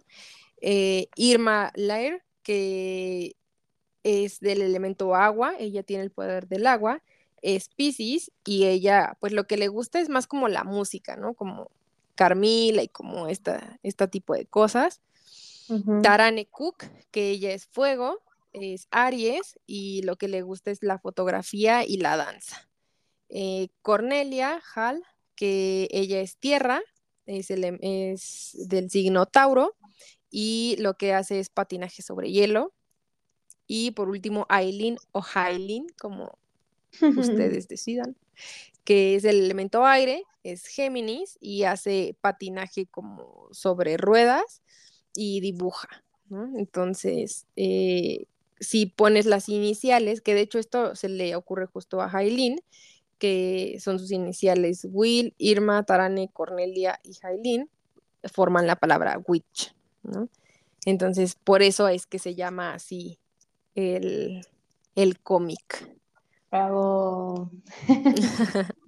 Eh, 0.61 1.09
Irma 1.17 1.73
Lair, 1.75 2.25
que 2.43 3.37
es 4.03 4.41
del 4.41 4.63
elemento 4.63 5.15
agua, 5.15 5.55
ella 5.59 5.83
tiene 5.83 6.05
el 6.05 6.11
poder 6.11 6.47
del 6.47 6.67
agua, 6.67 7.03
es 7.43 7.69
Pisces 7.69 8.31
y 8.45 8.67
ella, 8.67 9.17
pues 9.21 9.33
lo 9.33 9.47
que 9.47 9.57
le 9.57 9.69
gusta 9.69 10.01
es 10.01 10.09
más 10.09 10.27
como 10.27 10.49
la 10.49 10.65
música, 10.65 11.17
¿no? 11.17 11.35
Como 11.35 11.71
Carmila 12.15 12.83
y 12.83 12.89
como 12.89 13.29
esta, 13.29 13.79
este 13.83 14.09
tipo 14.09 14.35
de 14.35 14.47
cosas. 14.47 15.01
Tarane 16.03 16.47
Cook, 16.47 16.85
que 17.11 17.31
ella 17.31 17.53
es 17.53 17.67
fuego, 17.67 18.23
es 18.53 18.87
Aries 18.91 19.59
y 19.67 20.03
lo 20.03 20.17
que 20.17 20.29
le 20.29 20.43
gusta 20.43 20.71
es 20.71 20.83
la 20.83 20.99
fotografía 20.99 21.85
y 21.85 21.97
la 21.97 22.17
danza. 22.17 22.69
Eh, 23.29 23.69
Cornelia 23.83 24.63
Hall, 24.75 25.03
que 25.37 25.89
ella 25.93 26.21
es 26.21 26.39
tierra, 26.39 26.83
es, 27.27 27.51
el- 27.51 27.79
es 27.83 28.53
del 28.69 28.91
signo 28.91 29.27
Tauro 29.27 29.77
y 30.31 30.77
lo 30.81 30.95
que 30.95 31.15
hace 31.15 31.41
es 31.41 31.51
patinaje 31.51 32.03
sobre 32.03 32.31
hielo. 32.33 32.73
Y 33.67 33.93
por 33.93 34.09
último, 34.09 34.47
Aileen 34.49 34.97
o 35.13 35.23
Hailin, 35.35 35.87
como 36.01 36.39
ustedes 37.19 37.69
decidan, 37.69 38.17
que 38.85 39.17
es 39.17 39.25
el 39.25 39.41
elemento 39.45 39.85
aire, 39.87 40.25
es 40.43 40.67
Géminis 40.67 41.39
y 41.41 41.65
hace 41.65 42.17
patinaje 42.21 42.87
como 42.87 43.49
sobre 43.53 43.97
ruedas 43.97 44.63
y 45.15 45.41
dibuja, 45.41 46.05
¿no? 46.29 46.57
Entonces, 46.59 47.47
eh, 47.57 48.27
si 48.61 48.87
pones 48.87 49.27
las 49.27 49.49
iniciales, 49.49 50.21
que 50.21 50.35
de 50.35 50.43
hecho 50.43 50.59
esto 50.59 50.95
se 50.95 51.09
le 51.09 51.35
ocurre 51.37 51.67
justo 51.67 52.01
a 52.01 52.11
Hailin, 52.11 52.61
que 53.19 53.79
son 53.81 53.99
sus 53.99 54.13
iniciales 54.13 54.87
Will, 54.91 55.35
Irma, 55.39 55.83
Tarane, 55.85 56.29
Cornelia 56.33 57.01
y 57.03 57.17
Hailin, 57.23 57.71
forman 58.33 58.67
la 58.67 58.77
palabra 58.77 59.21
witch, 59.27 59.75
¿no? 60.03 60.29
Entonces, 60.85 61.37
por 61.43 61.63
eso 61.63 61.89
es 61.89 62.07
que 62.07 62.19
se 62.19 62.35
llama 62.35 62.75
así 62.75 63.19
el, 63.75 64.47
el 64.95 65.19
cómic. 65.21 65.91
Bravo. 66.51 67.51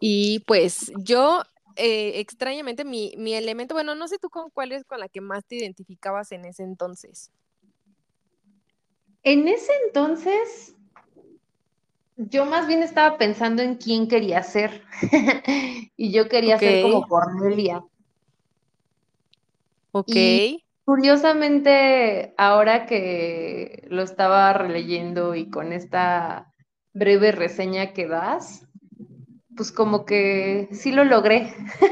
Y 0.00 0.40
pues 0.40 0.92
yo, 0.98 1.42
eh, 1.76 2.20
extrañamente, 2.20 2.84
mi, 2.84 3.14
mi 3.18 3.34
elemento, 3.34 3.74
bueno, 3.74 3.94
no 3.94 4.06
sé 4.08 4.18
tú 4.18 4.30
con 4.30 4.50
cuál 4.50 4.72
es 4.72 4.84
con 4.84 5.00
la 5.00 5.08
que 5.08 5.20
más 5.20 5.44
te 5.44 5.56
identificabas 5.56 6.30
en 6.32 6.44
ese 6.44 6.62
entonces. 6.62 7.32
En 9.24 9.48
ese 9.48 9.72
entonces, 9.86 10.76
yo 12.18 12.44
más 12.44 12.66
bien 12.66 12.82
estaba 12.82 13.16
pensando 13.18 13.62
en 13.62 13.76
quién 13.76 14.08
quería 14.08 14.42
ser. 14.42 14.82
y 15.96 16.12
yo 16.12 16.28
quería 16.28 16.58
ser 16.58 16.78
como 16.78 17.06
Cornelia. 17.06 17.82
Ok. 19.92 20.16
Y- 20.16 20.40
curiosamente, 20.84 22.34
ahora 22.38 22.86
que 22.86 23.86
lo 23.90 24.02
estaba 24.02 24.52
releyendo 24.54 25.34
y 25.34 25.50
con 25.50 25.72
esta 25.72 26.52
breve 26.94 27.30
reseña 27.32 27.92
que 27.92 28.06
das, 28.08 28.66
pues 29.56 29.72
como 29.72 30.06
que 30.06 30.68
sí 30.72 30.92
lo 30.92 31.04
logré. 31.04 31.54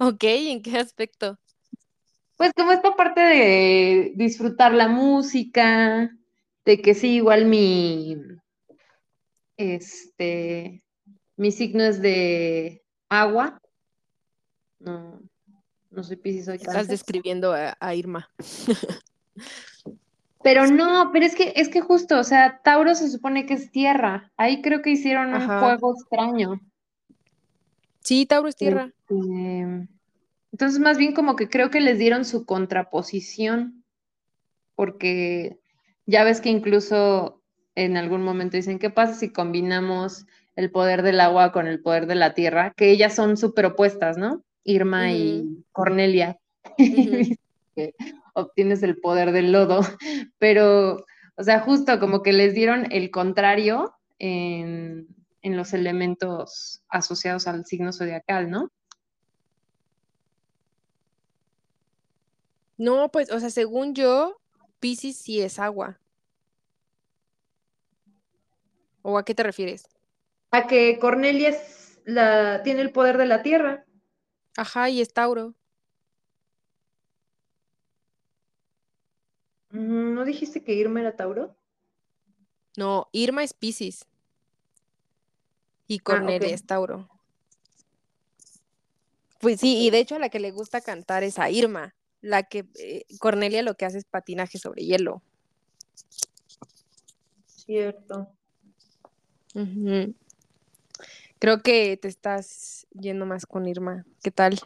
Ok, 0.00 0.24
¿en 0.24 0.62
qué 0.62 0.78
aspecto? 0.78 1.38
Pues 2.36 2.52
como 2.56 2.72
esta 2.72 2.94
parte 2.96 3.20
de 3.20 4.12
disfrutar 4.16 4.72
la 4.72 4.88
música, 4.88 6.10
de 6.64 6.80
que 6.80 6.94
sí, 6.94 7.16
igual 7.16 7.46
mi, 7.46 8.16
este, 9.58 10.82
mi 11.36 11.52
signo 11.52 11.82
es 11.82 12.00
de 12.00 12.82
agua. 13.10 13.60
No, 14.78 15.20
no 15.90 16.02
soy 16.02 16.16
Piscis, 16.16 16.46
soy 16.46 16.56
Estás 16.56 16.74
cáncer. 16.74 16.90
describiendo 16.90 17.52
a, 17.52 17.76
a 17.78 17.94
Irma. 17.94 18.30
Pero 20.42 20.66
no, 20.66 21.10
pero 21.12 21.26
es 21.26 21.34
que, 21.34 21.52
es 21.56 21.68
que 21.68 21.80
justo, 21.80 22.18
o 22.18 22.24
sea, 22.24 22.60
Tauro 22.62 22.94
se 22.94 23.10
supone 23.10 23.44
que 23.44 23.54
es 23.54 23.72
tierra. 23.72 24.30
Ahí 24.36 24.62
creo 24.62 24.82
que 24.82 24.90
hicieron 24.90 25.34
un 25.34 25.46
juego 25.46 25.94
extraño. 25.94 26.60
Sí, 28.00 28.24
Tauro 28.24 28.48
es 28.48 28.56
tierra. 28.56 28.92
Este, 29.08 29.88
entonces, 30.52 30.78
más 30.78 30.96
bien 30.96 31.12
como 31.12 31.36
que 31.36 31.48
creo 31.48 31.70
que 31.70 31.80
les 31.80 31.98
dieron 31.98 32.24
su 32.24 32.46
contraposición, 32.46 33.84
porque 34.76 35.58
ya 36.06 36.24
ves 36.24 36.40
que 36.40 36.50
incluso 36.50 37.37
en 37.78 37.96
algún 37.96 38.22
momento 38.24 38.56
dicen, 38.56 38.80
¿qué 38.80 38.90
pasa 38.90 39.14
si 39.14 39.32
combinamos 39.32 40.26
el 40.56 40.68
poder 40.72 41.02
del 41.02 41.20
agua 41.20 41.52
con 41.52 41.68
el 41.68 41.80
poder 41.80 42.06
de 42.06 42.16
la 42.16 42.34
tierra? 42.34 42.72
Que 42.76 42.90
ellas 42.90 43.14
son 43.14 43.36
súper 43.36 43.66
opuestas, 43.66 44.18
¿no? 44.18 44.42
Irma 44.64 45.12
y 45.12 45.64
Cornelia. 45.72 46.38
Que 47.76 47.94
obtienes 48.34 48.82
el 48.82 48.98
poder 48.98 49.30
del 49.30 49.52
lodo, 49.52 49.82
pero, 50.38 51.04
o 51.36 51.42
sea, 51.44 51.60
justo 51.60 52.00
como 52.00 52.24
que 52.24 52.32
les 52.32 52.52
dieron 52.52 52.90
el 52.90 53.12
contrario 53.12 53.94
en, 54.18 55.06
en 55.42 55.56
los 55.56 55.72
elementos 55.72 56.82
asociados 56.88 57.46
al 57.46 57.64
signo 57.66 57.92
zodiacal, 57.92 58.50
¿no? 58.50 58.72
No, 62.76 63.12
pues, 63.12 63.30
o 63.30 63.38
sea, 63.38 63.50
según 63.50 63.94
yo, 63.94 64.40
Piscis 64.80 65.18
sí 65.18 65.40
es 65.40 65.60
agua. 65.60 66.00
¿O 69.02 69.18
a 69.18 69.24
qué 69.24 69.34
te 69.34 69.42
refieres? 69.42 69.88
A 70.50 70.66
que 70.66 70.98
Cornelia 70.98 71.50
es 71.50 72.00
la, 72.04 72.62
tiene 72.62 72.80
el 72.80 72.92
poder 72.92 73.18
de 73.18 73.26
la 73.26 73.42
tierra. 73.42 73.84
Ajá, 74.56 74.88
y 74.90 75.00
es 75.00 75.12
Tauro. 75.12 75.54
Mm, 79.70 80.14
¿No 80.14 80.24
dijiste 80.24 80.64
que 80.64 80.72
Irma 80.72 81.00
era 81.00 81.16
Tauro? 81.16 81.56
No, 82.76 83.08
Irma 83.12 83.42
es 83.44 83.52
Piscis. 83.54 84.06
Y 85.86 85.98
Ah, 85.98 86.02
Cornelia 86.04 86.48
ok. 86.48 86.54
es 86.54 86.66
Tauro. 86.66 87.08
Pues 89.40 89.60
sí, 89.60 89.84
y 89.86 89.90
de 89.90 89.98
hecho 89.98 90.16
a 90.16 90.18
la 90.18 90.30
que 90.30 90.40
le 90.40 90.50
gusta 90.50 90.80
cantar 90.80 91.22
es 91.22 91.38
a 91.38 91.50
Irma. 91.50 91.94
La 92.20 92.42
que 92.42 92.66
eh, 92.80 93.04
Cornelia 93.20 93.62
lo 93.62 93.74
que 93.76 93.84
hace 93.84 93.98
es 93.98 94.04
patinaje 94.04 94.58
sobre 94.58 94.84
hielo. 94.84 95.22
Cierto. 97.46 98.34
Creo 101.38 101.62
que 101.62 101.96
te 101.96 102.08
estás 102.08 102.86
yendo 102.92 103.26
más 103.26 103.46
con 103.46 103.66
Irma. 103.66 104.04
¿Qué 104.22 104.30
tal? 104.30 104.58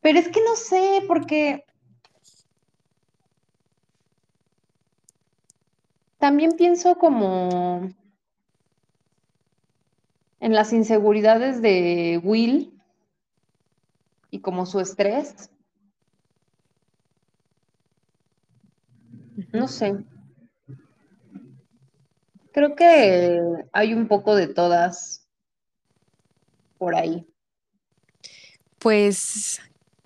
Pero 0.00 0.18
es 0.18 0.28
que 0.28 0.40
no 0.42 0.56
sé, 0.56 1.02
porque 1.06 1.64
también 6.18 6.52
pienso 6.56 6.96
como 6.96 7.90
en 10.40 10.54
las 10.54 10.72
inseguridades 10.72 11.60
de 11.60 12.20
Will 12.22 12.72
y 14.30 14.40
como 14.40 14.64
su 14.64 14.80
estrés. 14.80 15.50
No 19.52 19.68
sé. 19.68 20.02
Creo 22.60 22.76
que 22.76 23.40
hay 23.72 23.94
un 23.94 24.06
poco 24.06 24.36
de 24.36 24.46
todas 24.46 25.26
por 26.76 26.94
ahí. 26.94 27.26
Pues 28.78 29.62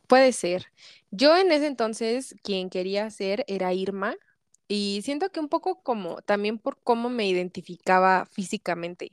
puede 0.06 0.31
ser. 0.31 0.66
Yo 1.10 1.36
en 1.36 1.51
ese 1.51 1.66
entonces 1.66 2.36
quien 2.44 2.70
quería 2.70 3.10
ser 3.10 3.44
era 3.48 3.72
Irma 3.72 4.14
y 4.68 5.01
siento 5.02 5.32
que 5.32 5.40
un 5.40 5.48
poco 5.48 5.82
como 5.82 6.22
también 6.22 6.60
por 6.60 6.78
cómo 6.85 7.10
me 7.10 7.26
identificaba 7.26 8.24
físicamente, 8.26 9.10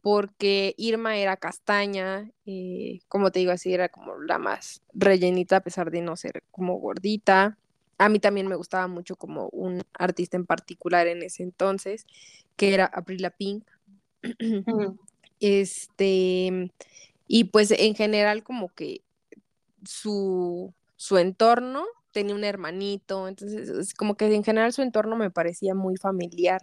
porque 0.00 0.74
Irma 0.78 1.18
era 1.18 1.36
castaña, 1.36 2.30
eh, 2.46 3.00
como 3.08 3.30
te 3.30 3.40
digo 3.40 3.52
así, 3.52 3.74
era 3.74 3.90
como 3.90 4.18
la 4.18 4.38
más 4.38 4.80
rellenita 4.94 5.56
a 5.56 5.62
pesar 5.62 5.90
de 5.90 6.00
no 6.00 6.16
ser 6.16 6.42
como 6.50 6.78
gordita. 6.78 7.58
A 8.02 8.08
mí 8.08 8.18
también 8.18 8.48
me 8.48 8.56
gustaba 8.56 8.88
mucho 8.88 9.14
como 9.14 9.48
un 9.50 9.82
artista 9.94 10.36
en 10.36 10.44
particular 10.44 11.06
en 11.06 11.22
ese 11.22 11.44
entonces, 11.44 12.04
que 12.56 12.74
era 12.74 12.86
Avril 12.86 13.22
Lavigne. 13.22 13.62
Este, 15.44 16.70
y 17.26 17.44
pues 17.44 17.72
en 17.72 17.96
general 17.96 18.44
como 18.44 18.68
que 18.68 19.02
su, 19.84 20.72
su 20.94 21.18
entorno 21.18 21.84
tenía 22.12 22.36
un 22.36 22.44
hermanito, 22.44 23.26
entonces 23.26 23.68
es 23.68 23.92
como 23.92 24.14
que 24.16 24.32
en 24.32 24.44
general 24.44 24.72
su 24.72 24.82
entorno 24.82 25.16
me 25.16 25.32
parecía 25.32 25.74
muy 25.74 25.96
familiar 25.96 26.62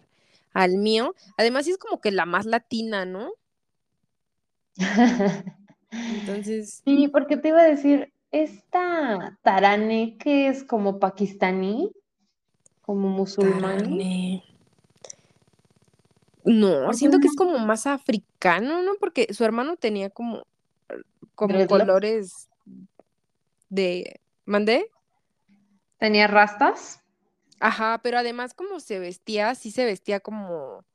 al 0.53 0.77
mío. 0.77 1.13
Además, 1.35 1.67
es 1.67 1.77
como 1.77 1.99
que 1.99 2.11
la 2.11 2.25
más 2.25 2.45
latina, 2.45 3.03
¿no? 3.03 3.33
Entonces, 5.91 6.81
Sí, 6.85 7.09
porque 7.09 7.35
te 7.35 7.49
iba 7.49 7.59
a 7.59 7.67
decir, 7.67 8.13
esta 8.31 9.37
Tarane 9.41 10.17
que 10.17 10.47
es 10.47 10.63
como 10.63 10.99
pakistaní, 10.99 11.91
como 12.81 13.09
musulmán. 13.09 13.99
No, 16.45 16.93
siento 16.93 17.19
que 17.19 17.27
es 17.27 17.35
como 17.35 17.59
más 17.59 17.85
africano, 17.85 18.81
¿no? 18.81 18.93
Porque 18.99 19.33
su 19.33 19.43
hermano 19.43 19.75
tenía 19.75 20.09
como, 20.09 20.43
como 21.35 21.67
colores 21.67 22.49
de... 23.69 24.19
¿Mandé? 24.45 24.89
tenía 25.99 26.27
rastas. 26.27 27.01
Ajá, 27.59 27.99
pero 28.01 28.17
además 28.17 28.53
como 28.53 28.79
se 28.79 28.99
vestía, 28.99 29.53
sí 29.53 29.69
se 29.69 29.85
vestía 29.85 30.21
como, 30.21 30.85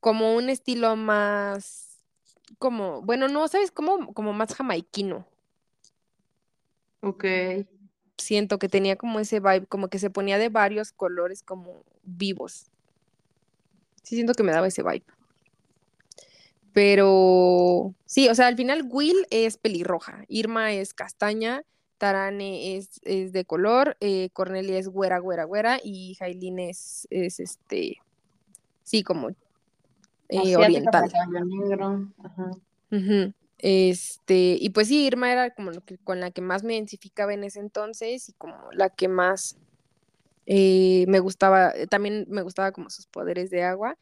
como 0.00 0.34
un 0.34 0.50
estilo 0.50 0.96
más, 0.96 2.02
como, 2.58 3.00
bueno, 3.02 3.28
no, 3.28 3.46
¿sabes? 3.48 3.70
Como, 3.70 4.12
como 4.12 4.32
más 4.32 4.52
jamaiquino. 4.54 5.24
Ok. 7.04 7.24
Siento 8.16 8.58
que 8.58 8.68
tenía 8.68 8.96
como 8.96 9.20
ese 9.20 9.40
vibe, 9.40 9.66
como 9.66 9.88
que 9.88 9.98
se 9.98 10.10
ponía 10.10 10.38
de 10.38 10.48
varios 10.48 10.92
colores 10.92 11.42
como 11.42 11.84
vivos. 12.04 12.66
Sí, 14.02 14.14
siento 14.16 14.34
que 14.34 14.42
me 14.42 14.52
daba 14.52 14.68
ese 14.68 14.82
vibe. 14.82 15.04
Pero 16.72 17.94
sí, 18.04 18.28
o 18.28 18.34
sea, 18.34 18.48
al 18.48 18.56
final 18.56 18.88
Will 18.90 19.26
es 19.30 19.56
pelirroja, 19.56 20.24
Irma 20.28 20.72
es 20.72 20.92
castaña, 20.92 21.62
Tarane 21.98 22.76
es, 22.76 23.00
es 23.04 23.32
de 23.32 23.44
color, 23.44 23.96
eh, 24.00 24.30
Cornelia 24.32 24.78
es 24.78 24.88
güera, 24.88 25.18
güera, 25.18 25.44
güera, 25.44 25.78
y 25.82 26.16
Jailin 26.16 26.58
es, 26.58 27.06
es 27.10 27.38
este, 27.38 27.98
sí, 28.82 29.04
como 29.04 29.30
eh, 30.28 30.56
oriental. 30.56 31.12
negro. 31.46 32.08
Ajá. 32.22 32.50
Este, 33.66 34.58
y 34.60 34.70
pues 34.70 34.88
sí, 34.88 35.06
Irma 35.06 35.32
era 35.32 35.50
como 35.54 35.70
lo 35.70 35.80
que, 35.82 35.96
con 35.98 36.20
la 36.20 36.30
que 36.30 36.42
más 36.42 36.62
me 36.64 36.74
identificaba 36.74 37.32
en 37.32 37.44
ese 37.44 37.60
entonces 37.60 38.28
y 38.28 38.34
como 38.34 38.56
la 38.72 38.90
que 38.90 39.08
más 39.08 39.56
eh, 40.46 41.06
me 41.08 41.20
gustaba, 41.20 41.70
eh, 41.70 41.86
también 41.86 42.26
me 42.28 42.42
gustaba 42.42 42.72
como 42.72 42.90
sus 42.90 43.06
poderes 43.06 43.50
de 43.50 43.62
agua, 43.64 43.98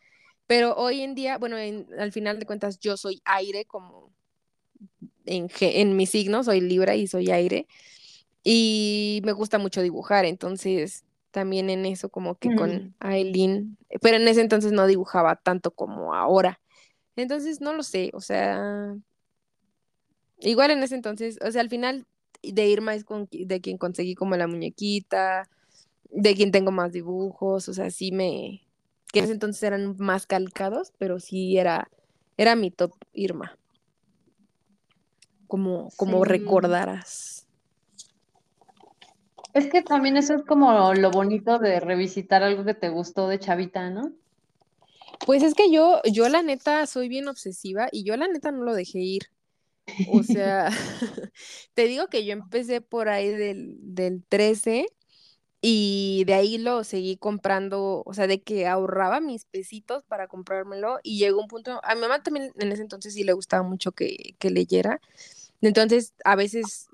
pero 0.46 0.74
hoy 0.76 1.02
en 1.02 1.14
día, 1.14 1.38
bueno, 1.38 1.58
en- 1.58 1.86
al 1.98 2.12
final 2.12 2.38
de 2.40 2.46
cuentas 2.46 2.78
yo 2.80 2.96
soy 2.96 3.22
aire 3.24 3.64
como 3.66 4.12
en, 5.26 5.48
en 5.60 5.96
mi 5.96 6.06
signo, 6.06 6.44
soy 6.44 6.60
Libra 6.60 6.94
y 6.96 7.06
soy 7.06 7.30
aire 7.30 7.66
y 8.44 9.22
me 9.24 9.32
gusta 9.32 9.58
mucho 9.58 9.82
dibujar, 9.82 10.24
entonces 10.24 11.04
también 11.30 11.70
en 11.70 11.86
eso 11.86 12.10
como 12.10 12.36
que 12.36 12.54
con 12.54 12.70
Ujú. 12.70 12.92
Aileen, 13.00 13.78
pero 14.02 14.16
en 14.18 14.28
ese 14.28 14.40
entonces 14.42 14.72
no 14.72 14.86
dibujaba 14.86 15.36
tanto 15.36 15.72
como 15.72 16.14
ahora. 16.14 16.60
Entonces 17.16 17.60
no 17.60 17.74
lo 17.74 17.82
sé, 17.82 18.10
o 18.14 18.20
sea, 18.20 18.96
igual 20.42 20.70
en 20.70 20.82
ese 20.82 20.94
entonces, 20.94 21.38
o 21.44 21.50
sea, 21.50 21.60
al 21.60 21.68
final 21.70 22.06
de 22.42 22.66
Irma 22.66 22.94
es 22.94 23.04
con, 23.04 23.28
de 23.30 23.60
quien 23.60 23.78
conseguí 23.78 24.14
como 24.14 24.36
la 24.36 24.46
muñequita, 24.46 25.48
de 26.10 26.34
quien 26.34 26.52
tengo 26.52 26.70
más 26.70 26.92
dibujos, 26.92 27.68
o 27.68 27.74
sea, 27.74 27.90
sí 27.90 28.12
me, 28.12 28.62
que 29.12 29.20
en 29.20 29.24
ese 29.24 29.34
entonces 29.34 29.62
eran 29.62 29.96
más 29.98 30.26
calcados, 30.26 30.92
pero 30.98 31.20
sí 31.20 31.56
era, 31.58 31.88
era 32.36 32.56
mi 32.56 32.70
top 32.70 32.92
Irma, 33.12 33.56
como, 35.46 35.90
como 35.96 36.24
Sí. 36.24 36.30
recordaras. 36.30 37.46
Es 39.54 39.66
que 39.66 39.82
también 39.82 40.16
eso 40.16 40.34
es 40.34 40.42
como 40.44 40.94
lo 40.94 41.10
bonito 41.10 41.58
de 41.58 41.78
revisitar 41.78 42.42
algo 42.42 42.64
que 42.64 42.72
te 42.72 42.88
gustó 42.88 43.28
de 43.28 43.38
chavita, 43.38 43.90
¿no? 43.90 44.12
Pues 45.26 45.42
es 45.42 45.54
que 45.54 45.70
yo, 45.70 46.00
yo 46.10 46.28
la 46.30 46.42
neta 46.42 46.86
soy 46.86 47.08
bien 47.08 47.28
obsesiva 47.28 47.88
y 47.92 48.02
yo 48.02 48.16
la 48.16 48.28
neta 48.28 48.50
no 48.50 48.62
lo 48.62 48.74
dejé 48.74 49.00
ir. 49.00 49.22
O 50.04 50.22
sea, 50.24 50.70
te 51.74 51.86
digo 51.86 52.08
que 52.08 52.24
yo 52.24 52.32
empecé 52.32 52.80
por 52.80 53.08
ahí 53.08 53.28
del, 53.30 53.76
del 53.80 54.24
13 54.28 54.86
y 55.62 56.24
de 56.26 56.34
ahí 56.34 56.58
lo 56.58 56.84
seguí 56.84 57.16
comprando, 57.16 58.02
o 58.06 58.14
sea, 58.14 58.26
de 58.26 58.42
que 58.42 58.66
ahorraba 58.66 59.20
mis 59.20 59.46
pesitos 59.46 60.04
para 60.04 60.28
comprármelo 60.28 60.98
y 61.04 61.18
llegó 61.18 61.40
un 61.40 61.48
punto, 61.48 61.80
a 61.84 61.94
mi 61.94 62.00
mamá 62.02 62.22
también 62.22 62.52
en 62.58 62.72
ese 62.72 62.82
entonces 62.82 63.14
sí 63.14 63.24
le 63.24 63.32
gustaba 63.34 63.62
mucho 63.62 63.92
que, 63.92 64.36
que 64.38 64.50
leyera. 64.50 65.00
Entonces, 65.62 66.14
a 66.24 66.36
veces 66.36 66.88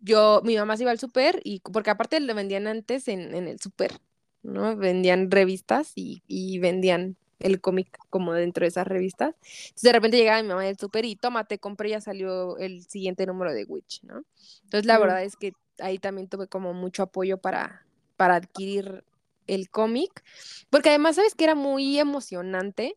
yo, 0.00 0.42
mi 0.44 0.56
mamá 0.56 0.76
se 0.76 0.84
iba 0.84 0.92
al 0.92 0.98
súper 0.98 1.40
y 1.44 1.60
porque 1.60 1.90
aparte 1.90 2.20
lo 2.20 2.34
vendían 2.34 2.66
antes 2.66 3.08
en, 3.08 3.34
en 3.34 3.48
el 3.48 3.60
súper, 3.60 4.00
¿no? 4.42 4.76
Vendían 4.76 5.30
revistas 5.30 5.92
y, 5.94 6.22
y 6.26 6.58
vendían 6.60 7.16
el 7.38 7.60
cómic 7.60 7.98
como 8.10 8.32
dentro 8.34 8.64
de 8.64 8.68
esas 8.68 8.86
revistas. 8.86 9.34
Entonces 9.40 9.82
de 9.82 9.92
repente 9.92 10.16
llegaba 10.18 10.42
mi 10.42 10.48
mamá 10.48 10.64
del 10.64 10.78
súper 10.78 11.04
y 11.04 11.16
tómate, 11.16 11.58
compré, 11.58 11.90
ya 11.90 12.00
salió 12.00 12.58
el 12.58 12.84
siguiente 12.86 13.26
número 13.26 13.52
de 13.52 13.64
Witch, 13.64 14.02
¿no? 14.04 14.24
Entonces 14.64 14.86
la 14.86 14.98
Mm. 14.98 15.00
verdad 15.00 15.22
es 15.24 15.36
que 15.36 15.52
ahí 15.78 15.98
también 15.98 16.28
tuve 16.28 16.48
como 16.48 16.74
mucho 16.74 17.02
apoyo 17.04 17.38
para, 17.38 17.86
para 18.16 18.36
adquirir 18.36 19.04
el 19.46 19.70
cómic, 19.70 20.24
porque 20.70 20.90
además, 20.90 21.16
¿sabes 21.16 21.34
que 21.34 21.44
Era 21.44 21.54
muy 21.54 21.98
emocionante 21.98 22.96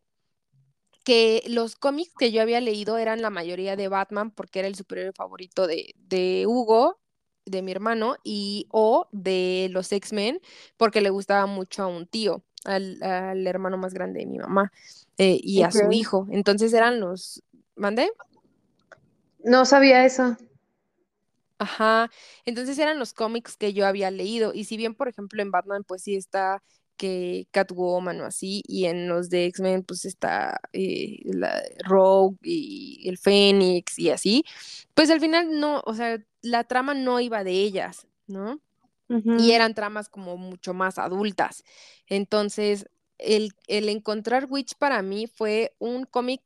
que 1.04 1.42
los 1.48 1.76
cómics 1.76 2.12
que 2.16 2.30
yo 2.32 2.42
había 2.42 2.60
leído 2.60 2.98
eran 2.98 3.22
la 3.22 3.30
mayoría 3.30 3.76
de 3.76 3.88
Batman 3.88 4.30
porque 4.30 4.60
era 4.60 4.68
el 4.68 4.76
superhéroe 4.76 5.12
favorito 5.12 5.66
de, 5.66 5.94
de 5.96 6.44
Hugo, 6.46 7.00
de 7.44 7.62
mi 7.62 7.72
hermano, 7.72 8.16
y 8.22 8.66
o 8.70 9.08
de 9.12 9.68
los 9.72 9.90
X-Men 9.92 10.40
porque 10.76 11.00
le 11.00 11.10
gustaba 11.10 11.46
mucho 11.46 11.82
a 11.82 11.86
un 11.88 12.06
tío, 12.06 12.44
al, 12.64 13.02
al 13.02 13.46
hermano 13.46 13.76
más 13.76 13.94
grande 13.94 14.20
de 14.20 14.26
mi 14.26 14.38
mamá, 14.38 14.72
eh, 15.18 15.38
y 15.42 15.62
a 15.62 15.70
su 15.70 15.90
hijo. 15.92 16.26
Entonces 16.30 16.72
eran 16.72 17.00
los... 17.00 17.42
¿Mandé? 17.74 18.10
No 19.44 19.64
sabía 19.64 20.04
eso. 20.04 20.36
Ajá, 21.58 22.10
entonces 22.44 22.78
eran 22.78 22.98
los 22.98 23.12
cómics 23.12 23.56
que 23.56 23.72
yo 23.72 23.86
había 23.86 24.10
leído 24.10 24.52
y 24.52 24.64
si 24.64 24.76
bien 24.76 24.96
por 24.96 25.06
ejemplo 25.06 25.40
en 25.42 25.52
Batman 25.52 25.84
pues 25.84 26.02
sí 26.02 26.16
está 26.16 26.60
que 26.96 27.46
Catwoman 27.52 28.20
o 28.20 28.24
así 28.24 28.62
y 28.66 28.86
en 28.86 29.08
los 29.08 29.30
de 29.30 29.46
X-Men 29.46 29.84
pues 29.84 30.04
está 30.04 30.60
eh, 30.72 31.20
la 31.24 31.62
Rogue 31.84 32.36
y 32.42 33.08
el 33.08 33.18
Fénix 33.18 33.98
y 33.98 34.10
así, 34.10 34.44
pues 34.94 35.10
al 35.10 35.20
final 35.20 35.58
no, 35.58 35.82
o 35.86 35.94
sea, 35.94 36.20
la 36.42 36.64
trama 36.64 36.94
no 36.94 37.20
iba 37.20 37.44
de 37.44 37.52
ellas, 37.52 38.06
¿no? 38.26 38.60
Y 39.36 39.52
eran 39.52 39.74
tramas 39.74 40.08
como 40.08 40.36
mucho 40.36 40.74
más 40.74 40.98
adultas. 40.98 41.64
Entonces, 42.06 42.88
el, 43.18 43.52
el 43.68 43.88
encontrar 43.88 44.46
Witch 44.50 44.74
para 44.76 45.02
mí 45.02 45.26
fue 45.26 45.74
un 45.78 46.04
cómic, 46.04 46.42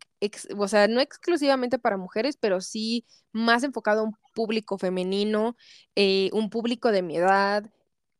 o 0.56 0.68
sea, 0.68 0.88
no 0.88 1.00
exclusivamente 1.00 1.78
para 1.78 1.96
mujeres, 1.96 2.36
pero 2.36 2.60
sí 2.60 3.06
más 3.32 3.64
enfocado 3.64 4.00
a 4.00 4.04
un 4.04 4.16
público 4.34 4.78
femenino, 4.78 5.56
eh, 5.94 6.30
un 6.32 6.50
público 6.50 6.92
de 6.92 7.02
mi 7.02 7.16
edad, 7.16 7.70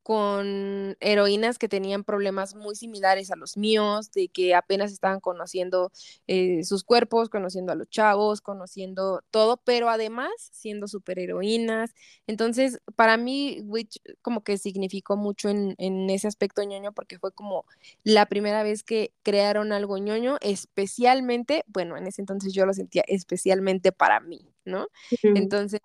con 0.06 0.96
heroínas 1.00 1.58
que 1.58 1.68
tenían 1.68 2.04
problemas 2.04 2.54
muy 2.54 2.76
similares 2.76 3.32
a 3.32 3.36
los 3.36 3.56
míos, 3.56 4.12
de 4.12 4.28
que 4.28 4.54
apenas 4.54 4.92
estaban 4.92 5.18
conociendo 5.18 5.90
eh, 6.28 6.62
sus 6.62 6.84
cuerpos, 6.84 7.28
conociendo 7.28 7.72
a 7.72 7.74
los 7.74 7.90
chavos, 7.90 8.40
conociendo 8.40 9.24
todo, 9.32 9.56
pero 9.56 9.90
además 9.90 10.30
siendo 10.52 10.86
superheroínas. 10.86 11.92
Entonces, 12.28 12.78
para 12.94 13.16
mí, 13.16 13.62
Witch 13.64 14.00
como 14.22 14.44
que 14.44 14.58
significó 14.58 15.16
mucho 15.16 15.48
en, 15.48 15.74
en 15.76 16.08
ese 16.08 16.28
aspecto 16.28 16.62
ñoño, 16.62 16.92
porque 16.92 17.18
fue 17.18 17.32
como 17.32 17.64
la 18.04 18.26
primera 18.26 18.62
vez 18.62 18.84
que 18.84 19.12
crearon 19.24 19.72
algo 19.72 19.98
ñoño, 19.98 20.36
especialmente, 20.40 21.64
bueno, 21.66 21.96
en 21.96 22.06
ese 22.06 22.22
entonces 22.22 22.52
yo 22.52 22.64
lo 22.64 22.74
sentía 22.74 23.02
especialmente 23.08 23.90
para 23.90 24.20
mí, 24.20 24.46
¿no? 24.64 24.86
Entonces, 25.22 25.80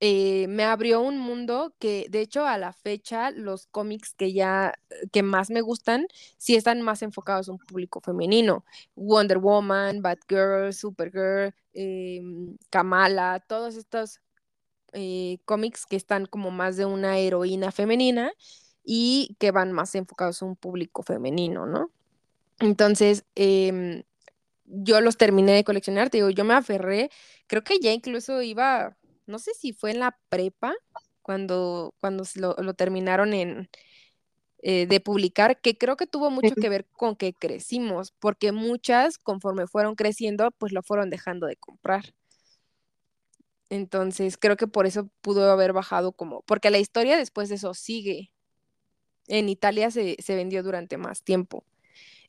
eh, 0.00 0.46
me 0.48 0.64
abrió 0.64 1.00
un 1.00 1.18
mundo 1.18 1.74
que, 1.78 2.06
de 2.10 2.20
hecho, 2.20 2.46
a 2.46 2.58
la 2.58 2.72
fecha, 2.72 3.30
los 3.30 3.66
cómics 3.66 4.14
que 4.14 4.32
ya, 4.32 4.74
que 5.12 5.22
más 5.22 5.50
me 5.50 5.60
gustan, 5.60 6.06
sí 6.36 6.54
están 6.54 6.82
más 6.82 7.02
enfocados 7.02 7.48
a 7.48 7.52
un 7.52 7.58
público 7.58 8.00
femenino. 8.00 8.64
Wonder 8.94 9.38
Woman, 9.38 10.02
Batgirl, 10.02 10.72
Supergirl, 10.72 11.54
eh, 11.74 12.22
Kamala, 12.70 13.44
todos 13.46 13.76
estos 13.76 14.20
eh, 14.92 15.38
cómics 15.44 15.84
que 15.86 15.96
están 15.96 16.26
como 16.26 16.50
más 16.50 16.76
de 16.76 16.86
una 16.86 17.18
heroína 17.18 17.72
femenina 17.72 18.32
y 18.84 19.36
que 19.38 19.50
van 19.50 19.72
más 19.72 19.94
enfocados 19.94 20.42
a 20.42 20.46
un 20.46 20.56
público 20.56 21.02
femenino, 21.02 21.66
¿no? 21.66 21.90
Entonces, 22.60 23.24
em, 23.34 24.02
yo 24.64 25.00
los 25.00 25.16
terminé 25.16 25.52
de 25.52 25.64
coleccionar, 25.64 26.10
te 26.10 26.18
digo, 26.18 26.30
yo 26.30 26.44
me 26.44 26.54
aferré, 26.54 27.10
creo 27.46 27.62
que 27.64 27.78
ya 27.80 27.92
incluso 27.92 28.42
iba, 28.42 28.96
no 29.28 29.38
sé 29.38 29.52
si 29.54 29.72
fue 29.72 29.92
en 29.92 30.00
la 30.00 30.18
prepa, 30.28 30.74
cuando, 31.22 31.94
cuando 32.00 32.24
lo 32.34 32.74
terminaron 32.74 33.34
en, 33.34 33.68
eh, 34.60 34.86
de 34.86 34.98
publicar, 34.98 35.60
que 35.60 35.78
creo 35.78 35.96
que 35.96 36.06
tuvo 36.06 36.30
mucho 36.30 36.54
que 36.56 36.68
ver 36.68 36.86
con 36.86 37.14
que 37.14 37.32
crecimos, 37.32 38.12
porque 38.18 38.50
muchas, 38.50 39.18
conforme 39.18 39.68
fueron 39.68 39.94
creciendo, 39.94 40.50
pues 40.52 40.72
lo 40.72 40.82
fueron 40.82 41.10
dejando 41.10 41.46
de 41.46 41.56
comprar. 41.56 42.14
Entonces, 43.70 44.36
creo 44.36 44.56
que 44.56 44.66
por 44.66 44.86
eso 44.86 45.10
pudo 45.20 45.50
haber 45.52 45.72
bajado 45.72 46.12
como, 46.12 46.42
porque 46.42 46.70
la 46.70 46.78
historia 46.78 47.16
después 47.16 47.48
de 47.50 47.56
eso 47.56 47.74
sigue. 47.74 48.32
En 49.26 49.48
Italia 49.48 49.90
se, 49.90 50.16
se 50.18 50.34
vendió 50.34 50.62
durante 50.62 50.96
más 50.96 51.22
tiempo. 51.22 51.64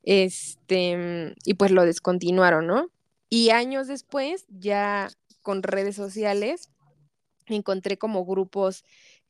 Este, 0.03 1.33
y 1.45 1.53
pues 1.55 1.71
lo 1.71 1.85
descontinuaron, 1.85 2.67
¿no? 2.67 2.91
Y 3.29 3.51
años 3.51 3.87
después, 3.87 4.45
ya 4.49 5.09
con 5.41 5.63
redes 5.63 5.95
sociales, 5.95 6.69
encontré 7.51 7.97
como 7.97 8.25
grupos 8.25 8.83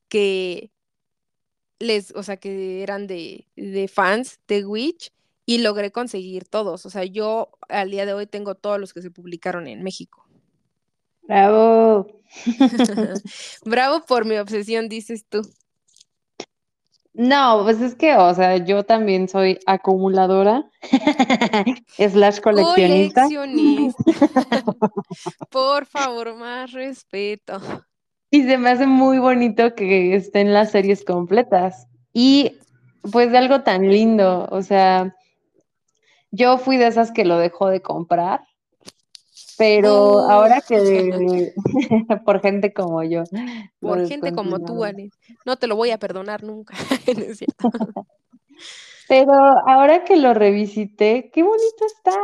que 0.08 0.72
les, 1.80 2.12
o 2.16 2.24
sea, 2.24 2.38
que 2.38 2.84
eran 2.84 3.08
de, 3.08 3.48
de 3.56 3.88
fans 3.88 4.40
de 4.48 4.66
Witch 4.66 5.12
y 5.46 5.60
logré 5.60 5.92
conseguir 5.92 6.46
todos. 6.46 6.86
O 6.86 6.90
sea, 6.90 7.06
yo 7.06 7.52
al 7.70 7.92
día 7.92 8.06
de 8.06 8.14
hoy 8.14 8.28
tengo 8.28 8.56
todos 8.56 8.80
los 8.80 8.94
que 8.94 9.02
se 9.02 9.12
publicaron 9.12 9.68
en 9.68 9.82
México. 9.84 10.26
Bravo. 11.24 12.22
Bravo 13.66 14.06
por 14.06 14.26
mi 14.26 14.38
obsesión, 14.38 14.90
dices 14.90 15.26
tú. 15.28 15.42
No, 17.14 17.64
pues 17.64 17.82
es 17.82 17.96
que, 17.96 18.16
o 18.16 18.34
sea, 18.34 18.58
yo 18.58 18.84
también 18.84 19.28
soy 19.28 19.60
acumuladora, 19.66 20.70
slash 21.98 22.40
coleccionista. 22.40 23.24
Coleccionista. 23.24 24.04
Por 25.50 25.86
favor, 25.86 26.36
más 26.36 26.72
respeto. 26.72 27.60
Y 28.32 28.44
se 28.44 28.58
me 28.58 28.70
hace 28.70 28.86
muy 28.88 29.18
bonito 29.20 29.74
que 29.76 30.16
estén 30.16 30.54
las 30.54 30.72
series 30.72 31.04
completas. 31.04 31.88
Y 32.14 32.58
pues 33.12 33.32
de 33.32 33.38
algo 33.38 33.62
tan 33.64 33.90
lindo, 33.90 34.48
o 34.52 34.62
sea, 34.62 35.16
yo 36.32 36.58
fui 36.58 36.78
de 36.78 36.88
esas 36.88 37.12
que 37.12 37.26
lo 37.26 37.38
dejó 37.38 37.70
de 37.70 37.82
comprar, 37.82 38.42
pero 39.58 40.14
Uh. 40.14 40.32
ahora 40.32 40.62
que 40.62 41.54
por 42.26 42.42
gente 42.42 42.74
como 42.74 43.04
yo. 43.04 43.24
Por 43.80 44.08
gente 44.08 44.32
como 44.34 44.60
tú, 44.60 44.84
descontinuaron. 44.84 44.84
Ale. 44.84 45.10
No 45.46 45.58
te 45.58 45.68
lo 45.68 45.76
voy 45.76 45.92
a 45.92 46.00
perdonar 46.00 46.44
nunca. 46.44 46.76
No 47.18 47.24
es 47.24 47.38
cierto. 47.40 47.70
Pero 49.08 49.34
ahora 49.34 50.04
que 50.06 50.18
lo 50.18 50.34
revisité, 50.36 51.32
qué 51.34 51.42
bonito 51.42 51.86
está. 51.88 52.16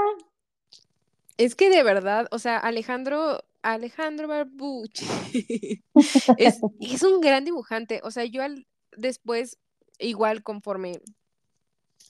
Es 1.38 1.56
que 1.56 1.70
de 1.70 1.84
verdad, 1.84 2.28
o 2.32 2.40
sea, 2.40 2.58
Alejandro, 2.58 3.44
Alejandro 3.74 4.28
Barbucci 4.28 5.06
es, 6.38 6.60
es 6.80 7.04
un 7.04 7.20
gran 7.22 7.46
dibujante. 7.46 8.00
O 8.04 8.12
sea, 8.12 8.26
yo 8.26 8.44
al- 8.44 8.68
después, 8.96 9.58
igual 10.00 10.44
conforme 10.44 11.02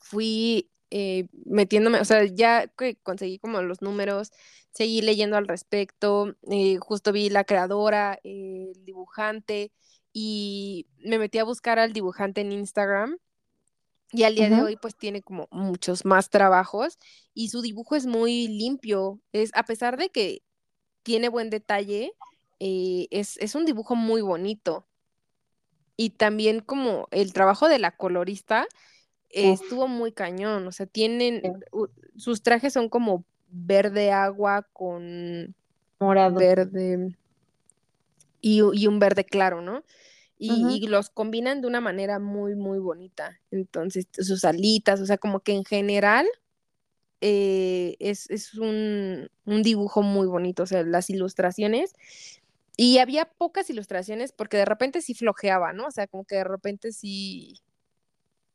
fui 0.02 0.70
eh, 0.92 1.28
metiéndome, 1.46 2.00
o 2.00 2.06
sea, 2.06 2.24
ya 2.26 2.68
que 2.68 2.96
conseguí 2.98 3.40
como 3.40 3.62
los 3.62 3.82
números, 3.82 4.32
seguí 4.72 5.02
leyendo 5.02 5.36
al 5.38 5.48
respecto, 5.48 6.36
eh, 6.52 6.78
justo 6.78 7.12
vi 7.12 7.30
la 7.30 7.44
creadora, 7.44 8.20
eh, 8.24 8.72
el 8.76 8.86
dibujante, 8.86 9.72
y 10.14 10.88
me 11.00 11.20
metí 11.20 11.40
a 11.40 11.44
buscar 11.44 11.80
al 11.80 11.94
dibujante 11.94 12.42
en 12.42 12.52
Instagram. 12.52 13.18
Y 14.12 14.24
al 14.24 14.36
día 14.36 14.50
de 14.50 14.62
hoy 14.62 14.78
pues 14.78 14.96
tiene 14.96 15.22
como 15.22 15.48
muchos 15.52 16.06
más 16.06 16.30
trabajos 16.30 16.98
y 17.34 17.50
su 17.50 17.62
dibujo 17.62 17.96
es 17.96 18.06
muy 18.06 18.48
limpio. 18.48 19.20
Es, 19.34 19.52
a 19.56 19.64
pesar 19.64 19.98
de 19.98 20.10
que 20.10 20.42
tiene 21.06 21.30
buen 21.30 21.52
detalle, 21.52 22.14
eh, 22.60 23.08
es, 23.12 23.38
es 23.38 23.54
un 23.54 23.64
dibujo 23.64 23.96
muy 23.96 24.22
bonito. 24.22 24.88
Y 25.96 26.10
también 26.10 26.60
como 26.60 27.08
el 27.12 27.32
trabajo 27.32 27.70
de 27.70 27.78
la 27.78 27.92
colorista 27.92 28.68
eh, 29.30 29.52
estuvo 29.52 29.88
muy 29.88 30.12
cañón. 30.12 30.68
O 30.68 30.72
sea, 30.72 30.88
tienen, 30.88 31.44
sus 32.18 32.42
trajes 32.42 32.74
son 32.74 32.90
como 32.90 33.24
verde 33.50 34.12
agua 34.12 34.68
con 34.74 35.56
Morado. 36.00 36.40
verde 36.40 37.16
y, 38.42 38.62
y 38.74 38.88
un 38.88 38.98
verde 38.98 39.26
claro, 39.26 39.62
¿no? 39.62 39.84
y, 40.38 40.88
los 40.88 41.10
combinan 41.10 41.62
de 41.62 41.68
una 41.68 41.82
manera 41.82 42.20
muy, 42.20 42.56
muy 42.56 42.80
bonita. 42.80 43.40
Entonces, 43.52 44.08
sus 44.12 44.44
alitas, 44.44 45.00
o 45.00 45.06
sea, 45.06 45.18
como 45.18 45.40
que 45.40 45.54
en 45.54 45.64
general 45.64 46.28
eh, 47.28 47.96
es, 48.00 48.54
un, 48.54 49.32
un, 49.46 49.64
dibujo 49.64 50.04
muy 50.04 50.28
bonito, 50.28 50.62
o 50.62 50.66
sea, 50.68 50.84
las 50.84 51.10
ilustraciones. 51.10 51.96
Y 52.78 53.00
había 53.00 53.26
pocas 53.26 53.68
ilustraciones 53.72 54.32
porque 54.32 54.58
de 54.58 54.66
repente 54.66 55.02
sí 55.02 55.16
flojeaba, 55.16 55.74
¿no? 55.74 55.88
O 55.88 55.92
sea, 55.92 56.06
como 56.06 56.26
que 56.26 56.36
de 56.36 56.44
repente 56.44 56.92
sí 56.92 57.62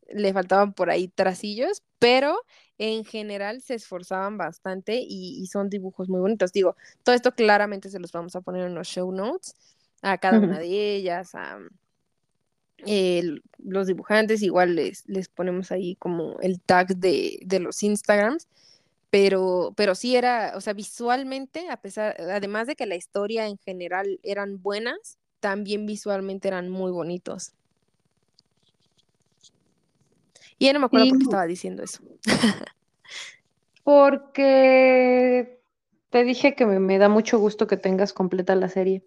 le 0.09 0.33
faltaban 0.33 0.73
por 0.73 0.89
ahí 0.89 1.09
tracillos, 1.09 1.83
pero 1.99 2.37
en 2.79 3.05
general 3.05 3.61
se 3.61 3.75
esforzaban 3.75 4.39
bastante 4.39 5.01
y, 5.05 5.45
son 5.47 5.69
dibujos 5.69 6.09
muy 6.09 6.21
bonitos. 6.21 6.53
Digo, 6.53 6.77
todo 7.03 7.17
esto 7.17 7.35
claramente 7.35 7.91
se 7.91 7.99
los 7.99 8.13
vamos 8.13 8.37
a 8.37 8.41
poner 8.41 8.67
en 8.67 8.75
los 8.77 8.87
show 8.87 9.11
notes 9.11 9.57
a 10.03 10.19
cada 10.19 10.39
una 10.39 10.61
de 10.61 10.95
ellas, 10.95 11.35
a 11.35 11.59
los 13.59 13.87
dibujantes, 13.87 14.43
igual 14.43 14.77
les, 14.77 15.09
les 15.09 15.29
ponemos 15.29 15.73
ahí 15.73 15.97
como 15.97 16.39
el 16.41 16.61
tag 16.61 16.97
de, 16.97 17.41
de 17.45 17.61
los 17.61 17.83
Instagrams 17.83 18.49
pero, 19.11 19.73
pero 19.77 19.95
sí 19.97 20.15
era, 20.15 20.53
o 20.55 20.61
sea, 20.61 20.73
visualmente, 20.73 21.69
a 21.69 21.77
pesar, 21.79 22.17
además 22.21 22.69
de 22.69 22.77
que 22.77 22.87
la 22.87 22.95
historia 22.95 23.49
en 23.49 23.59
general 23.59 24.21
eran 24.23 24.63
buenas, 24.63 25.19
también 25.41 25.85
visualmente 25.85 26.47
eran 26.47 26.71
muy 26.71 26.93
bonitos. 26.93 27.53
Y 30.59 30.67
ya 30.67 30.73
no 30.73 30.81
me 30.81 30.87
acuerdo 30.87 31.09
por 31.09 31.19
qué 31.19 31.25
estaba 31.25 31.47
diciendo 31.47 31.83
eso. 31.83 32.03
Porque 33.83 35.61
te 36.11 36.23
dije 36.23 36.55
que 36.55 36.67
me, 36.67 36.99
da 36.99 37.09
mucho 37.09 37.39
gusto 37.39 37.67
que 37.67 37.77
tengas 37.77 38.13
completa 38.13 38.55
la 38.55 38.69
serie. 38.69 39.03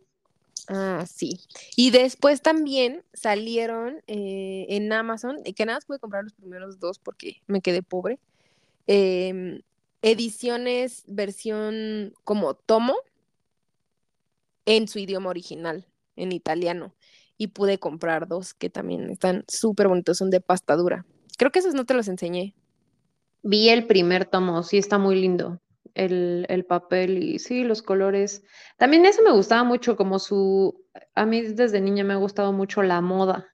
Ah, 0.68 1.06
sí. 1.07 1.41
Y 1.76 1.91
después 1.91 2.41
también 2.41 3.03
salieron 3.14 4.02
eh, 4.07 4.65
en 4.69 4.91
Amazon, 4.94 5.44
que 5.44 5.65
nada 5.65 5.77
más 5.77 5.85
pude 5.85 5.99
comprar 5.99 6.23
los 6.23 6.34
primeros 6.34 6.80
dos 6.80 6.99
porque 6.99 7.41
me 7.48 7.61
quedé 7.61 7.84
pobre. 7.84 8.19
Eh, 8.88 9.61
ediciones 10.02 11.03
versión 11.07 12.14
como 12.23 12.53
tomo 12.53 12.95
en 14.65 14.88
su 14.88 14.99
idioma 14.99 15.30
original, 15.30 15.88
en 16.15 16.31
italiano. 16.31 16.94
Y 17.38 17.48
pude 17.48 17.80
comprar 17.80 18.27
dos 18.27 18.53
que 18.53 18.69
también 18.69 19.10
están 19.10 19.44
súper 19.48 19.88
bonitos, 19.88 20.18
son 20.18 20.30
de 20.30 20.40
pasta 20.40 20.76
dura. 20.76 21.06
Creo 21.38 21.52
que 21.52 21.60
esos 21.60 21.73
no 21.73 21.85
te 21.85 21.95
los 21.95 22.07
enseñé. 22.07 22.53
Vi 23.41 23.69
el 23.69 23.88
primer 23.88 24.26
tomo, 24.26 24.64
sí 24.64 24.77
está 24.77 24.98
muy 24.98 25.19
lindo. 25.19 25.60
El, 25.95 26.45
el, 26.49 26.65
papel 26.65 27.22
y 27.22 27.40
sí, 27.40 27.64
los 27.64 27.82
colores. 27.82 28.44
También 28.78 29.06
eso 29.06 29.22
me 29.22 29.32
gustaba 29.32 29.64
mucho, 29.64 29.95
como 29.95 30.18
su... 30.20 30.84
A 31.14 31.26
mí 31.26 31.41
desde 31.41 31.82
niña 31.82 32.03
me 32.03 32.14
ha 32.14 32.18
gustado 32.18 32.52
mucho 32.52 32.82
la 32.82 32.99
moda. 33.02 33.53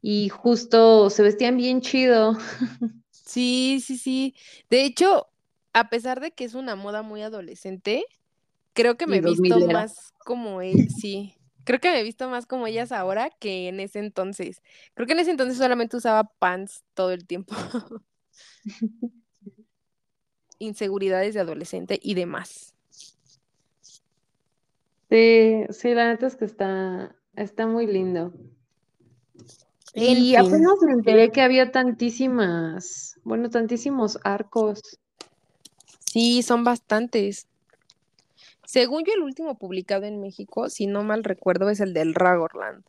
Y 0.00 0.28
justo 0.30 1.10
se 1.10 1.22
vestían 1.22 1.56
bien 1.56 1.80
chido. 1.80 2.36
Sí, 3.10 3.82
sí, 3.84 3.98
sí. 3.98 4.34
De 4.70 4.86
hecho, 4.86 5.26
a 5.74 5.90
pesar 5.90 6.18
de 6.20 6.30
que 6.30 6.44
es 6.44 6.54
una 6.54 6.76
moda 6.76 7.02
muy 7.02 7.20
adolescente, 7.20 8.06
creo 8.72 8.96
que 8.96 9.06
me 9.06 9.18
he 9.18 9.20
visto 9.20 9.60
más 9.68 10.14
como 10.24 10.62
él, 10.62 10.88
sí. 10.88 11.34
Creo 11.64 11.78
que 11.78 11.90
me 11.90 12.00
he 12.00 12.04
visto 12.04 12.30
más 12.30 12.46
como 12.46 12.66
ellas 12.66 12.90
ahora 12.90 13.28
que 13.28 13.68
en 13.68 13.80
ese 13.80 13.98
entonces. 13.98 14.62
Creo 14.94 15.06
que 15.06 15.12
en 15.12 15.18
ese 15.18 15.30
entonces 15.30 15.58
solamente 15.58 15.98
usaba 15.98 16.24
pants 16.38 16.84
todo 16.94 17.12
el 17.12 17.26
tiempo. 17.26 17.54
Inseguridades 20.58 21.34
de 21.34 21.40
adolescente 21.40 21.98
y 22.02 22.14
demás. 22.14 22.74
Sí, 25.10 25.64
sí, 25.70 25.94
la 25.94 26.08
neta 26.08 26.26
es 26.26 26.36
que 26.36 26.44
está, 26.44 27.16
está 27.34 27.66
muy 27.66 27.86
lindo. 27.86 28.32
y 29.94 30.36
apenas 30.36 30.74
me 30.82 30.92
enteré 30.92 31.30
que 31.30 31.40
había 31.40 31.72
tantísimas, 31.72 33.18
bueno, 33.24 33.48
tantísimos 33.48 34.18
arcos. 34.24 34.98
Sí, 36.04 36.42
son 36.42 36.64
bastantes. 36.64 37.46
Según 38.64 39.04
yo, 39.04 39.14
el 39.14 39.22
último 39.22 39.56
publicado 39.56 40.04
en 40.04 40.20
México, 40.20 40.68
si 40.68 40.86
no 40.86 41.02
mal 41.02 41.24
recuerdo, 41.24 41.70
es 41.70 41.80
el 41.80 41.94
del 41.94 42.14
Ragorland. 42.14 42.84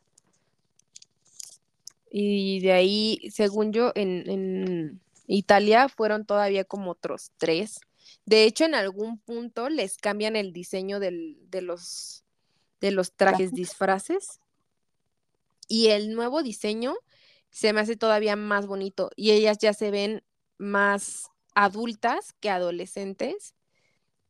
Y 2.12 2.60
de 2.60 2.74
ahí, 2.74 3.30
según 3.32 3.72
yo, 3.72 3.94
en, 3.96 5.00
Italia 5.36 5.88
fueron 5.90 6.26
todavía 6.26 6.64
como 6.64 6.92
otros 6.92 7.32
tres. 7.38 7.80
De 8.26 8.46
hecho, 8.46 8.66
en 8.66 8.74
algún 8.74 9.20
punto 9.20 9.70
les 9.70 9.98
cambian 9.98 10.36
el 10.36 10.52
diseño 10.54 11.00
de, 11.00 11.12
los, 11.62 12.24
de 12.82 12.92
los 12.92 13.14
trajes 13.14 13.52
disfraces. 13.52 14.40
Y 15.68 15.90
el 15.90 16.16
nuevo 16.16 16.42
diseño 16.42 16.96
se 17.52 17.74
me 17.74 17.82
hace 17.82 17.96
todavía 17.96 18.36
más 18.36 18.66
bonito. 18.66 19.12
Y 19.16 19.30
ellas 19.32 19.60
ya 19.60 19.74
se 19.74 19.92
ven 19.92 20.24
más 20.58 21.28
adultas 21.54 22.34
que 22.40 22.50
adolescentes 22.50 23.54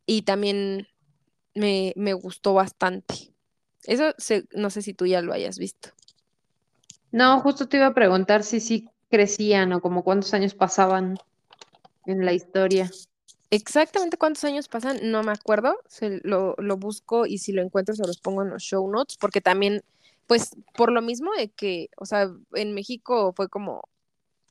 y 0.06 0.24
también 0.24 0.90
me, 1.56 1.94
gustó 2.14 2.54
bastante. 2.54 3.34
Eso 3.84 4.14
no 4.52 4.70
sé 4.70 4.82
si 4.82 4.94
tú 4.94 5.06
ya 5.06 5.22
lo 5.22 5.32
hayas 5.32 5.58
visto. 5.58 5.92
No, 7.12 7.40
justo 7.40 7.70
te 7.70 7.78
iba 7.78 7.88
a 7.88 7.94
preguntar 7.94 8.44
si 8.44 8.60
sí 8.60 8.90
crecían 9.10 9.74
o 9.74 9.82
como 9.82 10.04
cuántos 10.04 10.34
años 10.34 10.54
pasaban 10.54 11.18
en 12.06 12.26
la 12.26 12.34
historia. 12.34 12.90
Exactamente 13.52 14.18
cuántos 14.18 14.44
años 14.44 14.68
pasan, 14.68 15.00
no 15.04 15.24
me 15.24 15.32
acuerdo, 15.32 15.76
lo, 16.24 16.56
lo, 16.58 16.78
busco 16.78 17.26
y 17.26 17.40
si 17.40 17.52
lo 17.52 17.64
encuentro 17.64 17.96
se 17.96 18.06
los 18.06 18.20
pongo 18.20 18.44
en 18.44 18.52
los 18.52 18.62
show 18.62 18.88
notes, 18.92 19.18
porque 19.18 19.42
también, 19.42 19.82
pues 20.28 20.56
por 20.76 20.92
lo 20.92 21.02
mismo 21.02 21.32
de 21.34 21.50
que, 21.50 21.90
o 21.98 22.06
sea, 22.06 22.30
en 22.54 22.74
México 22.74 23.34
fue 23.36 23.50
como 23.50 23.82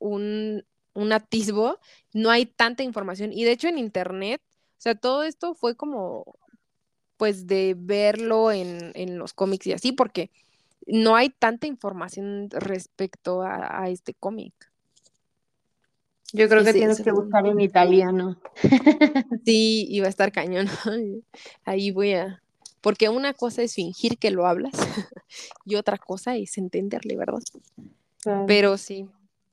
un 0.00 0.64
un 0.98 1.12
atisbo, 1.12 1.78
no 2.12 2.30
hay 2.30 2.46
tanta 2.46 2.82
información. 2.82 3.32
Y 3.32 3.44
de 3.44 3.52
hecho 3.52 3.68
en 3.68 3.78
internet, 3.78 4.42
o 4.78 4.80
sea, 4.80 4.94
todo 4.96 5.22
esto 5.22 5.54
fue 5.54 5.76
como, 5.76 6.38
pues, 7.16 7.46
de 7.46 7.74
verlo 7.78 8.52
en, 8.52 9.18
los 9.18 9.32
cómics 9.32 9.66
y 9.68 9.72
así, 9.72 9.92
porque 9.92 10.30
no 10.88 11.16
hay 11.16 11.30
tanta 11.30 11.66
información 11.66 12.48
respecto 12.50 13.42
a, 13.42 13.88
este 13.88 14.14
cómic. 14.14 14.54
Yo 16.32 16.48
creo 16.48 16.64
que 16.64 16.72
tienes 16.72 17.00
que 17.00 17.12
buscar 17.12 17.46
en 17.46 17.60
italiano. 17.60 18.40
Sí, 19.44 19.86
iba 19.88 20.06
a 20.06 20.10
estar 20.10 20.30
cañón. 20.30 20.66
Ahí 21.64 21.90
voy 21.90 22.12
a. 22.12 22.42
Porque 22.80 23.08
una 23.08 23.32
cosa 23.32 23.62
es 23.62 23.74
fingir 23.74 24.18
que 24.18 24.30
lo 24.30 24.46
hablas 24.46 24.72
y 25.64 25.76
otra 25.76 25.96
cosa 25.98 26.36
es 26.36 26.58
entenderle, 26.58 27.16
¿verdad? 27.16 27.40
Pero 28.46 28.76
sí, 28.76 29.08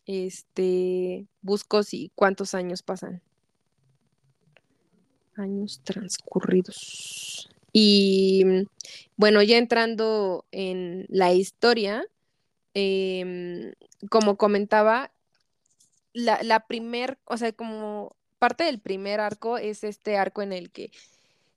este, 0.06 1.28
busco 1.42 1.84
si 1.84 2.12
cuántos 2.14 2.54
años 2.54 2.82
pasan. 2.84 3.22
Años 5.36 5.82
transcurridos. 5.84 7.50
Y 7.78 8.44
mm, 8.46 8.64
bueno, 9.18 9.42
ya 9.42 9.58
entrando 9.58 10.46
en 10.54 11.06
la 11.10 11.34
historia, 11.34 12.06
em, 12.74 13.74
como 14.10 14.38
comentaba, 14.38 15.12
la, 16.14 16.42
la 16.42 16.62
primer, 16.68 17.20
o 17.26 17.36
sea, 17.36 17.52
como 17.52 18.16
parte 18.40 18.64
del 18.64 18.80
primer 18.80 19.20
arco 19.20 19.58
es 19.58 19.84
este 19.84 20.16
arco 20.16 20.42
en 20.42 20.54
el 20.54 20.72
que 20.72 20.90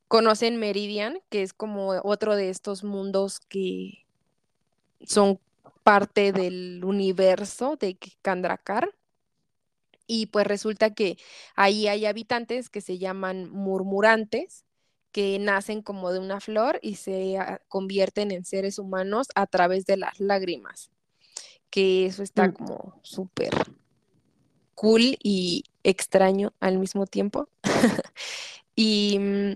conocen 0.08 0.56
Meridian, 0.56 1.20
que 1.30 1.44
es 1.44 1.52
como 1.52 1.90
otro 2.02 2.34
de 2.34 2.50
estos 2.50 2.82
mundos 2.82 3.38
que 3.38 4.04
son 5.06 5.38
parte 5.84 6.32
del 6.32 6.82
universo 6.84 7.76
de 7.76 7.96
Kandrakar. 8.22 8.90
Y 10.08 10.26
pues 10.26 10.48
resulta 10.48 10.94
que 10.94 11.16
ahí 11.54 11.86
hay 11.86 12.06
habitantes 12.06 12.70
que 12.70 12.80
se 12.80 12.98
llaman 12.98 13.50
murmurantes, 13.50 14.64
que 15.12 15.38
nacen 15.38 15.82
como 15.82 16.12
de 16.12 16.18
una 16.18 16.40
flor 16.40 16.78
y 16.82 16.96
se 16.96 17.38
ah, 17.38 17.60
convierten 17.68 18.30
en 18.30 18.44
seres 18.44 18.78
humanos 18.78 19.28
a 19.34 19.46
través 19.46 19.86
de 19.86 19.96
las 19.96 20.20
lágrimas. 20.20 20.90
Que 21.70 22.06
eso 22.06 22.22
está 22.22 22.48
mm. 22.48 22.52
como 22.52 23.00
súper 23.02 23.52
cool 24.74 25.18
y 25.22 25.64
extraño 25.82 26.52
al 26.60 26.78
mismo 26.78 27.06
tiempo. 27.06 27.48
y 28.76 29.18
mm, 29.18 29.52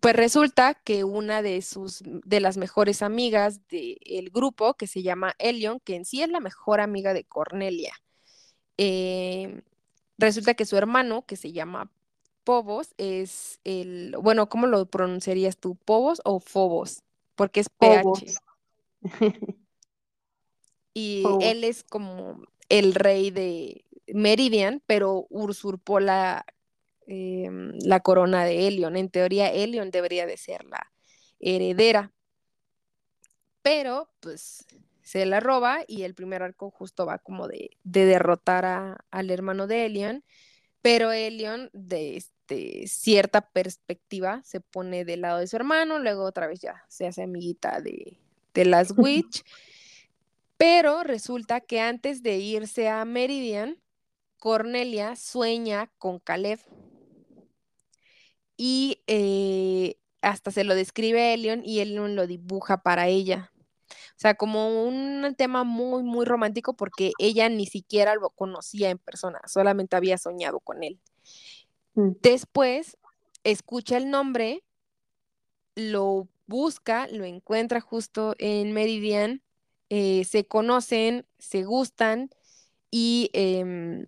pues 0.00 0.16
resulta 0.16 0.74
que 0.74 1.04
una 1.04 1.42
de 1.42 1.62
sus 1.62 2.02
de 2.04 2.40
las 2.40 2.56
mejores 2.56 3.02
amigas 3.02 3.60
del 3.68 4.30
grupo, 4.30 4.74
que 4.74 4.86
se 4.86 5.02
llama 5.02 5.34
Elion, 5.38 5.80
que 5.80 5.96
en 5.96 6.04
sí 6.04 6.22
es 6.22 6.28
la 6.28 6.40
mejor 6.40 6.80
amiga 6.80 7.14
de 7.14 7.24
Cornelia, 7.24 7.94
eh, 8.76 9.62
resulta 10.18 10.54
que 10.54 10.66
su 10.66 10.76
hermano, 10.76 11.24
que 11.24 11.36
se 11.36 11.52
llama 11.52 11.90
Pobos, 12.44 12.94
es 12.98 13.60
el, 13.64 14.16
bueno, 14.20 14.48
¿cómo 14.48 14.66
lo 14.66 14.86
pronunciarías 14.86 15.56
tú? 15.56 15.76
¿Pobos 15.76 16.20
o 16.24 16.40
Fobos? 16.40 17.02
Porque 17.34 17.60
es 17.60 17.68
PH. 17.68 18.34
y 20.94 21.24
él 21.40 21.64
es 21.64 21.82
como 21.82 22.42
el 22.68 22.94
rey 22.94 23.30
de 23.30 23.84
Meridian, 24.06 24.82
pero 24.86 25.26
usurpó 25.30 25.98
la 26.00 26.46
Em, 27.06 27.72
la 27.80 28.00
corona 28.00 28.44
de 28.44 28.66
Elion. 28.68 28.96
En 28.96 29.10
teoría, 29.10 29.52
Elion 29.52 29.90
debería 29.90 30.26
de 30.26 30.36
ser 30.36 30.64
la 30.64 30.92
heredera. 31.38 32.12
Pero, 33.62 34.10
pues, 34.20 34.66
se 35.02 35.26
la 35.26 35.40
roba 35.40 35.80
y 35.86 36.02
el 36.02 36.14
primer 36.14 36.42
arco 36.42 36.70
justo 36.70 37.06
va 37.06 37.18
como 37.18 37.48
de, 37.48 37.76
de 37.82 38.04
derrotar 38.06 38.64
a, 38.64 39.04
al 39.10 39.30
hermano 39.30 39.66
de 39.66 39.86
Elion, 39.86 40.24
pero 40.82 41.12
Elion 41.12 41.70
de 41.72 42.16
este, 42.46 42.86
cierta 42.88 43.40
perspectiva 43.40 44.42
se 44.44 44.60
pone 44.60 45.06
del 45.06 45.22
lado 45.22 45.38
de 45.38 45.46
su 45.46 45.56
hermano, 45.56 45.98
luego 45.98 46.24
otra 46.24 46.46
vez 46.46 46.60
ya 46.60 46.84
se 46.88 47.06
hace 47.06 47.22
amiguita 47.22 47.80
de, 47.80 48.20
de 48.52 48.64
las 48.66 48.92
Witch, 48.98 49.42
pero 50.58 51.02
resulta 51.04 51.60
que 51.60 51.80
antes 51.80 52.22
de 52.22 52.36
irse 52.36 52.88
a 52.88 53.04
Meridian, 53.06 53.80
Cornelia 54.38 55.16
sueña 55.16 55.90
con 55.96 56.18
Caleb 56.18 56.60
y 58.58 59.02
eh, 59.06 59.96
hasta 60.20 60.50
se 60.50 60.64
lo 60.64 60.74
describe 60.74 61.32
Elion 61.32 61.62
y 61.64 61.80
Elion 61.80 62.14
lo 62.14 62.26
dibuja 62.26 62.82
para 62.82 63.08
ella. 63.08 63.52
O 63.88 64.16
sea, 64.16 64.34
como 64.34 64.84
un 64.84 65.34
tema 65.36 65.64
muy, 65.64 66.02
muy 66.02 66.26
romántico 66.26 66.76
porque 66.76 67.12
ella 67.18 67.48
ni 67.48 67.66
siquiera 67.66 68.14
lo 68.14 68.30
conocía 68.30 68.90
en 68.90 68.98
persona, 68.98 69.40
solamente 69.46 69.96
había 69.96 70.18
soñado 70.18 70.60
con 70.60 70.82
él. 70.84 71.00
Después, 71.94 72.96
escucha 73.44 73.96
el 73.96 74.10
nombre, 74.10 74.64
lo 75.76 76.28
busca, 76.46 77.06
lo 77.08 77.24
encuentra 77.24 77.80
justo 77.80 78.34
en 78.38 78.72
Meridian, 78.72 79.42
eh, 79.90 80.24
se 80.24 80.46
conocen, 80.46 81.26
se 81.38 81.64
gustan 81.64 82.30
y 82.90 83.30
em, 83.32 84.06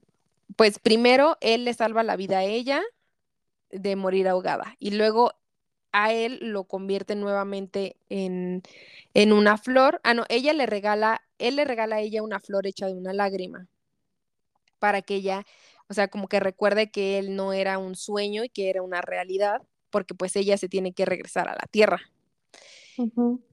pues 0.56 0.78
primero 0.78 1.36
él 1.40 1.64
le 1.64 1.74
salva 1.74 2.02
la 2.02 2.16
vida 2.16 2.38
a 2.38 2.44
ella 2.44 2.82
de 3.70 3.96
morir 3.96 4.28
ahogada 4.28 4.76
y 4.78 4.92
luego 4.92 5.32
a 5.92 6.12
él 6.12 6.38
lo 6.42 6.64
convierte 6.64 7.14
nuevamente 7.16 7.96
en, 8.10 8.62
en 9.14 9.32
una 9.32 9.58
flor. 9.58 10.00
Ah, 10.04 10.14
no, 10.14 10.24
ella 10.28 10.52
le 10.52 10.66
regala, 10.66 11.22
él 11.38 11.56
le 11.56 11.64
regala 11.64 11.96
a 11.96 12.00
ella 12.00 12.22
una 12.22 12.40
flor 12.40 12.66
hecha 12.66 12.86
de 12.86 12.94
una 12.94 13.12
lágrima 13.12 13.68
para 14.78 15.02
que 15.02 15.16
ella, 15.16 15.46
o 15.88 15.94
sea, 15.94 16.08
como 16.08 16.28
que 16.28 16.40
recuerde 16.40 16.90
que 16.90 17.18
él 17.18 17.36
no 17.36 17.52
era 17.52 17.78
un 17.78 17.96
sueño 17.96 18.44
y 18.44 18.48
que 18.48 18.70
era 18.70 18.82
una 18.82 19.00
realidad, 19.00 19.62
porque 19.90 20.14
pues 20.14 20.36
ella 20.36 20.58
se 20.58 20.68
tiene 20.68 20.92
que 20.92 21.04
regresar 21.04 21.48
a 21.48 21.54
la 21.54 21.66
tierra. 21.70 22.00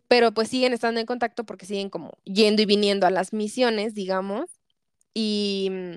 Pero 0.08 0.34
pues 0.34 0.50
siguen 0.50 0.74
estando 0.74 1.00
en 1.00 1.06
contacto 1.06 1.46
porque 1.46 1.66
siguen 1.66 1.90
como 1.90 2.12
yendo 2.24 2.62
y 2.62 2.66
viniendo 2.66 3.08
a 3.08 3.10
las 3.12 3.34
misiones, 3.34 3.94
digamos, 3.94 4.50
y 5.14 5.70
mm, 5.72 5.96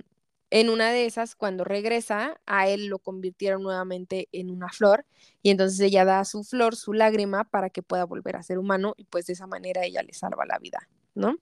en 0.51 0.70
una 0.70 0.90
de 0.90 1.07
esas, 1.07 1.35
cuando 1.35 1.65
regresa, 1.65 2.40
a 2.47 2.69
él 2.69 2.86
lo 2.86 2.98
convirtieron 3.01 3.62
nuevamente 3.62 4.28
en 4.32 4.51
una 4.51 4.69
flor 4.69 5.05
y 5.43 5.51
entonces 5.51 5.81
ella 5.81 6.05
da 6.05 6.24
su 6.24 6.44
flor, 6.44 6.77
su 6.77 6.93
lágrima, 6.93 7.44
para 7.44 7.70
que 7.70 7.82
pueda 7.82 8.05
volver 8.05 8.36
a 8.36 8.43
ser 8.43 8.59
humano 8.59 8.94
y 8.97 9.05
pues 9.05 9.27
de 9.27 9.32
esa 9.32 9.47
manera 9.47 9.85
ella 9.85 10.03
le 10.03 10.15
salva 10.15 10.47
la 10.47 10.59
vida, 10.59 10.89
¿no? 11.15 11.36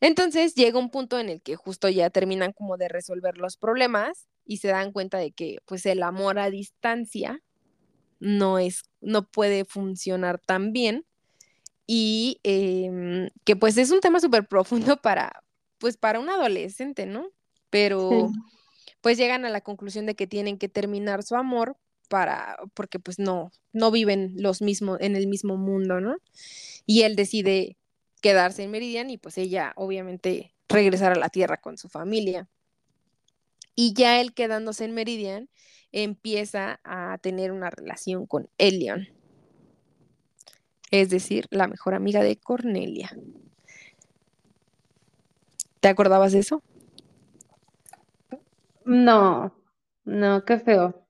Entonces 0.00 0.54
llega 0.54 0.78
un 0.78 0.90
punto 0.90 1.18
en 1.18 1.28
el 1.28 1.42
que 1.42 1.56
justo 1.56 1.88
ya 1.88 2.10
terminan 2.10 2.52
como 2.52 2.76
de 2.76 2.88
resolver 2.88 3.38
los 3.38 3.56
problemas 3.56 4.28
y 4.44 4.58
se 4.58 4.68
dan 4.68 4.92
cuenta 4.92 5.18
de 5.18 5.32
que 5.32 5.58
pues 5.66 5.84
el 5.86 6.02
amor 6.02 6.38
a 6.38 6.50
distancia 6.50 7.42
no 8.18 8.58
es, 8.58 8.82
no 9.00 9.28
puede 9.30 9.64
funcionar 9.64 10.38
tan 10.38 10.72
bien 10.72 11.06
y 11.86 12.40
em, 12.44 13.28
que 13.44 13.56
pues 13.56 13.76
es 13.76 13.90
un 13.90 14.00
tema 14.00 14.20
súper 14.20 14.46
profundo 14.46 14.96
para, 15.02 15.42
pues 15.78 15.96
para 15.96 16.20
un 16.20 16.28
adolescente, 16.28 17.06
¿no? 17.06 17.30
pero 17.70 18.32
pues 19.00 19.16
llegan 19.16 19.44
a 19.44 19.50
la 19.50 19.62
conclusión 19.62 20.04
de 20.04 20.14
que 20.14 20.26
tienen 20.26 20.58
que 20.58 20.68
terminar 20.68 21.22
su 21.22 21.36
amor 21.36 21.76
para, 22.08 22.58
porque 22.74 22.98
pues 22.98 23.18
no, 23.18 23.52
no 23.72 23.90
viven 23.90 24.34
los 24.36 24.60
mismos, 24.60 24.98
en 25.00 25.16
el 25.16 25.28
mismo 25.28 25.56
mundo, 25.56 26.00
¿no? 26.00 26.16
Y 26.84 27.02
él 27.02 27.14
decide 27.16 27.78
quedarse 28.20 28.62
en 28.62 28.70
Meridian 28.70 29.10
y 29.10 29.18
pues 29.18 29.38
ella 29.38 29.72
obviamente 29.76 30.54
regresar 30.68 31.12
a 31.12 31.18
la 31.18 31.28
Tierra 31.28 31.58
con 31.60 31.78
su 31.78 31.88
familia. 31.88 32.48
Y 33.74 33.94
ya 33.94 34.20
él 34.20 34.34
quedándose 34.34 34.84
en 34.84 34.94
Meridian 34.94 35.48
empieza 35.92 36.80
a 36.84 37.18
tener 37.18 37.52
una 37.52 37.70
relación 37.70 38.26
con 38.26 38.48
Elion, 38.58 39.08
es 40.90 41.10
decir, 41.10 41.46
la 41.50 41.66
mejor 41.68 41.94
amiga 41.94 42.22
de 42.22 42.36
Cornelia. 42.36 43.10
¿Te 45.80 45.88
acordabas 45.88 46.32
de 46.32 46.40
eso? 46.40 46.62
No, 48.84 49.54
no, 50.04 50.44
qué 50.44 50.58
feo. 50.58 51.06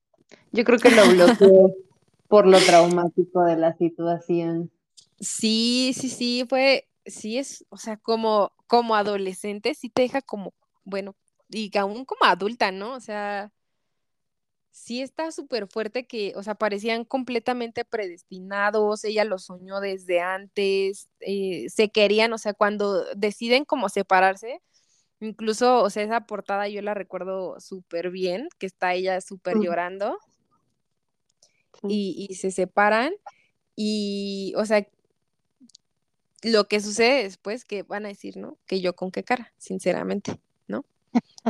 Yo 0.52 0.64
creo 0.64 0.78
que 0.78 0.90
lo 0.90 1.08
bloqueó 1.08 1.74
por 2.28 2.46
lo 2.46 2.58
traumático 2.58 3.42
de 3.44 3.56
la 3.56 3.76
situación. 3.76 4.70
Sí, 5.18 5.92
sí, 5.94 6.08
sí, 6.08 6.46
fue, 6.48 6.89
sí 7.10 7.38
es, 7.38 7.66
o 7.70 7.76
sea, 7.76 7.96
como, 7.96 8.52
como 8.66 8.94
adolescente, 8.96 9.74
sí 9.74 9.90
te 9.90 10.02
deja 10.02 10.22
como, 10.22 10.54
bueno, 10.84 11.16
y 11.48 11.76
aún 11.78 12.04
como 12.04 12.24
adulta, 12.24 12.72
¿no? 12.72 12.94
O 12.94 13.00
sea, 13.00 13.52
sí 14.70 15.02
está 15.02 15.32
súper 15.32 15.68
fuerte 15.68 16.06
que, 16.06 16.32
o 16.36 16.42
sea, 16.42 16.54
parecían 16.54 17.04
completamente 17.04 17.84
predestinados, 17.84 19.04
ella 19.04 19.24
lo 19.24 19.38
soñó 19.38 19.80
desde 19.80 20.20
antes, 20.20 21.08
eh, 21.20 21.66
se 21.70 21.90
querían, 21.90 22.32
o 22.32 22.38
sea, 22.38 22.54
cuando 22.54 23.04
deciden 23.14 23.64
como 23.64 23.88
separarse, 23.88 24.62
Incluso, 25.20 25.82
o 25.82 25.90
sea, 25.90 26.02
esa 26.02 26.22
portada 26.22 26.66
yo 26.68 26.80
la 26.80 26.94
recuerdo 26.94 27.60
súper 27.60 28.10
bien, 28.10 28.48
que 28.58 28.64
está 28.64 28.94
ella 28.94 29.20
súper 29.20 29.58
llorando 29.58 30.18
y, 31.82 32.26
y, 32.30 32.36
se 32.36 32.50
separan 32.50 33.12
y, 33.76 34.54
o 34.56 34.64
sea, 34.64 34.86
lo 36.42 36.68
que 36.68 36.80
sucede 36.80 37.24
después 37.24 37.64
que 37.64 37.82
van 37.82 38.04
a 38.04 38.08
decir, 38.08 38.36
¿no? 38.36 38.58
Que 38.66 38.80
yo 38.80 38.94
con 38.94 39.10
qué 39.10 39.22
cara, 39.24 39.52
sinceramente, 39.58 40.40
¿no? 40.66 40.84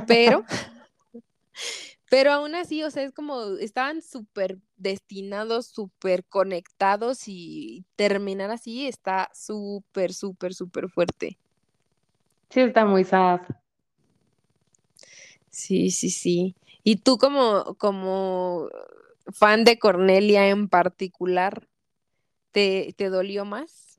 Pero, 0.06 0.44
pero 2.10 2.32
aún 2.32 2.54
así, 2.54 2.82
o 2.82 2.90
sea, 2.90 3.04
es 3.04 3.12
como 3.12 3.56
estaban 3.58 4.02
súper 4.02 4.58
destinados, 4.76 5.66
súper 5.66 6.24
conectados 6.24 7.22
y 7.26 7.84
terminar 7.96 8.50
así 8.50 8.86
está 8.86 9.30
súper, 9.34 10.12
súper, 10.12 10.54
súper 10.54 10.88
fuerte. 10.88 11.38
Sí, 12.50 12.60
está 12.60 12.84
muy 12.84 13.04
sad. 13.04 13.40
Sí, 15.50 15.90
sí, 15.90 16.10
sí. 16.10 16.56
¿Y 16.82 16.96
tú 16.96 17.18
como, 17.18 17.76
como 17.76 18.68
fan 19.32 19.64
de 19.64 19.78
Cornelia 19.78 20.48
en 20.48 20.68
particular, 20.68 21.68
te, 22.52 22.94
te 22.96 23.08
dolió 23.08 23.44
más? 23.44 23.89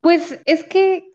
Pues 0.00 0.40
es 0.44 0.64
que 0.64 1.12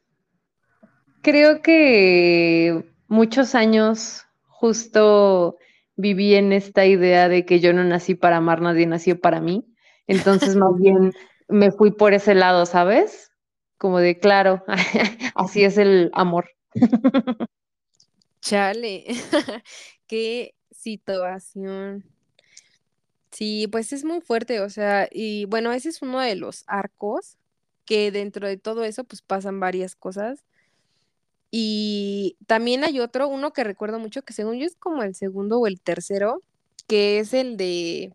creo 1.22 1.61
que 1.61 2.84
muchos 3.07 3.55
años 3.55 4.26
justo 4.47 5.57
viví 5.95 6.35
en 6.35 6.51
esta 6.53 6.85
idea 6.85 7.30
de 7.30 7.45
que 7.45 7.60
yo 7.60 7.73
no 7.73 7.84
nací 7.84 8.15
para 8.15 8.38
amar, 8.38 8.61
nadie 8.61 8.85
nació 8.88 9.19
para 9.19 9.39
mí. 9.39 9.65
Entonces, 10.07 10.55
más 10.55 10.76
bien 10.80 11.14
me 11.47 11.72
fui 11.72 11.91
por 11.91 12.14
ese 12.14 12.35
lado, 12.35 12.65
¿sabes? 12.65 13.34
como 13.84 13.99
de 13.99 14.18
claro, 14.18 14.64
así 15.35 15.65
es 15.65 15.77
el 15.77 16.10
amor. 16.14 16.49
Chale, 18.39 19.03
qué 20.07 20.55
situación. 20.72 22.05
Sí, 23.30 23.68
pues 23.68 23.91
es 23.91 24.05
muy 24.05 24.22
fuerte, 24.22 24.61
o 24.61 24.69
sea, 24.69 25.10
y 25.11 25.43
bueno, 25.47 25.73
ese 25.73 25.89
es 25.89 26.01
uno 26.01 26.22
de 26.22 26.35
los 26.35 26.64
arcos 26.65 27.38
que 27.85 28.11
dentro 28.11 28.47
de 28.47 28.57
todo 28.57 28.84
eso 28.84 29.03
pues 29.03 29.22
pasan 29.22 29.60
varias 29.60 29.95
cosas. 29.95 30.43
Y 31.51 32.38
también 32.47 32.84
hay 32.84 32.99
otro, 32.99 33.27
uno 33.27 33.53
que 33.53 33.64
recuerdo 33.64 33.99
mucho, 33.99 34.23
que 34.23 34.34
según 34.34 34.57
yo 34.57 34.65
es 34.65 34.76
como 34.76 35.03
el 35.03 35.14
segundo 35.14 35.60
o 35.60 35.68
el 35.68 35.80
tercero, 35.80 36.41
que 36.88 37.19
es 37.19 37.34
el 37.34 37.57
de 37.57 38.14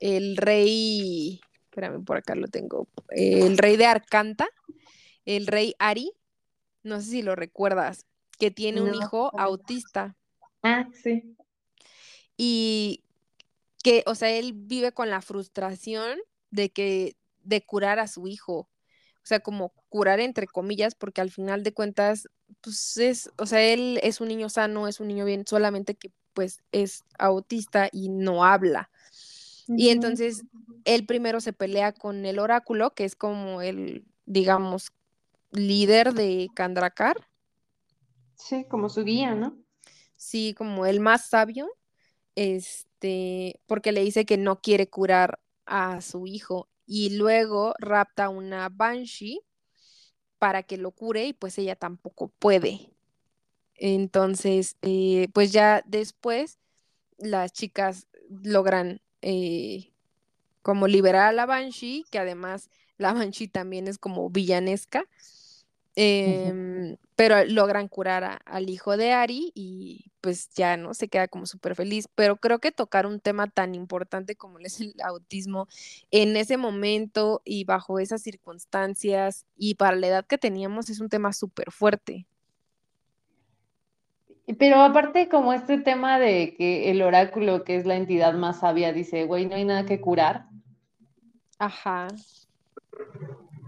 el 0.00 0.36
rey, 0.36 1.40
espérame, 1.64 2.04
por 2.04 2.18
acá 2.18 2.34
lo 2.34 2.46
tengo, 2.48 2.86
el 3.10 3.58
rey 3.58 3.76
de 3.76 3.86
Arcanta, 3.86 4.48
el 5.24 5.46
rey 5.46 5.74
Ari, 5.78 6.12
no 6.82 7.00
sé 7.00 7.10
si 7.10 7.22
lo 7.22 7.34
recuerdas, 7.34 8.04
que 8.38 8.50
tiene 8.50 8.82
un 8.82 8.94
hijo 8.94 9.30
autista. 9.38 10.16
Ah, 10.62 10.88
sí. 10.92 11.36
Y 12.36 13.02
que, 13.82 14.04
o 14.06 14.14
sea, 14.14 14.30
él 14.30 14.52
vive 14.54 14.92
con 14.92 15.10
la 15.10 15.22
frustración 15.22 16.18
de 16.50 16.70
que, 16.70 17.16
de 17.42 17.64
curar 17.64 17.98
a 17.98 18.08
su 18.08 18.26
hijo. 18.28 18.68
O 19.28 19.34
sea, 19.36 19.40
como 19.40 19.74
curar 19.90 20.20
entre 20.20 20.46
comillas, 20.46 20.94
porque 20.94 21.20
al 21.20 21.30
final 21.30 21.62
de 21.62 21.74
cuentas, 21.74 22.30
pues 22.62 22.96
es, 22.96 23.30
o 23.36 23.44
sea, 23.44 23.60
él 23.62 24.00
es 24.02 24.22
un 24.22 24.28
niño 24.28 24.48
sano, 24.48 24.88
es 24.88 25.00
un 25.00 25.08
niño 25.08 25.26
bien, 25.26 25.44
solamente 25.46 25.94
que 25.94 26.10
pues 26.32 26.62
es 26.72 27.04
autista 27.18 27.90
y 27.92 28.08
no 28.08 28.42
habla. 28.42 28.88
Y 29.66 29.90
entonces 29.90 30.44
él 30.86 31.04
primero 31.04 31.42
se 31.42 31.52
pelea 31.52 31.92
con 31.92 32.24
el 32.24 32.38
oráculo, 32.38 32.94
que 32.94 33.04
es 33.04 33.16
como 33.16 33.60
el, 33.60 34.06
digamos, 34.24 34.92
líder 35.50 36.14
de 36.14 36.48
Kandrakar. 36.54 37.28
Sí, 38.34 38.64
como 38.64 38.88
su 38.88 39.04
guía, 39.04 39.34
¿no? 39.34 39.58
Sí, 40.16 40.54
como 40.56 40.86
el 40.86 41.00
más 41.00 41.28
sabio, 41.28 41.68
este, 42.34 43.60
porque 43.66 43.92
le 43.92 44.02
dice 44.02 44.24
que 44.24 44.38
no 44.38 44.62
quiere 44.62 44.88
curar 44.88 45.38
a 45.66 46.00
su 46.00 46.26
hijo 46.26 46.70
y 46.88 47.10
luego 47.10 47.74
rapta 47.78 48.30
una 48.30 48.70
Banshee 48.70 49.42
para 50.38 50.62
que 50.62 50.78
lo 50.78 50.90
cure 50.90 51.26
y 51.26 51.32
pues 51.34 51.58
ella 51.58 51.76
tampoco 51.76 52.28
puede. 52.38 52.90
Entonces, 53.74 54.76
eh, 54.80 55.28
pues 55.34 55.52
ya 55.52 55.82
después 55.86 56.58
las 57.18 57.52
chicas 57.52 58.08
logran 58.42 59.02
eh, 59.20 59.92
como 60.62 60.88
liberar 60.88 61.28
a 61.28 61.32
la 61.32 61.44
Banshee, 61.44 62.06
que 62.10 62.18
además 62.18 62.70
la 62.96 63.12
Banshee 63.12 63.48
también 63.48 63.86
es 63.86 63.98
como 63.98 64.30
villanesca, 64.30 65.04
em, 66.00 66.96
pero 67.16 67.44
logran 67.44 67.88
curar 67.88 68.40
al 68.44 68.70
hijo 68.70 68.96
de 68.96 69.12
Ari 69.12 69.50
y 69.52 70.12
pues 70.20 70.48
ya 70.54 70.76
no 70.76 70.94
se 70.94 71.08
queda 71.08 71.26
como 71.26 71.44
súper 71.44 71.74
feliz, 71.74 72.08
pero 72.14 72.36
creo 72.36 72.60
que 72.60 72.70
tocar 72.70 73.04
un 73.04 73.18
tema 73.18 73.48
tan 73.48 73.74
importante 73.74 74.36
como 74.36 74.60
es 74.60 74.80
el 74.80 74.94
autismo 75.02 75.66
en 76.12 76.36
ese 76.36 76.56
momento 76.56 77.42
y 77.44 77.64
bajo 77.64 77.98
esas 77.98 78.22
circunstancias 78.22 79.44
y 79.56 79.74
para 79.74 79.96
la 79.96 80.06
edad 80.06 80.24
que 80.24 80.38
teníamos 80.38 80.88
es 80.88 81.00
un 81.00 81.08
tema 81.08 81.32
súper 81.32 81.72
fuerte. 81.72 82.26
Pero 84.56 84.80
aparte 84.80 85.28
como 85.28 85.52
este 85.52 85.78
tema 85.78 86.20
de 86.20 86.54
que 86.56 86.92
el 86.92 87.02
oráculo, 87.02 87.64
que 87.64 87.74
es 87.74 87.86
la 87.86 87.96
entidad 87.96 88.34
más 88.34 88.60
sabia, 88.60 88.92
dice, 88.92 89.24
güey, 89.24 89.46
no 89.46 89.56
hay 89.56 89.64
nada 89.64 89.84
que 89.84 90.00
curar. 90.00 90.46
Ajá. 91.58 92.06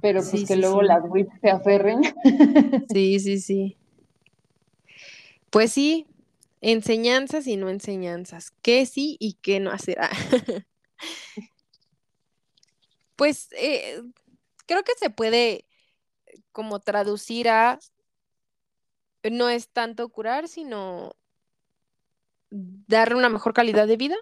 Pero 0.00 0.22
pues 0.28 0.48
que 0.48 0.56
luego 0.56 0.82
las 0.82 1.02
WIPs 1.04 1.40
se 1.40 1.50
aferren. 1.50 2.00
Sí, 2.92 3.20
sí, 3.20 3.40
sí. 3.40 3.76
Pues 5.50 5.72
sí, 5.72 6.06
enseñanzas 6.60 7.46
y 7.46 7.56
no 7.56 7.68
enseñanzas. 7.68 8.52
¿Qué 8.62 8.86
sí 8.86 9.16
y 9.18 9.34
qué 9.34 9.60
no 9.60 9.70
hacer? 9.70 9.98
pues 13.16 13.48
eh, 13.58 14.02
creo 14.66 14.82
que 14.82 14.92
se 14.98 15.10
puede 15.10 15.66
como 16.52 16.80
traducir 16.80 17.48
a 17.48 17.78
no 19.30 19.48
es 19.50 19.68
tanto 19.68 20.08
curar, 20.08 20.48
sino 20.48 21.12
darle 22.50 23.16
una 23.16 23.28
mejor 23.28 23.52
calidad 23.52 23.86
de 23.86 23.96
vida. 23.96 24.16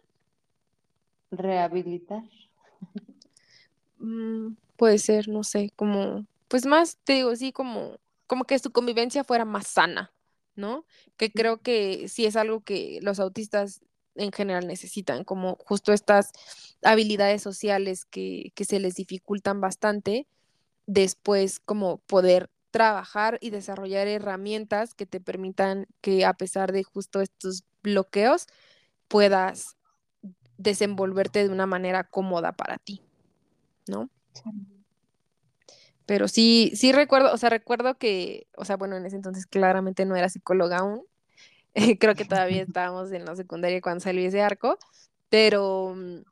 Rehabilitar. 1.30 2.22
Mm, 3.98 4.56
puede 4.78 4.98
ser, 4.98 5.28
no 5.28 5.42
sé, 5.42 5.72
como, 5.76 6.24
pues 6.46 6.64
más, 6.64 6.98
te 7.04 7.14
digo, 7.14 7.34
sí, 7.36 7.52
como, 7.52 7.98
como 8.26 8.44
que 8.44 8.58
su 8.60 8.70
convivencia 8.70 9.24
fuera 9.24 9.44
más 9.44 9.66
sana, 9.66 10.12
¿no? 10.54 10.86
Que 11.18 11.32
creo 11.32 11.60
que 11.60 12.08
sí 12.08 12.26
es 12.26 12.36
algo 12.36 12.62
que 12.62 13.00
los 13.02 13.18
autistas 13.18 13.80
en 14.14 14.30
general 14.32 14.68
necesitan, 14.68 15.24
como 15.24 15.56
justo 15.56 15.92
estas 15.92 16.30
habilidades 16.82 17.42
sociales 17.42 18.04
que, 18.04 18.52
que 18.54 18.64
se 18.64 18.78
les 18.78 18.94
dificultan 18.94 19.60
bastante, 19.60 20.28
después 20.86 21.58
como 21.58 21.98
poder 21.98 22.48
trabajar 22.70 23.38
y 23.40 23.50
desarrollar 23.50 24.06
herramientas 24.06 24.94
que 24.94 25.06
te 25.06 25.20
permitan 25.20 25.86
que 26.00 26.24
a 26.24 26.34
pesar 26.34 26.70
de 26.70 26.84
justo 26.84 27.20
estos 27.20 27.64
bloqueos 27.82 28.46
puedas 29.08 29.76
desenvolverte 30.56 31.42
de 31.42 31.50
una 31.50 31.66
manera 31.66 32.04
cómoda 32.04 32.52
para 32.52 32.78
ti, 32.78 33.02
¿no? 33.88 34.08
Pero 36.06 36.26
sí, 36.26 36.72
sí 36.74 36.92
recuerdo, 36.92 37.32
o 37.34 37.36
sea, 37.36 37.50
recuerdo 37.50 37.98
que, 37.98 38.46
o 38.56 38.64
sea, 38.64 38.76
bueno, 38.76 38.96
en 38.96 39.04
ese 39.04 39.16
entonces 39.16 39.46
claramente 39.46 40.06
no 40.06 40.16
era 40.16 40.30
psicóloga 40.30 40.78
aún, 40.78 41.04
creo 42.00 42.14
que 42.14 42.24
todavía 42.24 42.62
estábamos 42.68 43.12
en 43.12 43.24
la 43.24 43.36
secundaria 43.36 43.80
cuando 43.80 44.00
salió 44.00 44.26
ese 44.26 44.40
arco, 44.40 44.78
pero 45.28 45.94
mm, 45.94 46.22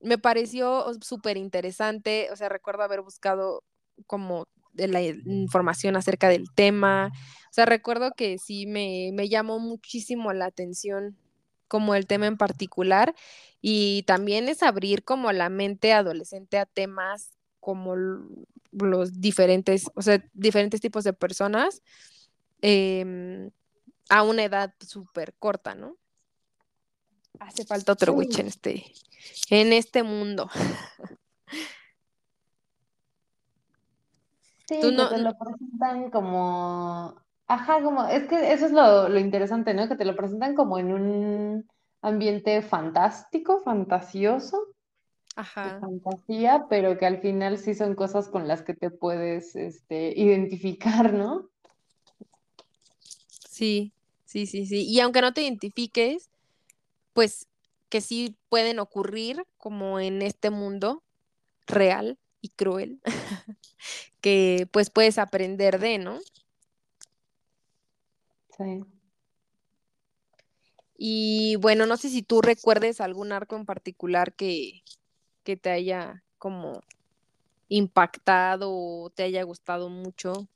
me 0.00 0.18
pareció 0.18 0.84
súper 1.00 1.36
interesante, 1.36 2.28
o 2.30 2.36
sea, 2.36 2.48
recuerdo 2.48 2.82
haber 2.82 3.00
buscado 3.00 3.64
como 4.06 4.46
de 4.72 4.88
la 4.88 5.00
información 5.02 5.96
acerca 5.96 6.28
del 6.28 6.50
tema. 6.54 7.10
O 7.50 7.52
sea, 7.52 7.66
recuerdo 7.66 8.12
que 8.12 8.38
sí 8.38 8.66
me, 8.66 9.10
me 9.12 9.28
llamó 9.28 9.58
muchísimo 9.58 10.32
la 10.32 10.46
atención 10.46 11.16
como 11.68 11.94
el 11.94 12.06
tema 12.06 12.26
en 12.26 12.36
particular 12.36 13.14
y 13.62 14.02
también 14.02 14.48
es 14.48 14.62
abrir 14.62 15.04
como 15.04 15.32
la 15.32 15.48
mente 15.48 15.92
adolescente 15.92 16.58
a 16.58 16.66
temas 16.66 17.30
como 17.62 17.94
los 18.72 19.20
diferentes, 19.20 19.88
o 19.94 20.02
sea, 20.02 20.20
diferentes 20.32 20.80
tipos 20.80 21.04
de 21.04 21.12
personas 21.12 21.80
em, 22.60 23.50
a 24.10 24.24
una 24.24 24.42
edad 24.42 24.74
súper 24.80 25.32
corta, 25.38 25.76
¿no? 25.76 25.96
Hace 27.38 27.64
falta 27.64 27.92
otro 27.92 28.14
witch 28.14 28.40
en 28.40 28.48
este, 28.48 28.84
en 29.48 29.72
este 29.72 30.02
mundo. 30.02 30.50
Sí, 34.68 34.80
que 34.80 34.92
te 34.96 35.18
lo 35.18 35.36
presentan 35.36 36.10
como, 36.10 37.20
ajá, 37.46 37.82
como, 37.82 38.06
es 38.06 38.26
que 38.28 38.52
eso 38.52 38.66
es 38.66 38.72
lo, 38.72 39.18
interesante, 39.18 39.74
¿no? 39.74 39.88
Que 39.88 39.96
te 39.96 40.04
lo 40.04 40.16
presentan 40.16 40.54
como 40.54 40.78
en 40.78 40.94
un 40.94 41.68
ambiente 42.00 42.62
fantástico, 42.62 43.60
fantasioso, 43.60 44.68
ajá. 45.36 45.80
fantasía, 45.80 46.66
pero 46.68 46.98
que 46.98 47.06
al 47.06 47.20
final 47.20 47.58
sí 47.58 47.74
son 47.74 47.94
cosas 47.94 48.28
con 48.28 48.48
las 48.48 48.62
que 48.62 48.74
te 48.74 48.90
puedes 48.90 49.56
este, 49.56 50.12
identificar, 50.18 51.12
¿no? 51.12 51.48
Sí, 53.48 53.92
sí, 54.24 54.46
sí, 54.46 54.66
sí. 54.66 54.84
Y 54.88 55.00
aunque 55.00 55.20
no 55.20 55.32
te 55.32 55.42
identifiques, 55.42 56.30
pues 57.12 57.46
que 57.88 58.00
sí 58.00 58.36
pueden 58.48 58.78
ocurrir 58.78 59.44
como 59.58 60.00
en 60.00 60.22
este 60.22 60.50
mundo 60.50 61.02
real 61.66 62.18
y 62.40 62.48
cruel. 62.48 63.00
que 64.22 64.66
pues 64.72 64.88
puedes 64.88 65.18
aprender 65.18 65.78
de, 65.78 65.98
¿no? 65.98 66.18
Sí. 68.56 68.84
Y 70.96 71.56
bueno, 71.56 71.84
no 71.86 71.96
sé 71.96 72.08
si 72.08 72.22
tú 72.22 72.40
recuerdes 72.40 73.00
algún 73.00 73.32
arco 73.32 73.56
en 73.56 73.66
particular 73.66 74.34
que, 74.34 74.82
que 75.42 75.56
te 75.56 75.70
haya 75.70 76.22
como 76.38 76.82
impactado 77.68 78.70
o 78.72 79.10
te 79.10 79.22
haya 79.24 79.42
gustado 79.44 79.88
mucho. 79.88 80.48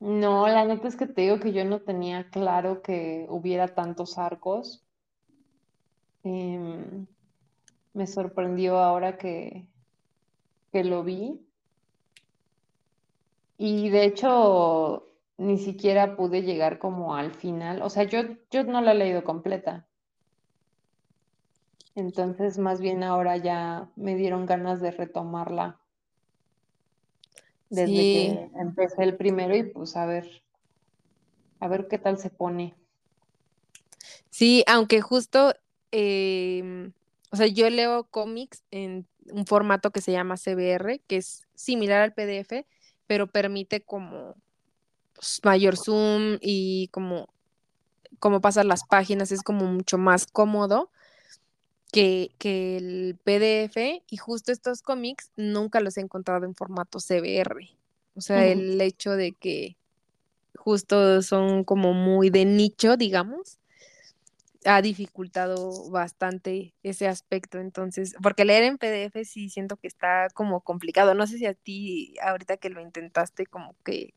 No, 0.00 0.46
la 0.46 0.64
neta 0.64 0.86
es 0.86 0.96
que 0.96 1.06
te 1.06 1.22
digo 1.22 1.40
que 1.40 1.52
yo 1.52 1.64
no 1.64 1.80
tenía 1.80 2.30
claro 2.30 2.82
que 2.82 3.26
hubiera 3.28 3.68
tantos 3.68 4.16
arcos. 4.16 4.84
Em, 6.22 7.06
me 7.94 8.06
sorprendió 8.06 8.78
ahora 8.78 9.18
que, 9.18 9.66
que 10.72 10.84
lo 10.84 11.02
vi. 11.02 11.44
Y 13.56 13.88
de 13.90 14.04
hecho, 14.04 15.08
ni 15.36 15.58
siquiera 15.58 16.16
pude 16.16 16.42
llegar 16.42 16.78
como 16.78 17.16
al 17.16 17.32
final. 17.34 17.82
O 17.82 17.90
sea, 17.90 18.04
yo, 18.04 18.20
yo 18.52 18.62
no 18.62 18.80
la 18.80 18.92
he 18.92 18.94
leído 18.94 19.24
completa. 19.24 19.87
Entonces, 21.98 22.58
más 22.58 22.80
bien 22.80 23.02
ahora 23.02 23.36
ya 23.38 23.90
me 23.96 24.14
dieron 24.14 24.46
ganas 24.46 24.80
de 24.80 24.92
retomarla. 24.92 25.80
Desde 27.70 27.92
que 27.92 28.50
empecé 28.54 29.02
el 29.02 29.16
primero 29.16 29.56
y 29.56 29.64
pues 29.64 29.96
a 29.96 30.06
ver, 30.06 30.24
a 31.58 31.66
ver 31.66 31.88
qué 31.88 31.98
tal 31.98 32.16
se 32.16 32.30
pone. 32.30 32.76
Sí, 34.30 34.62
aunque 34.68 35.00
justo, 35.00 35.54
em, 35.90 36.92
o 37.32 37.36
sea, 37.36 37.48
yo 37.48 37.68
leo 37.68 38.04
cómics 38.04 38.62
en 38.70 39.04
un 39.32 39.44
formato 39.44 39.90
que 39.90 40.00
se 40.00 40.12
llama 40.12 40.36
CBR, 40.36 41.00
que 41.08 41.16
es 41.16 41.48
similar 41.56 42.00
al 42.02 42.14
PDF, 42.14 42.64
pero 43.08 43.26
permite 43.26 43.80
como 43.80 44.36
pues, 45.14 45.40
mayor 45.42 45.76
zoom 45.76 46.38
y 46.40 46.90
como, 46.92 47.28
como 48.20 48.40
pasar 48.40 48.66
las 48.66 48.84
páginas 48.84 49.32
es 49.32 49.42
como 49.42 49.64
mucho 49.64 49.98
más 49.98 50.28
cómodo 50.28 50.92
que, 51.92 52.30
el 52.40 53.16
PDF 53.24 54.02
y 54.08 54.16
justo 54.16 54.52
estos 54.52 54.82
cómics 54.82 55.30
nunca 55.36 55.80
los 55.80 55.96
he 55.96 56.00
encontrado 56.00 56.44
en 56.44 56.54
formato 56.54 56.98
CBR. 56.98 57.70
O 58.14 58.20
sea, 58.20 58.46
el 58.46 58.80
hecho 58.80 59.12
de 59.12 59.32
que 59.32 59.76
justo 60.56 61.22
son 61.22 61.64
como 61.64 61.94
muy 61.94 62.30
de 62.30 62.44
nicho, 62.44 62.96
digamos, 62.96 63.58
ha 64.64 64.82
dificultado 64.82 65.88
bastante 65.90 66.74
ese 66.82 67.06
aspecto. 67.06 67.58
Entonces, 67.58 68.16
porque 68.22 68.44
leer 68.44 68.64
en 68.64 68.78
PDF 68.78 69.24
sí 69.24 69.48
siento 69.48 69.76
que 69.76 69.86
está 69.86 70.28
como 70.34 70.60
complicado. 70.60 71.14
No 71.14 71.26
sé 71.26 71.38
si 71.38 71.46
a 71.46 71.54
ti, 71.54 72.16
ahorita 72.20 72.56
que 72.56 72.70
lo 72.70 72.80
intentaste, 72.80 73.46
como 73.46 73.74
que, 73.84 74.12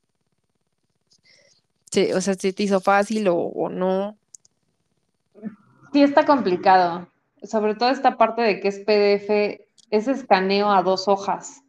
o 2.16 2.22
sea, 2.22 2.34
si 2.34 2.54
te 2.54 2.64
hizo 2.64 2.80
fácil 2.80 3.28
o, 3.28 3.36
o 3.36 3.70
no. 3.70 4.18
Sí, 5.94 6.02
está 6.02 6.26
complicado. 6.26 7.11
Sobre 7.44 7.76
todo 7.76 7.90
esta 7.90 8.18
parte 8.18 8.42
de 8.42 8.60
que 8.60 8.68
es 8.68 8.80
PDF, 8.80 9.68
es 9.90 10.08
escaneo 10.08 10.72
a 10.72 10.84
dos 10.84 11.08
hojas. 11.08 11.62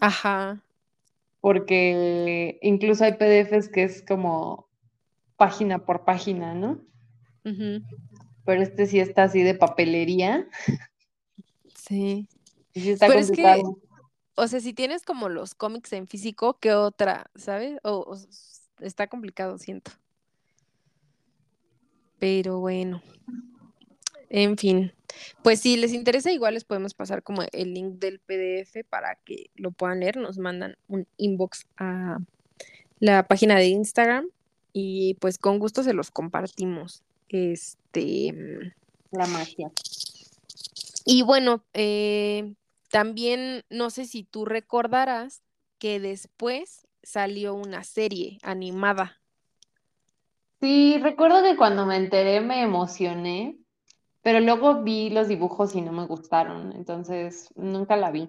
Ajá. 0.00 0.62
Porque 1.40 2.58
incluso 2.62 3.04
hay 3.04 3.14
PDFs 3.14 3.68
que 3.68 3.84
es 3.84 4.02
como 4.02 4.68
página 5.36 5.84
por 5.84 6.04
página, 6.04 6.54
¿no? 6.54 6.80
Pero 8.44 8.62
este 8.62 8.86
sí 8.86 8.98
está 8.98 9.24
así 9.24 9.42
de 9.42 9.54
papelería. 9.54 10.48
Sí. 11.74 12.28
sí 12.74 12.90
está 12.90 13.06
complicado. 13.06 13.78
o 14.34 14.48
sea, 14.48 14.60
si 14.60 14.72
tienes 14.72 15.04
como 15.04 15.28
los 15.28 15.54
cómics 15.54 15.92
en 15.92 16.08
físico, 16.08 16.58
¿qué 16.58 16.72
otra, 16.72 17.30
sabes? 17.36 17.78
O, 17.84 18.16
está 18.80 19.06
complicado, 19.06 19.58
siento. 19.58 19.92
Pero 22.18 22.58
bueno, 22.58 23.02
en 24.28 24.56
fin. 24.56 24.92
Pues 25.42 25.60
si 25.60 25.76
les 25.76 25.92
interesa, 25.92 26.32
igual 26.32 26.54
les 26.54 26.64
podemos 26.64 26.94
pasar 26.94 27.22
como 27.22 27.42
el 27.52 27.74
link 27.74 27.98
del 27.98 28.20
PDF 28.20 28.84
para 28.88 29.16
que 29.16 29.50
lo 29.54 29.70
puedan 29.70 30.00
leer. 30.00 30.16
Nos 30.16 30.38
mandan 30.38 30.76
un 30.88 31.06
inbox 31.16 31.66
a 31.76 32.18
la 32.98 33.26
página 33.26 33.56
de 33.56 33.66
Instagram 33.66 34.28
y 34.72 35.14
pues 35.14 35.38
con 35.38 35.58
gusto 35.58 35.82
se 35.82 35.94
los 35.94 36.10
compartimos. 36.10 37.02
Este, 37.28 38.34
La 39.10 39.26
magia. 39.26 39.70
y 41.04 41.22
bueno, 41.22 41.64
eh, 41.74 42.54
también 42.90 43.64
no 43.68 43.90
sé 43.90 44.06
si 44.06 44.22
tú 44.22 44.44
recordarás 44.44 45.42
que 45.78 46.00
después 46.00 46.86
salió 47.02 47.54
una 47.54 47.84
serie 47.84 48.38
animada. 48.42 49.20
Sí, 50.60 50.98
recuerdo 51.02 51.42
que 51.42 51.56
cuando 51.56 51.84
me 51.84 51.96
enteré 51.96 52.40
me 52.40 52.62
emocioné, 52.62 53.58
pero 54.26 54.40
luego 54.40 54.82
vi 54.82 55.08
los 55.08 55.28
dibujos 55.28 55.76
y 55.76 55.82
no 55.82 55.92
me 55.92 56.04
gustaron, 56.04 56.72
entonces 56.72 57.48
nunca 57.54 57.96
la 57.96 58.10
vi. 58.10 58.28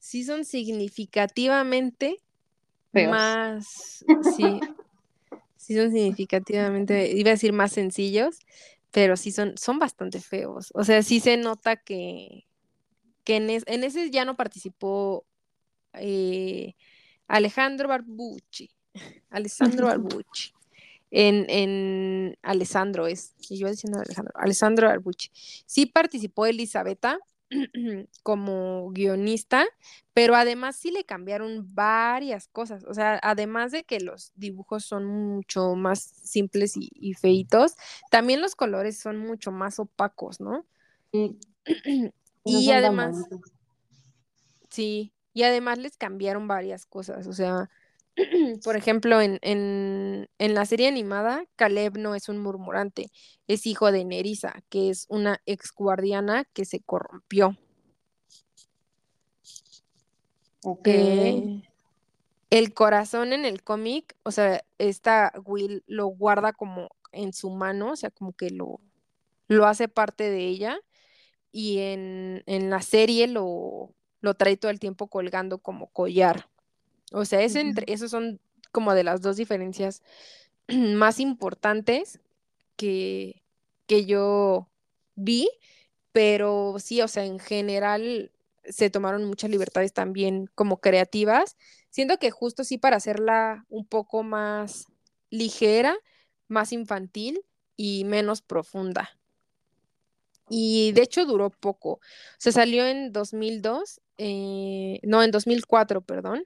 Sí 0.00 0.24
son 0.24 0.44
significativamente 0.44 2.20
Feos. 2.92 3.12
más, 3.12 4.04
sí, 4.36 4.60
sí 5.56 5.76
son 5.76 5.92
significativamente, 5.92 7.12
iba 7.12 7.30
a 7.30 7.34
decir 7.34 7.52
más 7.52 7.70
sencillos, 7.70 8.40
pero 8.90 9.16
sí 9.16 9.30
son, 9.30 9.56
son 9.56 9.78
bastante 9.78 10.20
feos. 10.20 10.72
O 10.74 10.82
sea, 10.82 11.00
sí 11.04 11.20
se 11.20 11.36
nota 11.36 11.76
que, 11.76 12.48
que 13.22 13.36
en, 13.36 13.50
es- 13.50 13.64
en 13.68 13.84
ese 13.84 14.10
ya 14.10 14.24
no 14.24 14.36
participó 14.36 15.24
eh, 15.92 16.74
Alejandro 17.28 17.86
Barbucci, 17.88 18.68
Alessandro 19.30 19.86
Barbucci. 19.86 20.57
En, 21.10 21.46
en 21.48 22.36
Alessandro 22.42 23.06
es, 23.06 23.34
y 23.48 23.58
yo 23.58 23.68
diciendo 23.68 23.98
Alejandro, 23.98 24.32
Alessandro 24.36 24.88
Barbucci. 24.88 25.30
Sí 25.66 25.86
participó 25.86 26.46
Elisabetta 26.46 27.18
como 28.22 28.90
guionista, 28.90 29.64
pero 30.12 30.34
además 30.34 30.76
sí 30.76 30.90
le 30.90 31.04
cambiaron 31.04 31.74
varias 31.74 32.48
cosas. 32.48 32.84
O 32.84 32.94
sea, 32.94 33.18
además 33.22 33.72
de 33.72 33.84
que 33.84 34.00
los 34.00 34.32
dibujos 34.36 34.84
son 34.84 35.06
mucho 35.06 35.74
más 35.74 36.00
simples 36.22 36.76
y, 36.76 36.90
y 36.92 37.14
feitos, 37.14 37.74
también 38.10 38.40
los 38.42 38.54
colores 38.54 38.98
son 38.98 39.18
mucho 39.18 39.50
más 39.50 39.78
opacos, 39.78 40.40
¿no? 40.40 40.66
Y, 42.44 42.68
no 42.68 42.74
además, 42.74 43.16
sí, 44.70 45.12
y 45.34 45.42
además 45.42 45.78
les 45.78 45.98
cambiaron 45.98 46.48
varias 46.48 46.86
cosas. 46.86 47.26
O 47.26 47.32
sea, 47.34 47.68
por 48.64 48.76
ejemplo, 48.76 49.20
en, 49.20 49.38
en, 49.42 50.28
en 50.38 50.54
la 50.54 50.66
serie 50.66 50.88
animada, 50.88 51.44
Caleb 51.56 51.98
no 51.98 52.14
es 52.14 52.28
un 52.28 52.38
murmurante, 52.38 53.10
es 53.46 53.66
hijo 53.66 53.92
de 53.92 54.04
Nerissa, 54.04 54.62
que 54.68 54.90
es 54.90 55.06
una 55.08 55.40
exguardiana 55.46 56.44
que 56.52 56.64
se 56.64 56.80
corrompió. 56.80 57.56
Ok. 60.64 60.88
Eh, 60.88 61.62
el 62.50 62.74
corazón 62.74 63.32
en 63.32 63.44
el 63.44 63.62
cómic, 63.62 64.16
o 64.22 64.30
sea, 64.30 64.64
esta 64.78 65.32
Will 65.44 65.84
lo 65.86 66.06
guarda 66.06 66.52
como 66.52 66.88
en 67.12 67.32
su 67.32 67.50
mano, 67.50 67.92
o 67.92 67.96
sea, 67.96 68.10
como 68.10 68.32
que 68.32 68.50
lo, 68.50 68.80
lo 69.48 69.66
hace 69.66 69.88
parte 69.88 70.30
de 70.30 70.46
ella, 70.46 70.78
y 71.52 71.78
en, 71.78 72.42
en 72.46 72.70
la 72.70 72.82
serie 72.82 73.26
lo, 73.26 73.94
lo 74.20 74.34
trae 74.34 74.56
todo 74.56 74.70
el 74.70 74.80
tiempo 74.80 75.08
colgando 75.08 75.58
como 75.58 75.88
collar. 75.88 76.48
O 77.12 77.24
sea, 77.24 77.42
es 77.42 77.54
entre, 77.54 77.96
son 77.96 78.40
como 78.72 78.94
de 78.94 79.04
las 79.04 79.22
dos 79.22 79.36
diferencias 79.36 80.02
más 80.68 81.20
importantes 81.20 82.20
que, 82.76 83.42
que 83.86 84.06
yo 84.06 84.68
vi, 85.14 85.48
pero 86.12 86.76
sí, 86.78 87.00
o 87.02 87.08
sea, 87.08 87.24
en 87.24 87.38
general 87.38 88.30
se 88.64 88.90
tomaron 88.90 89.24
muchas 89.24 89.50
libertades 89.50 89.92
también 89.92 90.50
como 90.54 90.80
creativas. 90.80 91.56
Siento 91.90 92.18
que 92.18 92.30
justo 92.30 92.64
sí 92.64 92.76
para 92.76 92.96
hacerla 92.96 93.64
un 93.70 93.86
poco 93.86 94.22
más 94.22 94.86
ligera, 95.30 95.96
más 96.48 96.72
infantil 96.72 97.40
y 97.76 98.04
menos 98.04 98.42
profunda. 98.42 99.18
Y 100.50 100.92
de 100.92 101.02
hecho 101.02 101.26
duró 101.26 101.50
poco. 101.50 102.00
Se 102.38 102.52
salió 102.52 102.86
en 102.86 103.12
2002, 103.12 104.00
eh, 104.18 105.00
no, 105.02 105.22
en 105.22 105.30
2004, 105.30 106.02
perdón 106.02 106.44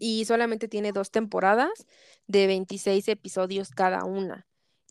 y 0.00 0.24
solamente 0.24 0.66
tiene 0.66 0.90
dos 0.90 1.12
temporadas 1.12 1.86
de 2.26 2.48
26 2.48 3.06
episodios 3.06 3.70
cada 3.70 4.04
una. 4.04 4.46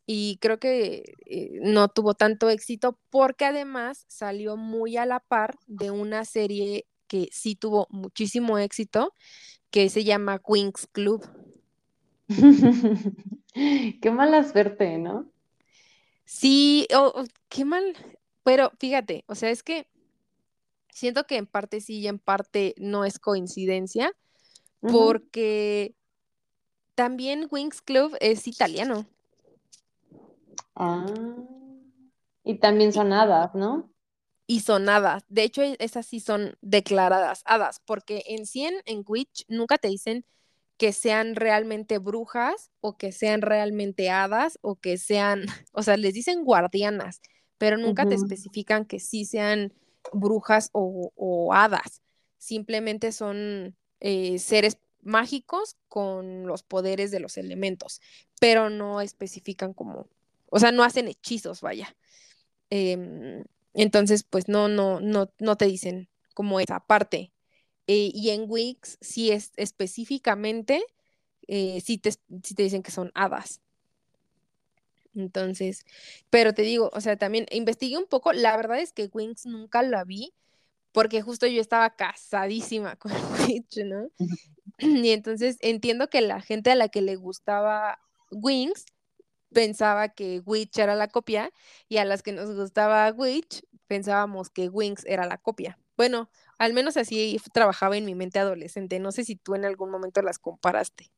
Y 0.05 0.37
creo 0.39 0.59
que 0.59 1.15
eh, 1.25 1.59
no 1.61 1.89
tuvo 1.89 2.13
tanto 2.13 2.49
éxito 2.49 2.97
porque 3.09 3.45
además 3.45 4.05
salió 4.07 4.55
muy 4.55 4.95
a 4.97 5.05
la 5.05 5.19
par 5.19 5.57
de 5.67 5.91
una 5.91 6.23
serie 6.25 6.85
que 7.07 7.27
sí 7.31 7.55
tuvo 7.55 7.87
muchísimo 7.89 8.57
éxito, 8.59 9.13
que 9.71 9.89
se 9.89 10.03
llama 10.03 10.39
Queen's 10.39 10.87
Club. 10.87 11.27
Qué 13.53 14.11
mala 14.11 14.43
suerte, 14.43 14.97
¿no? 14.99 15.31
Sí, 16.25 16.87
oh, 16.95 17.11
oh, 17.15 17.23
qué 17.49 17.65
mal, 17.65 17.95
pero 18.43 18.71
fíjate, 18.79 19.23
o 19.25 19.33
sea, 19.33 19.49
es 19.49 19.63
que 19.63 19.87
siento 20.91 21.25
que 21.25 21.37
en 21.37 21.47
parte 21.47 21.81
sí 21.81 21.99
y 21.99 22.07
en 22.07 22.19
parte 22.19 22.75
no 22.77 23.03
es 23.03 23.17
coincidencia, 23.17 24.15
Porque 24.81 25.95
también 26.95 27.47
Wings 27.51 27.81
Club 27.81 28.15
es 28.21 28.47
italiano. 28.47 29.05
Ah. 30.75 31.05
Y 32.43 32.55
también 32.59 32.93
son 32.93 33.13
hadas, 33.13 33.53
¿no? 33.53 33.89
y 34.49 34.61
son 34.61 34.89
hadas. 34.89 35.23
De 35.29 35.43
hecho, 35.43 35.61
e- 35.61 35.77
esas 35.77 36.07
sí 36.07 36.19
son 36.19 36.57
declaradas 36.61 37.43
hadas, 37.45 37.81
porque 37.85 38.23
en 38.25 38.47
100 38.47 38.73
en 38.85 39.03
Witch 39.07 39.45
nunca 39.47 39.77
te 39.77 39.89
dicen 39.89 40.25
que 40.77 40.91
sean 40.91 41.35
realmente 41.35 41.99
brujas 41.99 42.71
o 42.81 42.97
que 42.97 43.11
sean 43.11 43.43
realmente 43.43 44.09
hadas 44.09 44.57
o 44.61 44.75
que 44.75 44.97
sean, 44.97 45.43
o 45.71 45.83
sea, 45.83 45.97
les 45.97 46.15
dicen 46.15 46.43
guardianas, 46.43 47.21
pero 47.59 47.77
nunca 47.77 48.07
te 48.07 48.15
especifican 48.15 48.85
que 48.85 48.99
sí 48.99 49.23
sean 49.23 49.71
brujas 50.13 50.71
o, 50.71 51.11
o 51.15 51.53
hadas. 51.53 52.01
Simplemente 52.39 53.11
son 53.11 53.75
eh, 53.99 54.39
seres 54.39 54.77
mágicos 55.01 55.77
con 55.87 56.45
los 56.47 56.63
poderes 56.63 57.11
de 57.11 57.19
los 57.19 57.37
elementos, 57.37 58.01
pero 58.39 58.69
no 58.69 59.01
especifican 59.01 59.73
como, 59.73 60.07
o 60.47 60.59
sea, 60.59 60.71
no 60.71 60.83
hacen 60.83 61.07
hechizos, 61.07 61.61
vaya. 61.61 61.95
Em, 62.69 63.43
entonces, 63.73 64.23
pues 64.23 64.47
no, 64.47 64.67
no, 64.67 64.99
no, 64.99 65.31
no 65.39 65.55
te 65.57 65.65
dicen 65.65 66.09
como 66.33 66.59
esa 66.59 66.79
parte. 66.79 67.31
Eh, 67.87 68.11
y 68.13 68.29
en 68.29 68.45
Wix 68.47 68.97
sí 69.01 69.31
es 69.31 69.51
específicamente, 69.55 70.83
eh, 71.47 71.81
sí 71.81 71.97
te, 71.97 72.11
sí 72.11 72.55
te 72.55 72.63
dicen 72.63 72.83
que 72.83 72.91
son 72.91 73.11
hadas. 73.15 73.61
Entonces, 75.15 75.85
pero 76.29 76.53
te 76.53 76.61
digo, 76.61 76.89
o 76.93 77.01
sea, 77.01 77.17
también 77.17 77.45
investigué 77.51 77.97
un 77.97 78.05
poco, 78.05 78.31
la 78.33 78.55
verdad 78.55 78.79
es 78.79 78.93
que 78.93 79.09
Wings 79.11 79.45
nunca 79.45 79.81
la 79.81 80.03
vi, 80.03 80.33
porque 80.91 81.21
justo 81.21 81.47
yo 81.47 81.61
estaba 81.61 81.95
casadísima 81.95 82.95
con 82.97 83.11
Witch, 83.47 83.79
¿no? 83.85 84.09
Y 84.77 85.09
entonces 85.11 85.57
entiendo 85.59 86.09
que 86.09 86.21
la 86.21 86.39
gente 86.39 86.71
a 86.71 86.75
la 86.75 86.87
que 86.87 87.01
le 87.01 87.17
gustaba 87.17 87.99
Wings 88.31 88.85
pensaba 89.51 90.09
que 90.09 90.41
Witch 90.45 90.77
era 90.77 90.95
la 90.95 91.09
copia 91.09 91.51
y 91.89 91.97
a 91.97 92.05
las 92.05 92.23
que 92.23 92.31
nos 92.31 92.55
gustaba 92.55 93.11
Witch 93.11 93.63
pensábamos 93.87 94.49
que 94.49 94.69
Wings 94.69 95.03
era 95.05 95.25
la 95.25 95.37
copia. 95.37 95.77
Bueno, 95.97 96.29
al 96.57 96.73
menos 96.73 96.95
así 96.95 97.37
trabajaba 97.53 97.97
en 97.97 98.05
mi 98.05 98.15
mente 98.15 98.39
adolescente. 98.39 98.99
No 98.99 99.11
sé 99.11 99.25
si 99.25 99.35
tú 99.35 99.55
en 99.55 99.65
algún 99.65 99.91
momento 99.91 100.21
las 100.21 100.39
comparaste. 100.39 101.11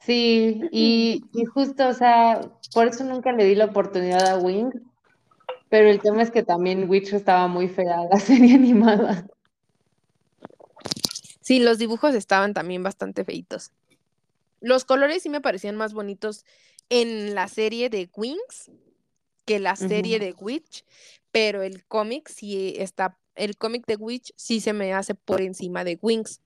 Sí, 0.00 0.60
y, 0.70 1.24
y 1.32 1.44
justo, 1.46 1.88
o 1.88 1.94
sea, 1.94 2.40
por 2.74 2.88
eso 2.88 3.04
nunca 3.04 3.32
le 3.32 3.44
di 3.44 3.54
la 3.54 3.66
oportunidad 3.66 4.26
a 4.26 4.38
Wing, 4.38 4.70
pero 5.72 5.88
el 5.88 6.02
tema 6.02 6.20
es 6.20 6.30
que 6.30 6.42
también 6.42 6.86
Witch 6.86 7.14
estaba 7.14 7.48
muy 7.48 7.66
fea, 7.66 8.04
la 8.10 8.20
serie 8.20 8.56
animada. 8.56 9.26
Sí, 11.40 11.60
los 11.60 11.78
dibujos 11.78 12.14
estaban 12.14 12.52
también 12.52 12.82
bastante 12.82 13.24
feitos. 13.24 13.70
Los 14.60 14.84
colores 14.84 15.22
sí 15.22 15.30
me 15.30 15.40
parecían 15.40 15.76
más 15.76 15.94
bonitos 15.94 16.44
en 16.90 17.34
la 17.34 17.48
serie 17.48 17.88
de 17.88 18.10
Wings 18.14 18.70
que 19.46 19.60
la 19.60 19.74
serie 19.74 20.18
de 20.18 20.34
Witch, 20.38 20.84
pero 21.30 21.62
el 21.62 21.86
cómic 21.86 22.28
sí 22.28 22.74
está, 22.76 23.16
el 23.34 23.56
cómic 23.56 23.86
de 23.86 23.96
Witch 23.96 24.34
sí 24.36 24.60
se 24.60 24.74
me 24.74 24.92
hace 24.92 25.14
por 25.14 25.40
encima 25.40 25.84
de 25.84 25.98
Wings. 26.02 26.42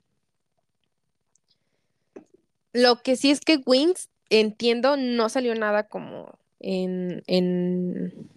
Lo 2.72 3.02
que 3.02 3.16
sí 3.16 3.32
es 3.32 3.40
que 3.40 3.60
Wings, 3.66 4.08
entiendo, 4.30 4.96
no 4.96 5.28
salió 5.30 5.52
nada 5.56 5.88
como 5.88 6.38
en, 6.60 7.24
en, 7.26 8.30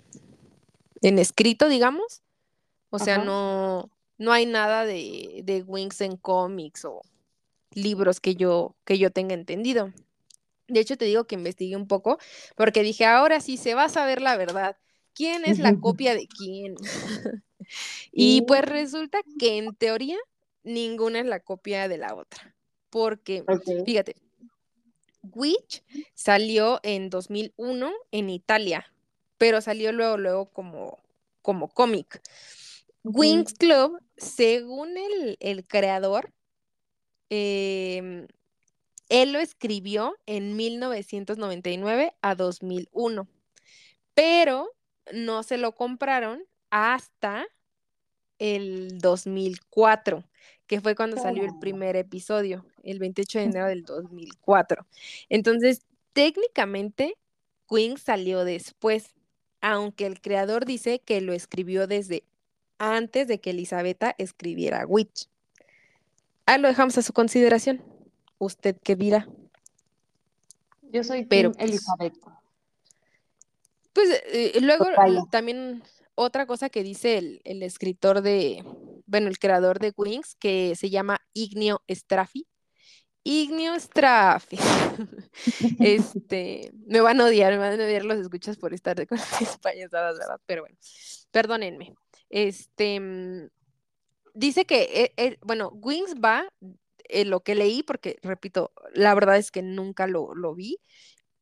en 1.02 1.20
escrito, 1.20 1.70
digamos. 1.70 2.22
O 2.90 3.00
sea, 3.00 3.16
Ajá. 3.16 3.26
no, 3.26 3.90
no 4.18 4.32
hay 4.32 4.46
nada 4.46 4.86
de, 4.86 5.42
de 5.44 5.64
Wings 5.64 6.02
en 6.02 6.18
cómics 6.18 6.86
o 6.86 7.02
libros 7.72 8.20
que 8.20 8.36
yo, 8.36 8.76
que 8.86 8.98
yo 8.98 9.12
tenga 9.12 9.34
entendido. 9.34 9.94
De 10.68 10.80
hecho, 10.80 10.98
te 10.98 11.06
digo 11.06 11.26
que 11.26 11.36
investigué 11.36 11.76
un 11.76 11.88
poco 11.88 12.18
porque 12.56 12.84
dije, 12.84 13.06
ahora 13.06 13.42
sí 13.42 13.58
se 13.58 13.74
va 13.74 13.86
a 13.86 13.90
saber 13.90 14.22
la 14.22 14.38
verdad. 14.38 14.78
¿Quién 15.14 15.46
es 15.46 15.60
la 15.60 15.76
copia 15.80 16.14
de 16.14 16.28
quién? 16.28 16.76
y 18.12 18.44
pues 18.44 18.62
resulta 18.64 19.20
que 19.40 19.58
en 19.58 19.76
teoría 19.76 20.18
ninguna 20.64 21.20
es 21.20 21.26
la 21.26 21.40
copia 21.40 21.88
de 21.88 21.98
la 21.98 22.16
otra. 22.16 22.56
Porque, 22.90 23.44
fíjate, 23.86 24.16
Witch 25.22 25.84
salió 26.16 26.80
en 26.84 27.10
2001 27.10 27.92
en 28.12 28.30
Italia, 28.30 28.92
pero 29.40 29.62
salió 29.62 29.92
luego, 29.92 30.18
luego 30.18 30.52
como, 30.52 31.00
como 31.42 31.70
cómic. 31.70 32.22
Wings 33.04 33.54
Club, 33.54 34.00
según 34.18 34.98
el, 34.98 35.38
el 35.40 35.66
creador, 35.66 36.32
eh, 37.32 38.28
él 39.10 39.32
lo 39.32 39.40
escribió 39.40 40.16
en 40.28 40.56
1999 40.56 42.14
a 42.22 42.36
2001, 42.36 43.28
pero 44.14 44.72
no 45.12 45.42
se 45.42 45.58
lo 45.58 45.74
compraron 45.74 46.44
hasta 46.70 47.48
el 48.38 49.00
2004, 49.00 50.24
que 50.68 50.82
fue 50.82 50.96
cuando 50.96 51.18
salió 51.18 51.44
el 51.44 51.58
primer 51.60 51.96
episodio, 51.96 52.66
el 52.84 53.00
28 53.00 53.40
de 53.40 53.46
enero 53.46 53.68
del 53.68 53.84
2004. 53.84 54.86
Entonces, 55.30 55.82
técnicamente, 56.14 57.16
Queen 57.68 57.98
salió 57.98 58.44
después, 58.46 59.16
aunque 59.62 60.06
el 60.06 60.22
creador 60.22 60.66
dice 60.66 61.00
que 61.00 61.22
lo 61.22 61.34
escribió 61.34 61.88
desde 61.88 62.24
antes 62.78 63.28
de 63.28 63.40
que 63.40 63.52
Elisabetta 63.52 64.16
escribiera 64.18 64.86
Witch. 64.86 65.28
Ahí 66.46 66.60
lo 66.60 66.68
dejamos 66.68 66.98
a 66.98 67.02
su 67.02 67.14
consideración. 67.14 67.84
¿Usted 68.38 68.76
qué 68.84 68.96
dirá? 68.96 69.28
Yo 70.92 71.04
soy 71.04 71.26
Pero, 71.26 71.52
pues 71.52 71.70
Elizabeth. 71.70 72.16
Pues 73.94 74.24
eh, 74.28 74.54
luego 74.62 74.86
también 75.30 75.84
otra 76.16 76.46
cosa 76.46 76.70
que 76.70 76.84
dice 76.84 77.18
el, 77.18 77.42
el, 77.44 77.64
escritor 77.64 78.22
de, 78.22 78.64
bueno, 79.06 79.28
el 79.28 79.40
creador 79.40 79.80
de 79.80 79.94
Wings, 79.96 80.36
que 80.36 80.76
se 80.76 80.90
llama 80.90 81.22
Ignio 81.34 81.84
Straffi. 81.90 82.48
Ignio 83.24 83.80
Straffi. 83.80 84.58
este, 85.80 86.72
me 86.88 87.02
van 87.02 87.22
a 87.22 87.26
odiar, 87.26 87.52
me 87.54 87.60
van 87.60 87.80
a 87.80 87.84
odiar 87.84 88.06
los 88.06 88.18
escuchas 88.18 88.58
por 88.58 88.74
estar 88.74 88.96
de 88.96 89.08
con 89.08 89.18
España, 89.42 89.88
¿verdad? 89.92 90.40
Pero 90.46 90.64
bueno, 90.64 90.78
perdónenme. 91.32 91.96
Este, 92.30 93.50
dice 94.34 94.66
que, 94.66 94.82
eh, 94.94 95.14
eh, 95.18 95.38
bueno, 95.42 95.70
Wings 95.74 96.16
va 96.24 96.46
eh, 97.10 97.26
lo 97.26 97.42
que 97.42 97.56
leí, 97.56 97.84
porque 97.84 98.18
repito, 98.22 98.72
la 98.94 99.14
verdad 99.14 99.38
es 99.38 99.52
que 99.52 99.62
nunca 99.62 100.08
lo, 100.08 100.56
vi, 100.56 100.80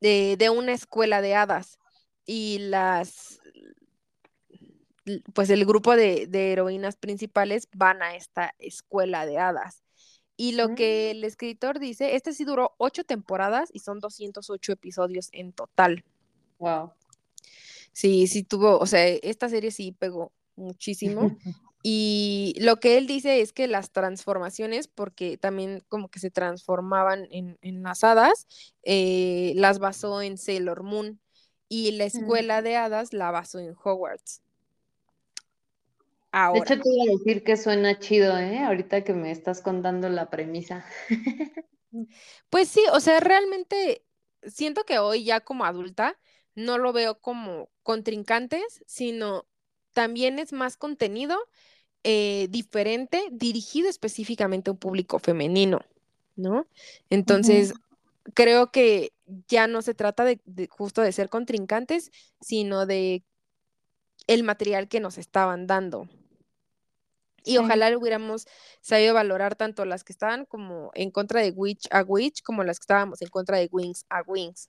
de, 0.00 0.50
una 0.50 0.72
escuela 0.72 1.20
de 1.20 1.34
hadas. 1.34 1.78
Y 2.26 2.58
las, 2.58 3.40
pues 5.34 5.50
el 5.50 5.64
grupo 5.64 5.96
de, 5.96 6.28
heroínas 6.32 6.96
principales 6.96 7.68
van 7.74 8.02
a 8.02 8.14
esta 8.16 8.54
escuela 8.58 9.26
de 9.26 9.38
hadas. 9.38 9.82
Y 10.40 10.52
lo 10.52 10.76
que 10.76 11.10
mm. 11.12 11.16
el 11.16 11.24
escritor 11.24 11.80
dice, 11.80 12.14
este 12.14 12.32
sí 12.32 12.44
duró 12.44 12.72
ocho 12.78 13.02
temporadas 13.02 13.70
y 13.72 13.80
son 13.80 13.98
208 13.98 14.72
episodios 14.72 15.30
en 15.32 15.52
total. 15.52 16.04
Wow. 16.58 16.92
Sí, 17.92 18.28
sí 18.28 18.44
tuvo, 18.44 18.78
o 18.78 18.86
sea, 18.86 19.04
esta 19.08 19.48
serie 19.48 19.72
sí 19.72 19.90
pegó 19.92 20.32
muchísimo. 20.56 21.36
Y 21.82 22.54
lo 22.58 22.80
que 22.80 22.98
él 22.98 23.06
dice 23.06 23.40
es 23.40 23.52
que 23.52 23.68
las 23.68 23.92
transformaciones, 23.92 24.88
porque 24.88 25.38
también 25.38 25.84
como 25.88 26.08
que 26.08 26.18
se 26.18 26.30
transformaban 26.30 27.28
en, 27.30 27.82
las 27.82 28.02
hadas, 28.02 28.48
eh, 28.82 29.52
las 29.54 29.78
basó 29.78 30.20
en 30.20 30.38
Sailor 30.38 30.82
Moon 30.82 31.20
y 31.68 31.92
la 31.92 32.04
escuela 32.04 32.62
de 32.62 32.76
hadas 32.76 33.12
la 33.12 33.30
basó 33.30 33.60
en 33.60 33.76
Hogwarts. 33.80 34.42
Ahora. 36.32 36.60
De 36.60 36.74
hecho, 36.74 36.82
te 36.82 36.88
iba 36.90 37.04
a 37.04 37.16
decir 37.16 37.44
que 37.44 37.56
suena 37.56 37.98
chido, 37.98 38.36
¿eh? 38.38 38.58
Ahorita 38.58 39.02
que 39.02 39.14
me 39.14 39.30
estás 39.30 39.62
contando 39.62 40.08
la 40.08 40.30
premisa. 40.30 40.84
pues 42.50 42.68
sí, 42.68 42.82
o 42.92 43.00
sea, 43.00 43.20
realmente 43.20 44.04
siento 44.42 44.84
que 44.84 44.98
hoy 44.98 45.24
ya 45.24 45.40
como 45.40 45.64
adulta 45.64 46.18
no 46.54 46.78
lo 46.78 46.92
veo 46.92 47.20
como 47.20 47.70
contrincantes, 47.82 48.82
sino 48.86 49.46
también 49.92 50.38
es 50.38 50.52
más 50.52 50.76
contenido 50.76 51.38
eh, 52.04 52.48
diferente, 52.50 53.22
dirigido 53.30 53.88
específicamente 53.88 54.70
a 54.70 54.72
un 54.72 54.78
público 54.78 55.18
femenino, 55.18 55.80
¿no? 56.36 56.66
Entonces, 57.10 57.74
creo 58.34 58.70
que 58.70 59.12
ya 59.48 59.66
no 59.66 59.82
se 59.82 59.94
trata 59.94 60.24
de, 60.24 60.40
justo 60.70 61.02
de 61.02 61.12
ser 61.12 61.28
contrincantes, 61.28 62.10
sino 62.40 62.86
de 62.86 63.24
el 64.26 64.42
material 64.42 64.88
que 64.88 65.00
nos 65.00 65.18
estaban 65.18 65.66
dando. 65.66 66.08
Y 67.48 67.58
ojalá 67.58 67.90
lo 67.90 67.98
hubiéramos 67.98 68.46
sabido 68.80 69.14
valorar 69.14 69.56
tanto 69.56 69.84
las 69.84 70.04
que 70.04 70.12
estaban 70.12 70.44
como 70.44 70.90
en 70.94 71.10
contra 71.10 71.40
de 71.40 71.50
Witch 71.50 71.88
a 71.90 72.02
Witch, 72.02 72.42
como 72.42 72.62
las 72.62 72.78
que 72.78 72.84
estábamos 72.84 73.22
en 73.22 73.28
contra 73.28 73.58
de 73.58 73.68
Wings 73.72 74.04
a 74.08 74.22
Wings. 74.26 74.68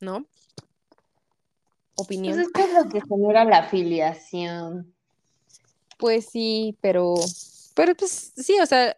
¿No? 0.00 0.26
opinión. 1.94 2.34
Pues 2.34 2.48
es 2.48 2.70
es 2.70 2.84
lo 2.84 2.90
que 2.90 3.00
genera 3.06 3.44
la 3.44 3.58
afiliación. 3.58 4.94
Pues 5.98 6.26
sí, 6.26 6.76
pero, 6.80 7.14
pero 7.74 7.94
pues 7.94 8.32
sí, 8.36 8.58
o 8.60 8.66
sea, 8.66 8.96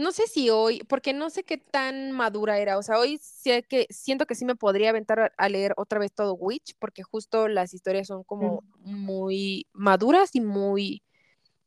no 0.00 0.12
sé 0.12 0.26
si 0.26 0.50
hoy, 0.50 0.82
porque 0.88 1.12
no 1.12 1.30
sé 1.30 1.44
qué 1.44 1.58
tan 1.58 2.12
madura 2.12 2.58
era, 2.58 2.78
o 2.78 2.82
sea, 2.82 2.98
hoy 2.98 3.18
sé 3.22 3.62
que 3.62 3.86
siento 3.90 4.26
que 4.26 4.34
sí 4.34 4.44
me 4.44 4.56
podría 4.56 4.90
aventar 4.90 5.32
a 5.36 5.48
leer 5.48 5.74
otra 5.76 5.98
vez 5.98 6.12
todo 6.12 6.34
Witch, 6.34 6.74
porque 6.78 7.02
justo 7.02 7.48
las 7.48 7.74
historias 7.74 8.08
son 8.08 8.24
como 8.24 8.64
muy 8.80 9.66
maduras 9.72 10.34
y 10.34 10.40
muy 10.40 11.02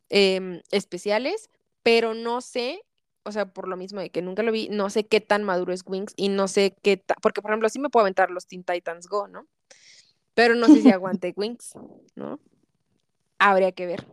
em, 0.10 0.62
especiales, 0.72 1.50
pero 1.84 2.14
no 2.14 2.42
sé, 2.42 2.84
o 3.24 3.32
sea, 3.32 3.54
por 3.54 3.68
lo 3.68 3.78
mismo 3.78 4.02
de 4.02 4.10
que 4.10 4.22
nunca 4.22 4.44
lo 4.44 4.52
vi, 4.52 4.68
no 4.70 4.90
sé 4.90 5.06
qué 5.06 5.22
tan 5.22 5.44
maduro 5.44 5.74
es 5.74 5.84
Wings 5.86 6.14
y 6.16 6.30
no 6.30 6.48
sé 6.48 6.76
qué, 6.82 7.04
porque 7.22 7.42
por 7.42 7.52
ejemplo, 7.52 7.70
sí 7.70 7.80
me 7.80 7.90
puedo 7.90 8.04
aventar 8.04 8.32
los 8.32 8.48
Teen 8.48 8.64
Titans 8.64 9.08
Go, 9.08 9.28
¿no? 9.28 9.48
Pero 10.34 10.56
no 10.56 10.68
sé 10.68 10.82
si 10.82 10.92
aguante 10.92 11.34
Wings, 11.36 11.74
¿no? 12.16 12.40
Habría 13.38 13.72
que 13.72 13.86
ver. 13.86 14.08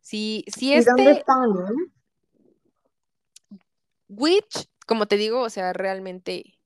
Si, 0.00 0.44
si 0.46 0.72
este... 0.72 0.90
dónde 0.90 1.10
están, 1.10 1.52
Witch, 4.08 4.68
como 4.86 5.06
te 5.06 5.16
digo, 5.16 5.40
o 5.40 5.50
sea, 5.50 5.72
realmente 5.72 6.58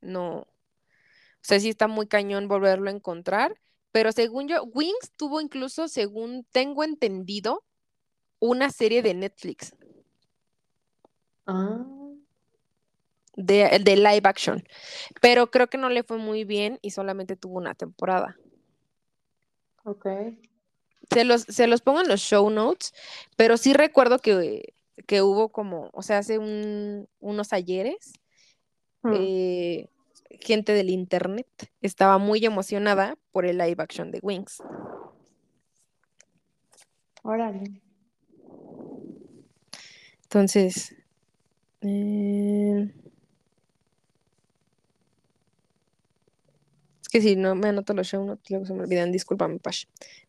no. 0.00 0.40
O 0.40 0.46
sea, 1.42 1.60
sí 1.60 1.68
está 1.68 1.88
muy 1.88 2.06
cañón 2.06 2.48
volverlo 2.48 2.90
a 2.90 2.94
encontrar. 2.94 3.60
Pero 3.92 4.12
según 4.12 4.48
yo, 4.48 4.64
Wings 4.64 5.12
tuvo 5.16 5.40
incluso, 5.40 5.88
según 5.88 6.46
tengo 6.52 6.84
entendido, 6.84 7.64
una 8.38 8.70
serie 8.70 9.02
de 9.02 9.14
Netflix. 9.14 9.74
Ah 11.46 11.84
de, 13.38 13.78
de, 13.82 13.96
live 13.96 14.22
action. 14.24 14.64
Pero 15.20 15.50
creo 15.50 15.68
que 15.68 15.78
no 15.78 15.88
le 15.88 16.02
fue 16.02 16.18
muy 16.18 16.44
bien 16.44 16.78
y 16.82 16.90
solamente 16.90 17.36
tuvo 17.36 17.56
una 17.56 17.74
temporada. 17.74 18.36
Ok. 19.84 20.06
Se 21.10 21.24
los, 21.24 21.42
se 21.42 21.68
los 21.68 21.80
pongo 21.80 22.00
en 22.00 22.08
los 22.08 22.20
show 22.20 22.50
notes, 22.50 22.92
pero 23.36 23.56
sí 23.56 23.72
recuerdo 23.72 24.18
que, 24.18 24.74
que 25.06 25.22
hubo 25.22 25.50
como, 25.50 25.90
o 25.92 26.02
sea, 26.02 26.18
hace 26.18 26.38
unos 26.38 27.52
ayeres, 27.52 28.12
hmm. 29.02 29.12
eh, 29.14 29.88
gente 30.40 30.72
del 30.72 30.90
internet 30.90 31.46
estaba 31.80 32.18
muy 32.18 32.44
emocionada 32.44 33.16
por 33.32 33.46
el 33.46 33.58
live 33.58 33.82
action 33.82 34.10
de 34.10 34.20
Wings. 34.22 34.62
Órale. 37.22 37.82
Entonces, 40.22 40.94
eh, 41.80 42.92
que 47.10 47.20
si 47.20 47.36
no 47.36 47.54
me 47.54 47.68
anoto 47.68 47.94
los 47.94 48.06
show 48.06 48.24
notes, 48.24 48.50
luego 48.50 48.66
se 48.66 48.74
me 48.74 48.82
olvidan. 48.82 49.12
Discúlpame, 49.12 49.58
Pash, 49.58 49.84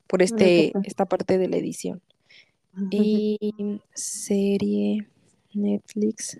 por 0.08 0.22
este, 0.22 0.72
esta 0.84 1.06
parte 1.06 1.38
de 1.38 1.48
la 1.48 1.58
edición. 1.58 2.02
Y 2.92 3.82
serie 3.94 5.08
Netflix. 5.54 6.40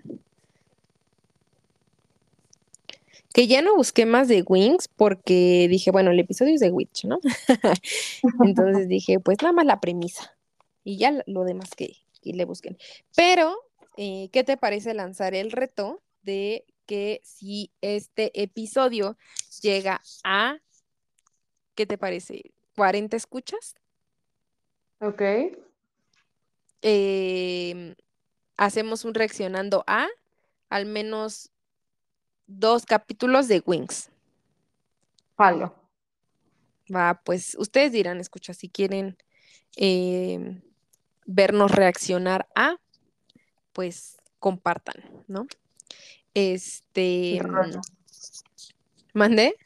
Que 3.32 3.46
ya 3.46 3.62
no 3.62 3.76
busqué 3.76 4.06
más 4.06 4.26
de 4.28 4.42
Wings 4.42 4.88
porque 4.88 5.68
dije, 5.70 5.90
bueno, 5.90 6.10
el 6.10 6.18
episodio 6.18 6.54
es 6.54 6.60
de 6.60 6.70
Witch, 6.70 7.04
¿no? 7.04 7.20
Entonces 8.44 8.88
dije, 8.88 9.20
pues 9.20 9.38
nada 9.40 9.52
más 9.52 9.66
la 9.66 9.80
premisa. 9.80 10.36
Y 10.82 10.96
ya 10.96 11.22
lo 11.26 11.44
demás 11.44 11.70
que, 11.76 11.96
le 12.24 12.44
busquen. 12.44 12.76
Pero, 13.14 13.56
eh, 13.96 14.30
¿qué 14.32 14.42
te 14.42 14.56
parece 14.56 14.94
lanzar 14.94 15.34
el 15.34 15.52
reto 15.52 16.02
de 16.22 16.64
que 16.86 17.20
si 17.22 17.70
este 17.82 18.42
episodio 18.42 19.16
llega 19.62 20.00
a, 20.24 20.58
¿qué 21.76 21.86
te 21.86 21.98
parece? 21.98 22.50
¿40 22.76 23.14
escuchas? 23.14 23.76
Ok. 25.00 25.22
Eh, 26.82 27.94
hacemos 28.56 29.04
un 29.04 29.14
reaccionando 29.14 29.84
a 29.86 30.08
al 30.68 30.86
menos 30.86 31.50
dos 32.46 32.86
capítulos 32.86 33.48
de 33.48 33.62
Wings. 33.64 34.10
Palo. 35.34 35.74
Va, 36.94 37.20
pues 37.24 37.56
ustedes 37.58 37.92
dirán, 37.92 38.20
escucha, 38.20 38.52
si 38.52 38.68
quieren 38.68 39.16
eh, 39.76 40.60
vernos 41.24 41.70
reaccionar 41.70 42.48
a, 42.54 42.76
pues 43.72 44.16
compartan, 44.38 45.02
¿no? 45.28 45.46
Este. 46.34 47.38
Rolo. 47.40 47.80
Mandé 49.12 49.56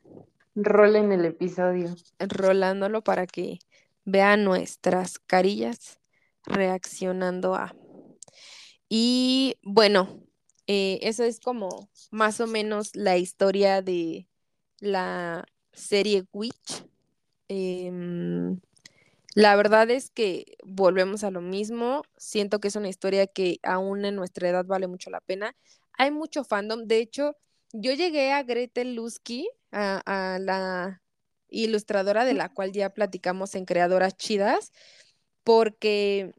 Rol 0.55 0.97
en 0.97 1.12
el 1.12 1.24
episodio. 1.24 1.95
rolándolo 2.19 3.03
para 3.03 3.27
que 3.27 3.59
vean 4.05 4.45
nuestras 4.45 5.19
carillas 5.19 5.99
reaccionando 6.47 7.55
a. 7.55 7.75
Y 8.89 9.57
bueno, 9.62 10.23
eh, 10.66 10.99
eso 11.03 11.25
es 11.25 11.41
como 11.41 11.91
más 12.11 12.41
o 12.41 12.47
menos 12.47 12.95
la 12.95 13.16
historia 13.16 13.83
de 13.83 14.29
la 14.81 15.45
serie 15.73 16.25
Witch. 16.33 16.85
Em, 17.49 18.61
la 19.35 19.57
verdad 19.57 19.91
es 19.91 20.11
que 20.11 20.57
volvemos 20.65 21.25
a 21.25 21.31
lo 21.31 21.41
mismo. 21.41 22.03
Siento 22.16 22.61
que 22.61 22.69
es 22.69 22.77
una 22.77 22.89
historia 22.89 23.27
que 23.27 23.59
aún 23.62 24.05
en 24.05 24.16
nuestra 24.16 24.49
edad 24.49 24.65
vale 24.66 24.87
mucho 24.87 25.11
la 25.11 25.21
pena. 25.21 25.57
Hay 25.95 26.11
mucho 26.11 26.45
fandom. 26.45 26.87
De 26.87 26.99
hecho, 26.99 27.37
yo 27.73 27.93
llegué 27.93 28.33
a 28.33 28.43
Gretel 28.45 28.95
Lusky, 28.95 29.49
a, 29.73 30.03
a 30.35 30.39
la 30.39 31.03
ilustradora 31.49 32.25
de 32.25 32.35
la 32.35 32.49
cual 32.49 32.73
ya 32.73 32.91
platicamos 32.91 33.55
en 33.55 33.65
Creadoras 33.65 34.16
Chidas, 34.16 34.73
porque 35.45 36.33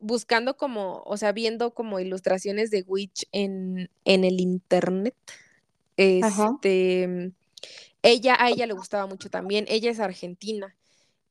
buscando 0.00 0.56
como, 0.56 1.02
o 1.06 1.16
sea, 1.16 1.32
viendo 1.32 1.72
como 1.74 2.00
ilustraciones 2.00 2.70
de 2.70 2.84
Witch 2.86 3.26
en, 3.32 3.90
en 4.04 4.24
el 4.24 4.40
internet, 4.40 5.14
este, 5.96 7.32
ella, 8.02 8.36
a 8.38 8.50
ella 8.50 8.66
le 8.66 8.74
gustaba 8.74 9.06
mucho 9.06 9.30
también, 9.30 9.66
ella 9.68 9.90
es 9.90 10.00
argentina 10.00 10.76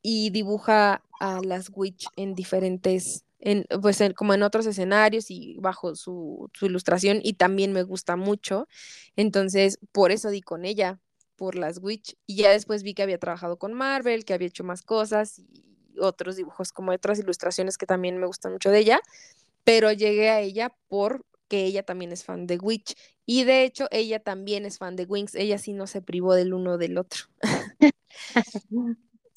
y 0.01 0.29
dibuja 0.31 1.03
a 1.19 1.41
las 1.43 1.71
Witch 1.73 2.07
en 2.15 2.35
diferentes, 2.35 3.25
en, 3.39 3.65
pues 3.81 4.01
en- 4.01 4.13
como 4.13 4.33
en 4.33 4.43
otros 4.43 4.65
escenarios 4.67 5.31
y 5.31 5.57
bajo 5.59 5.95
su, 5.95 6.49
su 6.53 6.65
ilustración 6.67 7.19
y 7.23 7.33
también 7.33 7.73
me 7.73 7.83
gusta 7.83 8.15
mucho, 8.15 8.67
entonces 9.15 9.79
por 9.91 10.11
eso 10.11 10.29
di 10.29 10.41
con 10.41 10.65
ella, 10.65 10.99
por 11.35 11.55
las 11.55 11.79
Witch. 11.81 12.15
Y 12.27 12.37
ya 12.37 12.51
después 12.51 12.83
vi 12.83 12.93
que 12.93 13.03
había 13.03 13.19
trabajado 13.19 13.57
con 13.57 13.73
Marvel, 13.73 14.25
que 14.25 14.33
había 14.33 14.47
hecho 14.47 14.63
más 14.63 14.81
cosas 14.83 15.39
y 15.39 15.74
otros 15.99 16.35
dibujos 16.35 16.71
como 16.71 16.91
otras 16.91 17.19
ilustraciones 17.19 17.77
que 17.77 17.85
también 17.85 18.17
me 18.17 18.27
gustan 18.27 18.53
mucho 18.53 18.69
de 18.71 18.79
ella, 18.79 18.99
pero 19.63 19.91
llegué 19.91 20.29
a 20.29 20.41
ella 20.41 20.75
porque 20.87 21.65
ella 21.65 21.83
también 21.83 22.11
es 22.11 22.23
fan 22.23 22.47
de 22.47 22.57
Witch 22.57 22.95
y 23.25 23.43
de 23.43 23.63
hecho 23.63 23.87
ella 23.91 24.19
también 24.19 24.65
es 24.65 24.77
fan 24.77 24.95
de 24.95 25.05
Wings, 25.05 25.35
ella 25.35 25.57
sí 25.57 25.73
no 25.73 25.87
se 25.87 26.01
privó 26.01 26.33
del 26.35 26.53
uno 26.53 26.77
del 26.77 26.97
otro. 26.97 27.25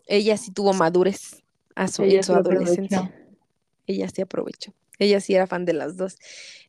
Ella 0.08 0.38
sí 0.38 0.50
tuvo 0.52 0.72
madurez 0.72 1.42
a 1.74 1.86
su, 1.86 2.02
en 2.02 2.22
su 2.24 2.34
aprovechó. 2.34 2.62
adolescencia. 2.62 3.14
Ella 3.86 4.08
sí 4.08 4.22
aprovechó. 4.22 4.72
Ella 4.98 5.20
sí 5.20 5.34
era 5.34 5.46
fan 5.46 5.64
de 5.66 5.74
las 5.74 5.96
dos. 5.96 6.16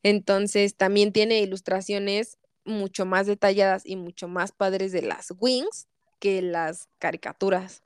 Entonces 0.03 0.75
también 0.75 1.13
tiene 1.13 1.39
ilustraciones 1.39 2.37
mucho 2.65 3.05
más 3.05 3.27
detalladas 3.27 3.85
y 3.85 3.95
mucho 3.95 4.27
más 4.27 4.51
padres 4.51 4.91
de 4.91 5.01
las 5.01 5.33
Wings 5.39 5.87
que 6.19 6.41
las 6.41 6.89
caricaturas. 6.99 7.81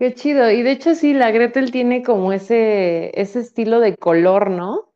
Qué 0.00 0.14
chido. 0.14 0.50
Y 0.50 0.62
de 0.62 0.72
hecho 0.72 0.96
sí, 0.96 1.14
la 1.14 1.30
Gretel 1.30 1.70
tiene 1.70 2.02
como 2.02 2.32
ese, 2.32 3.12
ese 3.20 3.38
estilo 3.40 3.78
de 3.78 3.96
color, 3.96 4.50
¿no? 4.50 4.92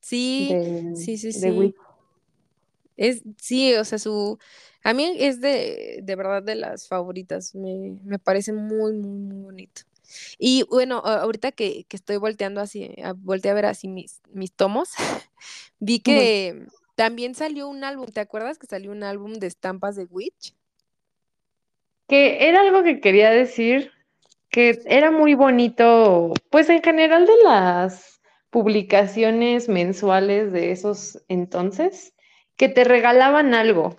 Sí, 0.00 0.58
De, 0.60 0.82
sí, 0.94 1.16
sí, 1.18 1.32
de 1.32 1.52
sí. 1.52 1.52
Witch. 1.52 1.76
Es, 2.96 3.22
sí, 3.40 3.74
o 3.74 3.84
sea, 3.84 3.98
su, 3.98 4.38
a 4.82 4.92
mí 4.92 5.16
es 5.18 5.40
de, 5.40 6.00
de 6.02 6.16
verdad 6.16 6.42
de 6.42 6.56
las 6.56 6.88
favoritas, 6.88 7.54
me, 7.54 7.96
me 8.04 8.18
parece 8.18 8.52
muy, 8.52 8.92
muy, 8.94 9.18
muy 9.20 9.42
bonito. 9.44 9.82
Y 10.38 10.64
bueno, 10.64 10.98
ahorita 10.98 11.52
que, 11.52 11.84
que 11.84 11.96
estoy 11.96 12.16
volteando 12.16 12.60
así, 12.60 12.94
volteé 13.18 13.52
a 13.52 13.54
ver 13.54 13.66
así 13.66 13.88
mis, 13.88 14.20
mis 14.32 14.52
tomos, 14.52 14.90
vi 15.80 16.00
que 16.00 16.66
también 16.96 17.34
salió 17.36 17.68
un 17.68 17.84
álbum, 17.84 18.06
¿te 18.08 18.20
acuerdas 18.20 18.58
que 18.58 18.66
salió 18.66 18.92
un 18.92 19.04
álbum 19.04 19.34
de 19.34 19.46
estampas 19.48 19.96
de 19.96 20.04
Witch? 20.06 20.54
Que 22.08 22.48
era 22.48 22.60
algo 22.62 22.82
que 22.82 23.00
quería 23.00 23.30
decir, 23.30 23.92
que 24.50 24.80
era 24.86 25.10
muy 25.10 25.34
bonito, 25.34 26.32
pues 26.50 26.68
en 26.68 26.82
general 26.82 27.26
de 27.26 27.42
las 27.44 28.20
publicaciones 28.50 29.68
mensuales 29.68 30.52
de 30.52 30.72
esos 30.72 31.22
entonces, 31.28 32.14
que 32.56 32.68
te 32.68 32.84
regalaban 32.84 33.54
algo. 33.54 33.96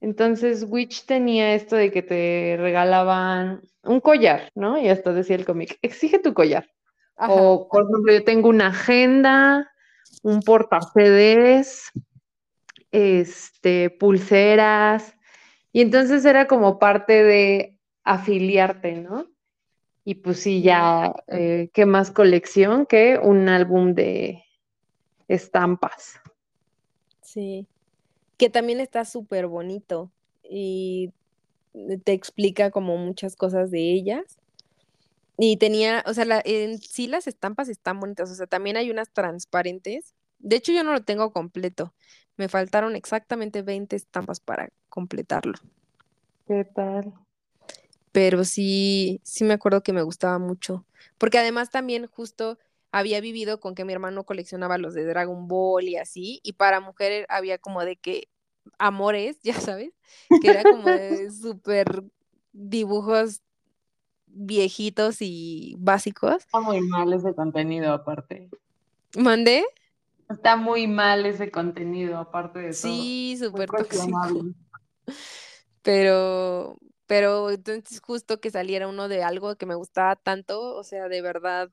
Entonces, 0.00 0.66
Witch 0.68 1.04
tenía 1.04 1.54
esto 1.54 1.76
de 1.76 1.90
que 1.90 2.02
te 2.02 2.56
regalaban 2.58 3.62
un 3.82 4.00
collar, 4.00 4.50
¿no? 4.54 4.78
Y 4.78 4.88
hasta 4.88 5.12
decía 5.12 5.36
el 5.36 5.44
cómic, 5.44 5.78
exige 5.82 6.18
tu 6.18 6.32
collar. 6.32 6.70
Ajá, 7.16 7.32
O, 7.32 7.68
por 7.68 7.84
ejemplo, 7.84 8.12
yo 8.12 8.24
tengo 8.24 8.48
una 8.48 8.68
agenda, 8.68 9.70
un 10.22 10.40
porta-CDs, 10.40 11.90
este, 12.90 13.90
pulseras, 13.90 15.14
y 15.72 15.82
entonces 15.82 16.24
era 16.24 16.46
como 16.46 16.78
parte 16.78 17.22
de 17.22 17.78
afiliarte, 18.04 18.92
¿no? 18.94 19.26
Y 20.04 20.16
pues 20.16 20.40
sí, 20.40 20.62
ya, 20.62 21.12
eh, 21.28 21.70
¿qué 21.72 21.86
más 21.86 22.10
colección 22.10 22.86
que 22.86 23.18
un 23.22 23.48
álbum 23.48 23.94
de 23.94 24.44
estampas? 25.28 26.20
sí, 27.22 27.68
que 28.38 28.50
también 28.50 28.80
está 28.80 29.04
súper 29.04 29.46
bonito 29.46 30.12
y 30.42 31.12
te 32.04 32.12
explica 32.12 32.70
como 32.70 32.96
muchas 32.98 33.36
cosas 33.36 33.70
de 33.70 33.92
ellas. 33.92 34.38
Y 35.38 35.56
tenía, 35.56 36.04
o 36.06 36.12
sea, 36.14 36.24
la, 36.26 36.42
en 36.44 36.78
sí 36.78 37.06
las 37.08 37.26
estampas 37.26 37.68
están 37.68 37.98
bonitas, 38.00 38.30
o 38.30 38.34
sea, 38.34 38.46
también 38.46 38.76
hay 38.76 38.90
unas 38.90 39.10
transparentes. 39.12 40.14
De 40.38 40.56
hecho, 40.56 40.72
yo 40.72 40.84
no 40.84 40.92
lo 40.92 41.02
tengo 41.04 41.32
completo. 41.32 41.94
Me 42.36 42.48
faltaron 42.48 42.94
exactamente 42.96 43.62
20 43.62 43.96
estampas 43.96 44.40
para 44.40 44.68
completarlo. 44.88 45.54
¿Qué 46.46 46.64
tal? 46.74 47.14
Pero 48.12 48.44
sí, 48.44 49.20
sí 49.24 49.44
me 49.44 49.54
acuerdo 49.54 49.82
que 49.82 49.92
me 49.92 50.02
gustaba 50.02 50.38
mucho. 50.38 50.84
Porque 51.18 51.38
además 51.38 51.70
también 51.70 52.06
justo 52.06 52.58
había 52.92 53.20
vivido 53.20 53.60
con 53.60 53.74
que 53.74 53.84
mi 53.84 53.92
hermano 53.92 54.24
coleccionaba 54.24 54.78
los 54.78 54.94
de 54.94 55.04
Dragon 55.04 55.46
Ball 55.46 55.88
y 55.88 55.96
así. 55.96 56.40
Y 56.42 56.54
para 56.54 56.80
mujeres 56.80 57.26
había 57.28 57.58
como 57.58 57.84
de 57.84 57.96
que 57.96 58.28
amores, 58.78 59.40
ya 59.42 59.54
sabes, 59.54 59.92
que 60.40 60.50
era 60.50 60.64
como 60.64 60.88
de 60.88 61.30
súper 61.42 62.04
dibujos 62.52 63.42
viejitos 64.26 65.18
y 65.20 65.76
básicos. 65.78 66.36
Está 66.36 66.60
muy 66.60 66.80
mal 66.80 67.12
ese 67.12 67.34
contenido 67.34 67.92
aparte. 67.92 68.48
¿Mandé? 69.16 69.64
Está 70.28 70.56
muy 70.56 70.86
mal 70.86 71.26
ese 71.26 71.50
contenido 71.50 72.16
aparte 72.18 72.60
de 72.60 72.66
todo. 72.68 72.76
Sí, 72.76 73.36
súper 73.38 73.68
tóxico. 73.68 74.46
Pero, 75.82 76.78
pero 77.10 77.50
entonces 77.50 78.00
justo 78.00 78.40
que 78.40 78.52
saliera 78.52 78.86
uno 78.86 79.08
de 79.08 79.24
algo 79.24 79.56
que 79.56 79.66
me 79.66 79.74
gustaba 79.74 80.14
tanto, 80.14 80.76
o 80.76 80.84
sea, 80.84 81.08
de 81.08 81.20
verdad 81.22 81.68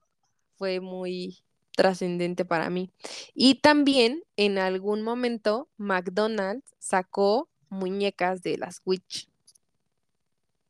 fue 0.55 0.79
muy 0.79 1.43
trascendente 1.75 2.43
para 2.43 2.71
mí. 2.71 2.89
Y 3.35 3.61
también 3.61 4.23
en 4.35 4.57
algún 4.57 5.03
momento 5.03 5.69
McDonald's 5.77 6.73
sacó 6.79 7.49
muñecas 7.69 8.41
de 8.41 8.57
las 8.57 8.81
Witch. 8.83 9.29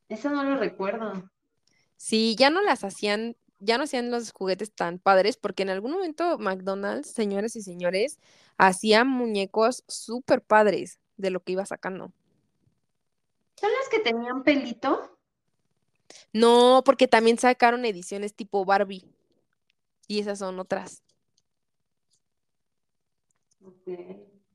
Eso 0.10 0.32
no 0.32 0.44
lo 0.44 0.58
recuerdo. 0.58 1.32
Sí, 1.96 2.36
ya 2.38 2.50
no 2.50 2.62
las 2.62 2.84
hacían, 2.84 3.38
ya 3.60 3.78
no 3.78 3.86
hacían 3.86 4.12
los 4.12 4.34
juguetes 4.34 4.74
tan 4.74 5.00
padres, 5.00 5.38
porque 5.38 5.64
en 5.64 5.70
algún 5.70 5.92
momento 5.92 6.38
McDonald's, 6.40 7.10
señores 7.10 7.56
y 7.56 7.62
señores, 7.62 8.20
hacía 8.58 9.06
muñecos 9.06 9.86
súper 9.88 10.42
padres 10.42 11.00
de 11.16 11.30
lo 11.30 11.40
que 11.40 11.54
iba 11.54 11.66
sacando. 11.66 12.12
¿Son 13.60 13.70
las 13.72 13.90
que 13.90 14.00
tenían 14.00 14.44
pelito? 14.44 15.20
No, 16.34 16.84
porque 16.86 17.08
también 17.08 17.38
sacaron 17.38 17.86
ediciones 17.86 18.34
tipo 18.36 18.64
Barbie. 18.66 19.04
Y 20.08 20.20
esas 20.20 20.40
son 20.40 20.60
otras. 20.60 21.04
Ok. 23.64 23.88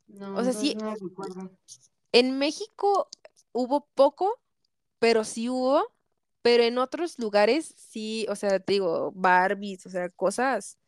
No, 0.09 0.37
O 0.37 0.45
sea, 0.45 0.53
sí, 0.53 0.75
no 0.75 0.95
recuerdo. 0.95 1.51
en 2.13 2.39
México 2.39 3.09
hubo 3.53 3.87
poco, 3.95 4.41
pero 4.99 5.25
sí 5.25 5.49
hubo. 5.49 5.93
Pero 6.43 6.65
en 6.65 6.79
otros 6.79 7.19
lugares 7.21 7.75
sí, 7.79 8.27
o 8.29 8.37
sea, 8.37 8.59
te 8.61 8.75
digo, 8.75 9.13
Barbies, 9.15 9.87
o 9.87 9.91
sea, 9.91 10.09
cosas 10.11 10.79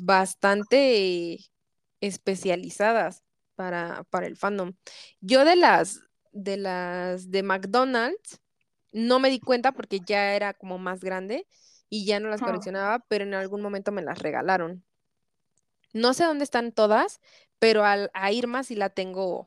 bastante 0.00 1.40
especializadas 2.00 3.24
para, 3.56 4.04
para 4.10 4.26
el 4.26 4.36
fandom. 4.36 4.74
Yo 5.20 5.44
de 5.44 5.56
las 5.56 6.00
de 6.36 6.56
las 6.56 7.30
de 7.30 7.42
McDonald's 7.42 8.40
no 8.92 9.18
me 9.18 9.30
di 9.30 9.40
cuenta 9.40 9.72
porque 9.72 10.00
ya 10.00 10.34
era 10.34 10.54
como 10.54 10.78
más 10.78 11.00
grande 11.00 11.46
y 11.88 12.04
ya 12.04 12.18
no 12.20 12.28
las 12.28 12.40
coleccionaba, 12.40 13.00
pero 13.08 13.24
en 13.24 13.34
algún 13.34 13.60
momento 13.60 13.92
me 13.92 14.02
las 14.02 14.18
regalaron. 14.18 14.82
No 15.92 16.14
sé 16.14 16.24
dónde 16.24 16.44
están 16.44 16.72
todas, 16.72 17.20
pero 17.58 17.84
al, 17.84 18.10
a 18.14 18.32
Irma 18.32 18.64
sí 18.64 18.74
la 18.74 18.90
tengo 18.90 19.46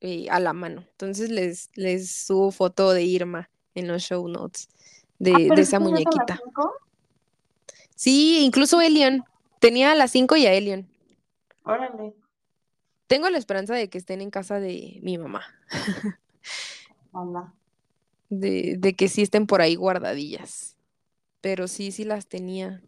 eh, 0.00 0.26
a 0.30 0.40
la 0.40 0.52
mano. 0.52 0.84
Entonces 0.90 1.30
les, 1.30 1.70
les 1.74 2.10
subo 2.10 2.50
foto 2.50 2.92
de 2.92 3.04
Irma 3.04 3.50
en 3.74 3.88
los 3.88 4.02
show 4.02 4.26
notes 4.28 4.68
de, 5.18 5.32
Ah, 5.32 5.36
pero 5.38 5.54
de 5.54 5.64
¿sí 5.64 5.68
esa 5.68 5.80
muñequita. 5.80 6.40
Sí, 7.94 8.40
incluso 8.44 8.80
Elion. 8.80 9.24
Tenía 9.58 9.92
a 9.92 9.94
las 9.94 10.10
5 10.10 10.36
y 10.36 10.46
a 10.46 10.52
Elion. 10.52 10.86
Órale. 11.64 12.14
Tengo 13.06 13.30
la 13.30 13.38
esperanza 13.38 13.74
de 13.74 13.88
que 13.88 13.98
estén 13.98 14.20
en 14.20 14.30
casa 14.30 14.60
de 14.60 14.98
mi 15.02 15.18
mamá, 15.18 15.44
Hola. 17.12 17.52
de, 18.28 18.76
de 18.78 18.94
que 18.94 19.08
sí 19.08 19.22
estén 19.22 19.46
por 19.46 19.60
ahí 19.60 19.74
guardadillas. 19.76 20.76
Pero 21.40 21.68
sí, 21.68 21.92
sí 21.92 22.04
las 22.04 22.28
tenía. 22.28 22.82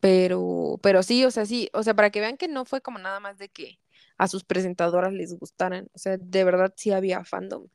Pero, 0.00 0.78
pero 0.82 1.02
sí, 1.02 1.24
o 1.24 1.30
sea, 1.30 1.44
sí, 1.46 1.68
o 1.72 1.82
sea, 1.82 1.94
para 1.94 2.10
que 2.10 2.20
vean 2.20 2.36
que 2.36 2.46
no 2.48 2.64
fue 2.64 2.80
como 2.80 2.98
nada 2.98 3.18
más 3.20 3.36
de 3.38 3.48
que 3.48 3.80
a 4.16 4.28
sus 4.28 4.44
presentadoras 4.44 5.12
les 5.12 5.34
gustaran. 5.38 5.88
O 5.94 5.98
sea, 5.98 6.16
de 6.18 6.44
verdad 6.44 6.72
sí 6.76 6.92
había 6.92 7.24
fandom. 7.24 7.68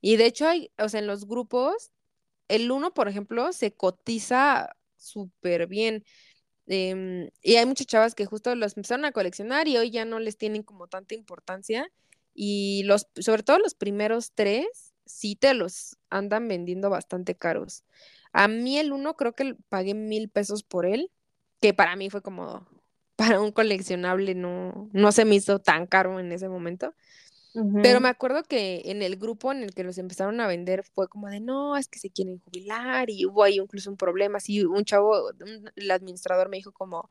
Y 0.00 0.16
de 0.16 0.26
hecho 0.26 0.48
hay, 0.48 0.72
o 0.78 0.88
sea, 0.88 1.00
en 1.00 1.06
los 1.06 1.26
grupos, 1.26 1.92
el 2.48 2.70
uno, 2.72 2.94
por 2.94 3.08
ejemplo, 3.08 3.52
se 3.52 3.74
cotiza 3.74 4.76
súper 4.96 5.66
bien. 5.68 6.04
Em, 6.68 7.30
y 7.42 7.56
hay 7.56 7.64
muchas 7.66 7.86
chavas 7.86 8.14
que 8.14 8.26
justo 8.26 8.54
los 8.54 8.76
empezaron 8.76 9.06
a 9.06 9.12
coleccionar 9.12 9.68
y 9.68 9.78
hoy 9.78 9.90
ya 9.90 10.04
no 10.04 10.18
les 10.20 10.36
tienen 10.36 10.62
como 10.62 10.86
tanta 10.86 11.14
importancia. 11.14 11.90
Y 12.34 12.82
los, 12.84 13.08
sobre 13.16 13.42
todo 13.42 13.58
los 13.58 13.74
primeros 13.74 14.32
tres, 14.34 14.92
sí 15.06 15.34
te 15.34 15.54
los 15.54 15.96
andan 16.10 16.46
vendiendo 16.46 16.90
bastante 16.90 17.34
caros. 17.34 17.84
A 18.32 18.48
mí 18.48 18.78
el 18.78 18.92
uno 18.92 19.16
creo 19.16 19.34
que 19.34 19.56
pagué 19.70 19.94
mil 19.94 20.28
pesos 20.28 20.62
por 20.62 20.86
él, 20.86 21.10
que 21.60 21.74
para 21.74 21.96
mí 21.96 22.10
fue 22.10 22.22
como, 22.22 22.68
para 23.16 23.40
un 23.40 23.52
coleccionable 23.52 24.34
no, 24.34 24.90
no 24.92 25.12
se 25.12 25.24
me 25.24 25.36
hizo 25.36 25.58
tan 25.60 25.86
caro 25.86 26.20
en 26.20 26.32
ese 26.32 26.48
momento. 26.48 26.94
Pero 27.80 28.00
me 28.00 28.08
acuerdo 28.08 28.42
que 28.44 28.82
en 28.86 29.02
el 29.02 29.16
grupo 29.16 29.52
en 29.52 29.62
el 29.62 29.74
que 29.74 29.84
los 29.84 29.98
empezaron 29.98 30.40
a 30.40 30.48
vender 30.48 30.82
fue 30.84 31.08
como 31.08 31.28
de, 31.28 31.40
no, 31.40 31.76
es 31.76 31.88
que 31.88 31.98
se 32.00 32.10
quieren 32.10 32.38
jubilar 32.40 33.08
y 33.10 33.24
hubo 33.26 33.44
ahí 33.44 33.56
incluso 33.58 33.90
un 33.90 33.96
problema. 33.96 34.38
Así 34.38 34.64
un 34.64 34.84
chavo, 34.84 35.30
un- 35.40 35.70
el 35.76 35.90
administrador 35.90 36.48
me 36.48 36.56
dijo 36.58 36.72
como, 36.72 37.08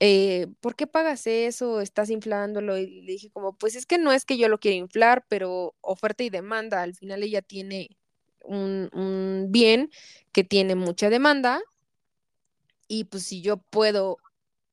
eh, 0.00 0.48
¿por 0.60 0.76
qué 0.76 0.86
pagas 0.86 1.26
eso? 1.26 1.80
Estás 1.80 2.10
inflándolo. 2.10 2.78
Y 2.78 3.02
le 3.02 3.12
dije 3.12 3.30
como, 3.30 3.56
pues 3.56 3.76
es 3.76 3.86
que 3.86 3.98
no 3.98 4.12
es 4.12 4.24
que 4.24 4.38
yo 4.38 4.48
lo 4.48 4.58
quiera 4.58 4.76
inflar, 4.76 5.24
pero 5.28 5.74
oferta 5.80 6.24
y 6.24 6.30
demanda. 6.30 6.82
Al 6.82 6.94
final 6.94 7.22
ella 7.22 7.42
tiene 7.42 7.90
un, 8.44 8.90
un 8.94 9.46
bien 9.50 9.90
que 10.32 10.44
tiene 10.44 10.74
mucha 10.74 11.10
demanda 11.10 11.60
y 12.88 13.04
pues 13.04 13.24
si 13.24 13.42
yo 13.42 13.56
puedo 13.58 14.18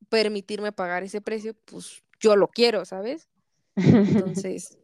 permitirme 0.10 0.72
pagar 0.72 1.04
ese 1.04 1.22
precio, 1.22 1.56
pues 1.66 2.04
yo 2.20 2.36
lo 2.36 2.48
quiero, 2.50 2.86
¿sabes? 2.86 3.28
Entonces, 3.76 4.78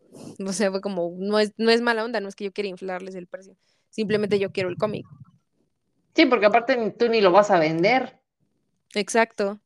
o 0.46 0.54
sea, 0.54 0.72
fue 0.72 0.82
como, 0.82 1.16
no 1.18 1.40
es, 1.40 1.54
no 1.58 1.70
es 1.72 1.82
mala 1.82 2.04
onda, 2.04 2.20
no 2.20 2.30
es 2.30 2.36
que 2.36 2.46
yo 2.46 2.52
quiera 2.52 2.68
inflarles 2.68 3.16
el 3.16 3.28
precio, 3.28 3.56
simplemente 3.90 4.40
yo 4.40 4.52
quiero 4.52 4.70
el 4.70 4.78
cómic. 4.78 5.06
Sí, 6.16 6.26
porque 6.26 6.48
aparte 6.48 6.96
tú 6.98 7.08
ni 7.08 7.22
lo 7.22 7.32
vas 7.32 7.52
a 7.52 7.60
vender. 7.60 8.20
Exacto. 8.96 9.60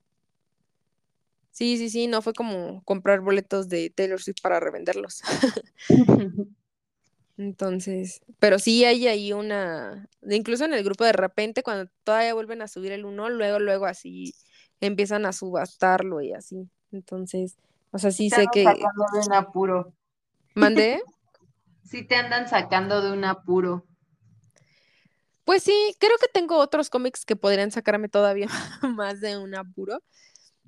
Sí, 1.52 1.78
sí, 1.78 1.90
sí, 1.90 2.08
no 2.08 2.22
fue 2.22 2.34
como 2.34 2.84
comprar 2.84 3.22
boletos 3.22 3.70
de 3.70 3.90
Taylor 3.90 4.22
Swift 4.22 4.42
para 4.42 4.60
revenderlos. 4.60 5.22
Entonces, 7.38 8.22
pero 8.40 8.60
sí 8.60 8.86
hay 8.86 9.08
ahí 9.08 9.34
una, 9.34 10.08
incluso 10.30 10.66
en 10.66 10.74
el 10.74 10.84
grupo 10.84 11.04
de 11.04 11.14
repente, 11.14 11.64
cuando 11.64 11.90
todavía 12.04 12.34
vuelven 12.34 12.62
a 12.62 12.68
subir 12.68 12.92
el 12.92 13.06
uno, 13.06 13.30
luego, 13.30 13.60
luego 13.60 13.86
así 13.86 14.34
empiezan 14.82 15.26
a 15.26 15.34
subastarlo 15.34 16.22
y 16.22 16.34
así. 16.34 16.70
Entonces, 16.92 17.58
o 17.94 18.00
sea, 18.00 18.12
sí 18.12 18.30
sé 18.30 18.48
que 18.52 18.64
sacando 18.64 19.06
de 19.14 19.20
un 19.20 19.34
apuro. 19.34 19.94
mandé. 20.56 21.02
Sí 21.86 22.08
te 22.08 22.16
andan 22.16 22.50
sacando 22.50 23.04
de 23.04 23.12
un 23.12 23.24
apuro. 23.24 23.86
Pues 25.44 25.62
sí, 25.62 25.96
creo 26.00 26.18
que 26.20 26.28
tengo 26.28 26.58
otros 26.58 26.90
cómics 26.90 27.24
que 27.24 27.36
podrían 27.36 27.70
sacarme 27.70 28.10
todavía 28.10 28.48
más 28.98 29.22
de 29.22 29.38
un 29.38 29.54
apuro, 29.54 30.02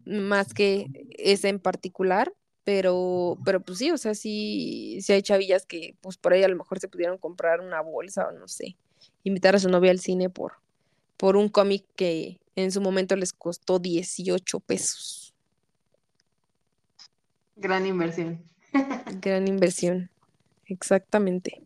más 0.06 0.54
que 0.54 0.86
ese 1.18 1.50
en 1.50 1.60
particular, 1.60 2.32
pero, 2.64 3.40
pero 3.44 3.60
pues 3.60 3.80
sí, 3.80 3.90
o 3.90 3.98
sea, 3.98 4.14
sí, 4.14 5.00
sí 5.02 5.14
hay 5.14 5.24
chavillas 5.24 5.66
que 5.66 5.96
pues 6.02 6.18
por 6.18 6.34
ahí 6.34 6.44
a 6.44 6.48
lo 6.48 6.58
mejor 6.58 6.80
se 6.80 6.90
pudieron 6.90 7.18
comprar 7.18 7.62
una 7.62 7.82
bolsa 7.82 8.28
o 8.28 8.32
no 8.34 8.48
sé, 8.48 8.76
invitar 9.24 9.56
a 9.56 9.60
su 9.60 9.70
novia 9.70 9.90
al 9.90 10.00
cine 10.00 10.30
por, 10.30 10.54
por 11.18 11.38
un 11.38 11.50
cómic 11.50 11.86
que 11.96 12.40
en 12.56 12.72
su 12.72 12.82
momento 12.82 13.16
les 13.16 13.34
costó 13.34 13.80
18 13.80 14.60
pesos. 14.60 15.25
Gran 17.56 17.86
inversión. 17.86 18.50
Gran 19.22 19.48
inversión, 19.48 20.12
exactamente. 20.66 21.64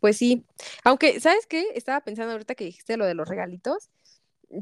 Pues 0.00 0.18
sí, 0.18 0.44
aunque, 0.84 1.20
¿sabes 1.20 1.46
qué? 1.46 1.68
Estaba 1.74 2.02
pensando 2.02 2.32
ahorita 2.32 2.54
que 2.54 2.64
dijiste 2.64 2.96
lo 2.96 3.06
de 3.06 3.14
los 3.14 3.28
regalitos. 3.28 3.90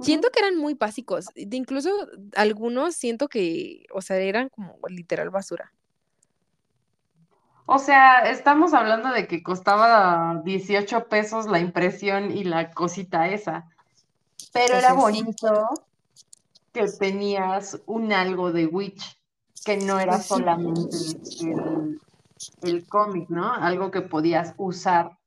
Siento 0.03 0.31
que 0.31 0.39
eran 0.41 0.57
muy 0.57 0.75
básicos. 0.75 1.27
de 1.35 1.57
Incluso 1.57 1.91
algunos 2.37 2.95
siento 2.97 3.29
que, 3.29 3.85
o 3.93 4.01
sea, 4.03 4.17
eran 4.19 4.49
como 4.49 4.79
literal 4.89 5.31
basura. 5.31 5.73
O 7.67 7.79
sea, 7.79 8.31
estamos 8.31 8.75
hablando 8.75 9.11
de 9.11 9.27
que 9.27 9.43
costaba 9.43 10.43
18 10.45 11.09
pesos 11.09 11.47
la 11.47 11.59
impresión 11.61 12.31
y 12.31 12.45
la 12.45 12.71
cosita 12.73 13.29
esa. 13.29 13.69
Pero 14.53 14.75
O 14.75 14.79
era 14.79 14.91
sí. 14.91 14.97
bonito 14.97 15.69
que 16.73 16.87
tenías 16.89 17.81
un 17.87 18.13
algo 18.13 18.53
de 18.53 18.67
Witch, 18.67 19.19
que 19.65 19.77
no 19.77 20.01
era 20.01 20.17
Pues 20.17 20.27
solamente 20.27 20.97
el, 21.41 22.01
el 22.63 22.87
cómic, 22.87 23.29
¿no? 23.29 23.53
Algo 23.53 23.91
que 23.91 24.03
podías 24.03 24.55
usar. 24.57 25.19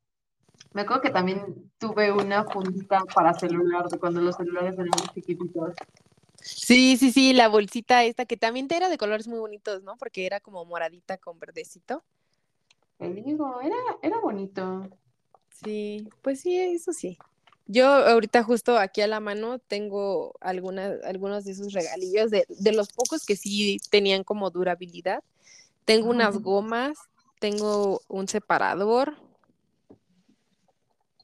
Me 0.73 0.81
acuerdo 0.81 1.03
que 1.03 1.09
también 1.09 1.71
tuve 1.77 2.11
una 2.11 2.43
fundita 2.43 3.03
para 3.13 3.33
celular, 3.33 3.87
de 3.87 3.97
cuando 3.97 4.21
los 4.21 4.35
celulares 4.35 4.73
eran 4.73 4.89
muy 4.89 5.07
chiquititos. 5.13 5.73
Sí, 6.41 6.97
sí, 6.97 7.11
sí, 7.11 7.33
la 7.33 7.47
bolsita 7.47 8.03
esta 8.03 8.25
que 8.25 8.37
también 8.37 8.67
te 8.67 8.75
era 8.77 8.89
de 8.89 8.97
colores 8.97 9.27
muy 9.27 9.39
bonitos, 9.39 9.83
¿no? 9.83 9.95
Porque 9.97 10.25
era 10.25 10.39
como 10.39 10.65
moradita 10.65 11.17
con 11.17 11.39
verdecito. 11.39 12.03
Te 12.97 13.13
digo, 13.13 13.61
era, 13.61 13.75
era 14.01 14.19
bonito. 14.19 14.87
Sí, 15.49 16.07
pues 16.21 16.41
sí, 16.41 16.57
eso 16.57 16.93
sí. 16.93 17.17
Yo 17.67 17.87
ahorita 17.87 18.43
justo 18.43 18.77
aquí 18.77 19.01
a 19.01 19.07
la 19.07 19.19
mano 19.19 19.59
tengo 19.59 20.35
algunas, 20.39 21.03
algunos 21.03 21.45
de 21.45 21.51
esos 21.51 21.73
regalillos 21.73 22.29
de, 22.29 22.45
de 22.47 22.71
los 22.71 22.93
pocos 22.93 23.25
que 23.25 23.35
sí 23.35 23.79
tenían 23.89 24.23
como 24.23 24.51
durabilidad. 24.51 25.23
Tengo 25.83 26.09
unas 26.09 26.37
gomas, 26.37 26.97
tengo 27.39 28.01
un 28.07 28.27
separador 28.27 29.15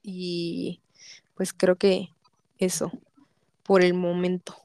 y 0.03 0.81
pues 1.35 1.53
creo 1.53 1.75
que 1.75 2.09
eso 2.57 2.91
por 3.63 3.83
el 3.83 3.93
momento. 3.93 4.55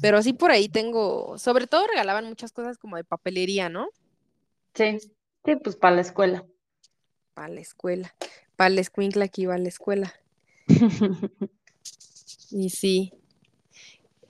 Pero 0.00 0.22
sí 0.22 0.32
por 0.32 0.50
ahí 0.50 0.68
tengo, 0.68 1.38
sobre 1.38 1.66
todo 1.66 1.86
regalaban 1.86 2.26
muchas 2.26 2.52
cosas 2.52 2.78
como 2.78 2.96
de 2.96 3.04
papelería, 3.04 3.68
¿no? 3.68 3.88
Sí, 4.74 4.98
sí, 4.98 5.56
pues 5.56 5.76
para 5.76 5.96
la 5.96 6.02
escuela. 6.02 6.44
Para 7.32 7.48
la 7.48 7.60
escuela, 7.60 8.14
para 8.56 8.70
la 8.70 8.80
escuincla 8.80 9.28
que 9.28 9.42
iba 9.42 9.54
a 9.54 9.58
la 9.58 9.68
escuela. 9.68 10.14
Y 12.50 12.70
sí. 12.70 13.12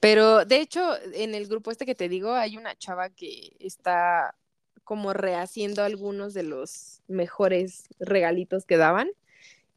Pero 0.00 0.44
de 0.44 0.60
hecho, 0.60 0.96
en 1.12 1.34
el 1.34 1.46
grupo 1.46 1.70
este 1.70 1.84
que 1.84 1.94
te 1.94 2.08
digo, 2.08 2.32
hay 2.32 2.56
una 2.56 2.74
chava 2.74 3.10
que 3.10 3.56
está 3.58 4.34
como 4.82 5.12
rehaciendo 5.12 5.82
algunos 5.82 6.34
de 6.34 6.42
los 6.42 7.02
mejores 7.08 7.84
regalitos 7.98 8.64
que 8.64 8.76
daban 8.76 9.10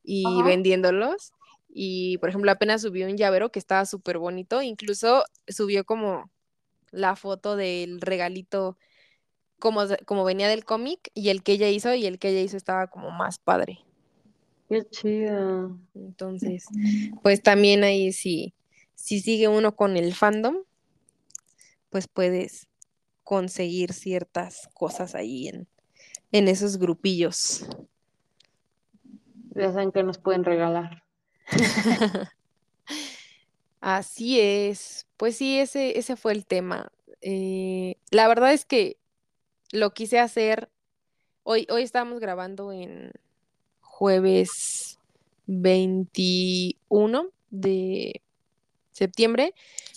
y 0.03 0.25
Ajá. 0.25 0.47
vendiéndolos. 0.47 1.33
Y 1.69 2.17
por 2.19 2.29
ejemplo, 2.29 2.51
apenas 2.51 2.81
subió 2.81 3.07
un 3.07 3.17
llavero 3.17 3.51
que 3.51 3.59
estaba 3.59 3.85
súper 3.85 4.17
bonito. 4.17 4.61
Incluso 4.61 5.25
subió 5.47 5.85
como 5.85 6.29
la 6.91 7.15
foto 7.15 7.55
del 7.55 8.01
regalito 8.01 8.77
como, 9.59 9.81
como 10.05 10.23
venía 10.23 10.47
del 10.47 10.65
cómic 10.65 11.09
y 11.13 11.29
el 11.29 11.43
que 11.43 11.53
ella 11.53 11.69
hizo 11.69 11.93
y 11.93 12.05
el 12.05 12.19
que 12.19 12.29
ella 12.29 12.41
hizo 12.41 12.57
estaba 12.57 12.87
como 12.87 13.11
más 13.11 13.39
padre. 13.39 13.79
Qué 14.69 14.83
chido. 14.89 15.77
Entonces, 15.95 16.65
pues 17.23 17.41
también 17.41 17.83
ahí 17.83 18.11
sí, 18.11 18.53
si 18.95 19.21
sigue 19.21 19.47
uno 19.47 19.75
con 19.75 19.95
el 19.95 20.13
fandom, 20.13 20.57
pues 21.89 22.07
puedes 22.07 22.67
conseguir 23.23 23.93
ciertas 23.93 24.69
cosas 24.73 25.15
ahí 25.15 25.47
en, 25.47 25.67
en 26.31 26.47
esos 26.47 26.77
grupillos. 26.77 27.65
Ya 29.55 29.71
saben 29.71 29.91
que 29.91 30.03
nos 30.03 30.17
pueden 30.17 30.43
regalar. 30.43 31.03
Así 33.79 34.39
es. 34.39 35.07
Pues 35.17 35.35
sí, 35.37 35.59
ese, 35.59 35.97
ese 35.97 36.15
fue 36.15 36.33
el 36.33 36.45
tema. 36.45 36.91
Eh, 37.21 37.95
la 38.11 38.27
verdad 38.27 38.53
es 38.53 38.65
que 38.65 38.97
lo 39.71 39.93
quise 39.93 40.19
hacer. 40.19 40.69
Hoy, 41.43 41.65
hoy 41.69 41.83
estábamos 41.83 42.19
grabando 42.19 42.71
en 42.73 43.11
jueves 43.97 44.99
21 45.47 47.29
de 47.49 48.21
septiembre, 48.91 49.55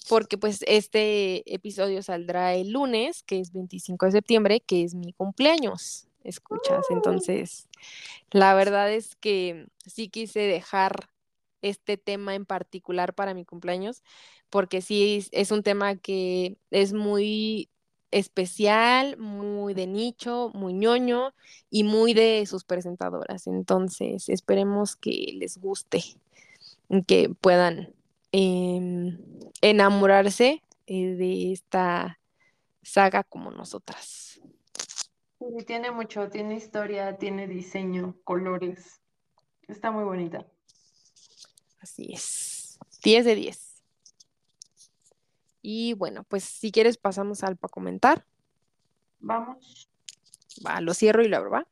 porque 0.09 0.39
pues 0.39 0.65
este 0.67 1.43
episodio 1.55 2.03
saldrá 2.03 2.55
el 2.55 2.71
lunes, 2.71 3.23
que 3.23 3.41
es 3.41 3.53
25 3.53 4.07
de 4.07 4.13
septiembre, 4.13 4.61
que 4.61 4.85
es 4.85 4.95
mi 4.95 5.13
cumpleaños. 5.13 6.07
Escuchas, 6.25 6.87
entonces 6.89 7.69
la 8.31 8.55
verdad 8.55 8.91
es 8.91 9.17
que 9.17 9.67
sí 9.85 10.09
quise 10.09 10.41
dejar 10.41 11.11
este 11.61 11.99
tema 11.99 12.35
en 12.35 12.47
particular 12.47 13.13
para 13.13 13.35
mi 13.35 13.45
cumpleaños, 13.45 14.03
porque 14.49 14.81
sí 14.81 15.27
es 15.31 15.51
un 15.51 15.63
tema 15.63 15.97
que 15.97 16.57
es 16.71 16.95
muy 16.95 17.69
especial, 18.11 19.17
muy 19.17 19.75
de 19.75 19.87
nicho, 19.87 20.51
muy 20.55 20.73
ñoño 20.73 21.33
y 21.71 21.85
muy 21.85 22.15
de 22.15 22.45
sus 22.47 22.65
presentadoras. 22.65 23.47
Entonces, 23.47 24.29
esperemos 24.29 24.97
que 24.97 25.35
les 25.37 25.59
guste, 25.59 26.03
que 27.07 27.31
puedan 27.41 27.95
em, 28.33 29.19
enamorarse 29.61 30.63
eh, 30.87 31.15
de 31.15 31.53
esta 31.53 32.19
saga 32.83 33.25
como 33.25 33.51
nosotras. 33.51 34.41
Sí, 35.39 35.65
tiene 35.67 35.91
mucho, 35.91 36.29
tiene 36.29 36.57
historia, 36.57 37.17
tiene 37.17 37.47
diseño, 37.47 38.17
colores. 38.25 39.01
Está 39.69 39.91
muy 39.91 40.05
bonita. 40.05 40.47
Así 41.81 42.11
es. 42.13 42.79
10 43.03 43.25
de 43.25 43.35
10. 43.35 43.70
Y 45.63 45.95
bueno, 45.95 46.25
pues 46.25 46.45
si 46.45 46.73
quieres 46.73 46.97
pasamos 46.97 47.43
al 47.45 47.57
para 47.57 47.71
comentar. 47.71 48.25
Vamos. 49.19 49.91
Va, 50.67 50.81
lo 50.81 50.95
cierro 50.95 51.23
y 51.23 51.29
lo 51.29 51.37
abro, 51.37 51.51
¿va? 51.51 51.67